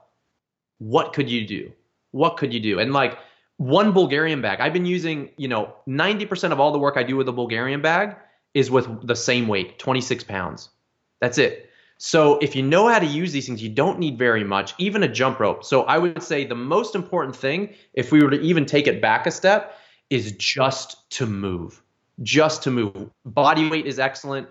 what 0.78 1.12
could 1.12 1.28
you 1.28 1.46
do? 1.46 1.72
What 2.12 2.36
could 2.36 2.52
you 2.52 2.60
do? 2.60 2.78
And 2.78 2.92
like 2.92 3.18
one 3.56 3.92
Bulgarian 3.92 4.40
bag, 4.40 4.60
I've 4.60 4.72
been 4.72 4.86
using, 4.86 5.30
you 5.36 5.48
know, 5.48 5.74
90% 5.88 6.52
of 6.52 6.60
all 6.60 6.72
the 6.72 6.78
work 6.78 6.96
I 6.96 7.02
do 7.02 7.16
with 7.16 7.28
a 7.28 7.32
Bulgarian 7.32 7.82
bag 7.82 8.16
is 8.54 8.70
with 8.70 9.06
the 9.06 9.16
same 9.16 9.48
weight, 9.48 9.78
26 9.78 10.24
pounds. 10.24 10.68
That's 11.20 11.38
it. 11.38 11.70
So 11.98 12.38
if 12.38 12.56
you 12.56 12.62
know 12.62 12.88
how 12.88 12.98
to 12.98 13.06
use 13.06 13.32
these 13.32 13.46
things, 13.46 13.62
you 13.62 13.68
don't 13.68 14.00
need 14.00 14.18
very 14.18 14.42
much, 14.42 14.74
even 14.78 15.04
a 15.04 15.08
jump 15.08 15.38
rope. 15.38 15.64
So 15.64 15.82
I 15.84 15.98
would 15.98 16.22
say 16.22 16.44
the 16.44 16.54
most 16.56 16.96
important 16.96 17.36
thing, 17.36 17.74
if 17.94 18.10
we 18.10 18.22
were 18.22 18.30
to 18.30 18.40
even 18.40 18.66
take 18.66 18.88
it 18.88 19.00
back 19.00 19.26
a 19.26 19.30
step, 19.30 19.78
is 20.10 20.32
just 20.32 21.08
to 21.10 21.26
move. 21.26 21.80
Just 22.22 22.64
to 22.64 22.70
move. 22.70 23.10
Body 23.24 23.68
weight 23.68 23.86
is 23.86 23.98
excellent. 23.98 24.48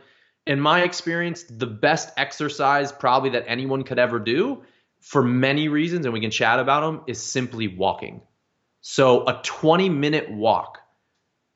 In 0.48 0.60
my 0.60 0.82
experience, 0.82 1.44
the 1.44 1.68
best 1.68 2.10
exercise 2.18 2.92
probably 2.92 3.32
that 3.32 3.46
anyone 3.48 3.84
could 3.84 4.00
ever 4.00 4.20
do 4.20 4.64
for 5.00 5.22
many 5.22 5.68
reasons, 5.68 6.06
and 6.06 6.14
we 6.14 6.22
can 6.22 6.32
chat 6.32 6.60
about 6.60 6.82
them, 6.82 7.04
is 7.08 7.22
simply 7.22 7.68
walking. 7.68 8.22
So 8.82 9.28
a 9.28 9.40
20 9.44 9.90
minute 9.90 10.32
walk, 10.32 10.80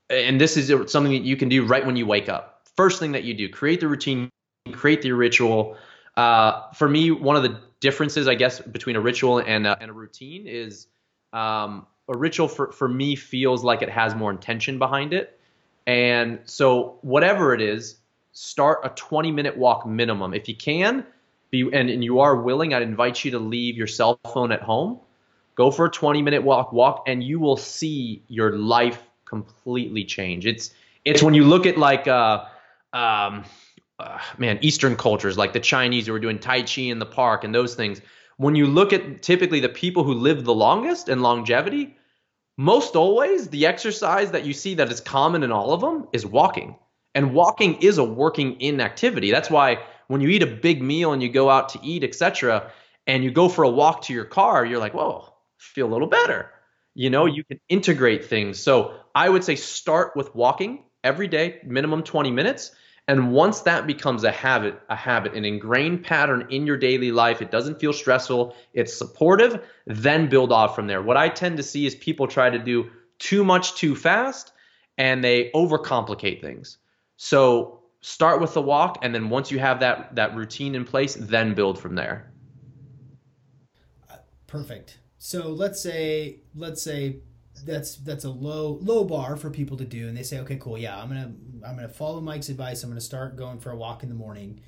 and 0.09 0.39
this 0.39 0.57
is 0.57 0.91
something 0.91 1.13
that 1.13 1.23
you 1.23 1.35
can 1.37 1.49
do 1.49 1.65
right 1.65 1.85
when 1.85 1.95
you 1.95 2.05
wake 2.05 2.29
up. 2.29 2.67
First 2.75 2.99
thing 2.99 3.13
that 3.13 3.23
you 3.23 3.33
do, 3.33 3.49
create 3.49 3.79
the 3.79 3.87
routine 3.87 4.29
create 4.71 5.01
the 5.01 5.11
ritual. 5.11 5.77
Uh, 6.17 6.71
for 6.71 6.87
me, 6.87 7.11
one 7.11 7.35
of 7.35 7.43
the 7.43 7.59
differences, 7.79 8.27
I 8.27 8.35
guess, 8.35 8.59
between 8.59 8.95
a 8.95 9.01
ritual 9.01 9.39
and 9.39 9.67
a, 9.67 9.77
and 9.79 9.91
a 9.91 9.93
routine 9.93 10.47
is 10.47 10.87
um, 11.33 11.85
a 12.07 12.17
ritual 12.17 12.47
for, 12.47 12.71
for 12.71 12.87
me 12.87 13.15
feels 13.15 13.63
like 13.63 13.81
it 13.81 13.89
has 13.89 14.15
more 14.15 14.31
intention 14.31 14.79
behind 14.79 15.13
it. 15.13 15.39
And 15.87 16.39
so, 16.45 16.97
whatever 17.01 17.53
it 17.53 17.61
is, 17.61 17.97
start 18.31 18.79
a 18.83 18.89
20 18.89 19.31
minute 19.31 19.57
walk 19.57 19.85
minimum. 19.85 20.33
If 20.33 20.47
you 20.49 20.55
can, 20.55 21.05
be, 21.51 21.61
and, 21.61 21.89
and 21.89 22.03
you 22.03 22.19
are 22.19 22.35
willing, 22.35 22.73
I'd 22.73 22.81
invite 22.81 23.23
you 23.23 23.31
to 23.31 23.39
leave 23.39 23.77
your 23.77 23.87
cell 23.87 24.19
phone 24.33 24.51
at 24.51 24.61
home. 24.61 24.99
Go 25.55 25.71
for 25.71 25.85
a 25.85 25.89
20 25.89 26.21
minute 26.21 26.43
walk, 26.43 26.73
walk, 26.73 27.03
and 27.07 27.23
you 27.23 27.39
will 27.39 27.57
see 27.57 28.23
your 28.27 28.57
life 28.57 29.01
completely 29.25 30.03
change. 30.03 30.45
It's 30.45 30.73
it's 31.05 31.21
when 31.21 31.33
you 31.33 31.43
look 31.43 31.65
at 31.65 31.77
like 31.77 32.07
uh, 32.07 32.45
um, 32.93 33.45
uh, 33.99 34.19
man, 34.37 34.57
Eastern 34.61 34.95
cultures 34.95 35.37
like 35.37 35.53
the 35.53 35.59
Chinese 35.59 36.07
who 36.07 36.15
are 36.15 36.19
doing 36.19 36.39
Tai 36.39 36.63
Chi 36.63 36.81
in 36.81 36.99
the 36.99 37.05
park 37.05 37.43
and 37.43 37.53
those 37.53 37.75
things. 37.75 38.01
When 38.37 38.55
you 38.55 38.67
look 38.67 38.91
at 38.91 39.21
typically 39.21 39.61
the 39.61 39.69
people 39.69 40.03
who 40.03 40.13
live 40.13 40.43
the 40.43 40.53
longest 40.53 41.07
and 41.07 41.21
longevity, 41.21 41.95
most 42.57 42.95
always 42.95 43.47
the 43.49 43.65
exercise 43.65 44.31
that 44.31 44.45
you 44.45 44.53
see 44.53 44.75
that 44.75 44.91
is 44.91 45.01
common 45.01 45.43
in 45.43 45.51
all 45.51 45.73
of 45.73 45.81
them 45.81 46.07
is 46.13 46.25
walking. 46.25 46.75
And 47.13 47.33
walking 47.33 47.81
is 47.81 47.97
a 47.97 48.03
working 48.03 48.59
in 48.61 48.81
activity. 48.81 49.31
That's 49.31 49.49
why 49.49 49.79
when 50.07 50.21
you 50.21 50.29
eat 50.29 50.43
a 50.43 50.47
big 50.47 50.81
meal 50.81 51.13
and 51.13 51.21
you 51.21 51.29
go 51.29 51.49
out 51.49 51.69
to 51.69 51.79
eat, 51.81 52.03
etc., 52.03 52.71
and 53.07 53.23
you 53.23 53.31
go 53.31 53.49
for 53.49 53.63
a 53.63 53.69
walk 53.69 54.03
to 54.03 54.13
your 54.13 54.25
car, 54.25 54.65
you're 54.65 54.79
like, 54.79 54.93
whoa, 54.93 55.33
feel 55.57 55.87
a 55.87 55.91
little 55.93 56.07
better. 56.07 56.49
You 56.93 57.09
know, 57.09 57.25
you 57.25 57.43
can 57.43 57.59
integrate 57.69 58.25
things. 58.25 58.59
So 58.59 58.95
I 59.13 59.29
would 59.29 59.43
say 59.43 59.55
start 59.55 60.15
with 60.15 60.33
walking 60.33 60.83
every 61.03 61.27
day, 61.27 61.59
minimum 61.63 62.03
20 62.03 62.31
minutes 62.31 62.71
and 63.07 63.31
once 63.31 63.61
that 63.61 63.85
becomes 63.85 64.23
a 64.23 64.31
habit, 64.31 64.81
a 64.89 64.95
habit, 64.95 65.35
an 65.35 65.45
ingrained 65.45 66.03
pattern 66.03 66.47
in 66.49 66.65
your 66.65 66.77
daily 66.77 67.11
life, 67.11 67.41
it 67.41 67.51
doesn't 67.51 67.79
feel 67.79 67.93
stressful, 67.93 68.55
it's 68.73 68.97
supportive, 68.97 69.63
then 69.85 70.27
build 70.27 70.51
off 70.51 70.75
from 70.75 70.87
there. 70.87 71.03
What 71.03 71.17
I 71.17 71.29
tend 71.29 71.57
to 71.57 71.63
see 71.63 71.85
is 71.85 71.93
people 71.93 72.27
try 72.27 72.49
to 72.49 72.57
do 72.57 72.89
too 73.19 73.45
much 73.45 73.75
too 73.75 73.95
fast 73.95 74.53
and 74.97 75.23
they 75.23 75.51
overcomplicate 75.53 76.41
things. 76.41 76.79
So 77.17 77.83
start 78.01 78.41
with 78.41 78.55
the 78.55 78.61
walk 78.61 78.99
and 79.03 79.13
then 79.13 79.29
once 79.29 79.51
you 79.51 79.59
have 79.59 79.79
that 79.81 80.15
that 80.15 80.35
routine 80.35 80.73
in 80.73 80.83
place, 80.83 81.15
then 81.15 81.53
build 81.53 81.77
from 81.77 81.93
there. 81.95 82.31
Perfect. 84.47 84.99
So 85.19 85.49
let's 85.49 85.81
say 85.81 86.39
let's 86.55 86.81
say 86.81 87.17
that's 87.63 87.95
that's 87.97 88.25
a 88.25 88.29
low 88.29 88.79
low 88.81 89.03
bar 89.03 89.37
for 89.37 89.49
people 89.49 89.77
to 89.77 89.85
do 89.85 90.07
and 90.07 90.17
they 90.17 90.23
say 90.23 90.39
okay 90.39 90.57
cool 90.57 90.77
yeah 90.77 90.99
i'm 91.01 91.07
gonna 91.07 91.31
i'm 91.65 91.75
gonna 91.75 91.87
follow 91.87 92.19
mike's 92.19 92.49
advice 92.49 92.83
i'm 92.83 92.89
gonna 92.89 93.01
start 93.01 93.35
going 93.35 93.59
for 93.59 93.71
a 93.71 93.75
walk 93.75 94.03
in 94.03 94.09
the 94.09 94.15
morning. 94.15 94.59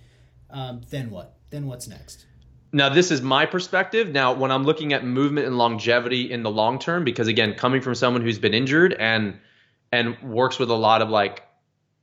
Um, 0.49 0.81
then 0.89 1.09
what? 1.09 1.37
Then 1.49 1.65
what's 1.67 1.89
next? 1.89 2.25
Now 2.71 2.87
this 2.87 3.11
is 3.11 3.21
my 3.21 3.45
perspective. 3.45 4.09
Now 4.09 4.33
when 4.33 4.51
i'm 4.51 4.63
looking 4.63 4.93
at 4.93 5.03
movement 5.03 5.47
and 5.47 5.57
longevity 5.57 6.31
in 6.31 6.43
the 6.43 6.51
long 6.51 6.79
term 6.79 7.03
because 7.03 7.27
again 7.27 7.53
coming 7.55 7.81
from 7.81 7.95
someone 7.95 8.21
who's 8.21 8.39
been 8.39 8.53
injured 8.53 8.93
and 8.93 9.39
and 9.91 10.17
works 10.21 10.59
with 10.59 10.69
a 10.69 10.75
lot 10.75 11.01
of 11.01 11.09
like 11.09 11.43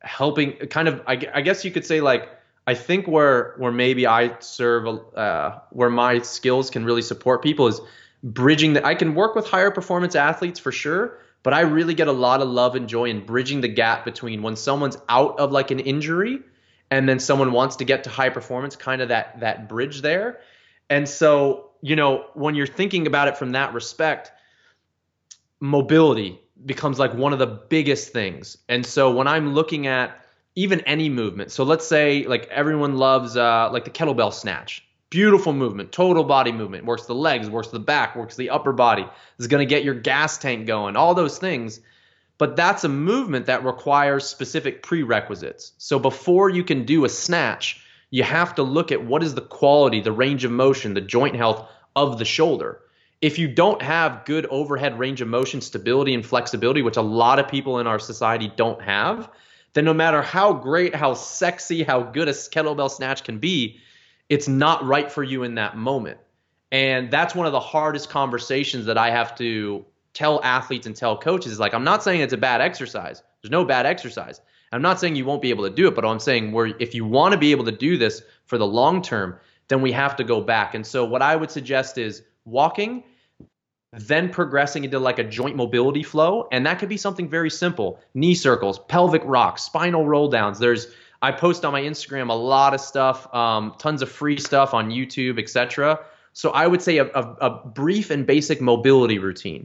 helping 0.00 0.52
kind 0.68 0.88
of 0.88 1.02
i, 1.06 1.12
I 1.32 1.40
guess 1.40 1.64
you 1.64 1.70
could 1.70 1.86
say 1.86 2.00
like 2.00 2.28
i 2.66 2.74
think 2.74 3.06
where 3.06 3.54
where 3.58 3.72
maybe 3.72 4.06
i 4.06 4.38
serve 4.40 4.86
uh, 5.16 5.58
where 5.70 5.90
my 5.90 6.20
skills 6.20 6.70
can 6.70 6.84
really 6.84 7.02
support 7.02 7.42
people 7.42 7.66
is 7.68 7.80
bridging 8.24 8.72
that 8.72 8.84
I 8.86 8.94
can 8.94 9.14
work 9.14 9.36
with 9.36 9.46
higher 9.46 9.70
performance 9.70 10.16
athletes 10.16 10.58
for 10.58 10.72
sure, 10.72 11.18
but 11.42 11.52
I 11.52 11.60
really 11.60 11.92
get 11.94 12.08
a 12.08 12.12
lot 12.12 12.40
of 12.40 12.48
love 12.48 12.74
and 12.74 12.88
joy 12.88 13.10
in 13.10 13.24
bridging 13.24 13.60
the 13.60 13.68
gap 13.68 14.04
between 14.06 14.42
when 14.42 14.56
someone's 14.56 14.96
out 15.10 15.38
of 15.38 15.52
like 15.52 15.70
an 15.70 15.78
injury 15.78 16.40
and 16.90 17.06
then 17.06 17.20
someone 17.20 17.52
wants 17.52 17.76
to 17.76 17.84
get 17.84 18.04
to 18.04 18.10
high 18.10 18.30
performance, 18.30 18.76
kind 18.76 19.02
of 19.02 19.08
that 19.10 19.40
that 19.40 19.68
bridge 19.68 20.00
there. 20.00 20.40
And 20.88 21.06
so, 21.08 21.70
you 21.82 21.96
know, 21.96 22.26
when 22.32 22.54
you're 22.54 22.66
thinking 22.66 23.06
about 23.06 23.28
it 23.28 23.36
from 23.36 23.52
that 23.52 23.74
respect, 23.74 24.32
mobility 25.60 26.40
becomes 26.64 26.98
like 26.98 27.12
one 27.12 27.34
of 27.34 27.38
the 27.38 27.46
biggest 27.46 28.12
things. 28.12 28.56
And 28.68 28.86
so 28.86 29.14
when 29.14 29.26
I'm 29.26 29.54
looking 29.54 29.86
at 29.86 30.18
even 30.54 30.80
any 30.82 31.10
movement, 31.10 31.52
so 31.52 31.64
let's 31.64 31.86
say 31.86 32.26
like 32.26 32.46
everyone 32.50 32.96
loves 32.96 33.36
uh, 33.36 33.68
like 33.70 33.84
the 33.84 33.90
kettlebell 33.90 34.32
snatch. 34.32 34.82
Beautiful 35.14 35.52
movement, 35.52 35.92
total 35.92 36.24
body 36.24 36.50
movement. 36.50 36.86
Works 36.86 37.06
the 37.06 37.14
legs, 37.14 37.48
works 37.48 37.68
the 37.68 37.78
back, 37.78 38.16
works 38.16 38.34
the 38.34 38.50
upper 38.50 38.72
body. 38.72 39.06
Is 39.38 39.46
going 39.46 39.60
to 39.60 39.72
get 39.72 39.84
your 39.84 39.94
gas 39.94 40.38
tank 40.38 40.66
going, 40.66 40.96
all 40.96 41.14
those 41.14 41.38
things. 41.38 41.78
But 42.36 42.56
that's 42.56 42.82
a 42.82 42.88
movement 42.88 43.46
that 43.46 43.64
requires 43.64 44.26
specific 44.26 44.82
prerequisites. 44.82 45.70
So 45.78 46.00
before 46.00 46.50
you 46.50 46.64
can 46.64 46.84
do 46.84 47.04
a 47.04 47.08
snatch, 47.08 47.80
you 48.10 48.24
have 48.24 48.56
to 48.56 48.64
look 48.64 48.90
at 48.90 49.04
what 49.04 49.22
is 49.22 49.36
the 49.36 49.40
quality, 49.40 50.00
the 50.00 50.10
range 50.10 50.44
of 50.44 50.50
motion, 50.50 50.94
the 50.94 51.00
joint 51.00 51.36
health 51.36 51.64
of 51.94 52.18
the 52.18 52.24
shoulder. 52.24 52.80
If 53.22 53.38
you 53.38 53.46
don't 53.46 53.82
have 53.82 54.24
good 54.24 54.46
overhead 54.46 54.98
range 54.98 55.20
of 55.20 55.28
motion 55.28 55.60
stability 55.60 56.14
and 56.14 56.26
flexibility, 56.26 56.82
which 56.82 56.96
a 56.96 57.02
lot 57.02 57.38
of 57.38 57.46
people 57.46 57.78
in 57.78 57.86
our 57.86 58.00
society 58.00 58.50
don't 58.56 58.82
have, 58.82 59.30
then 59.74 59.84
no 59.84 59.94
matter 59.94 60.22
how 60.22 60.54
great, 60.54 60.92
how 60.92 61.14
sexy, 61.14 61.84
how 61.84 62.02
good 62.02 62.26
a 62.26 62.32
kettlebell 62.32 62.90
snatch 62.90 63.22
can 63.22 63.38
be, 63.38 63.78
it's 64.28 64.48
not 64.48 64.84
right 64.84 65.10
for 65.10 65.22
you 65.22 65.42
in 65.42 65.54
that 65.56 65.76
moment. 65.76 66.18
And 66.72 67.10
that's 67.10 67.34
one 67.34 67.46
of 67.46 67.52
the 67.52 67.60
hardest 67.60 68.10
conversations 68.10 68.86
that 68.86 68.98
I 68.98 69.10
have 69.10 69.36
to 69.36 69.84
tell 70.12 70.42
athletes 70.42 70.86
and 70.86 70.96
tell 70.96 71.16
coaches 71.16 71.52
is 71.52 71.60
like, 71.60 71.74
I'm 71.74 71.84
not 71.84 72.02
saying 72.02 72.20
it's 72.20 72.32
a 72.32 72.38
bad 72.38 72.60
exercise. 72.60 73.22
There's 73.42 73.50
no 73.50 73.64
bad 73.64 73.86
exercise. 73.86 74.40
I'm 74.72 74.82
not 74.82 74.98
saying 74.98 75.14
you 75.14 75.24
won't 75.24 75.42
be 75.42 75.50
able 75.50 75.64
to 75.64 75.74
do 75.74 75.86
it, 75.86 75.94
but 75.94 76.04
I'm 76.04 76.18
saying 76.18 76.50
where 76.50 76.66
if 76.80 76.94
you 76.94 77.04
want 77.04 77.32
to 77.32 77.38
be 77.38 77.52
able 77.52 77.64
to 77.66 77.72
do 77.72 77.96
this 77.96 78.22
for 78.46 78.58
the 78.58 78.66
long 78.66 79.02
term, 79.02 79.38
then 79.68 79.82
we 79.82 79.92
have 79.92 80.16
to 80.16 80.24
go 80.24 80.40
back. 80.40 80.74
And 80.74 80.84
so 80.84 81.04
what 81.04 81.22
I 81.22 81.36
would 81.36 81.50
suggest 81.50 81.96
is 81.96 82.22
walking, 82.44 83.04
then 83.92 84.28
progressing 84.28 84.84
into 84.84 84.98
like 84.98 85.20
a 85.20 85.24
joint 85.24 85.54
mobility 85.54 86.02
flow. 86.02 86.48
And 86.50 86.66
that 86.66 86.80
could 86.80 86.88
be 86.88 86.96
something 86.96 87.28
very 87.28 87.50
simple. 87.50 88.00
Knee 88.14 88.34
circles, 88.34 88.80
pelvic 88.88 89.22
rocks, 89.24 89.62
spinal 89.62 90.06
roll 90.06 90.28
downs. 90.28 90.58
There's 90.58 90.88
I 91.24 91.32
post 91.32 91.64
on 91.64 91.72
my 91.72 91.80
Instagram 91.80 92.28
a 92.28 92.34
lot 92.34 92.74
of 92.74 92.82
stuff, 92.82 93.32
um, 93.34 93.74
tons 93.78 94.02
of 94.02 94.10
free 94.10 94.38
stuff 94.38 94.74
on 94.74 94.90
YouTube, 94.90 95.40
etc. 95.40 96.00
So 96.34 96.50
I 96.50 96.66
would 96.66 96.82
say 96.82 96.98
a, 96.98 97.06
a, 97.06 97.22
a 97.40 97.50
brief 97.66 98.10
and 98.10 98.26
basic 98.26 98.60
mobility 98.60 99.18
routine. 99.18 99.64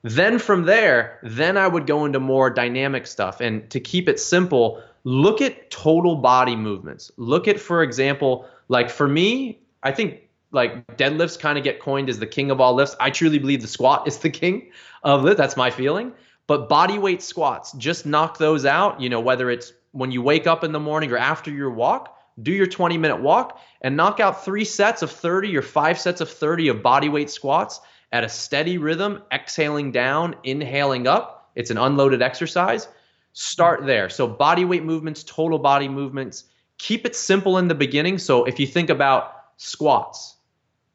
Then 0.00 0.38
from 0.38 0.64
there, 0.64 1.18
then 1.22 1.58
I 1.58 1.68
would 1.68 1.86
go 1.86 2.06
into 2.06 2.20
more 2.20 2.48
dynamic 2.48 3.06
stuff. 3.06 3.42
And 3.42 3.68
to 3.68 3.80
keep 3.80 4.08
it 4.08 4.18
simple, 4.18 4.82
look 5.04 5.42
at 5.42 5.70
total 5.70 6.16
body 6.16 6.56
movements. 6.56 7.12
Look 7.18 7.48
at, 7.48 7.60
for 7.60 7.82
example, 7.82 8.48
like 8.68 8.88
for 8.88 9.06
me, 9.06 9.58
I 9.82 9.92
think 9.92 10.20
like 10.52 10.96
deadlifts 10.96 11.38
kind 11.38 11.58
of 11.58 11.64
get 11.64 11.80
coined 11.80 12.08
as 12.08 12.18
the 12.18 12.26
king 12.26 12.50
of 12.50 12.62
all 12.62 12.72
lifts. 12.72 12.96
I 12.98 13.10
truly 13.10 13.38
believe 13.38 13.60
the 13.60 13.68
squat 13.68 14.08
is 14.08 14.18
the 14.18 14.30
king 14.42 14.70
of 15.02 15.26
it. 15.26 15.36
That's 15.36 15.56
my 15.56 15.70
feeling. 15.70 16.14
But 16.46 16.70
body 16.70 16.98
weight 16.98 17.22
squats, 17.22 17.72
just 17.72 18.06
knock 18.06 18.38
those 18.38 18.64
out. 18.64 19.02
You 19.02 19.10
know, 19.10 19.20
whether 19.20 19.50
it's 19.50 19.74
when 19.94 20.10
you 20.10 20.20
wake 20.22 20.46
up 20.48 20.64
in 20.64 20.72
the 20.72 20.80
morning 20.80 21.12
or 21.12 21.16
after 21.16 21.52
your 21.52 21.70
walk, 21.70 22.18
do 22.42 22.50
your 22.50 22.66
20 22.66 22.98
minute 22.98 23.22
walk 23.22 23.60
and 23.80 23.96
knock 23.96 24.18
out 24.18 24.44
three 24.44 24.64
sets 24.64 25.02
of 25.02 25.10
30 25.10 25.56
or 25.56 25.62
five 25.62 26.00
sets 26.00 26.20
of 26.20 26.28
30 26.28 26.68
of 26.68 26.82
body 26.82 27.08
weight 27.08 27.30
squats 27.30 27.80
at 28.10 28.24
a 28.24 28.28
steady 28.28 28.76
rhythm, 28.76 29.22
exhaling 29.32 29.92
down, 29.92 30.34
inhaling 30.42 31.06
up. 31.06 31.50
It's 31.54 31.70
an 31.70 31.78
unloaded 31.78 32.22
exercise. 32.22 32.88
Start 33.34 33.86
there. 33.86 34.08
So, 34.08 34.26
body 34.26 34.64
weight 34.64 34.84
movements, 34.84 35.22
total 35.22 35.60
body 35.60 35.88
movements. 35.88 36.44
Keep 36.78 37.06
it 37.06 37.14
simple 37.14 37.58
in 37.58 37.68
the 37.68 37.74
beginning. 37.74 38.18
So, 38.18 38.44
if 38.44 38.58
you 38.58 38.66
think 38.66 38.90
about 38.90 39.32
squats, 39.58 40.36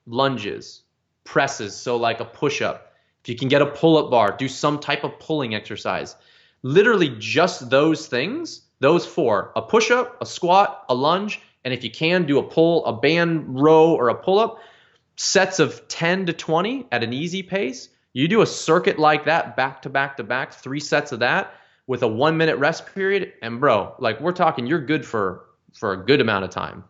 lunges, 0.08 0.82
presses, 1.24 1.74
so 1.74 1.96
like 1.96 2.20
a 2.20 2.26
push 2.26 2.62
up, 2.62 2.94
if 3.24 3.30
you 3.30 3.36
can 3.38 3.48
get 3.48 3.62
a 3.62 3.66
pull 3.66 3.98
up 3.98 4.12
bar, 4.12 4.36
do 4.38 4.50
some 4.50 4.80
type 4.80 5.06
of 5.06 5.20
pulling 5.20 5.56
exercise. 5.56 6.16
Literally, 6.64 7.16
just 7.18 7.70
those 7.70 8.08
things, 8.08 8.62
those 8.80 9.06
four 9.06 9.52
a 9.56 9.62
push 9.62 9.92
up, 9.92 10.22
a 10.22 10.26
squat, 10.26 10.86
a 10.90 10.96
lunge, 10.96 11.42
and 11.64 11.74
if 11.74 11.84
you 11.84 11.92
can, 11.92 12.26
do 12.26 12.40
a 12.40 12.44
pull, 12.44 12.86
a 12.86 12.94
band 12.94 13.60
row, 13.60 13.94
or 13.94 14.10
a 14.10 14.16
pull 14.16 14.40
up 14.40 14.60
sets 15.16 15.60
of 15.60 15.86
10 15.90 16.28
to 16.28 16.34
20 16.34 16.88
at 16.92 17.04
an 17.04 17.12
easy 17.12 17.44
pace. 17.44 17.90
You 18.14 18.28
do 18.28 18.42
a 18.42 18.46
circuit 18.46 18.98
like 18.98 19.26
that 19.26 19.56
back 19.56 19.82
to 19.84 19.90
back 19.90 20.18
to 20.18 20.24
back, 20.24 20.54
three 20.54 20.80
sets 20.80 21.12
of 21.12 21.20
that 21.20 21.54
with 21.88 22.04
a 22.04 22.08
one 22.08 22.38
minute 22.38 22.58
rest 22.58 22.86
period. 22.94 23.34
And 23.42 23.60
bro, 23.60 23.96
like 24.00 24.22
we're 24.22 24.32
talking, 24.32 24.66
you're 24.66 24.84
good 24.84 25.06
for 25.06 25.46
for 25.74 25.94
a 25.94 25.98
good 25.98 26.22
amount 26.22 26.46
of 26.46 26.50
time. 26.50 26.84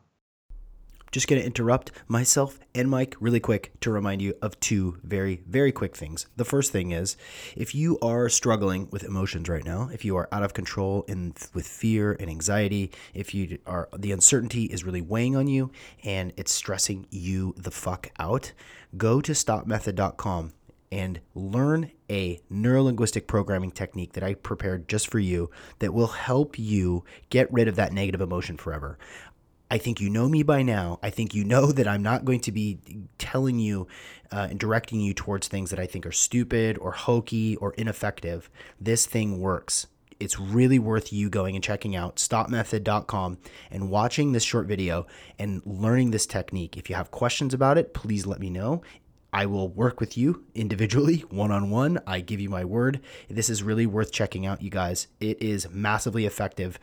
Just 1.11 1.27
going 1.27 1.41
to 1.41 1.45
interrupt 1.45 1.91
myself 2.07 2.59
and 2.75 2.89
Mike 2.89 3.15
really 3.19 3.39
quick 3.39 3.71
to 3.81 3.91
remind 3.91 4.21
you 4.21 4.35
of 4.41 4.59
two 4.59 4.97
very, 5.03 5.41
very 5.47 5.71
quick 5.71 5.95
things. 5.95 6.27
The 6.35 6.45
first 6.45 6.71
thing 6.71 6.91
is 6.91 7.17
if 7.55 7.73
you 7.73 7.97
are 7.99 8.29
struggling 8.29 8.87
with 8.91 9.03
emotions 9.03 9.49
right 9.49 9.65
now, 9.65 9.89
if 9.91 10.05
you 10.05 10.15
are 10.17 10.29
out 10.31 10.43
of 10.43 10.53
control 10.53 11.05
and 11.07 11.35
with 11.53 11.67
fear 11.67 12.15
and 12.19 12.29
anxiety, 12.29 12.91
if 13.13 13.33
you 13.33 13.57
are 13.65 13.89
the 13.97 14.11
uncertainty 14.11 14.65
is 14.65 14.83
really 14.83 15.01
weighing 15.01 15.35
on 15.35 15.47
you 15.47 15.71
and 16.03 16.31
it's 16.37 16.51
stressing 16.51 17.07
you 17.09 17.53
the 17.57 17.71
fuck 17.71 18.11
out, 18.19 18.53
go 18.97 19.21
to 19.21 19.31
stopmethod.com 19.31 20.53
and 20.91 21.19
learn 21.35 21.91
a 22.09 22.39
neurolinguistic 22.51 23.27
programming 23.27 23.71
technique 23.71 24.13
that 24.13 24.23
I 24.23 24.33
prepared 24.33 24.87
just 24.87 25.09
for 25.09 25.19
you 25.19 25.51
that 25.79 25.93
will 25.93 26.07
help 26.07 26.57
you 26.57 27.03
get 27.29 27.51
rid 27.53 27.67
of 27.67 27.75
that 27.75 27.93
negative 27.93 28.21
emotion 28.21 28.57
forever. 28.57 28.97
I 29.71 29.77
think 29.77 30.01
you 30.01 30.09
know 30.09 30.27
me 30.27 30.43
by 30.43 30.61
now. 30.63 30.99
I 31.03 31.09
think 31.09 31.33
you 31.33 31.43
know 31.43 31.71
that 31.71 31.87
I'm 31.87 32.03
not 32.03 32.25
going 32.25 32.39
to 32.41 32.51
be 32.51 32.79
telling 33.17 33.59
you 33.59 33.87
uh, 34.31 34.47
and 34.49 34.59
directing 34.59 34.99
you 34.99 35.13
towards 35.13 35.47
things 35.47 35.69
that 35.69 35.79
I 35.79 35.85
think 35.85 36.05
are 36.05 36.11
stupid 36.11 36.77
or 36.77 36.91
hokey 36.91 37.55
or 37.57 37.73
ineffective. 37.73 38.49
This 38.79 39.05
thing 39.05 39.39
works. 39.39 39.87
It's 40.19 40.37
really 40.37 40.79
worth 40.79 41.13
you 41.13 41.29
going 41.29 41.55
and 41.55 41.63
checking 41.63 41.95
out 41.95 42.17
stopmethod.com 42.17 43.37
and 43.71 43.89
watching 43.89 44.33
this 44.33 44.43
short 44.43 44.67
video 44.67 45.07
and 45.37 45.61
learning 45.65 46.11
this 46.11 46.25
technique. 46.25 46.75
If 46.75 46.89
you 46.89 46.95
have 46.97 47.09
questions 47.09 47.53
about 47.53 47.77
it, 47.77 47.93
please 47.93 48.25
let 48.25 48.39
me 48.39 48.49
know. 48.49 48.81
I 49.31 49.45
will 49.45 49.69
work 49.69 49.99
with 49.99 50.17
you 50.17 50.43
individually, 50.55 51.19
one 51.29 51.51
on 51.51 51.69
one. 51.69 51.99
I 52.07 52.19
give 52.19 52.39
you 52.39 52.49
my 52.49 52.65
word. 52.65 52.99
This 53.29 53.49
is 53.49 53.61
really 53.61 53.85
worth 53.85 54.11
checking 54.11 54.45
out, 54.45 54.61
you 54.61 54.71
guys. 54.71 55.07
It 55.19 55.41
is 55.41 55.69
massively 55.69 56.25
effective 56.25 56.79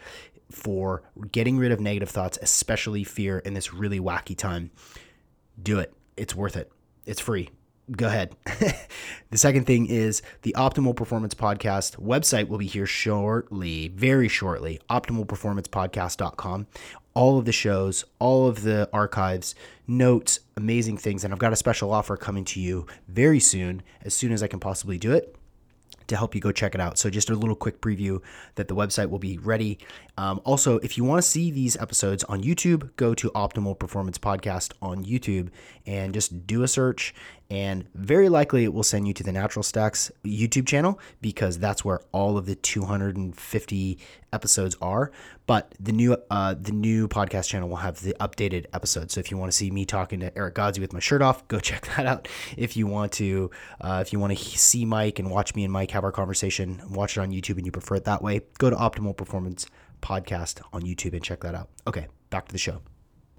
for 0.50 1.02
getting 1.32 1.58
rid 1.58 1.72
of 1.72 1.80
negative 1.80 2.08
thoughts, 2.08 2.38
especially 2.40 3.04
fear 3.04 3.38
in 3.38 3.54
this 3.54 3.72
really 3.72 4.00
wacky 4.00 4.36
time. 4.36 4.70
Do 5.60 5.78
it. 5.78 5.92
It's 6.16 6.34
worth 6.34 6.56
it. 6.56 6.70
It's 7.04 7.20
free. 7.20 7.50
Go 7.90 8.06
ahead. 8.06 8.34
the 9.30 9.38
second 9.38 9.66
thing 9.66 9.86
is 9.86 10.20
the 10.42 10.54
Optimal 10.58 10.96
Performance 10.96 11.34
Podcast 11.34 11.96
website 12.02 12.48
will 12.48 12.58
be 12.58 12.66
here 12.66 12.86
shortly, 12.86 13.88
very 13.88 14.28
shortly. 14.28 14.80
OptimalPerformancePodcast.com. 14.90 16.66
All 17.14 17.38
of 17.38 17.44
the 17.44 17.52
shows, 17.52 18.04
all 18.18 18.46
of 18.48 18.62
the 18.62 18.90
archives, 18.92 19.54
notes, 19.86 20.40
amazing 20.56 20.98
things. 20.98 21.24
And 21.24 21.32
I've 21.32 21.38
got 21.38 21.52
a 21.52 21.56
special 21.56 21.92
offer 21.92 22.16
coming 22.16 22.44
to 22.46 22.60
you 22.60 22.86
very 23.08 23.40
soon, 23.40 23.82
as 24.02 24.14
soon 24.14 24.32
as 24.32 24.42
I 24.42 24.48
can 24.48 24.60
possibly 24.60 24.98
do 24.98 25.12
it 25.12 25.36
to 26.08 26.16
help 26.16 26.34
you 26.34 26.40
go 26.40 26.52
check 26.52 26.74
it 26.74 26.80
out. 26.80 26.98
So, 26.98 27.10
just 27.10 27.30
a 27.30 27.34
little 27.34 27.56
quick 27.56 27.80
preview 27.80 28.20
that 28.54 28.68
the 28.68 28.74
website 28.74 29.10
will 29.10 29.18
be 29.18 29.38
ready. 29.38 29.78
Um, 30.18 30.40
also, 30.44 30.78
if 30.78 30.96
you 30.96 31.04
want 31.04 31.22
to 31.22 31.28
see 31.28 31.50
these 31.50 31.76
episodes 31.76 32.24
on 32.24 32.42
YouTube, 32.42 32.90
go 32.96 33.14
to 33.14 33.30
Optimal 33.30 33.78
Performance 33.78 34.18
Podcast 34.18 34.72
on 34.80 35.04
YouTube 35.04 35.50
and 35.86 36.14
just 36.14 36.46
do 36.46 36.62
a 36.62 36.68
search. 36.68 37.14
And 37.48 37.86
very 37.94 38.28
likely 38.28 38.64
it 38.64 38.72
will 38.72 38.82
send 38.82 39.06
you 39.06 39.14
to 39.14 39.22
the 39.22 39.32
Natural 39.32 39.62
Stacks 39.62 40.10
YouTube 40.24 40.66
channel 40.66 40.98
because 41.20 41.58
that's 41.58 41.84
where 41.84 42.00
all 42.10 42.36
of 42.36 42.46
the 42.46 42.56
250 42.56 43.98
episodes 44.32 44.76
are. 44.82 45.12
But 45.46 45.72
the 45.78 45.92
new 45.92 46.16
uh, 46.28 46.54
the 46.60 46.72
new 46.72 47.06
podcast 47.06 47.48
channel 47.48 47.68
will 47.68 47.76
have 47.76 48.00
the 48.00 48.16
updated 48.18 48.66
episodes. 48.72 49.14
So 49.14 49.20
if 49.20 49.30
you 49.30 49.36
want 49.36 49.52
to 49.52 49.56
see 49.56 49.70
me 49.70 49.84
talking 49.84 50.18
to 50.20 50.36
Eric 50.36 50.56
Godsey 50.56 50.80
with 50.80 50.92
my 50.92 50.98
shirt 50.98 51.22
off, 51.22 51.46
go 51.46 51.60
check 51.60 51.86
that 51.96 52.06
out. 52.06 52.26
If 52.56 52.76
you 52.76 52.88
want 52.88 53.12
to 53.12 53.50
uh, 53.80 54.02
if 54.04 54.12
you 54.12 54.18
want 54.18 54.36
to 54.36 54.44
see 54.44 54.84
Mike 54.84 55.20
and 55.20 55.30
watch 55.30 55.54
me 55.54 55.62
and 55.62 55.72
Mike 55.72 55.92
have 55.92 56.02
our 56.02 56.12
conversation, 56.12 56.82
watch 56.90 57.16
it 57.16 57.20
on 57.20 57.30
YouTube 57.30 57.58
and 57.58 57.66
you 57.66 57.72
prefer 57.72 57.94
it 57.94 58.04
that 58.04 58.22
way, 58.22 58.40
go 58.58 58.70
to 58.70 58.76
Optimal 58.76 59.16
Performance 59.16 59.66
Podcast 60.02 60.60
on 60.72 60.82
YouTube 60.82 61.12
and 61.12 61.22
check 61.22 61.40
that 61.40 61.54
out. 61.54 61.68
Okay, 61.86 62.08
back 62.30 62.46
to 62.46 62.52
the 62.52 62.58
show 62.58 62.82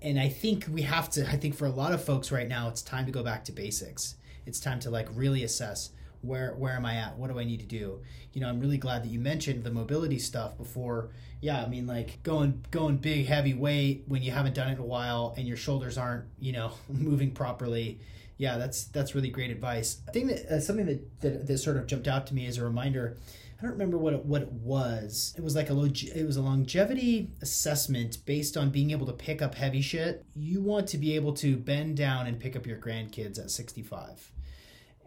and 0.01 0.19
I 0.19 0.29
think 0.29 0.67
we 0.71 0.83
have 0.83 1.09
to. 1.11 1.27
I 1.27 1.37
think 1.37 1.55
for 1.55 1.65
a 1.65 1.71
lot 1.71 1.93
of 1.93 2.03
folks 2.03 2.31
right 2.31 2.47
now, 2.47 2.69
it's 2.69 2.81
time 2.81 3.05
to 3.05 3.11
go 3.11 3.23
back 3.23 3.43
to 3.45 3.51
basics. 3.51 4.15
It's 4.45 4.59
time 4.59 4.79
to 4.81 4.89
like 4.89 5.07
really 5.13 5.43
assess 5.43 5.91
where 6.21 6.53
where 6.57 6.73
am 6.73 6.85
I 6.85 6.95
at? 6.95 7.17
What 7.17 7.31
do 7.31 7.39
I 7.39 7.43
need 7.43 7.59
to 7.59 7.65
do? 7.65 8.01
You 8.33 8.41
know, 8.41 8.49
I'm 8.49 8.59
really 8.59 8.77
glad 8.77 9.03
that 9.03 9.09
you 9.09 9.19
mentioned 9.19 9.63
the 9.63 9.71
mobility 9.71 10.19
stuff 10.19 10.57
before. 10.57 11.09
Yeah, 11.41 11.63
I 11.63 11.67
mean, 11.67 11.87
like 11.87 12.21
going 12.23 12.63
going 12.71 12.97
big 12.97 13.25
heavy 13.25 13.53
weight 13.53 14.03
when 14.07 14.21
you 14.21 14.31
haven't 14.31 14.55
done 14.55 14.69
it 14.69 14.73
in 14.73 14.79
a 14.79 14.85
while 14.85 15.33
and 15.37 15.47
your 15.47 15.57
shoulders 15.57 15.97
aren't 15.97 16.25
you 16.39 16.51
know 16.51 16.71
moving 16.89 17.31
properly. 17.31 17.99
Yeah, 18.37 18.57
that's 18.57 18.85
that's 18.85 19.15
really 19.15 19.29
great 19.29 19.49
advice. 19.49 20.01
I 20.07 20.11
think 20.11 20.27
that 20.27 20.45
uh, 20.45 20.59
something 20.59 20.85
that, 20.85 21.21
that 21.21 21.47
that 21.47 21.57
sort 21.57 21.77
of 21.77 21.87
jumped 21.87 22.07
out 22.07 22.27
to 22.27 22.35
me 22.35 22.45
as 22.45 22.57
a 22.57 22.63
reminder 22.63 23.17
I 23.59 23.63
don't 23.63 23.71
remember 23.71 23.97
what 23.97 24.13
it, 24.13 24.25
what 24.25 24.43
it 24.43 24.51
was. 24.51 25.33
It 25.35 25.43
was 25.43 25.55
like 25.55 25.71
a 25.71 25.73
log- 25.73 26.03
it 26.03 26.25
was 26.25 26.37
a 26.37 26.41
longevity 26.41 27.31
assessment 27.41 28.23
based 28.25 28.55
on 28.55 28.69
being 28.69 28.91
able 28.91 29.07
to 29.07 29.13
pick 29.13 29.41
up 29.41 29.55
heavy 29.55 29.81
shit. 29.81 30.23
You 30.35 30.61
want 30.61 30.87
to 30.89 30.97
be 30.99 31.15
able 31.15 31.33
to 31.33 31.57
bend 31.57 31.97
down 31.97 32.27
and 32.27 32.39
pick 32.39 32.55
up 32.55 32.67
your 32.67 32.77
grandkids 32.77 33.39
at 33.39 33.49
65 33.49 34.31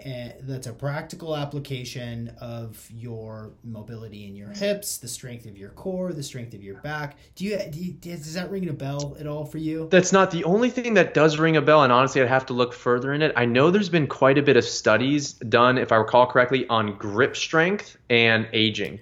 and 0.05 0.35
that's 0.43 0.67
a 0.67 0.73
practical 0.73 1.37
application 1.37 2.33
of 2.41 2.89
your 2.91 3.53
mobility 3.65 4.27
in 4.27 4.37
your 4.37 4.51
hips, 4.51 4.99
the 4.99 5.09
strength 5.09 5.47
of 5.47 5.57
your 5.57 5.71
core, 5.71 6.13
the 6.13 6.23
strength 6.23 6.55
of 6.55 6.63
your 6.63 6.77
back. 6.81 7.17
Do 7.35 7.45
you, 7.45 7.59
do 7.71 7.79
you, 7.79 7.93
does 7.93 8.35
that 8.35 8.51
ring 8.51 8.69
a 8.69 8.73
bell 8.73 9.17
at 9.21 9.27
all 9.27 9.45
for 9.45 9.59
you? 9.59 9.89
That's 9.91 10.13
not 10.13 10.31
the 10.31 10.45
only 10.45 10.71
thing 10.71 10.95
that 10.95 11.15
does 11.15 11.39
ring 11.39 11.57
a 11.57 11.63
bell, 11.63 11.83
and 11.83 11.93
honestly, 11.93 12.23
I'd 12.23 12.29
have 12.29 12.47
to 12.47 12.53
look 12.53 12.73
further 12.73 13.13
in 13.13 13.23
it. 13.23 13.33
I 13.37 13.45
know 13.45 13.71
there's 13.71 13.89
been 13.89 14.07
quite 14.07 14.39
a 14.39 14.43
bit 14.43 14.57
of 14.57 14.65
studies 14.65 15.35
done, 15.35 15.79
if 15.79 15.93
I 15.93 15.97
recall 15.97 16.27
correctly, 16.27 16.67
on 16.69 16.97
grip 16.97 17.37
strength 17.37 17.97
and 18.09 18.49
aging. 18.53 19.01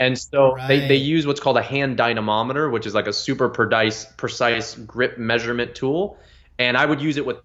And 0.00 0.18
so 0.18 0.54
right. 0.54 0.66
they, 0.66 0.88
they 0.88 0.96
use 0.96 1.26
what's 1.26 1.40
called 1.40 1.58
a 1.58 1.62
hand 1.62 1.98
dynamometer, 1.98 2.70
which 2.70 2.86
is 2.86 2.94
like 2.94 3.06
a 3.06 3.12
super 3.12 3.50
precise, 3.50 4.06
precise 4.16 4.74
grip 4.74 5.18
measurement 5.18 5.74
tool. 5.74 6.16
And 6.58 6.76
I 6.76 6.86
would 6.86 7.02
use 7.02 7.18
it 7.18 7.26
with 7.26 7.36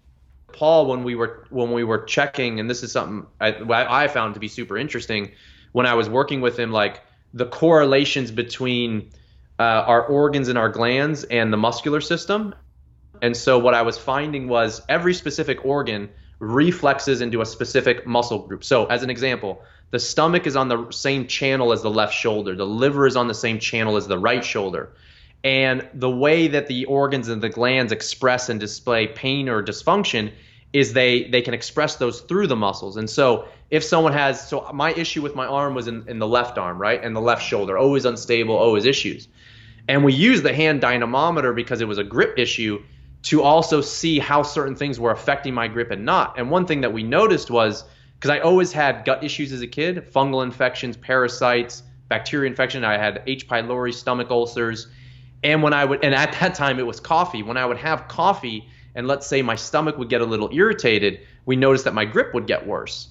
Paul 0.56 0.86
when 0.86 1.04
we 1.04 1.14
were 1.14 1.46
when 1.50 1.72
we 1.72 1.84
were 1.84 2.04
checking, 2.04 2.60
and 2.60 2.68
this 2.68 2.82
is 2.82 2.90
something 2.92 3.26
I, 3.40 3.54
I 3.70 4.08
found 4.08 4.34
to 4.34 4.40
be 4.40 4.48
super 4.48 4.76
interesting 4.76 5.32
when 5.72 5.86
I 5.86 5.94
was 5.94 6.08
working 6.08 6.40
with 6.40 6.58
him, 6.58 6.72
like 6.72 7.02
the 7.34 7.46
correlations 7.46 8.30
between 8.30 9.10
uh, 9.58 9.62
our 9.62 10.02
organs 10.06 10.48
and 10.48 10.56
our 10.56 10.70
glands 10.70 11.24
and 11.24 11.52
the 11.52 11.58
muscular 11.58 12.00
system. 12.00 12.54
And 13.20 13.36
so 13.36 13.58
what 13.58 13.74
I 13.74 13.82
was 13.82 13.98
finding 13.98 14.48
was 14.48 14.82
every 14.88 15.14
specific 15.14 15.64
organ 15.64 16.08
reflexes 16.38 17.20
into 17.20 17.40
a 17.40 17.46
specific 17.46 18.06
muscle 18.06 18.46
group. 18.46 18.64
So 18.64 18.86
as 18.86 19.02
an 19.02 19.10
example, 19.10 19.62
the 19.90 19.98
stomach 19.98 20.46
is 20.46 20.56
on 20.56 20.68
the 20.68 20.90
same 20.90 21.26
channel 21.26 21.72
as 21.72 21.82
the 21.82 21.90
left 21.90 22.14
shoulder. 22.14 22.54
The 22.54 22.66
liver 22.66 23.06
is 23.06 23.16
on 23.16 23.28
the 23.28 23.34
same 23.34 23.58
channel 23.58 23.96
as 23.96 24.06
the 24.06 24.18
right 24.18 24.44
shoulder. 24.44 24.92
And 25.44 25.88
the 25.94 26.10
way 26.10 26.48
that 26.48 26.66
the 26.66 26.86
organs 26.86 27.28
and 27.28 27.42
the 27.42 27.48
glands 27.48 27.92
express 27.92 28.48
and 28.48 28.58
display 28.58 29.06
pain 29.06 29.48
or 29.48 29.62
dysfunction 29.62 30.32
is 30.72 30.92
they 30.92 31.24
they 31.24 31.42
can 31.42 31.54
express 31.54 31.96
those 31.96 32.20
through 32.22 32.46
the 32.46 32.56
muscles. 32.56 32.96
And 32.96 33.08
so 33.08 33.46
if 33.70 33.82
someone 33.84 34.12
has 34.12 34.48
so 34.48 34.70
my 34.72 34.92
issue 34.92 35.22
with 35.22 35.34
my 35.34 35.46
arm 35.46 35.74
was 35.74 35.88
in, 35.88 36.08
in 36.08 36.18
the 36.18 36.26
left 36.26 36.58
arm, 36.58 36.78
right? 36.78 37.02
And 37.02 37.14
the 37.14 37.20
left 37.20 37.42
shoulder, 37.42 37.78
always 37.78 38.04
unstable, 38.04 38.56
always 38.56 38.84
issues. 38.84 39.28
And 39.88 40.04
we 40.04 40.12
used 40.12 40.42
the 40.42 40.52
hand 40.52 40.80
dynamometer 40.80 41.52
because 41.52 41.80
it 41.80 41.88
was 41.88 41.98
a 41.98 42.04
grip 42.04 42.38
issue 42.38 42.82
to 43.22 43.42
also 43.42 43.80
see 43.80 44.18
how 44.18 44.42
certain 44.42 44.76
things 44.76 45.00
were 45.00 45.10
affecting 45.10 45.54
my 45.54 45.68
grip 45.68 45.90
and 45.90 46.04
not. 46.04 46.38
And 46.38 46.50
one 46.50 46.66
thing 46.66 46.82
that 46.82 46.92
we 46.92 47.02
noticed 47.02 47.50
was 47.50 47.84
because 48.14 48.30
I 48.30 48.40
always 48.40 48.72
had 48.72 49.04
gut 49.04 49.22
issues 49.22 49.52
as 49.52 49.62
a 49.62 49.66
kid, 49.66 50.10
fungal 50.12 50.42
infections, 50.42 50.96
parasites, 50.96 51.82
bacteria 52.08 52.48
infection. 52.48 52.84
I 52.84 52.98
had 52.98 53.22
H. 53.26 53.48
pylori, 53.48 53.92
stomach 53.92 54.30
ulcers, 54.30 54.88
and 55.42 55.62
when 55.62 55.72
I 55.72 55.84
would, 55.84 56.04
and 56.04 56.14
at 56.14 56.32
that 56.40 56.54
time 56.54 56.78
it 56.78 56.86
was 56.86 57.00
coffee. 57.00 57.42
When 57.42 57.56
I 57.56 57.66
would 57.66 57.78
have 57.78 58.08
coffee, 58.08 58.68
and 58.96 59.06
let's 59.06 59.26
say 59.26 59.42
my 59.42 59.54
stomach 59.54 59.96
would 59.98 60.08
get 60.08 60.20
a 60.20 60.24
little 60.24 60.50
irritated, 60.52 61.20
we 61.44 61.54
noticed 61.54 61.84
that 61.84 61.94
my 61.94 62.04
grip 62.04 62.34
would 62.34 62.48
get 62.48 62.66
worse. 62.66 63.08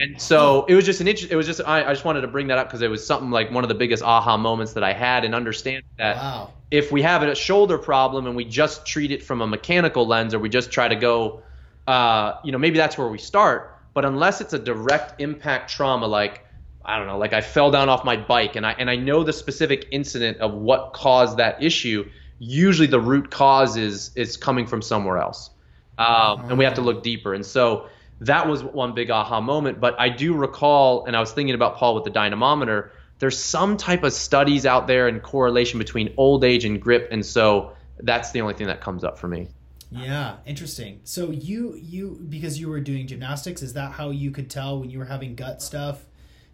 And 0.00 0.20
so 0.20 0.64
it 0.68 0.74
was 0.74 0.84
just 0.84 1.00
an 1.00 1.08
interest. 1.08 1.32
It 1.32 1.36
was 1.36 1.46
just 1.46 1.60
I, 1.66 1.84
I 1.84 1.92
just 1.92 2.04
wanted 2.04 2.20
to 2.20 2.28
bring 2.28 2.46
that 2.48 2.58
up 2.58 2.68
because 2.68 2.82
it 2.82 2.90
was 2.90 3.04
something 3.04 3.30
like 3.30 3.50
one 3.50 3.64
of 3.64 3.68
the 3.68 3.74
biggest 3.74 4.02
aha 4.02 4.36
moments 4.36 4.74
that 4.74 4.84
I 4.84 4.92
had, 4.92 5.24
and 5.24 5.34
understand 5.34 5.82
that 5.98 6.16
Wow. 6.16 6.52
if 6.70 6.92
we 6.92 7.02
have 7.02 7.22
a 7.22 7.34
shoulder 7.34 7.78
problem 7.78 8.26
and 8.26 8.36
we 8.36 8.44
just 8.44 8.86
treat 8.86 9.10
it 9.10 9.22
from 9.22 9.40
a 9.40 9.46
mechanical 9.46 10.06
lens, 10.06 10.34
or 10.34 10.38
we 10.38 10.48
just 10.50 10.70
try 10.70 10.86
to 10.86 10.94
go, 10.94 11.42
uh, 11.86 12.34
you 12.44 12.52
know, 12.52 12.58
maybe 12.58 12.76
that's 12.78 12.96
where 12.98 13.08
we 13.08 13.18
start. 13.18 13.74
But 13.94 14.04
unless 14.04 14.40
it's 14.40 14.52
a 14.52 14.58
direct 14.58 15.20
impact 15.20 15.70
trauma, 15.70 16.06
like 16.06 16.44
I 16.84 16.96
don't 16.98 17.06
know, 17.08 17.18
like 17.18 17.32
I 17.32 17.40
fell 17.40 17.70
down 17.70 17.88
off 17.88 18.04
my 18.04 18.16
bike 18.16 18.54
and 18.56 18.64
I 18.64 18.72
and 18.78 18.88
I 18.88 18.96
know 18.96 19.24
the 19.24 19.32
specific 19.32 19.88
incident 19.90 20.38
of 20.38 20.52
what 20.54 20.92
caused 20.92 21.38
that 21.38 21.62
issue. 21.62 22.08
Usually, 22.38 22.86
the 22.86 23.00
root 23.00 23.30
cause 23.30 23.76
is 23.76 24.10
is 24.14 24.36
coming 24.36 24.66
from 24.66 24.82
somewhere 24.82 25.18
else, 25.18 25.50
um, 25.98 26.50
and 26.50 26.58
we 26.58 26.64
have 26.64 26.74
to 26.74 26.80
look 26.82 27.02
deeper. 27.02 27.34
And 27.34 27.44
so 27.44 27.88
that 28.20 28.48
was 28.48 28.62
one 28.62 28.94
big 28.94 29.10
aha 29.10 29.40
moment. 29.40 29.80
But 29.80 29.98
I 29.98 30.08
do 30.08 30.34
recall, 30.34 31.04
and 31.06 31.16
I 31.16 31.20
was 31.20 31.32
thinking 31.32 31.54
about 31.54 31.76
Paul 31.76 31.94
with 31.94 32.04
the 32.04 32.10
dynamometer. 32.10 32.92
There's 33.18 33.38
some 33.38 33.76
type 33.76 34.04
of 34.04 34.12
studies 34.12 34.64
out 34.64 34.86
there 34.86 35.08
and 35.08 35.20
correlation 35.22 35.78
between 35.78 36.14
old 36.16 36.44
age 36.44 36.64
and 36.64 36.80
grip, 36.80 37.08
and 37.10 37.26
so 37.26 37.72
that's 37.98 38.30
the 38.30 38.40
only 38.40 38.54
thing 38.54 38.68
that 38.68 38.80
comes 38.80 39.02
up 39.02 39.18
for 39.18 39.26
me. 39.26 39.48
Yeah, 39.90 40.36
interesting. 40.46 41.00
So 41.04 41.30
you 41.30 41.74
you 41.74 42.24
because 42.28 42.60
you 42.60 42.68
were 42.68 42.80
doing 42.80 43.06
gymnastics, 43.06 43.62
is 43.62 43.72
that 43.72 43.92
how 43.92 44.10
you 44.10 44.30
could 44.30 44.50
tell 44.50 44.80
when 44.80 44.90
you 44.90 44.98
were 44.98 45.06
having 45.06 45.34
gut 45.34 45.62
stuff 45.62 46.04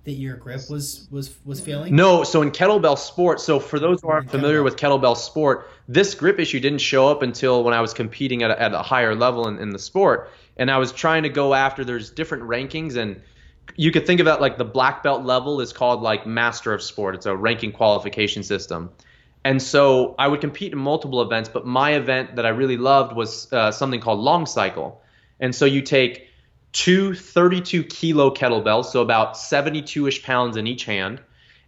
that 0.05 0.13
your 0.13 0.37
grip 0.37 0.63
was 0.71 1.09
was 1.11 1.35
was 1.45 1.61
failing? 1.61 1.97
No, 1.97 2.25
so 2.25 2.43
in 2.43 2.51
kettlebell 2.51 2.99
sport, 2.99 3.41
so 3.41 3.59
for 3.59 3.79
those 3.79 4.01
who 4.03 4.09
aren't 4.09 4.31
familiar 4.31 4.61
kettlebell. 4.61 4.65
with 4.65 4.77
kettlebell 4.77 5.17
sport, 5.17 5.69
this 5.89 6.15
grip 6.15 6.39
issue 6.39 6.61
didn't 6.61 6.81
show 6.81 7.09
up 7.09 7.23
until 7.23 7.65
when 7.65 7.75
I 7.75 7.81
was 7.81 7.95
competing 7.95 8.43
at 8.43 8.51
a, 8.51 8.61
at 8.61 8.73
a 8.73 8.83
higher 8.83 9.15
level 9.15 9.49
in, 9.49 9.59
in 9.59 9.71
the 9.71 9.79
sport. 9.79 10.31
And 10.57 10.71
I 10.71 10.79
was 10.79 10.93
trying 10.93 11.25
to 11.25 11.29
go 11.29 11.55
after, 11.55 11.85
there's 11.85 12.11
different 12.11 12.45
rankings, 12.45 12.97
and 12.97 13.21
you 13.77 13.91
could 13.91 14.07
think 14.07 14.21
about 14.21 14.41
like 14.41 14.59
the 14.59 14.65
black 14.65 15.03
belt 15.03 15.25
level 15.25 15.61
is 15.61 15.73
called 15.73 16.03
like 16.03 16.27
master 16.27 16.73
of 16.73 16.83
sport. 16.83 17.15
It's 17.15 17.27
a 17.27 17.35
ranking 17.35 17.73
qualification 17.73 18.43
system. 18.43 18.91
And 19.45 19.61
so 19.61 20.15
I 20.19 20.29
would 20.29 20.41
compete 20.41 20.73
in 20.73 20.79
multiple 20.79 21.21
events, 21.21 21.49
but 21.49 21.67
my 21.67 21.95
event 21.95 22.37
that 22.37 22.47
I 22.47 22.51
really 22.51 22.77
loved 22.77 23.15
was 23.15 23.53
uh, 23.53 23.71
something 23.71 24.01
called 24.01 24.21
long 24.21 24.47
cycle. 24.47 25.03
And 25.41 25.55
so 25.55 25.65
you 25.67 25.83
take 25.83 26.29
two 26.75 27.14
32 27.14 27.85
kilo 27.85 28.35
kettlebells, 28.35 28.87
so 28.87 29.01
about 29.01 29.39
72 29.39 30.09
ish 30.09 30.22
pounds 30.22 30.59
in 30.59 30.66
each 30.66 30.85
hand, 30.85 31.20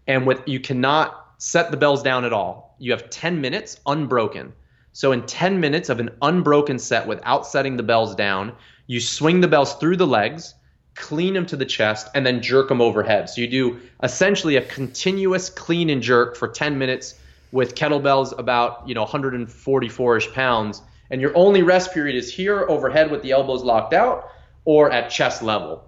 and 0.06 0.26
with 0.26 0.42
you 0.46 0.60
cannot 0.60 1.34
set 1.38 1.70
the 1.70 1.76
bells 1.76 2.02
down 2.02 2.24
at 2.24 2.32
all. 2.32 2.76
You 2.78 2.90
have 2.90 3.08
10 3.08 3.40
minutes 3.40 3.80
unbroken. 3.86 4.52
So 4.92 5.12
in 5.12 5.22
10 5.22 5.60
minutes 5.60 5.88
of 5.88 6.00
an 6.00 6.10
unbroken 6.22 6.78
set 6.78 7.06
without 7.06 7.46
setting 7.46 7.76
the 7.76 7.82
bells 7.82 8.14
down, 8.14 8.52
you 8.88 9.00
swing 9.00 9.40
the 9.40 9.48
bells 9.48 9.74
through 9.74 9.96
the 9.96 10.06
legs, 10.06 10.54
clean 10.94 11.34
them 11.34 11.46
to 11.46 11.56
the 11.56 11.64
chest, 11.64 12.08
and 12.14 12.26
then 12.26 12.42
jerk 12.42 12.68
them 12.68 12.80
overhead. 12.80 13.30
So 13.30 13.42
you 13.42 13.46
do 13.46 13.80
essentially 14.02 14.56
a 14.56 14.62
continuous 14.62 15.50
clean 15.50 15.88
and 15.88 16.02
jerk 16.02 16.36
for 16.36 16.48
10 16.48 16.78
minutes 16.78 17.14
with 17.52 17.76
kettlebells 17.76 18.36
about 18.38 18.88
you 18.88 18.94
know 18.94 19.06
144ish 19.06 20.32
pounds, 20.32 20.82
and 21.10 21.20
your 21.20 21.36
only 21.36 21.62
rest 21.62 21.92
period 21.94 22.16
is 22.16 22.32
here 22.32 22.66
overhead 22.68 23.10
with 23.12 23.22
the 23.22 23.30
elbows 23.30 23.62
locked 23.62 23.92
out 23.92 24.32
or 24.66 24.90
at 24.90 25.08
chest 25.08 25.42
level. 25.42 25.84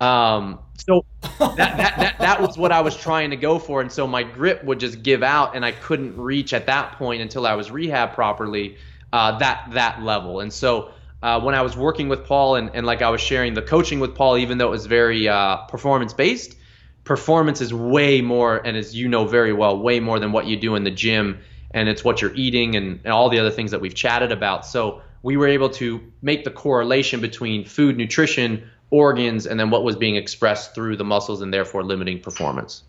Um, 0.00 0.58
so 0.76 1.04
that, 1.38 1.56
that, 1.56 1.76
that, 1.76 2.16
that 2.18 2.40
was 2.40 2.58
what 2.58 2.72
I 2.72 2.80
was 2.80 2.96
trying 2.96 3.30
to 3.30 3.36
go 3.36 3.60
for. 3.60 3.80
And 3.80 3.92
so 3.92 4.08
my 4.08 4.24
grip 4.24 4.64
would 4.64 4.80
just 4.80 5.04
give 5.04 5.22
out 5.22 5.54
and 5.54 5.64
I 5.64 5.70
couldn't 5.70 6.16
reach 6.16 6.52
at 6.52 6.66
that 6.66 6.98
point 6.98 7.22
until 7.22 7.46
I 7.46 7.54
was 7.54 7.70
rehab 7.70 8.14
properly, 8.14 8.78
uh, 9.12 9.38
that, 9.38 9.68
that 9.72 10.02
level. 10.02 10.40
And 10.40 10.52
so, 10.52 10.90
uh, 11.22 11.40
when 11.40 11.54
I 11.54 11.62
was 11.62 11.76
working 11.76 12.08
with 12.08 12.24
Paul 12.24 12.56
and, 12.56 12.72
and 12.74 12.84
like 12.84 13.00
I 13.00 13.10
was 13.10 13.20
sharing 13.20 13.54
the 13.54 13.62
coaching 13.62 14.00
with 14.00 14.16
Paul, 14.16 14.38
even 14.38 14.58
though 14.58 14.66
it 14.66 14.72
was 14.72 14.86
very, 14.86 15.28
uh, 15.28 15.58
performance 15.68 16.12
based, 16.12 16.56
performance 17.04 17.60
is 17.60 17.72
way 17.72 18.20
more, 18.20 18.56
and 18.56 18.76
as 18.76 18.96
you 18.96 19.06
know 19.06 19.24
very 19.24 19.52
well, 19.52 19.78
way 19.78 20.00
more 20.00 20.18
than 20.18 20.32
what 20.32 20.46
you 20.46 20.56
do 20.56 20.74
in 20.74 20.82
the 20.82 20.90
gym. 20.90 21.38
And 21.70 21.88
it's 21.88 22.02
what 22.02 22.20
you're 22.20 22.34
eating 22.34 22.74
and, 22.74 23.00
and 23.04 23.12
all 23.12 23.30
the 23.30 23.38
other 23.38 23.52
things 23.52 23.70
that 23.70 23.80
we've 23.80 23.94
chatted 23.94 24.32
about. 24.32 24.66
So 24.66 25.00
we 25.22 25.36
were 25.36 25.46
able 25.48 25.70
to 25.70 26.00
make 26.20 26.44
the 26.44 26.50
correlation 26.50 27.20
between 27.20 27.64
food, 27.64 27.96
nutrition, 27.96 28.68
organs, 28.90 29.46
and 29.46 29.58
then 29.58 29.70
what 29.70 29.84
was 29.84 29.96
being 29.96 30.16
expressed 30.16 30.74
through 30.74 30.96
the 30.96 31.04
muscles 31.04 31.42
and 31.42 31.52
therefore 31.52 31.82
limiting 31.82 32.20
performance. 32.20 32.82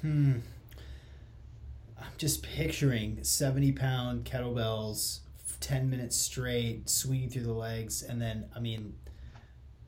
Hmm. 0.00 0.38
I'm 1.98 2.12
just 2.18 2.42
picturing 2.42 3.18
70 3.22 3.72
pound 3.72 4.24
kettlebells, 4.24 5.20
10 5.60 5.90
minutes 5.90 6.16
straight, 6.16 6.88
swinging 6.88 7.28
through 7.28 7.44
the 7.44 7.52
legs, 7.52 8.02
and 8.02 8.20
then, 8.20 8.46
I 8.54 8.60
mean, 8.60 8.94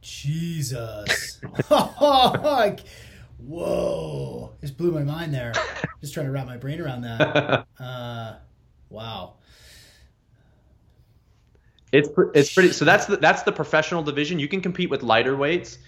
Jesus. 0.01 1.41
like, 1.71 2.81
whoa. 3.39 4.53
Just 4.61 4.77
blew 4.77 4.93
my 4.93 5.03
mind 5.03 5.33
there. 5.33 5.53
Just 6.01 6.15
trying 6.15 6.27
to 6.27 6.33
wrap 6.33 6.47
my 6.47 6.57
brain 6.57 6.81
around 6.81 7.03
that. 7.03 7.67
Uh, 7.81 8.37
wow. 8.89 9.35
It's 11.95 12.09
it's 12.35 12.53
pretty. 12.53 12.73
So 12.73 12.85
that's 12.85 13.07
the 13.07 13.17
that's 13.17 13.43
the 13.43 13.53
professional 13.53 14.03
division. 14.03 14.41
You 14.41 14.49
can 14.49 14.61
compete 14.61 14.91
with 14.91 15.05
lighter 15.05 15.37
weights, 15.37 15.79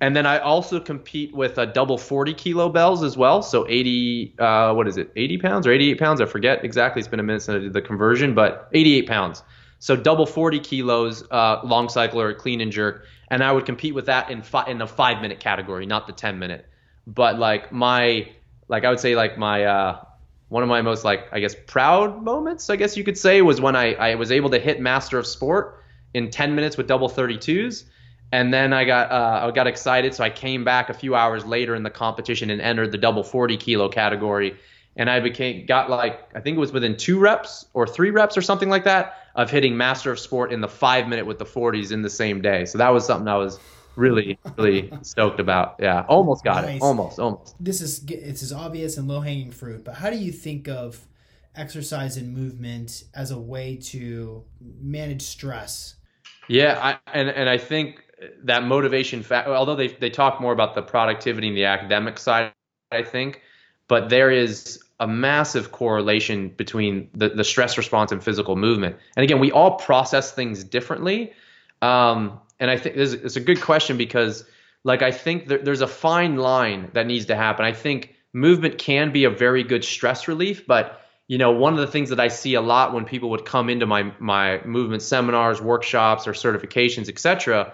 and 0.00 0.16
then 0.16 0.26
I 0.26 0.38
also 0.38 0.80
compete 0.80 1.32
with 1.34 1.56
a 1.56 1.66
double 1.66 1.98
forty 1.98 2.34
kilo 2.34 2.68
bells 2.68 3.04
as 3.04 3.16
well. 3.16 3.42
So 3.42 3.64
eighty, 3.68 4.34
uh, 4.40 4.74
what 4.74 4.88
is 4.88 4.96
it, 4.96 5.12
eighty 5.14 5.38
pounds 5.38 5.64
or 5.66 5.72
eighty 5.72 5.90
eight 5.90 6.00
pounds? 6.00 6.20
I 6.20 6.26
forget 6.26 6.64
exactly. 6.64 6.98
It's 6.98 7.08
been 7.08 7.20
a 7.20 7.22
minute 7.22 7.42
since 7.42 7.56
I 7.56 7.58
did 7.60 7.72
the 7.74 7.80
conversion, 7.80 8.34
but 8.34 8.68
eighty 8.72 8.96
eight 8.96 9.06
pounds. 9.06 9.44
So 9.78 9.94
double 9.94 10.26
forty 10.26 10.58
kilos, 10.58 11.22
uh, 11.30 11.60
long 11.62 11.88
cycle 11.88 12.20
or 12.20 12.34
clean 12.34 12.60
and 12.60 12.72
jerk, 12.72 13.06
and 13.28 13.44
I 13.44 13.52
would 13.52 13.64
compete 13.64 13.94
with 13.94 14.06
that 14.06 14.30
in 14.30 14.42
fi- 14.42 14.66
in 14.66 14.78
the 14.78 14.88
five 14.88 15.22
minute 15.22 15.38
category, 15.38 15.86
not 15.86 16.08
the 16.08 16.12
ten 16.12 16.40
minute. 16.40 16.66
But 17.06 17.38
like 17.38 17.70
my, 17.70 18.28
like 18.66 18.84
I 18.84 18.90
would 18.90 19.00
say 19.00 19.14
like 19.14 19.38
my. 19.38 19.64
Uh, 19.64 20.04
one 20.52 20.62
of 20.62 20.68
my 20.68 20.82
most 20.82 21.02
like 21.02 21.28
I 21.32 21.40
guess 21.40 21.56
proud 21.66 22.22
moments, 22.22 22.68
I 22.68 22.76
guess 22.76 22.94
you 22.94 23.04
could 23.04 23.16
say, 23.16 23.40
was 23.40 23.58
when 23.58 23.74
I, 23.74 23.94
I 23.94 24.14
was 24.16 24.30
able 24.30 24.50
to 24.50 24.58
hit 24.58 24.82
Master 24.82 25.18
of 25.18 25.26
Sport 25.26 25.82
in 26.12 26.30
10 26.30 26.54
minutes 26.54 26.76
with 26.76 26.86
double 26.86 27.08
32s, 27.08 27.84
and 28.32 28.52
then 28.52 28.74
I 28.74 28.84
got 28.84 29.10
uh, 29.10 29.46
I 29.46 29.50
got 29.52 29.66
excited, 29.66 30.14
so 30.14 30.22
I 30.22 30.28
came 30.28 30.62
back 30.62 30.90
a 30.90 30.94
few 30.94 31.14
hours 31.14 31.46
later 31.46 31.74
in 31.74 31.84
the 31.84 31.90
competition 31.90 32.50
and 32.50 32.60
entered 32.60 32.92
the 32.92 32.98
double 32.98 33.24
40 33.24 33.56
kilo 33.56 33.88
category, 33.88 34.54
and 34.94 35.08
I 35.08 35.20
became 35.20 35.64
got 35.64 35.88
like 35.88 36.20
I 36.34 36.40
think 36.40 36.58
it 36.58 36.60
was 36.60 36.70
within 36.70 36.98
two 36.98 37.18
reps 37.18 37.64
or 37.72 37.86
three 37.86 38.10
reps 38.10 38.36
or 38.36 38.42
something 38.42 38.68
like 38.68 38.84
that 38.84 39.16
of 39.34 39.50
hitting 39.50 39.78
Master 39.78 40.12
of 40.12 40.18
Sport 40.18 40.52
in 40.52 40.60
the 40.60 40.68
five 40.68 41.08
minute 41.08 41.24
with 41.24 41.38
the 41.38 41.46
40s 41.46 41.92
in 41.92 42.02
the 42.02 42.10
same 42.10 42.42
day. 42.42 42.66
So 42.66 42.76
that 42.76 42.90
was 42.90 43.06
something 43.06 43.26
I 43.26 43.38
was 43.38 43.58
really 43.96 44.38
really 44.56 44.92
stoked 45.02 45.40
about. 45.40 45.76
Yeah, 45.78 46.04
almost 46.08 46.44
got 46.44 46.64
Nice. 46.64 46.76
it, 46.76 46.82
almost 46.82 47.18
almost. 47.18 47.56
This 47.60 47.80
is 47.80 48.04
it's 48.08 48.42
as 48.42 48.52
obvious 48.52 48.96
and 48.96 49.08
low 49.08 49.20
hanging 49.20 49.50
fruit, 49.50 49.84
but 49.84 49.94
how 49.94 50.10
do 50.10 50.16
you 50.16 50.32
think 50.32 50.68
of 50.68 51.06
exercise 51.54 52.16
and 52.16 52.34
movement 52.34 53.04
as 53.14 53.30
a 53.30 53.38
way 53.38 53.76
to 53.76 54.44
manage 54.60 55.22
stress? 55.22 55.96
Yeah, 56.48 56.78
I, 56.80 56.98
and 57.12 57.28
and 57.28 57.48
I 57.48 57.58
think 57.58 58.02
that 58.44 58.64
motivation 58.64 59.22
fact. 59.22 59.48
Although 59.48 59.76
they 59.76 59.88
they 59.88 60.10
talk 60.10 60.40
more 60.40 60.52
about 60.52 60.74
the 60.74 60.82
productivity 60.82 61.48
and 61.48 61.56
the 61.56 61.64
academic 61.64 62.18
side, 62.18 62.52
I 62.90 63.02
think, 63.02 63.42
but 63.88 64.08
there 64.08 64.30
is 64.30 64.82
a 65.00 65.06
massive 65.06 65.72
correlation 65.72 66.48
between 66.50 67.10
the 67.14 67.30
the 67.30 67.44
stress 67.44 67.76
response 67.76 68.12
and 68.12 68.22
physical 68.22 68.56
movement. 68.56 68.96
And 69.16 69.24
again, 69.24 69.40
we 69.40 69.50
all 69.50 69.72
process 69.72 70.32
things 70.32 70.64
differently. 70.64 71.32
Um, 71.80 72.40
and 72.62 72.70
I 72.70 72.76
think 72.76 72.94
this 72.94 73.12
it's 73.12 73.34
a 73.34 73.40
good 73.40 73.60
question 73.60 73.96
because, 73.96 74.44
like, 74.84 75.02
I 75.02 75.10
think 75.10 75.48
there, 75.48 75.58
there's 75.58 75.80
a 75.80 75.88
fine 75.88 76.36
line 76.36 76.90
that 76.92 77.08
needs 77.08 77.26
to 77.26 77.34
happen. 77.34 77.64
I 77.64 77.72
think 77.72 78.14
movement 78.32 78.78
can 78.78 79.12
be 79.12 79.24
a 79.24 79.30
very 79.30 79.64
good 79.64 79.84
stress 79.84 80.28
relief, 80.28 80.64
but 80.64 81.00
you 81.26 81.38
know, 81.38 81.50
one 81.50 81.72
of 81.72 81.80
the 81.80 81.88
things 81.88 82.10
that 82.10 82.20
I 82.20 82.28
see 82.28 82.54
a 82.54 82.60
lot 82.60 82.94
when 82.94 83.04
people 83.04 83.30
would 83.30 83.44
come 83.44 83.68
into 83.68 83.84
my 83.84 84.12
my 84.20 84.62
movement 84.64 85.02
seminars, 85.02 85.60
workshops, 85.60 86.28
or 86.28 86.34
certifications, 86.34 87.08
etc. 87.08 87.72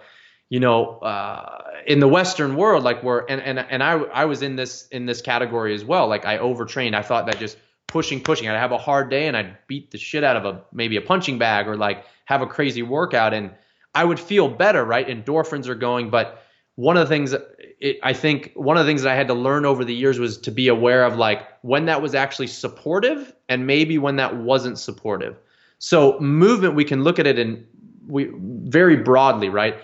You 0.49 0.61
know, 0.61 0.99
uh, 1.01 1.65
in 1.87 2.01
the 2.01 2.09
Western 2.09 2.57
world, 2.57 2.83
like 2.83 3.03
we're 3.03 3.27
and 3.27 3.43
and 3.43 3.59
and 3.59 3.83
I 3.83 3.93
I 3.93 4.25
was 4.25 4.41
in 4.41 4.57
this 4.57 4.89
in 4.89 5.05
this 5.05 5.21
category 5.21 5.75
as 5.75 5.85
well. 5.85 6.09
Like 6.09 6.25
I 6.25 6.39
overtrained. 6.39 6.97
I 6.97 7.03
thought 7.03 7.27
that 7.27 7.39
just 7.39 7.59
pushing, 7.89 8.23
pushing. 8.23 8.49
I'd 8.49 8.59
have 8.59 8.73
a 8.73 8.79
hard 8.79 9.11
day 9.11 9.29
and 9.29 9.37
I'd 9.37 9.59
beat 9.67 9.91
the 9.91 9.99
shit 9.99 10.25
out 10.25 10.37
of 10.37 10.47
a 10.47 10.63
maybe 10.73 10.97
a 10.97 11.03
punching 11.03 11.37
bag 11.37 11.69
or 11.69 11.77
like 11.77 12.07
have 12.25 12.41
a 12.41 12.47
crazy 12.47 12.83
workout 12.83 13.35
and 13.35 13.51
I 13.95 14.05
would 14.05 14.21
feel 14.21 14.49
better, 14.49 14.85
right? 14.85 15.07
Endorphins 15.07 15.67
are 15.67 15.75
going, 15.75 16.11
but 16.11 16.43
one 16.77 16.97
of 16.97 17.09
the 17.09 17.13
things 17.13 17.35
it, 17.81 17.99
I 18.03 18.13
think 18.13 18.53
one 18.55 18.77
of 18.77 18.85
the 18.87 18.91
things 18.91 19.03
that 19.03 19.13
I 19.13 19.17
had 19.17 19.29
to 19.29 19.35
learn 19.35 19.65
over 19.65 19.85
the 19.85 19.95
years 19.95 20.19
was 20.19 20.39
to 20.39 20.51
be 20.51 20.69
aware 20.69 21.05
of 21.05 21.17
like 21.17 21.47
when 21.63 21.87
that 21.87 22.01
was 22.01 22.15
actually 22.15 22.47
supportive 22.47 23.35
and 23.49 23.67
maybe 23.67 23.99
when 23.99 24.17
that 24.17 24.37
wasn't 24.37 24.79
supportive. 24.79 25.37
So 25.79 26.19
movement, 26.21 26.75
we 26.75 26.85
can 26.85 27.03
look 27.05 27.19
at 27.19 27.27
it 27.27 27.39
in 27.39 27.67
we 28.07 28.31
very 28.35 28.97
broadly, 28.97 29.49
right? 29.49 29.77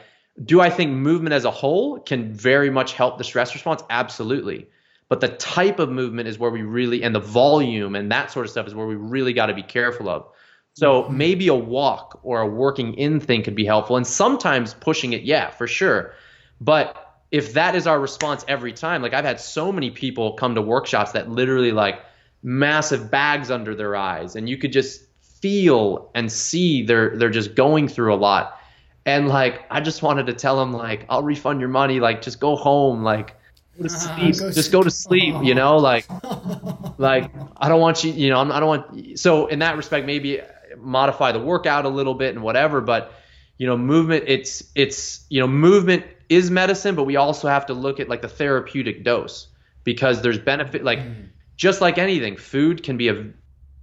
Do 0.44 0.60
I 0.60 0.70
think 0.70 0.92
movement 0.92 1.32
as 1.32 1.44
a 1.44 1.50
whole 1.50 2.00
can 2.00 2.32
very 2.32 2.70
much 2.70 2.94
help 2.94 3.18
the 3.18 3.24
stress 3.24 3.54
response? 3.54 3.82
Absolutely. 3.90 4.68
But 5.08 5.20
the 5.20 5.28
type 5.28 5.78
of 5.78 5.90
movement 5.90 6.28
is 6.28 6.38
where 6.38 6.50
we 6.50 6.62
really, 6.62 7.02
and 7.02 7.14
the 7.14 7.20
volume 7.20 7.94
and 7.94 8.10
that 8.10 8.32
sort 8.32 8.46
of 8.46 8.50
stuff 8.50 8.66
is 8.66 8.74
where 8.74 8.86
we 8.86 8.96
really 8.96 9.32
got 9.32 9.46
to 9.46 9.54
be 9.54 9.62
careful 9.62 10.08
of. 10.08 10.26
So 10.74 11.02
mm-hmm. 11.02 11.16
maybe 11.16 11.48
a 11.48 11.54
walk 11.54 12.20
or 12.22 12.40
a 12.40 12.46
working 12.46 12.94
in 12.94 13.20
thing 13.20 13.42
could 13.42 13.54
be 13.54 13.64
helpful. 13.64 13.96
And 13.96 14.06
sometimes 14.06 14.74
pushing 14.74 15.12
it, 15.12 15.22
yeah, 15.22 15.50
for 15.50 15.66
sure. 15.66 16.14
But 16.60 17.00
if 17.30 17.54
that 17.54 17.74
is 17.74 17.86
our 17.86 17.98
response 17.98 18.44
every 18.48 18.72
time, 18.72 19.02
like 19.02 19.14
I've 19.14 19.24
had 19.24 19.40
so 19.40 19.72
many 19.72 19.90
people 19.90 20.34
come 20.34 20.54
to 20.54 20.62
workshops 20.62 21.12
that 21.12 21.30
literally 21.30 21.72
like 21.72 22.00
massive 22.42 23.10
bags 23.10 23.50
under 23.50 23.74
their 23.74 23.96
eyes 23.96 24.36
and 24.36 24.48
you 24.48 24.58
could 24.58 24.72
just 24.72 25.02
feel 25.20 26.10
and 26.14 26.30
see 26.30 26.84
they're 26.84 27.16
they're 27.16 27.30
just 27.30 27.54
going 27.54 27.88
through 27.88 28.14
a 28.14 28.16
lot. 28.16 28.60
And 29.06 29.28
like 29.28 29.62
I 29.70 29.80
just 29.80 30.02
wanted 30.02 30.26
to 30.26 30.32
tell 30.32 30.56
them 30.56 30.72
like 30.72 31.06
I'll 31.08 31.22
refund 31.22 31.60
your 31.60 31.68
money, 31.68 32.00
like 32.00 32.22
just 32.22 32.40
go 32.40 32.56
home, 32.56 33.02
like 33.02 33.34
go. 33.80 33.86
Uh, 33.86 34.16
go 34.16 34.52
just 34.52 34.72
go 34.72 34.82
to 34.82 34.90
sleep, 34.90 35.34
you 35.42 35.54
know, 35.54 35.76
like 35.76 36.06
like 36.98 37.30
I 37.56 37.68
don't 37.68 37.80
want 37.80 38.04
you, 38.04 38.12
you 38.12 38.30
know, 38.30 38.40
I 38.40 38.60
don't 38.60 38.68
want 38.68 39.18
so 39.18 39.46
in 39.46 39.58
that 39.58 39.76
respect 39.76 40.06
maybe 40.06 40.40
modify 40.84 41.32
the 41.32 41.40
workout 41.40 41.84
a 41.84 41.88
little 41.88 42.14
bit 42.14 42.34
and 42.34 42.42
whatever, 42.42 42.80
but 42.80 43.12
you 43.58 43.66
know, 43.66 43.76
movement 43.76 44.24
it's 44.26 44.64
it's 44.74 45.24
you 45.28 45.40
know, 45.40 45.46
movement 45.46 46.04
is 46.28 46.50
medicine, 46.50 46.94
but 46.94 47.04
we 47.04 47.16
also 47.16 47.48
have 47.48 47.66
to 47.66 47.74
look 47.74 48.00
at 48.00 48.08
like 48.08 48.22
the 48.22 48.28
therapeutic 48.28 49.04
dose 49.04 49.48
because 49.84 50.22
there's 50.22 50.38
benefit 50.38 50.84
like 50.84 51.00
mm. 51.00 51.28
just 51.56 51.80
like 51.80 51.98
anything, 51.98 52.36
food 52.36 52.82
can 52.82 52.96
be 52.96 53.08
a 53.08 53.26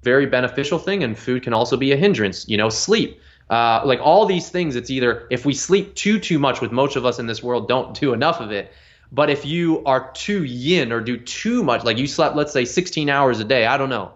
very 0.04 0.26
beneficial 0.26 0.80
thing 0.80 1.04
and 1.04 1.18
food 1.18 1.44
can 1.44 1.54
also 1.54 1.78
be 1.78 1.92
a 1.92 1.98
hindrance, 1.98 2.48
you 2.48 2.58
know, 2.58 2.70
sleep 2.70 3.20
uh, 3.52 3.82
like 3.84 4.00
all 4.02 4.26
these 4.26 4.50
things, 4.50 4.78
it's 4.78 4.90
either 4.90 5.28
if 5.30 5.46
we 5.46 5.54
sleep 5.54 5.94
too 5.94 6.20
too 6.20 6.40
much, 6.40 6.62
with 6.62 6.72
most 6.72 6.96
of 6.96 7.06
us 7.06 7.20
in 7.20 7.28
this 7.28 7.44
world 7.44 7.68
don't 7.68 8.00
do 8.00 8.14
enough 8.14 8.40
of 8.40 8.52
it. 8.52 8.72
But 9.12 9.30
if 9.30 9.46
you 9.46 9.84
are 9.84 10.10
too 10.14 10.46
yin 10.46 10.94
or 10.94 11.02
do 11.02 11.18
too 11.18 11.62
much, 11.62 11.84
like 11.84 11.98
you 11.98 12.08
slept, 12.08 12.38
let's 12.38 12.54
say 12.54 12.64
16 12.64 13.10
hours 13.10 13.42
a 13.42 13.44
day, 13.44 13.66
I 13.66 13.78
don't 13.78 13.90
know, 13.90 14.14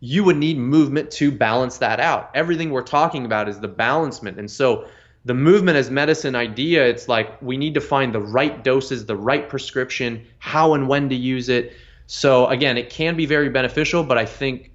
you 0.00 0.24
would 0.24 0.36
need 0.36 0.58
movement 0.58 1.10
to 1.12 1.30
balance 1.30 1.78
that 1.78 2.00
out. 2.00 2.30
Everything 2.34 2.70
we're 2.70 2.82
talking 2.82 3.26
about 3.26 3.48
is 3.48 3.60
the 3.60 3.68
balancement. 3.68 4.38
And 4.38 4.50
so 4.50 4.86
the 5.26 5.34
movement 5.34 5.76
as 5.76 5.90
medicine 5.90 6.34
idea, 6.34 6.86
it's 6.86 7.06
like 7.06 7.40
we 7.42 7.58
need 7.58 7.74
to 7.74 7.80
find 7.80 8.14
the 8.14 8.20
right 8.20 8.64
doses, 8.64 9.04
the 9.04 9.16
right 9.16 9.48
prescription, 9.48 10.26
how 10.38 10.72
and 10.72 10.88
when 10.88 11.10
to 11.10 11.14
use 11.14 11.50
it. 11.50 11.74
So 12.06 12.46
again, 12.46 12.78
it 12.78 12.88
can 12.88 13.16
be 13.16 13.26
very 13.26 13.50
beneficial, 13.50 14.02
but 14.02 14.16
I 14.16 14.24
think 14.24 14.70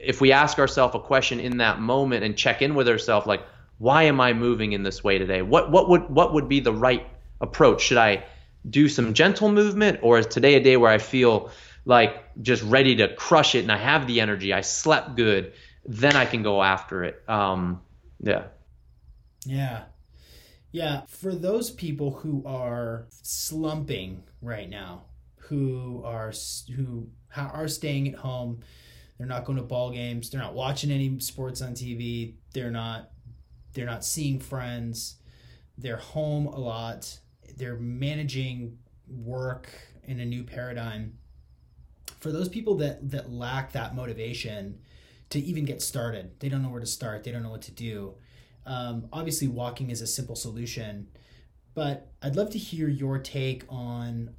if 0.00 0.20
we 0.20 0.32
ask 0.32 0.58
ourselves 0.58 0.94
a 0.94 0.98
question 0.98 1.40
in 1.40 1.58
that 1.58 1.80
moment 1.80 2.24
and 2.24 2.36
check 2.36 2.62
in 2.62 2.74
with 2.74 2.88
ourselves 2.88 3.26
like 3.26 3.42
why 3.78 4.04
am 4.04 4.20
i 4.20 4.32
moving 4.32 4.72
in 4.72 4.82
this 4.82 5.02
way 5.02 5.18
today 5.18 5.42
what 5.42 5.70
what 5.70 5.88
would 5.88 6.08
what 6.08 6.32
would 6.32 6.48
be 6.48 6.60
the 6.60 6.72
right 6.72 7.06
approach 7.40 7.82
should 7.82 7.98
i 7.98 8.24
do 8.68 8.88
some 8.88 9.14
gentle 9.14 9.50
movement 9.50 9.98
or 10.02 10.18
is 10.18 10.26
today 10.26 10.54
a 10.54 10.60
day 10.60 10.76
where 10.76 10.90
i 10.90 10.98
feel 10.98 11.50
like 11.84 12.24
just 12.42 12.62
ready 12.64 12.96
to 12.96 13.14
crush 13.14 13.54
it 13.54 13.60
and 13.60 13.72
i 13.72 13.76
have 13.76 14.06
the 14.06 14.20
energy 14.20 14.52
i 14.52 14.60
slept 14.60 15.16
good 15.16 15.52
then 15.84 16.16
i 16.16 16.24
can 16.24 16.42
go 16.42 16.62
after 16.62 17.04
it 17.04 17.22
um 17.28 17.80
yeah 18.20 18.44
yeah 19.46 19.84
yeah 20.72 21.02
for 21.08 21.34
those 21.34 21.70
people 21.70 22.10
who 22.10 22.42
are 22.46 23.06
slumping 23.10 24.22
right 24.42 24.68
now 24.68 25.02
who 25.36 26.02
are 26.04 26.32
who 26.76 27.08
are 27.36 27.68
staying 27.68 28.08
at 28.08 28.14
home 28.14 28.60
they're 29.18 29.26
not 29.26 29.44
going 29.44 29.58
to 29.58 29.64
ball 29.64 29.90
games. 29.90 30.30
They're 30.30 30.40
not 30.40 30.54
watching 30.54 30.92
any 30.92 31.18
sports 31.18 31.60
on 31.60 31.74
TV. 31.74 32.34
They're 32.54 32.70
not 32.70 33.10
they're 33.74 33.86
not 33.86 34.04
seeing 34.04 34.38
friends. 34.38 35.16
They're 35.76 35.96
home 35.96 36.46
a 36.46 36.58
lot. 36.58 37.18
They're 37.56 37.76
managing 37.76 38.78
work 39.08 39.68
in 40.04 40.20
a 40.20 40.24
new 40.24 40.44
paradigm. 40.44 41.18
For 42.20 42.32
those 42.32 42.48
people 42.48 42.74
that 42.76 43.10
that 43.10 43.30
lack 43.30 43.72
that 43.72 43.94
motivation 43.94 44.80
to 45.30 45.38
even 45.38 45.64
get 45.64 45.82
started, 45.82 46.38
they 46.40 46.48
don't 46.48 46.62
know 46.62 46.70
where 46.70 46.80
to 46.80 46.86
start. 46.86 47.24
They 47.24 47.32
don't 47.32 47.42
know 47.42 47.50
what 47.50 47.62
to 47.62 47.72
do. 47.72 48.14
Um, 48.66 49.08
obviously, 49.12 49.48
walking 49.48 49.90
is 49.90 50.00
a 50.00 50.06
simple 50.06 50.36
solution, 50.36 51.08
but 51.74 52.12
I'd 52.22 52.36
love 52.36 52.50
to 52.50 52.58
hear 52.58 52.88
your 52.88 53.18
take 53.18 53.64
on 53.68 54.34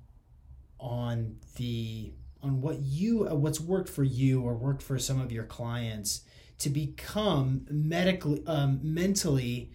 on 0.79 1.37
the 1.57 2.13
on 2.41 2.61
what 2.61 2.79
you 2.79 3.27
uh, 3.27 3.35
what's 3.35 3.59
worked 3.59 3.89
for 3.89 4.03
you 4.03 4.41
or 4.41 4.55
worked 4.55 4.81
for 4.81 4.97
some 4.97 5.19
of 5.19 5.31
your 5.31 5.43
clients 5.43 6.21
to 6.59 6.69
become 6.69 7.65
medically 7.69 8.43
um, 8.47 8.79
mentally 8.81 9.71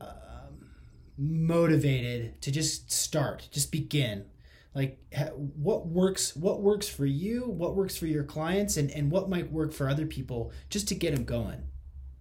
uh, 0.00 0.48
motivated 1.16 2.40
to 2.42 2.50
just 2.50 2.90
start 2.90 3.48
just 3.52 3.70
begin 3.70 4.24
like 4.76 4.98
what 5.56 5.86
works 5.86 6.36
what 6.36 6.60
works 6.60 6.86
for 6.86 7.06
you 7.06 7.48
what 7.48 7.74
works 7.74 7.96
for 7.96 8.06
your 8.06 8.22
clients 8.22 8.76
and, 8.76 8.90
and 8.90 9.10
what 9.10 9.28
might 9.28 9.50
work 9.50 9.72
for 9.72 9.88
other 9.88 10.04
people 10.06 10.52
just 10.68 10.86
to 10.86 10.94
get 10.94 11.14
them 11.14 11.24
going 11.24 11.62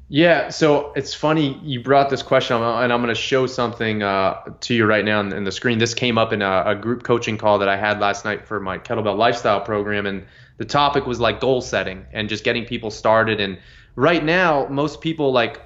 yeah, 0.07 0.49
so 0.49 0.93
it's 0.93 1.15
funny 1.15 1.59
you 1.63 1.81
brought 1.81 2.11
this 2.11 2.21
question, 2.21 2.57
and 2.57 2.93
I'm 2.93 3.01
going 3.01 3.13
to 3.13 3.19
show 3.19 3.47
something 3.47 4.03
uh, 4.03 4.35
to 4.61 4.75
you 4.75 4.85
right 4.85 5.03
now 5.03 5.19
in, 5.19 5.43
the 5.43 5.51
screen. 5.51 5.79
This 5.79 5.95
came 5.95 6.19
up 6.19 6.31
in 6.31 6.43
a, 6.43 6.63
a, 6.67 6.75
group 6.75 7.01
coaching 7.01 7.39
call 7.39 7.57
that 7.57 7.69
I 7.69 7.75
had 7.75 7.99
last 7.99 8.23
night 8.23 8.45
for 8.47 8.59
my 8.59 8.77
kettlebell 8.77 9.17
lifestyle 9.17 9.61
program, 9.61 10.05
and 10.05 10.23
the 10.57 10.65
topic 10.65 11.07
was 11.07 11.19
like 11.19 11.39
goal 11.39 11.59
setting 11.59 12.05
and 12.13 12.29
just 12.29 12.43
getting 12.43 12.65
people 12.65 12.91
started. 12.91 13.39
And 13.39 13.57
right 13.95 14.23
now, 14.23 14.67
most 14.67 15.01
people 15.01 15.31
like 15.31 15.59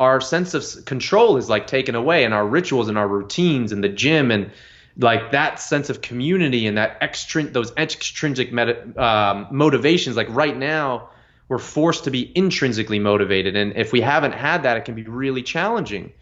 our 0.00 0.22
sense 0.22 0.54
of 0.54 0.86
control 0.86 1.36
is 1.36 1.50
like 1.50 1.66
taken 1.66 1.94
away, 1.94 2.24
and 2.24 2.32
our 2.32 2.46
rituals 2.46 2.88
and 2.88 2.96
our 2.96 3.06
routines 3.06 3.72
and 3.72 3.84
the 3.84 3.90
gym 3.90 4.30
and 4.30 4.50
like 4.96 5.32
that 5.32 5.58
sense 5.60 5.90
of 5.90 6.02
community 6.02 6.66
and 6.66 6.76
that 6.76 7.00
extrin- 7.00 7.52
those 7.52 7.72
extrinsic 7.76 8.52
um, 8.98 9.48
motivations. 9.50 10.16
Like 10.16 10.28
right 10.30 10.56
now 10.56 11.10
we're 11.48 11.58
forced 11.58 12.04
to 12.04 12.10
be 12.10 12.30
intrinsically 12.34 12.98
motivated. 12.98 13.56
And 13.56 13.76
if 13.76 13.92
we 13.92 14.00
haven't 14.00 14.32
had 14.32 14.64
that, 14.64 14.76
it 14.76 14.84
can 14.84 14.94
be 14.94 15.04
really 15.04 15.42
challenging. 15.42 16.12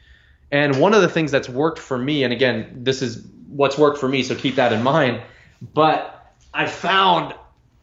And 0.52 0.80
one 0.80 0.94
of 0.94 1.02
the 1.02 1.08
things 1.08 1.30
that's 1.30 1.48
worked 1.48 1.78
for 1.78 1.96
me, 1.96 2.24
and 2.24 2.32
again, 2.32 2.80
this 2.82 3.02
is 3.02 3.24
what's 3.48 3.78
worked 3.78 3.98
for 3.98 4.08
me, 4.08 4.22
so 4.22 4.34
keep 4.34 4.56
that 4.56 4.72
in 4.72 4.82
mind. 4.82 5.22
But 5.74 6.34
I 6.52 6.66
found 6.66 7.34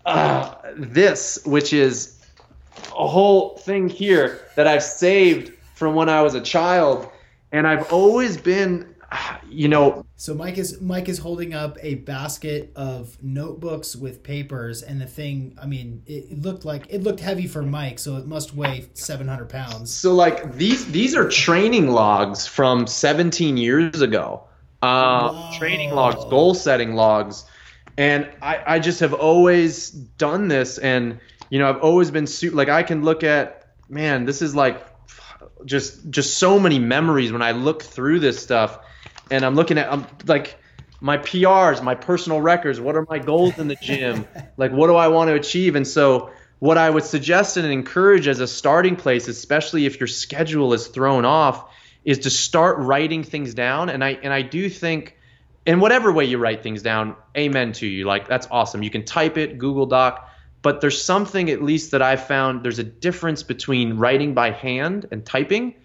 uh, 0.05 0.55
this, 0.75 1.39
which 1.45 1.73
is 1.73 2.19
a 2.97 3.07
whole 3.07 3.57
thing 3.57 3.89
here 3.89 4.41
that 4.55 4.67
I've 4.67 4.83
saved 4.83 5.53
from 5.75 5.95
when 5.95 6.09
I 6.09 6.21
was 6.21 6.35
a 6.35 6.41
child. 6.41 7.09
And 7.51 7.65
I've 7.65 7.91
always 7.93 8.35
been 8.35 8.93
you 9.49 9.67
know 9.69 10.05
so 10.17 10.33
mike 10.33 10.57
is 10.57 10.81
mike 10.81 11.07
is 11.07 11.19
holding 11.19 11.53
up 11.53 11.77
a 11.81 11.95
basket 11.95 12.71
of 12.75 13.17
notebooks 13.23 13.95
with 13.95 14.21
papers 14.21 14.81
and 14.83 14.99
the 14.99 15.05
thing 15.05 15.57
i 15.61 15.65
mean 15.65 16.03
it, 16.05 16.41
looked 16.41 16.65
like 16.65 16.85
it 16.89 17.01
looked 17.03 17.21
heavy 17.21 17.47
for 17.47 17.61
mike 17.61 17.97
so 17.99 18.17
it 18.17 18.27
must 18.27 18.53
weigh 18.53 18.85
700 18.93 19.49
pounds. 19.49 19.93
So 19.93 20.13
like 20.13 20.53
these 20.53 20.85
these 20.91 21.15
are 21.15 21.29
training 21.29 21.89
logs 21.89 22.47
from 22.47 22.87
17 22.87 23.57
years 23.57 24.01
ago. 24.01 24.43
Uh, 24.81 25.57
training 25.57 25.91
logs 25.91 26.23
goal 26.25 26.53
setting 26.53 26.93
logs. 26.93 27.45
And 27.97 28.29
I, 28.43 28.75
I 28.75 28.79
just 28.79 28.99
have 28.99 29.13
always 29.13 29.89
done 29.89 30.47
this 30.47 30.77
and 30.77 31.19
you 31.49 31.59
know 31.59 31.69
i've 31.69 31.81
always 31.81 32.11
been 32.11 32.27
su- 32.27 32.51
like 32.51 32.69
i 32.69 32.83
can 32.83 33.03
look 33.03 33.23
at 33.23 33.73
man 33.89 34.25
this 34.25 34.41
is 34.41 34.53
like 34.53 34.85
just 35.65 36.09
just 36.09 36.37
so 36.37 36.59
many 36.59 36.77
memories 36.77 37.31
when 37.31 37.41
i 37.41 37.51
look 37.51 37.81
through 37.81 38.19
this 38.19 38.37
stuff 38.37 38.79
and 39.31 39.45
I'm 39.45 39.55
looking 39.55 39.77
at 39.77 39.91
I'm 39.91 40.05
like 40.25 40.57
my 40.99 41.17
PRs, 41.17 41.83
my 41.83 41.95
personal 41.95 42.41
records, 42.41 42.79
what 42.79 42.95
are 42.95 43.05
my 43.09 43.19
goals 43.19 43.57
in 43.59 43.67
the 43.67 43.75
gym? 43.75 44.27
like 44.57 44.71
what 44.71 44.87
do 44.87 44.95
I 44.95 45.07
want 45.09 45.29
to 45.29 45.35
achieve? 45.35 45.75
And 45.75 45.87
so 45.87 46.31
what 46.59 46.77
I 46.77 46.89
would 46.89 47.03
suggest 47.03 47.57
and 47.57 47.67
encourage 47.67 48.27
as 48.27 48.39
a 48.39 48.47
starting 48.47 48.95
place, 48.95 49.27
especially 49.27 49.85
if 49.85 49.99
your 49.99 50.07
schedule 50.07 50.73
is 50.73 50.87
thrown 50.87 51.23
off, 51.25 51.71
is 52.03 52.19
to 52.19 52.29
start 52.29 52.79
writing 52.79 53.23
things 53.23 53.53
down. 53.53 53.89
And 53.89 54.03
I 54.03 54.11
and 54.11 54.33
I 54.33 54.41
do 54.41 54.69
think 54.69 55.17
in 55.65 55.79
whatever 55.79 56.11
way 56.11 56.25
you 56.25 56.37
write 56.37 56.63
things 56.63 56.81
down, 56.81 57.15
amen 57.37 57.73
to 57.73 57.85
you. 57.85 58.05
Like 58.05 58.27
that's 58.27 58.47
awesome. 58.49 58.81
You 58.81 58.89
can 58.89 59.03
type 59.05 59.37
it, 59.37 59.57
Google 59.57 59.85
Doc, 59.85 60.29
but 60.61 60.81
there's 60.81 61.01
something 61.01 61.49
at 61.49 61.61
least 61.61 61.91
that 61.91 62.01
I've 62.01 62.25
found 62.25 62.63
there's 62.63 62.79
a 62.79 62.83
difference 62.83 63.43
between 63.43 63.97
writing 63.97 64.33
by 64.33 64.51
hand 64.51 65.07
and 65.11 65.25
typing 65.25 65.75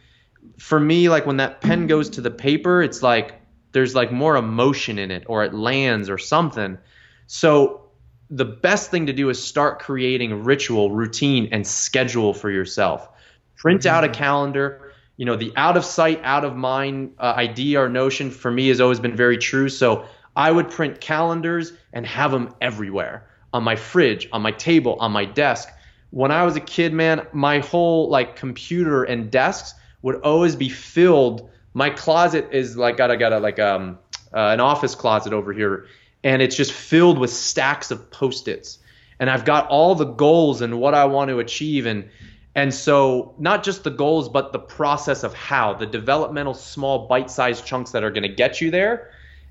for 0.59 0.79
me, 0.79 1.09
like 1.09 1.27
when 1.27 1.39
that 1.39 1.61
pen 1.61 1.87
goes 1.87 2.11
to 2.11 2.21
the 2.21 2.31
paper, 2.31 2.83
it's 2.83 3.03
like 3.03 3.41
there's 3.73 3.95
like 3.95 4.13
more 4.13 4.37
emotion 4.37 4.99
in 4.99 5.11
it 5.11 5.25
or 5.27 5.45
it 5.45 5.55
lands 5.55 6.09
or 6.09 6.19
something. 6.19 6.79
So 7.27 7.91
the 8.31 8.45
best 8.45 8.91
thing 8.91 9.07
to 9.07 9.13
do 9.13 9.29
is 9.29 9.43
start 9.43 9.79
creating 9.79 10.45
ritual, 10.45 10.91
routine, 10.91 11.49
and 11.53 11.67
schedule 11.67 12.33
for 12.33 12.51
yourself. 12.51 13.09
Print 13.57 13.87
out 13.87 14.05
a 14.05 14.07
mm-hmm. 14.07 14.15
calendar. 14.15 14.93
You 15.17 15.27
know, 15.27 15.37
the 15.37 15.53
out 15.57 15.77
of 15.77 15.85
sight, 15.85 16.21
out 16.25 16.45
of 16.45 16.57
mind 16.57 17.15
uh, 17.19 17.35
idea 17.37 17.81
or 17.83 17.89
notion 17.89 18.31
for 18.31 18.51
me 18.51 18.69
has 18.69 18.81
always 18.81 19.01
been 19.01 19.15
very 19.15 19.39
true. 19.39 19.69
So 19.69 20.07
I 20.35 20.51
would 20.51 20.71
print 20.71 21.01
calendars 21.01 21.73
and 21.93 22.07
have 22.07 22.31
them 22.31 22.55
everywhere 22.61 23.29
on 23.53 23.63
my 23.63 23.77
fridge, 23.77 24.29
on 24.33 24.41
my 24.43 24.53
table, 24.53 24.97
on 24.99 25.13
my 25.13 25.27
desk. 25.27 25.69
When 26.11 26.31
I 26.31 26.45
was 26.45 26.57
a 26.57 26.61
kid, 26.61 26.93
man, 26.93 27.27
my 27.33 27.59
whole 27.59 28.09
like 28.09 28.37
computer 28.37 29.05
and 29.05 29.31
desks 29.31 29.75
would 30.03 30.17
always 30.23 30.57
be 30.57 30.69
filled 30.69 31.49
my 31.75 31.91
closet 31.91 32.49
is 32.53 32.77
like 32.77 32.97
got 32.97 33.11
a 33.11 33.17
got 33.17 33.33
a 33.33 33.39
like 33.39 33.59
um 33.59 33.99
uh, 34.35 34.49
an 34.49 34.61
office 34.61 34.95
closet 34.95 35.33
over 35.33 35.53
here, 35.53 35.87
and 36.25 36.41
it's 36.41 36.57
just 36.57 36.73
filled 36.73 37.19
with 37.19 37.31
stacks 37.31 37.91
of 37.91 38.11
post-its, 38.11 38.79
and 39.19 39.29
I've 39.29 39.45
got 39.45 39.69
all 39.69 39.95
the 39.95 40.07
goals 40.07 40.63
and 40.63 40.81
what 40.81 40.95
I 40.95 41.05
want 41.05 41.29
to 41.31 41.39
achieve, 41.39 41.87
and 41.87 42.09
and 42.55 42.73
so 42.73 43.35
not 43.39 43.63
just 43.63 43.85
the 43.85 43.91
goals, 43.91 44.29
but 44.29 44.53
the 44.53 44.59
process 44.59 45.23
of 45.23 45.35
how 45.35 45.75
the 45.75 45.87
developmental 45.87 46.55
small 46.55 47.07
bite-sized 47.07 47.65
chunks 47.65 47.91
that 47.93 48.05
are 48.05 48.11
going 48.11 48.23
to 48.23 48.35
get 48.35 48.61
you 48.61 48.71
there. 48.71 49.11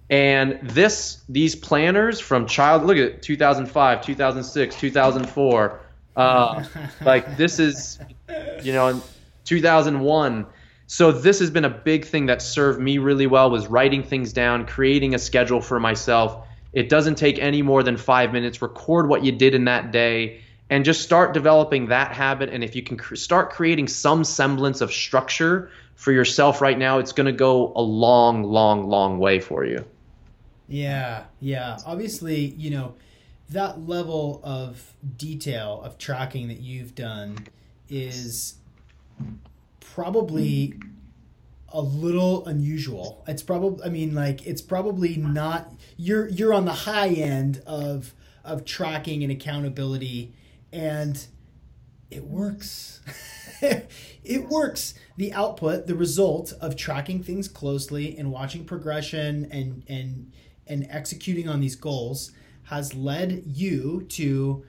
And 0.10 0.60
this 0.62 1.24
these 1.30 1.56
planners 1.56 2.20
from 2.20 2.46
child 2.46 2.84
look 2.84 2.98
at 2.98 3.22
2005, 3.22 4.02
2006, 4.04 4.76
2004. 4.76 5.80
Uh, 6.16 6.64
like 7.06 7.38
this 7.38 7.60
is 7.60 8.00
you 8.62 8.74
know 8.74 9.02
2001 9.52 10.46
so 10.92 11.14
this 11.14 11.40
has 11.40 11.50
been 11.50 11.64
a 11.64 11.70
big 11.70 12.04
thing 12.04 12.26
that 12.26 12.42
served 12.42 12.82
me 12.82 12.98
really 12.98 13.26
well 13.26 13.50
was 13.50 13.68
writing 13.68 14.04
things 14.04 14.34
down 14.34 14.66
creating 14.66 15.16
a 15.16 15.20
schedule 15.20 15.62
for 15.62 15.80
myself. 15.80 16.46
It 16.74 16.90
doesn't 16.90 17.16
take 17.16 17.40
any 17.40 17.62
more 17.62 17.82
than 17.82 17.96
five 17.96 18.34
minutes. 18.34 18.62
Record 18.62 19.08
what 19.08 19.24
you 19.24 19.32
did 19.32 19.56
in 19.56 19.64
that 19.66 19.94
day 19.94 20.42
and 20.70 20.84
just 20.84 21.02
start 21.02 21.34
developing 21.34 21.86
that 21.88 22.12
habit. 22.12 22.50
And 22.50 22.62
if 22.62 22.76
you 22.76 22.84
can 22.84 22.98
cr- 22.98 23.16
start 23.16 23.52
creating 23.52 23.88
some 23.88 24.26
semblance 24.26 24.82
of 24.82 24.92
structure 24.92 25.70
for 25.96 26.12
yourself 26.12 26.60
right 26.60 26.78
now 26.78 26.98
it's 26.98 27.14
going 27.14 27.28
to 27.28 27.32
go 27.32 27.72
a 27.78 27.82
long 27.82 28.44
long 28.44 28.90
long 28.90 29.18
way 29.18 29.40
for 29.40 29.64
you. 29.64 29.86
Yeah 30.68 31.24
yeah. 31.40 31.78
Obviously 31.86 32.54
you 32.58 32.70
know 32.70 32.96
that 33.48 33.88
level 33.88 34.42
of 34.44 34.94
detail 35.16 35.82
of 35.86 35.98
tracking 35.98 36.50
that 36.50 36.60
you've 36.60 36.96
done 36.96 37.48
is 37.88 38.56
probably 39.80 40.76
a 41.70 41.82
little 41.82 42.46
unusual. 42.46 43.24
It's 43.28 43.44
probably 43.44 43.86
I 43.86 43.90
mean 43.90 44.14
like 44.14 44.46
it's 44.46 44.62
probably 44.62 45.18
not 45.18 45.72
you're 45.98 46.28
you're 46.28 46.54
on 46.54 46.66
the 46.66 46.74
high 46.74 47.10
end 47.10 47.62
of 47.66 48.14
of 48.44 48.66
tracking 48.66 49.24
and 49.24 49.32
accountability 49.32 50.34
and 50.72 51.26
it 52.10 52.26
works. 52.26 53.00
it 53.62 54.50
works. 54.50 54.94
The 55.18 55.32
output, 55.34 55.88
the 55.88 55.96
result 55.96 56.54
of 56.60 56.76
tracking 56.76 57.24
things 57.24 57.48
closely 57.48 58.18
and 58.18 58.32
watching 58.32 58.66
progression 58.66 59.48
and 59.52 59.84
and 59.88 60.32
and 60.68 60.88
executing 60.90 61.48
on 61.48 61.60
these 61.60 61.76
goals 61.76 62.32
has 62.64 62.94
led 62.94 63.44
you 63.46 64.06
to 64.10 64.66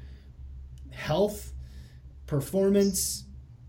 health, 0.91 1.53
performance, 2.27 3.25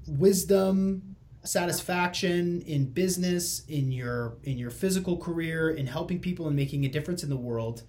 wisdom, 0.08 1.16
satisfaction 1.44 2.62
in 2.62 2.86
business, 2.86 3.64
in 3.68 3.92
your 3.92 4.38
in 4.44 4.58
your 4.58 4.70
physical 4.70 5.18
career, 5.18 5.70
in 5.70 5.88
helping 5.88 6.20
people 6.20 6.48
and 6.48 6.56
making 6.56 6.86
a 6.86 6.90
difference 6.90 7.24
in 7.24 7.30
the 7.30 7.38
world. 7.38 7.84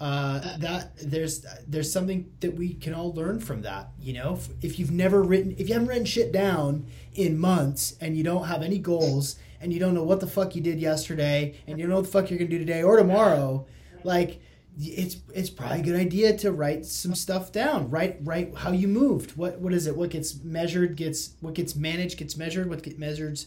Uh, 0.00 0.58
that 0.58 0.90
there's 0.96 1.46
there's 1.68 1.92
something 1.92 2.30
that 2.40 2.54
we 2.54 2.74
can 2.74 2.92
all 2.92 3.12
learn 3.12 3.38
from 3.38 3.62
that. 3.62 3.90
You 4.00 4.14
know, 4.14 4.34
if, 4.34 4.48
if 4.62 4.78
you've 4.78 4.90
never 4.90 5.22
written, 5.22 5.54
if 5.56 5.68
you 5.68 5.74
haven't 5.74 5.88
written 5.88 6.04
shit 6.04 6.32
down 6.32 6.86
in 7.14 7.38
months 7.38 7.96
and 8.00 8.16
you 8.16 8.24
don't 8.24 8.46
have 8.46 8.62
any 8.62 8.78
goals 8.78 9.36
and 9.60 9.72
you 9.72 9.78
don't 9.78 9.94
know 9.94 10.02
what 10.02 10.20
the 10.20 10.26
fuck 10.26 10.56
you 10.56 10.60
did 10.60 10.80
yesterday 10.80 11.54
and 11.66 11.78
you 11.78 11.84
don't 11.84 11.90
know 11.90 11.96
what 11.96 12.06
the 12.06 12.10
fuck 12.10 12.28
you're 12.28 12.38
gonna 12.38 12.50
do 12.50 12.58
today 12.58 12.82
or 12.82 12.96
tomorrow, 12.96 13.66
like 14.02 14.40
it's 14.78 15.16
it's 15.32 15.50
probably 15.50 15.80
a 15.80 15.82
good 15.82 15.96
idea 15.96 16.36
to 16.38 16.52
write 16.52 16.84
some 16.84 17.14
stuff 17.14 17.52
down. 17.52 17.90
Write 17.90 18.18
write 18.22 18.56
how 18.56 18.72
you 18.72 18.88
moved. 18.88 19.36
What 19.36 19.60
what 19.60 19.72
is 19.72 19.86
it? 19.86 19.96
What 19.96 20.10
gets 20.10 20.42
measured 20.42 20.96
gets 20.96 21.34
what 21.40 21.54
gets 21.54 21.76
managed 21.76 22.18
gets 22.18 22.36
measured. 22.36 22.68
What 22.68 22.82
gets 22.82 22.98
measured, 22.98 23.40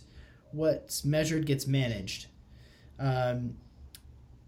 what's 0.51 1.03
measured 1.03 1.45
gets 1.45 1.67
managed. 1.67 2.27
Um, 2.99 3.55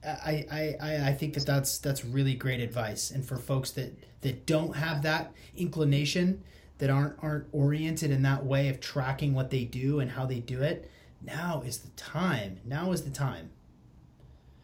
I, 0.03 0.45
I, 0.49 0.75
I, 0.81 1.07
I 1.09 1.13
think 1.13 1.33
that 1.33 1.45
that's 1.45 1.77
that's 1.77 2.05
really 2.05 2.35
great 2.35 2.61
advice. 2.61 3.11
And 3.11 3.25
for 3.25 3.35
folks 3.35 3.71
that 3.71 3.97
that 4.21 4.45
don't 4.45 4.75
have 4.75 5.01
that 5.01 5.33
inclination, 5.57 6.43
that 6.77 6.89
aren't 6.89 7.21
aren't 7.21 7.47
oriented 7.51 8.11
in 8.11 8.21
that 8.21 8.45
way 8.45 8.69
of 8.69 8.79
tracking 8.79 9.33
what 9.33 9.49
they 9.49 9.65
do 9.65 9.99
and 9.99 10.11
how 10.11 10.25
they 10.25 10.39
do 10.39 10.61
it, 10.61 10.89
now 11.21 11.61
is 11.65 11.79
the 11.79 11.89
time. 11.89 12.59
Now 12.65 12.91
is 12.93 13.03
the 13.03 13.09
time. 13.09 13.49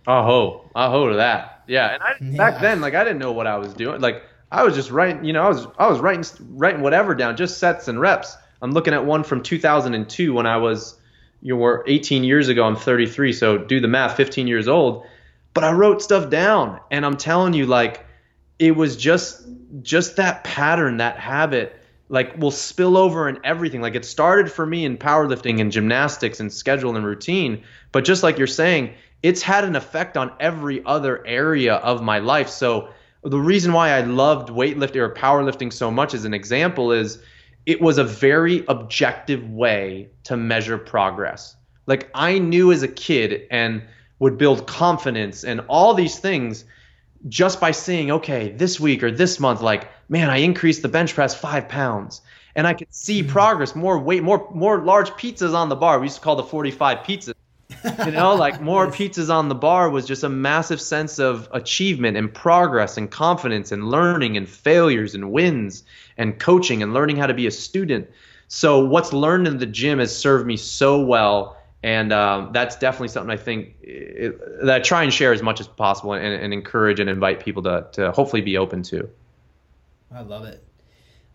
Aho, 0.07 0.69
aho 0.75 1.09
to 1.09 1.15
that. 1.15 1.63
Yeah, 1.67 1.93
and 1.93 2.03
I 2.03 2.15
yeah. 2.21 2.37
back 2.37 2.61
then, 2.61 2.81
like 2.81 2.93
I 2.93 3.03
didn't 3.03 3.19
know 3.19 3.31
what 3.31 3.47
I 3.47 3.57
was 3.57 3.73
doing. 3.73 4.01
Like 4.01 4.23
I 4.51 4.63
was 4.63 4.75
just 4.75 4.91
writing, 4.91 5.25
you 5.25 5.33
know, 5.33 5.43
I 5.43 5.49
was 5.49 5.67
I 5.77 5.87
was 5.87 5.99
writing 5.99 6.23
writing 6.51 6.81
whatever 6.81 7.15
down, 7.15 7.37
just 7.37 7.57
sets 7.57 7.87
and 7.87 7.99
reps. 7.99 8.37
I'm 8.61 8.71
looking 8.71 8.93
at 8.93 9.05
one 9.05 9.23
from 9.23 9.43
2002 9.43 10.33
when 10.33 10.45
I 10.45 10.57
was, 10.57 10.97
you 11.41 11.57
were 11.57 11.83
18 11.87 12.23
years 12.23 12.47
ago. 12.47 12.63
I'm 12.63 12.75
33, 12.75 13.33
so 13.33 13.57
do 13.57 13.79
the 13.79 13.87
math, 13.87 14.15
15 14.15 14.47
years 14.47 14.67
old. 14.67 15.05
But 15.53 15.63
I 15.63 15.71
wrote 15.71 16.01
stuff 16.01 16.29
down, 16.29 16.79
and 16.89 17.05
I'm 17.05 17.17
telling 17.17 17.53
you, 17.53 17.65
like 17.65 18.05
it 18.59 18.75
was 18.75 18.95
just 18.95 19.45
just 19.81 20.17
that 20.17 20.43
pattern, 20.43 20.97
that 20.97 21.17
habit 21.17 21.75
like 22.07 22.37
will 22.37 22.51
spill 22.51 22.97
over 22.97 23.27
in 23.27 23.39
everything. 23.43 23.81
Like 23.81 23.95
it 23.95 24.05
started 24.05 24.51
for 24.51 24.65
me 24.65 24.85
in 24.85 24.97
powerlifting 24.97 25.59
and 25.59 25.71
gymnastics 25.71 26.39
and 26.39 26.53
schedule 26.53 26.95
and 26.95 27.05
routine, 27.05 27.63
but 27.91 28.05
just 28.05 28.23
like 28.23 28.37
you're 28.37 28.47
saying, 28.47 28.93
it's 29.25 29.41
had 29.41 29.63
an 29.63 29.75
effect 29.75 30.17
on 30.17 30.31
every 30.39 30.85
other 30.85 31.25
area 31.25 31.77
of 31.77 32.03
my 32.03 32.19
life. 32.19 32.47
So 32.47 32.89
the 33.23 33.39
reason 33.39 33.73
why 33.73 33.89
I 33.89 34.01
loved 34.01 34.49
weightlifting 34.49 34.97
or 34.97 35.11
powerlifting 35.11 35.73
so 35.73 35.89
much 35.89 36.13
as 36.13 36.25
an 36.25 36.33
example 36.35 36.91
is 36.91 37.17
it 37.65 37.81
was 37.81 37.97
a 37.97 38.03
very 38.03 38.63
objective 38.67 39.49
way 39.49 40.09
to 40.25 40.37
measure 40.37 40.77
progress. 40.77 41.55
Like 41.87 42.07
I 42.13 42.37
knew 42.37 42.71
as 42.71 42.83
a 42.83 42.87
kid 42.87 43.47
and 43.49 43.81
would 44.19 44.37
build 44.37 44.67
confidence 44.67 45.43
and 45.43 45.59
all 45.69 45.95
these 45.95 46.19
things 46.19 46.63
just 47.27 47.59
by 47.59 47.71
seeing, 47.71 48.11
okay, 48.11 48.51
this 48.51 48.79
week 48.79 49.01
or 49.01 49.09
this 49.09 49.39
month, 49.39 49.59
like, 49.59 49.89
man, 50.07 50.29
I 50.29 50.37
increased 50.37 50.83
the 50.83 50.87
bench 50.87 51.15
press 51.15 51.33
five 51.33 51.67
pounds. 51.67 52.21
And 52.55 52.67
I 52.67 52.75
could 52.75 52.93
see 52.93 53.23
hmm. 53.23 53.29
progress, 53.29 53.75
more 53.75 53.97
weight, 53.97 54.21
more 54.21 54.47
more 54.53 54.81
large 54.81 55.09
pizzas 55.09 55.55
on 55.55 55.69
the 55.69 55.75
bar. 55.75 55.99
We 55.99 56.05
used 56.05 56.17
to 56.17 56.21
call 56.21 56.35
the 56.35 56.43
45 56.43 56.99
pizzas 56.99 57.33
you 58.05 58.11
know, 58.11 58.35
like 58.35 58.61
more 58.61 58.87
pizzas 58.87 59.29
on 59.29 59.49
the 59.49 59.55
bar 59.55 59.89
was 59.89 60.05
just 60.05 60.23
a 60.23 60.29
massive 60.29 60.79
sense 60.79 61.19
of 61.19 61.47
achievement 61.51 62.17
and 62.17 62.33
progress 62.33 62.97
and 62.97 63.09
confidence 63.09 63.71
and 63.71 63.89
learning 63.89 64.37
and 64.37 64.47
failures 64.47 65.15
and 65.15 65.31
wins 65.31 65.83
and 66.17 66.39
coaching 66.39 66.83
and 66.83 66.93
learning 66.93 67.17
how 67.17 67.27
to 67.27 67.33
be 67.33 67.47
a 67.47 67.51
student. 67.51 68.09
So 68.47 68.85
what's 68.85 69.13
learned 69.13 69.47
in 69.47 69.57
the 69.57 69.65
gym 69.65 69.99
has 69.99 70.15
served 70.15 70.45
me 70.45 70.57
so 70.57 71.03
well, 71.03 71.57
and 71.81 72.13
um, 72.13 72.51
that's 72.53 72.75
definitely 72.75 73.07
something 73.07 73.31
I 73.31 73.37
think 73.37 73.75
it, 73.81 74.39
that 74.65 74.75
I 74.75 74.79
try 74.79 75.03
and 75.03 75.13
share 75.13 75.33
as 75.33 75.41
much 75.41 75.59
as 75.59 75.67
possible 75.67 76.13
and, 76.13 76.25
and 76.25 76.53
encourage 76.53 76.99
and 76.99 77.09
invite 77.09 77.39
people 77.39 77.63
to 77.63 77.87
to 77.93 78.11
hopefully 78.11 78.41
be 78.41 78.57
open 78.57 78.83
to. 78.83 79.09
I 80.13 80.21
love 80.21 80.45
it. 80.45 80.63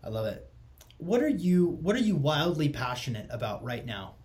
I 0.03 0.09
love 0.09 0.25
it. 0.25 0.49
What 0.97 1.21
are 1.21 1.29
you 1.29 1.67
What 1.81 1.95
are 1.95 1.99
you 1.99 2.15
wildly 2.15 2.69
passionate 2.69 3.27
about 3.29 3.63
right 3.63 3.85
now? 3.85 4.15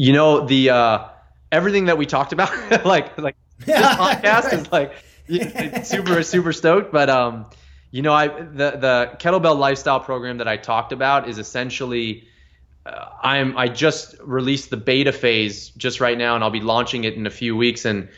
You 0.00 0.14
know 0.14 0.46
the. 0.46 0.70
Uh, 0.70 1.08
everything 1.52 1.86
that 1.86 1.98
we 1.98 2.06
talked 2.06 2.32
about, 2.32 2.50
like 2.84 3.18
like 3.18 3.36
this 3.58 3.76
podcast 3.78 4.44
right. 4.44 4.52
is 4.54 4.72
like 4.72 5.84
super 5.84 6.22
super 6.34 6.52
stoked. 6.52 6.92
But 6.92 7.10
um, 7.10 7.46
you 7.90 8.02
know, 8.02 8.12
I 8.12 8.28
the 8.28 8.70
the 8.72 9.16
kettlebell 9.18 9.58
lifestyle 9.58 10.00
program 10.00 10.38
that 10.38 10.48
I 10.48 10.56
talked 10.56 10.92
about 10.92 11.28
is 11.28 11.38
essentially. 11.38 12.26
Uh, 12.86 13.04
I'm 13.22 13.58
I 13.58 13.68
just 13.68 14.14
released 14.22 14.70
the 14.70 14.78
beta 14.78 15.12
phase 15.12 15.68
just 15.70 16.00
right 16.00 16.16
now, 16.16 16.34
and 16.34 16.42
I'll 16.42 16.48
be 16.48 16.62
launching 16.62 17.04
it 17.04 17.12
in 17.12 17.26
a 17.26 17.30
few 17.30 17.54
weeks. 17.54 17.84
And 17.84 18.08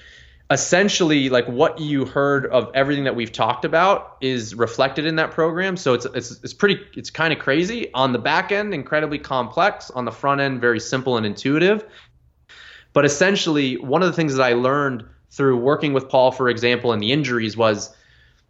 essentially, 0.53 1.29
like 1.29 1.47
what 1.47 1.79
you 1.79 2.05
heard 2.05 2.47
of 2.47 2.71
everything 2.75 3.05
that 3.05 3.15
we've 3.15 3.33
talked 3.33 3.65
about 3.65 4.17
is 4.21 4.55
reflected 4.55 5.07
in 5.07 5.17
that 5.17 5.31
program. 5.31 5.77
So 5.77 5.95
it's 5.95 6.05
it's 6.07 6.33
it's 6.43 6.55
pretty 6.55 6.81
it's 6.95 7.11
kind 7.11 7.33
of 7.33 7.39
crazy 7.39 7.93
on 7.95 8.13
the 8.13 8.19
back 8.19 8.51
end, 8.51 8.75
incredibly 8.75 9.19
complex. 9.19 9.91
On 9.91 10.05
the 10.05 10.13
front 10.13 10.41
end, 10.41 10.61
very 10.61 10.81
simple 10.81 11.17
and 11.17 11.25
intuitive. 11.25 11.85
But 12.93 13.05
essentially, 13.05 13.77
one 13.77 14.03
of 14.03 14.09
the 14.09 14.15
things 14.15 14.35
that 14.35 14.43
I 14.43 14.53
learned 14.55 15.05
through 15.31 15.59
working 15.59 15.93
with 15.93 16.09
Paul, 16.09 16.33
for 16.33 16.49
example, 16.49 16.93
and 16.93 17.03
the 17.03 17.11
injuries 17.13 17.57
was, 17.57 17.95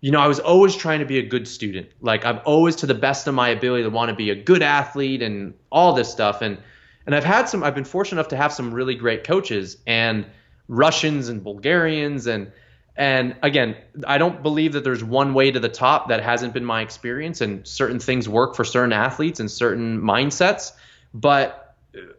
you 0.01 0.11
know, 0.11 0.21
I 0.21 0.27
was 0.27 0.41
always 0.41 0.75
trying 0.75 0.99
to 0.99 1.07
be 1.07 1.19
a 1.19 1.23
good 1.23 1.47
student. 1.47 1.89
Like 2.01 2.25
I'm 2.25 2.41
always 2.45 2.75
to 2.77 2.87
the 2.87 2.95
best 2.95 3.27
of 3.29 3.35
my 3.35 3.51
ability 3.51 3.85
to 3.85 3.91
want 3.91 4.09
to 4.09 4.17
be 4.17 4.31
a 4.31 4.35
good 4.35 4.63
athlete 4.63 5.23
and 5.23 5.55
all 5.71 5.93
this 5.93 6.11
stuff. 6.11 6.43
And 6.43 6.59
and 7.07 7.15
I've 7.15 7.25
had 7.25 7.49
some 7.49 7.63
I've 7.63 7.75
been 7.75 7.85
fortunate 7.85 8.19
enough 8.19 8.29
to 8.29 8.37
have 8.37 8.53
some 8.53 8.73
really 8.73 8.95
great 8.95 9.25
coaches 9.25 9.77
and 9.87 10.27
Russians 10.73 11.29
and 11.29 11.45
Bulgarians 11.45 12.27
and 12.27 12.51
and 12.95 13.37
again, 13.43 13.77
I 14.07 14.19
don't 14.19 14.43
believe 14.43 14.75
that 14.75 14.85
there's 14.85 15.03
one 15.03 15.33
way 15.33 15.51
to 15.51 15.59
the 15.59 15.69
top 15.69 16.09
that 16.09 16.23
hasn't 16.23 16.53
been 16.53 16.65
my 16.65 16.83
experience 16.83 17.41
and 17.41 17.67
certain 17.67 17.99
things 17.99 18.29
work 18.29 18.55
for 18.55 18.65
certain 18.65 18.93
athletes 18.93 19.41
and 19.41 19.51
certain 19.51 20.01
mindsets. 20.01 20.73
But 21.15 21.75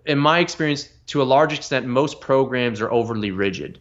in 0.07 0.17
my 0.17 0.39
experience, 0.39 0.89
to 1.07 1.21
a 1.21 1.25
large 1.25 1.53
extent, 1.53 1.85
most 1.85 2.21
programs 2.21 2.81
are 2.81 2.91
overly 2.91 3.29
rigid. 3.29 3.79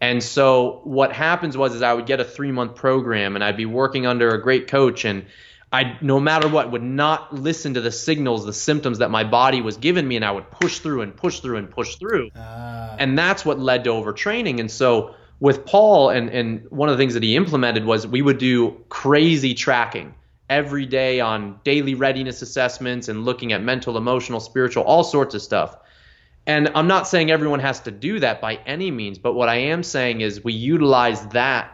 And 0.00 0.22
so 0.22 0.80
what 0.84 1.12
happens 1.12 1.56
was 1.56 1.74
is 1.74 1.82
I 1.82 1.92
would 1.92 2.06
get 2.06 2.20
a 2.20 2.24
three 2.24 2.52
month 2.52 2.76
program 2.76 3.34
and 3.34 3.42
I'd 3.42 3.56
be 3.56 3.66
working 3.66 4.06
under 4.06 4.28
a 4.28 4.40
great 4.40 4.68
coach 4.68 5.04
and 5.04 5.26
I 5.72 5.98
no 6.00 6.18
matter 6.18 6.48
what 6.48 6.70
would 6.72 6.82
not 6.82 7.34
listen 7.34 7.74
to 7.74 7.80
the 7.80 7.90
signals, 7.92 8.46
the 8.46 8.52
symptoms 8.52 8.98
that 8.98 9.10
my 9.10 9.24
body 9.24 9.60
was 9.60 9.76
giving 9.76 10.08
me, 10.08 10.16
and 10.16 10.24
I 10.24 10.30
would 10.30 10.50
push 10.50 10.78
through 10.78 11.02
and 11.02 11.14
push 11.14 11.40
through 11.40 11.58
and 11.58 11.70
push 11.70 11.96
through, 11.96 12.30
uh. 12.30 12.96
and 12.98 13.18
that's 13.18 13.44
what 13.44 13.58
led 13.58 13.84
to 13.84 13.90
overtraining. 13.90 14.60
And 14.60 14.70
so 14.70 15.14
with 15.40 15.66
Paul, 15.66 16.10
and 16.10 16.30
and 16.30 16.66
one 16.70 16.88
of 16.88 16.96
the 16.96 17.02
things 17.02 17.14
that 17.14 17.22
he 17.22 17.36
implemented 17.36 17.84
was 17.84 18.06
we 18.06 18.22
would 18.22 18.38
do 18.38 18.82
crazy 18.88 19.54
tracking 19.54 20.14
every 20.48 20.86
day 20.86 21.20
on 21.20 21.60
daily 21.64 21.94
readiness 21.94 22.40
assessments 22.40 23.08
and 23.08 23.24
looking 23.24 23.52
at 23.52 23.62
mental, 23.62 23.98
emotional, 23.98 24.40
spiritual, 24.40 24.82
all 24.84 25.04
sorts 25.04 25.34
of 25.34 25.42
stuff. 25.42 25.76
And 26.46 26.70
I'm 26.74 26.86
not 26.86 27.06
saying 27.06 27.30
everyone 27.30 27.60
has 27.60 27.80
to 27.80 27.90
do 27.90 28.20
that 28.20 28.40
by 28.40 28.54
any 28.64 28.90
means, 28.90 29.18
but 29.18 29.34
what 29.34 29.50
I 29.50 29.56
am 29.56 29.82
saying 29.82 30.22
is 30.22 30.42
we 30.42 30.54
utilize 30.54 31.26
that 31.28 31.70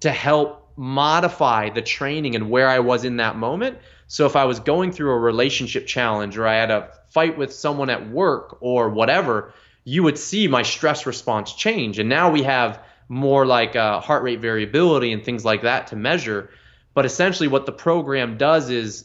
to 0.00 0.12
help 0.12 0.61
modify 0.76 1.70
the 1.70 1.82
training 1.82 2.34
and 2.34 2.50
where 2.50 2.68
I 2.68 2.80
was 2.80 3.04
in 3.04 3.16
that 3.16 3.36
moment. 3.36 3.78
So 4.06 4.26
if 4.26 4.36
I 4.36 4.44
was 4.44 4.60
going 4.60 4.92
through 4.92 5.10
a 5.12 5.18
relationship 5.18 5.86
challenge 5.86 6.36
or 6.36 6.46
I 6.46 6.56
had 6.56 6.70
a 6.70 6.90
fight 7.10 7.38
with 7.38 7.52
someone 7.52 7.90
at 7.90 8.10
work 8.10 8.58
or 8.60 8.90
whatever, 8.90 9.52
you 9.84 10.02
would 10.02 10.18
see 10.18 10.48
my 10.48 10.62
stress 10.62 11.06
response 11.06 11.52
change. 11.52 11.98
And 11.98 12.08
now 12.08 12.30
we 12.30 12.42
have 12.42 12.82
more 13.08 13.44
like 13.44 13.76
uh, 13.76 14.00
heart 14.00 14.22
rate 14.22 14.40
variability 14.40 15.12
and 15.12 15.24
things 15.24 15.44
like 15.44 15.62
that 15.62 15.88
to 15.88 15.96
measure. 15.96 16.50
But 16.94 17.04
essentially, 17.04 17.48
what 17.48 17.66
the 17.66 17.72
program 17.72 18.36
does 18.36 18.70
is, 18.70 19.04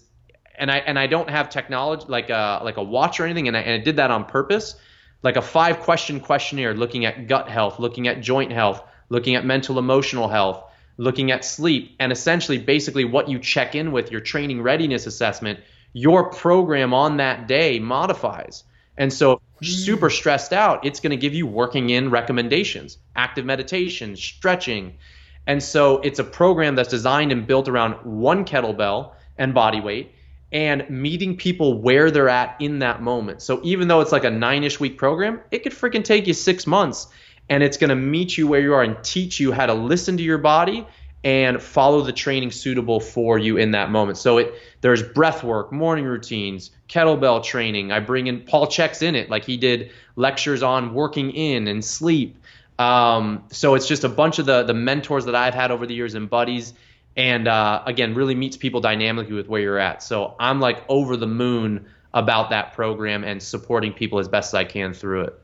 and 0.58 0.72
I 0.72 0.78
and 0.78 0.98
I 0.98 1.08
don't 1.08 1.30
have 1.30 1.50
technology 1.50 2.06
like 2.08 2.30
a 2.30 2.62
like 2.64 2.78
a 2.78 2.84
watch 2.84 3.20
or 3.20 3.26
anything, 3.26 3.48
and 3.48 3.56
I, 3.56 3.62
and 3.62 3.82
I 3.82 3.84
did 3.84 3.98
that 3.98 4.12
on 4.12 4.26
purpose, 4.26 4.76
like 5.24 5.36
a 5.36 5.42
five 5.42 5.80
question 5.80 6.20
questionnaire 6.20 6.74
looking 6.74 7.06
at 7.06 7.28
gut 7.28 7.50
health, 7.50 7.80
looking 7.80 8.08
at 8.08 8.22
joint 8.22 8.52
health, 8.52 8.82
looking 9.10 9.36
at 9.36 9.46
mental 9.46 9.80
emotional 9.80 10.28
health, 10.28 10.64
looking 10.98 11.32
at 11.32 11.46
sleep, 11.46 11.96
and 12.00 12.12
essentially 12.12 12.58
basically 12.58 13.06
what 13.06 13.30
you 13.30 13.40
check 13.40 13.76
in 13.76 13.92
with 13.92 14.12
your 14.12 14.22
training 14.22 14.62
readiness 14.62 15.06
assessment, 15.06 15.60
your 15.94 16.32
program 16.32 16.94
on 16.94 17.18
that 17.18 17.48
day 17.48 17.80
modifies. 17.80 18.64
And 18.98 19.14
so, 19.14 19.42
mm. 19.62 19.66
super 19.66 20.10
stressed 20.10 20.54
out, 20.54 20.86
it's 20.86 21.00
going 21.00 21.12
to 21.12 21.18
give 21.18 21.34
you 21.34 21.46
working 21.46 21.92
in 21.92 22.10
recommendations, 22.10 22.98
active 23.16 23.46
meditation, 23.46 24.16
stretching. 24.16 24.98
And 25.46 25.62
so, 25.62 26.00
it's 26.00 26.20
a 26.20 26.24
program 26.24 26.76
that's 26.76 26.90
designed 26.90 27.32
and 27.32 27.46
built 27.46 27.68
around 27.68 27.94
one 28.04 28.44
kettlebell 28.44 29.14
and 29.38 29.54
body 29.54 29.80
weight 29.80 30.14
and 30.52 30.90
meeting 30.90 31.36
people 31.36 31.82
where 31.82 32.10
they're 32.10 32.30
at 32.30 32.56
in 32.60 32.80
that 32.80 33.02
moment. 33.02 33.42
So, 33.42 33.62
even 33.64 33.88
though 33.88 34.02
it's 34.02 34.12
like 34.12 34.24
a 34.24 34.32
nine 34.32 34.64
ish 34.64 34.80
week 34.80 34.98
program, 34.98 35.42
it 35.52 35.60
could 35.60 35.74
freaking 35.74 36.04
take 36.04 36.26
you 36.26 36.34
six 36.34 36.66
months 36.66 37.08
and 37.50 37.64
it's 37.64 37.78
going 37.78 37.90
to 37.90 37.96
meet 37.96 38.38
you 38.38 38.48
where 38.48 38.62
you 38.62 38.74
are 38.74 38.84
and 38.84 39.02
teach 39.04 39.40
you 39.40 39.52
how 39.52 39.66
to 39.66 39.74
listen 39.74 40.18
to 40.18 40.24
your 40.24 40.38
body 40.38 40.86
and 41.24 41.62
follow 41.62 42.02
the 42.02 42.14
training 42.14 42.52
suitable 42.52 43.00
for 43.00 43.38
you 43.38 43.58
in 43.58 43.72
that 43.72 43.90
moment. 43.90 44.18
So 44.18 44.38
it 44.38 44.54
there's 44.82 45.04
breath 45.04 45.44
work, 45.44 45.72
morning 45.72 46.06
routines, 46.06 46.72
kettlebell 46.88 47.44
training. 47.44 47.92
I 47.92 48.00
bring 48.00 48.28
in 48.28 48.42
Paul 48.42 48.68
Chek's 48.68 49.02
in 49.02 49.16
it 49.16 49.30
like 49.30 49.44
he 49.44 49.58
did 49.58 49.92
lectures 50.16 50.64
on 50.64 50.94
working 50.94 51.32
in 51.32 51.68
and 51.68 51.84
sleep. 51.84 52.38
Um, 52.80 53.44
so 53.50 53.74
it's 53.74 53.88
just 53.88 54.04
a 54.04 54.10
bunch 54.10 54.40
of 54.40 54.46
the 54.46 54.64
the 54.64 54.74
mentors 54.74 55.26
that 55.26 55.36
I've 55.36 55.56
had 55.56 55.72
over 55.72 55.86
the 55.88 55.96
years 55.96 56.14
and 56.14 56.30
buddies, 56.30 56.74
and 57.16 57.48
uh, 57.48 57.82
again 57.86 58.14
really 58.14 58.36
meets 58.36 58.56
people 58.56 58.82
dynamically 58.82 59.34
with 59.34 59.48
where 59.48 59.62
you're 59.62 59.80
at. 59.80 60.04
So 60.04 60.36
I'm 60.40 60.60
like 60.60 60.84
over 60.88 61.18
the 61.18 61.28
moon 61.28 61.88
about 62.14 62.52
that 62.52 62.74
program 62.74 63.24
and 63.24 63.42
supporting 63.42 63.94
people 63.94 64.20
as 64.20 64.28
best 64.28 64.52
as 64.52 64.54
I 64.54 64.64
can 64.64 64.94
through 64.94 65.22
it. 65.22 65.42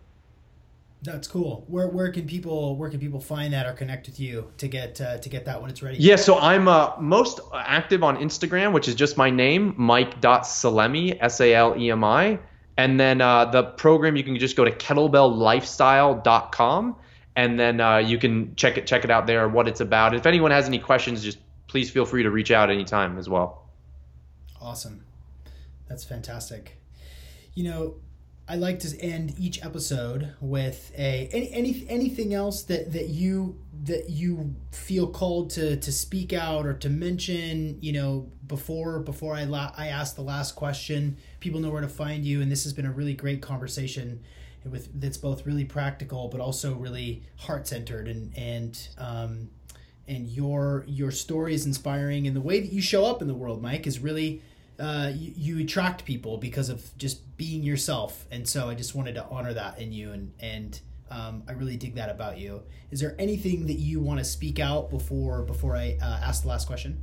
That's 1.03 1.27
cool. 1.27 1.65
Where 1.67 1.89
where 1.89 2.09
can 2.11 2.25
people 2.25 2.75
where 2.77 2.89
can 2.89 2.99
people 2.99 3.19
find 3.19 3.51
that 3.53 3.65
or 3.65 3.73
connect 3.73 4.07
with 4.07 4.21
you 4.21 4.49
to 4.57 4.69
get 4.69 5.01
uh, 5.01 5.17
to 5.17 5.29
get 5.29 5.43
that 5.45 5.61
when 5.61 5.69
it's 5.69 5.83
ready? 5.83 5.97
Yeah, 5.97 6.15
so 6.15 6.39
I'm 6.39 6.69
uh, 6.69 6.93
most 6.97 7.41
active 7.53 8.03
on 8.03 8.15
Instagram, 8.17 8.71
which 8.71 8.87
is 8.87 8.95
just 8.95 9.17
my 9.17 9.29
name, 9.29 9.75
Mike.Salemi, 9.77 11.17
S 11.19 11.41
A 11.41 11.53
L 11.53 11.75
E 11.77 11.91
M 11.91 12.05
I. 12.05 12.39
And 12.77 12.97
then 12.99 13.21
uh, 13.21 13.45
the 13.45 13.61
program 13.63 14.15
you 14.15 14.23
can 14.23 14.39
just 14.39 14.55
go 14.55 14.65
to 14.65 14.71
kettlebelllifestyle.com 14.71 16.95
and 17.35 17.59
then 17.59 17.81
uh, 17.81 17.97
you 17.97 18.17
can 18.17 18.55
check 18.55 18.77
it 18.77 18.87
check 18.87 19.03
it 19.03 19.11
out 19.11 19.27
there 19.27 19.49
what 19.49 19.67
it's 19.67 19.81
about. 19.81 20.15
If 20.15 20.25
anyone 20.25 20.51
has 20.51 20.67
any 20.67 20.79
questions, 20.79 21.21
just 21.21 21.39
please 21.67 21.91
feel 21.91 22.05
free 22.05 22.23
to 22.23 22.31
reach 22.31 22.51
out 22.51 22.69
anytime 22.69 23.17
as 23.17 23.27
well. 23.27 23.67
Awesome. 24.61 25.03
That's 25.89 26.05
fantastic. 26.05 26.77
You 27.55 27.65
know, 27.65 27.95
I 28.53 28.55
like 28.55 28.77
to 28.81 29.01
end 29.01 29.33
each 29.39 29.65
episode 29.65 30.35
with 30.39 30.91
a 30.95 31.27
any, 31.33 31.51
any 31.51 31.85
anything 31.89 32.35
else 32.35 32.61
that 32.65 32.93
that 32.93 33.09
you 33.09 33.57
that 33.85 34.11
you 34.11 34.53
feel 34.71 35.07
called 35.07 35.49
to 35.51 35.77
to 35.77 35.91
speak 35.91 36.33
out 36.33 36.67
or 36.67 36.75
to 36.75 36.87
mention. 36.87 37.79
You 37.81 37.93
know, 37.93 38.31
before 38.45 38.99
before 38.99 39.33
I 39.33 39.45
la- 39.45 39.73
I 39.75 39.87
ask 39.87 40.15
the 40.15 40.21
last 40.21 40.55
question, 40.55 41.17
people 41.39 41.61
know 41.61 41.71
where 41.71 41.81
to 41.81 41.89
find 41.89 42.23
you, 42.23 42.43
and 42.43 42.51
this 42.51 42.63
has 42.65 42.73
been 42.73 42.85
a 42.85 42.91
really 42.91 43.15
great 43.15 43.41
conversation 43.41 44.21
with 44.69 45.01
that's 45.01 45.17
both 45.17 45.47
really 45.47 45.65
practical 45.65 46.27
but 46.27 46.39
also 46.39 46.75
really 46.75 47.23
heart 47.37 47.67
centered 47.67 48.07
and 48.07 48.37
and 48.37 48.87
um, 48.99 49.49
and 50.07 50.27
your 50.27 50.85
your 50.87 51.09
story 51.09 51.55
is 51.55 51.65
inspiring 51.65 52.27
and 52.27 52.35
the 52.35 52.41
way 52.41 52.59
that 52.59 52.71
you 52.71 52.83
show 52.83 53.03
up 53.03 53.19
in 53.19 53.27
the 53.27 53.33
world, 53.33 53.63
Mike, 53.63 53.87
is 53.87 53.97
really 53.97 54.43
uh, 54.79 55.11
you, 55.13 55.33
you, 55.35 55.63
attract 55.63 56.03
people 56.05 56.37
because 56.37 56.69
of 56.69 56.97
just 56.97 57.37
being 57.37 57.63
yourself. 57.63 58.25
And 58.31 58.47
so 58.47 58.69
I 58.69 58.75
just 58.75 58.95
wanted 58.95 59.15
to 59.15 59.25
honor 59.25 59.53
that 59.53 59.79
in 59.79 59.91
you, 59.91 60.11
and 60.11 60.31
and 60.39 60.79
um, 61.11 61.43
I 61.47 61.51
really 61.53 61.77
dig 61.77 61.95
that 61.95 62.09
about 62.09 62.37
you. 62.37 62.61
Is 62.91 62.99
there 62.99 63.15
anything 63.19 63.67
that 63.67 63.79
you 63.79 63.99
want 63.99 64.19
to 64.19 64.25
speak 64.25 64.59
out 64.59 64.89
before 64.89 65.43
before 65.43 65.75
I 65.75 65.97
uh, 66.01 66.21
ask 66.23 66.43
the 66.43 66.49
last 66.49 66.67
question? 66.67 66.99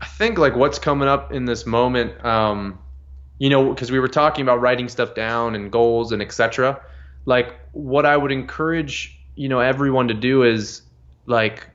I 0.00 0.06
think 0.06 0.38
like 0.38 0.56
what's 0.56 0.78
coming 0.78 1.08
up 1.08 1.32
in 1.32 1.44
this 1.44 1.66
moment, 1.66 2.24
um, 2.24 2.78
you 3.38 3.50
know, 3.50 3.72
because 3.72 3.92
we 3.92 4.00
were 4.00 4.08
talking 4.08 4.42
about 4.42 4.60
writing 4.60 4.88
stuff 4.88 5.14
down 5.14 5.54
and 5.54 5.70
goals 5.70 6.12
and 6.12 6.22
etc. 6.22 6.80
Like 7.26 7.54
what 7.72 8.06
I 8.06 8.16
would 8.16 8.32
encourage 8.32 9.18
you 9.36 9.48
know 9.48 9.60
everyone 9.60 10.08
to 10.08 10.14
do 10.14 10.42
is 10.42 10.82
like 11.26 11.68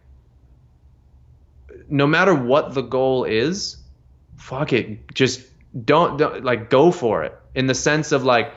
no 1.89 2.05
matter 2.05 2.33
what 2.33 2.73
the 2.73 2.81
goal 2.81 3.23
is 3.23 3.77
fuck 4.37 4.73
it, 4.73 5.13
just 5.13 5.41
don't, 5.85 6.17
don't 6.17 6.43
like 6.43 6.69
go 6.69 6.91
for 6.91 7.23
it 7.23 7.37
in 7.53 7.67
the 7.67 7.75
sense 7.75 8.11
of 8.11 8.23
like 8.23 8.53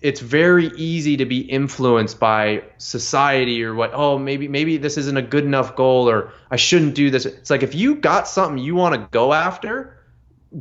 it's 0.00 0.20
very 0.20 0.68
easy 0.76 1.18
to 1.18 1.26
be 1.26 1.40
influenced 1.40 2.18
by 2.18 2.64
society 2.78 3.62
or 3.62 3.74
what 3.74 3.90
oh 3.92 4.18
maybe 4.18 4.48
maybe 4.48 4.78
this 4.78 4.96
isn't 4.96 5.16
a 5.16 5.22
good 5.22 5.44
enough 5.44 5.76
goal 5.76 6.08
or 6.08 6.32
I 6.50 6.56
shouldn't 6.56 6.94
do 6.94 7.10
this. 7.10 7.26
It's 7.26 7.50
like 7.50 7.62
if 7.62 7.74
you 7.74 7.96
got 7.96 8.26
something 8.26 8.58
you 8.58 8.74
want 8.74 8.94
to 8.94 9.08
go 9.10 9.32
after, 9.32 9.98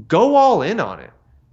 go 0.08 0.36
all 0.36 0.62
in 0.62 0.80
on 0.80 1.00
it. 1.00 1.12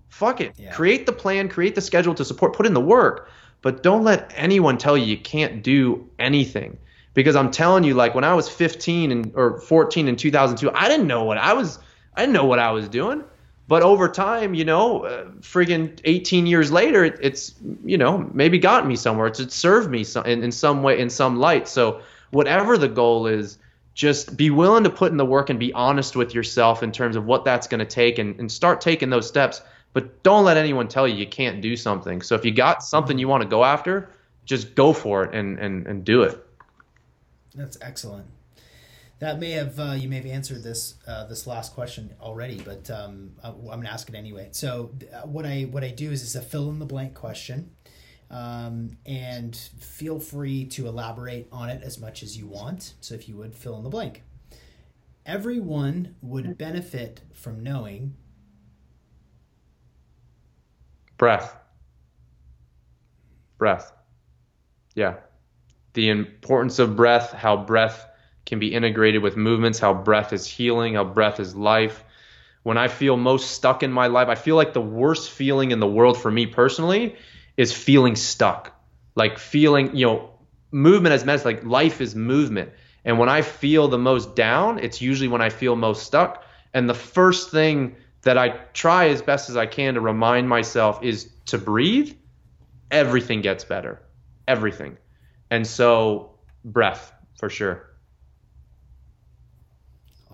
Fuck 0.08 0.40
it. 0.40 0.54
Yeah. 0.56 0.72
Create 0.72 1.06
the 1.06 1.12
plan, 1.12 1.48
create 1.48 1.74
the 1.74 1.80
schedule 1.80 2.14
to 2.14 2.24
support, 2.24 2.54
put 2.54 2.66
in 2.66 2.74
the 2.74 2.80
work, 2.80 3.28
but 3.62 3.82
don't 3.82 4.02
let 4.02 4.32
anyone 4.34 4.78
tell 4.78 4.96
you 4.96 5.04
you 5.04 5.18
can't 5.18 5.62
do 5.62 6.10
anything. 6.18 6.78
Because 7.14 7.36
I'm 7.36 7.50
telling 7.50 7.84
you 7.84 7.94
like 7.94 8.14
when 8.14 8.24
I 8.24 8.34
was 8.34 8.48
15 8.48 9.12
and 9.12 9.32
or 9.36 9.60
14 9.60 10.08
in 10.08 10.16
2002, 10.16 10.70
I 10.72 10.88
didn't 10.88 11.06
know 11.06 11.24
what 11.24 11.38
I 11.38 11.52
was 11.52 11.78
I 12.16 12.22
didn't 12.22 12.32
know 12.32 12.46
what 12.46 12.58
I 12.58 12.70
was 12.70 12.88
doing. 12.88 13.24
But 13.68 13.82
over 13.82 14.08
time, 14.08 14.54
you 14.54 14.64
know, 14.64 15.04
uh, 15.04 15.24
friggin' 15.40 16.00
18 16.04 16.46
years 16.46 16.70
later, 16.70 17.04
it, 17.04 17.18
it's, 17.20 17.54
you 17.84 17.98
know, 17.98 18.30
maybe 18.32 18.58
got 18.58 18.86
me 18.86 18.94
somewhere. 18.94 19.26
It's, 19.26 19.40
it 19.40 19.50
served 19.50 19.90
me 19.90 20.04
some, 20.04 20.24
in, 20.24 20.44
in 20.44 20.52
some 20.52 20.82
way, 20.82 21.00
in 21.00 21.10
some 21.10 21.38
light. 21.38 21.66
So 21.66 22.00
whatever 22.30 22.78
the 22.78 22.88
goal 22.88 23.26
is, 23.26 23.58
just 23.94 24.36
be 24.36 24.50
willing 24.50 24.84
to 24.84 24.90
put 24.90 25.10
in 25.10 25.16
the 25.16 25.24
work 25.24 25.50
and 25.50 25.58
be 25.58 25.72
honest 25.72 26.14
with 26.14 26.34
yourself 26.34 26.82
in 26.82 26.92
terms 26.92 27.16
of 27.16 27.24
what 27.24 27.44
that's 27.44 27.66
going 27.66 27.80
to 27.80 27.86
take 27.86 28.18
and, 28.18 28.38
and 28.38 28.52
start 28.52 28.80
taking 28.80 29.10
those 29.10 29.26
steps. 29.26 29.62
But 29.94 30.22
don't 30.22 30.44
let 30.44 30.56
anyone 30.56 30.86
tell 30.86 31.08
you 31.08 31.14
you 31.14 31.26
can't 31.26 31.60
do 31.60 31.76
something. 31.76 32.22
So 32.22 32.34
if 32.36 32.44
you 32.44 32.52
got 32.52 32.84
something 32.84 33.18
you 33.18 33.26
want 33.26 33.42
to 33.42 33.48
go 33.48 33.64
after, 33.64 34.10
just 34.44 34.74
go 34.76 34.92
for 34.92 35.24
it 35.24 35.34
and, 35.34 35.58
and, 35.58 35.86
and 35.86 36.04
do 36.04 36.22
it. 36.22 36.46
That's 37.54 37.78
excellent 37.80 38.26
that 39.18 39.38
may 39.38 39.52
have 39.52 39.78
uh, 39.80 39.92
you 39.92 40.08
may 40.08 40.16
have 40.16 40.26
answered 40.26 40.62
this 40.62 40.96
uh, 41.06 41.24
this 41.24 41.46
last 41.46 41.74
question 41.74 42.14
already, 42.20 42.60
but 42.60 42.90
um, 42.90 43.32
I'm 43.42 43.60
going 43.62 43.82
to 43.82 43.90
ask 43.90 44.08
it 44.08 44.14
anyway. 44.14 44.48
So 44.52 44.90
uh, 45.12 45.26
what 45.26 45.46
I 45.46 45.62
what 45.62 45.82
I 45.82 45.90
do 45.90 46.10
is 46.10 46.22
is 46.22 46.36
a 46.36 46.42
fill 46.42 46.68
in 46.70 46.78
the 46.78 46.86
blank 46.86 47.14
question, 47.14 47.70
um, 48.30 48.98
and 49.06 49.56
feel 49.80 50.20
free 50.20 50.66
to 50.66 50.86
elaborate 50.86 51.48
on 51.50 51.70
it 51.70 51.82
as 51.82 51.98
much 51.98 52.22
as 52.22 52.36
you 52.36 52.46
want. 52.46 52.94
So 53.00 53.14
if 53.14 53.28
you 53.28 53.36
would 53.36 53.54
fill 53.54 53.78
in 53.78 53.84
the 53.84 53.90
blank, 53.90 54.22
everyone 55.24 56.16
would 56.20 56.58
benefit 56.58 57.22
from 57.32 57.62
knowing 57.62 58.14
breath, 61.16 61.56
breath, 63.56 63.92
yeah, 64.94 65.14
the 65.94 66.10
importance 66.10 66.78
of 66.78 66.96
breath, 66.96 67.32
how 67.32 67.56
breath 67.56 68.10
can 68.46 68.58
be 68.58 68.72
integrated 68.72 69.22
with 69.22 69.36
movements, 69.36 69.78
how 69.78 69.92
breath 69.92 70.32
is 70.32 70.46
healing, 70.46 70.94
how 70.94 71.04
breath 71.04 71.40
is 71.40 71.54
life. 71.54 72.04
When 72.62 72.78
I 72.78 72.88
feel 72.88 73.16
most 73.16 73.50
stuck 73.50 73.82
in 73.82 73.92
my 73.92 74.06
life, 74.06 74.28
I 74.28 74.34
feel 74.36 74.56
like 74.56 74.72
the 74.72 74.80
worst 74.80 75.30
feeling 75.30 75.72
in 75.72 75.80
the 75.80 75.86
world 75.86 76.16
for 76.16 76.30
me 76.30 76.46
personally 76.46 77.16
is 77.56 77.72
feeling 77.72 78.16
stuck. 78.16 78.72
Like 79.14 79.38
feeling, 79.38 79.94
you 79.94 80.06
know, 80.06 80.30
movement 80.70 81.12
as 81.12 81.24
medicine, 81.24 81.54
like 81.54 81.64
life 81.64 82.00
is 82.00 82.14
movement. 82.14 82.70
And 83.04 83.18
when 83.18 83.28
I 83.28 83.42
feel 83.42 83.88
the 83.88 83.98
most 83.98 84.34
down, 84.34 84.78
it's 84.78 85.00
usually 85.00 85.28
when 85.28 85.40
I 85.40 85.48
feel 85.48 85.76
most 85.76 86.04
stuck. 86.04 86.44
And 86.74 86.88
the 86.88 86.94
first 86.94 87.50
thing 87.50 87.96
that 88.22 88.36
I 88.36 88.48
try 88.74 89.08
as 89.08 89.22
best 89.22 89.48
as 89.48 89.56
I 89.56 89.66
can 89.66 89.94
to 89.94 90.00
remind 90.00 90.48
myself 90.48 91.02
is 91.02 91.30
to 91.46 91.58
breathe. 91.58 92.14
Everything 92.90 93.40
gets 93.40 93.64
better. 93.64 94.02
Everything. 94.48 94.96
And 95.50 95.66
so, 95.66 96.34
breath 96.64 97.12
for 97.38 97.48
sure. 97.48 97.95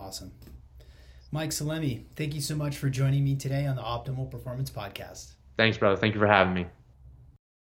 Awesome. 0.02 0.32
Mike 1.30 1.50
Salemi, 1.50 2.04
thank 2.16 2.34
you 2.34 2.40
so 2.40 2.56
much 2.56 2.76
for 2.76 2.90
joining 2.90 3.22
me 3.24 3.36
today 3.36 3.66
on 3.66 3.76
the 3.76 3.82
Optimal 3.82 4.30
Performance 4.30 4.68
Podcast. 4.68 5.32
Thanks, 5.56 5.78
brother. 5.78 5.96
Thank 5.96 6.14
you 6.14 6.20
for 6.20 6.26
having 6.26 6.54
me. 6.54 6.66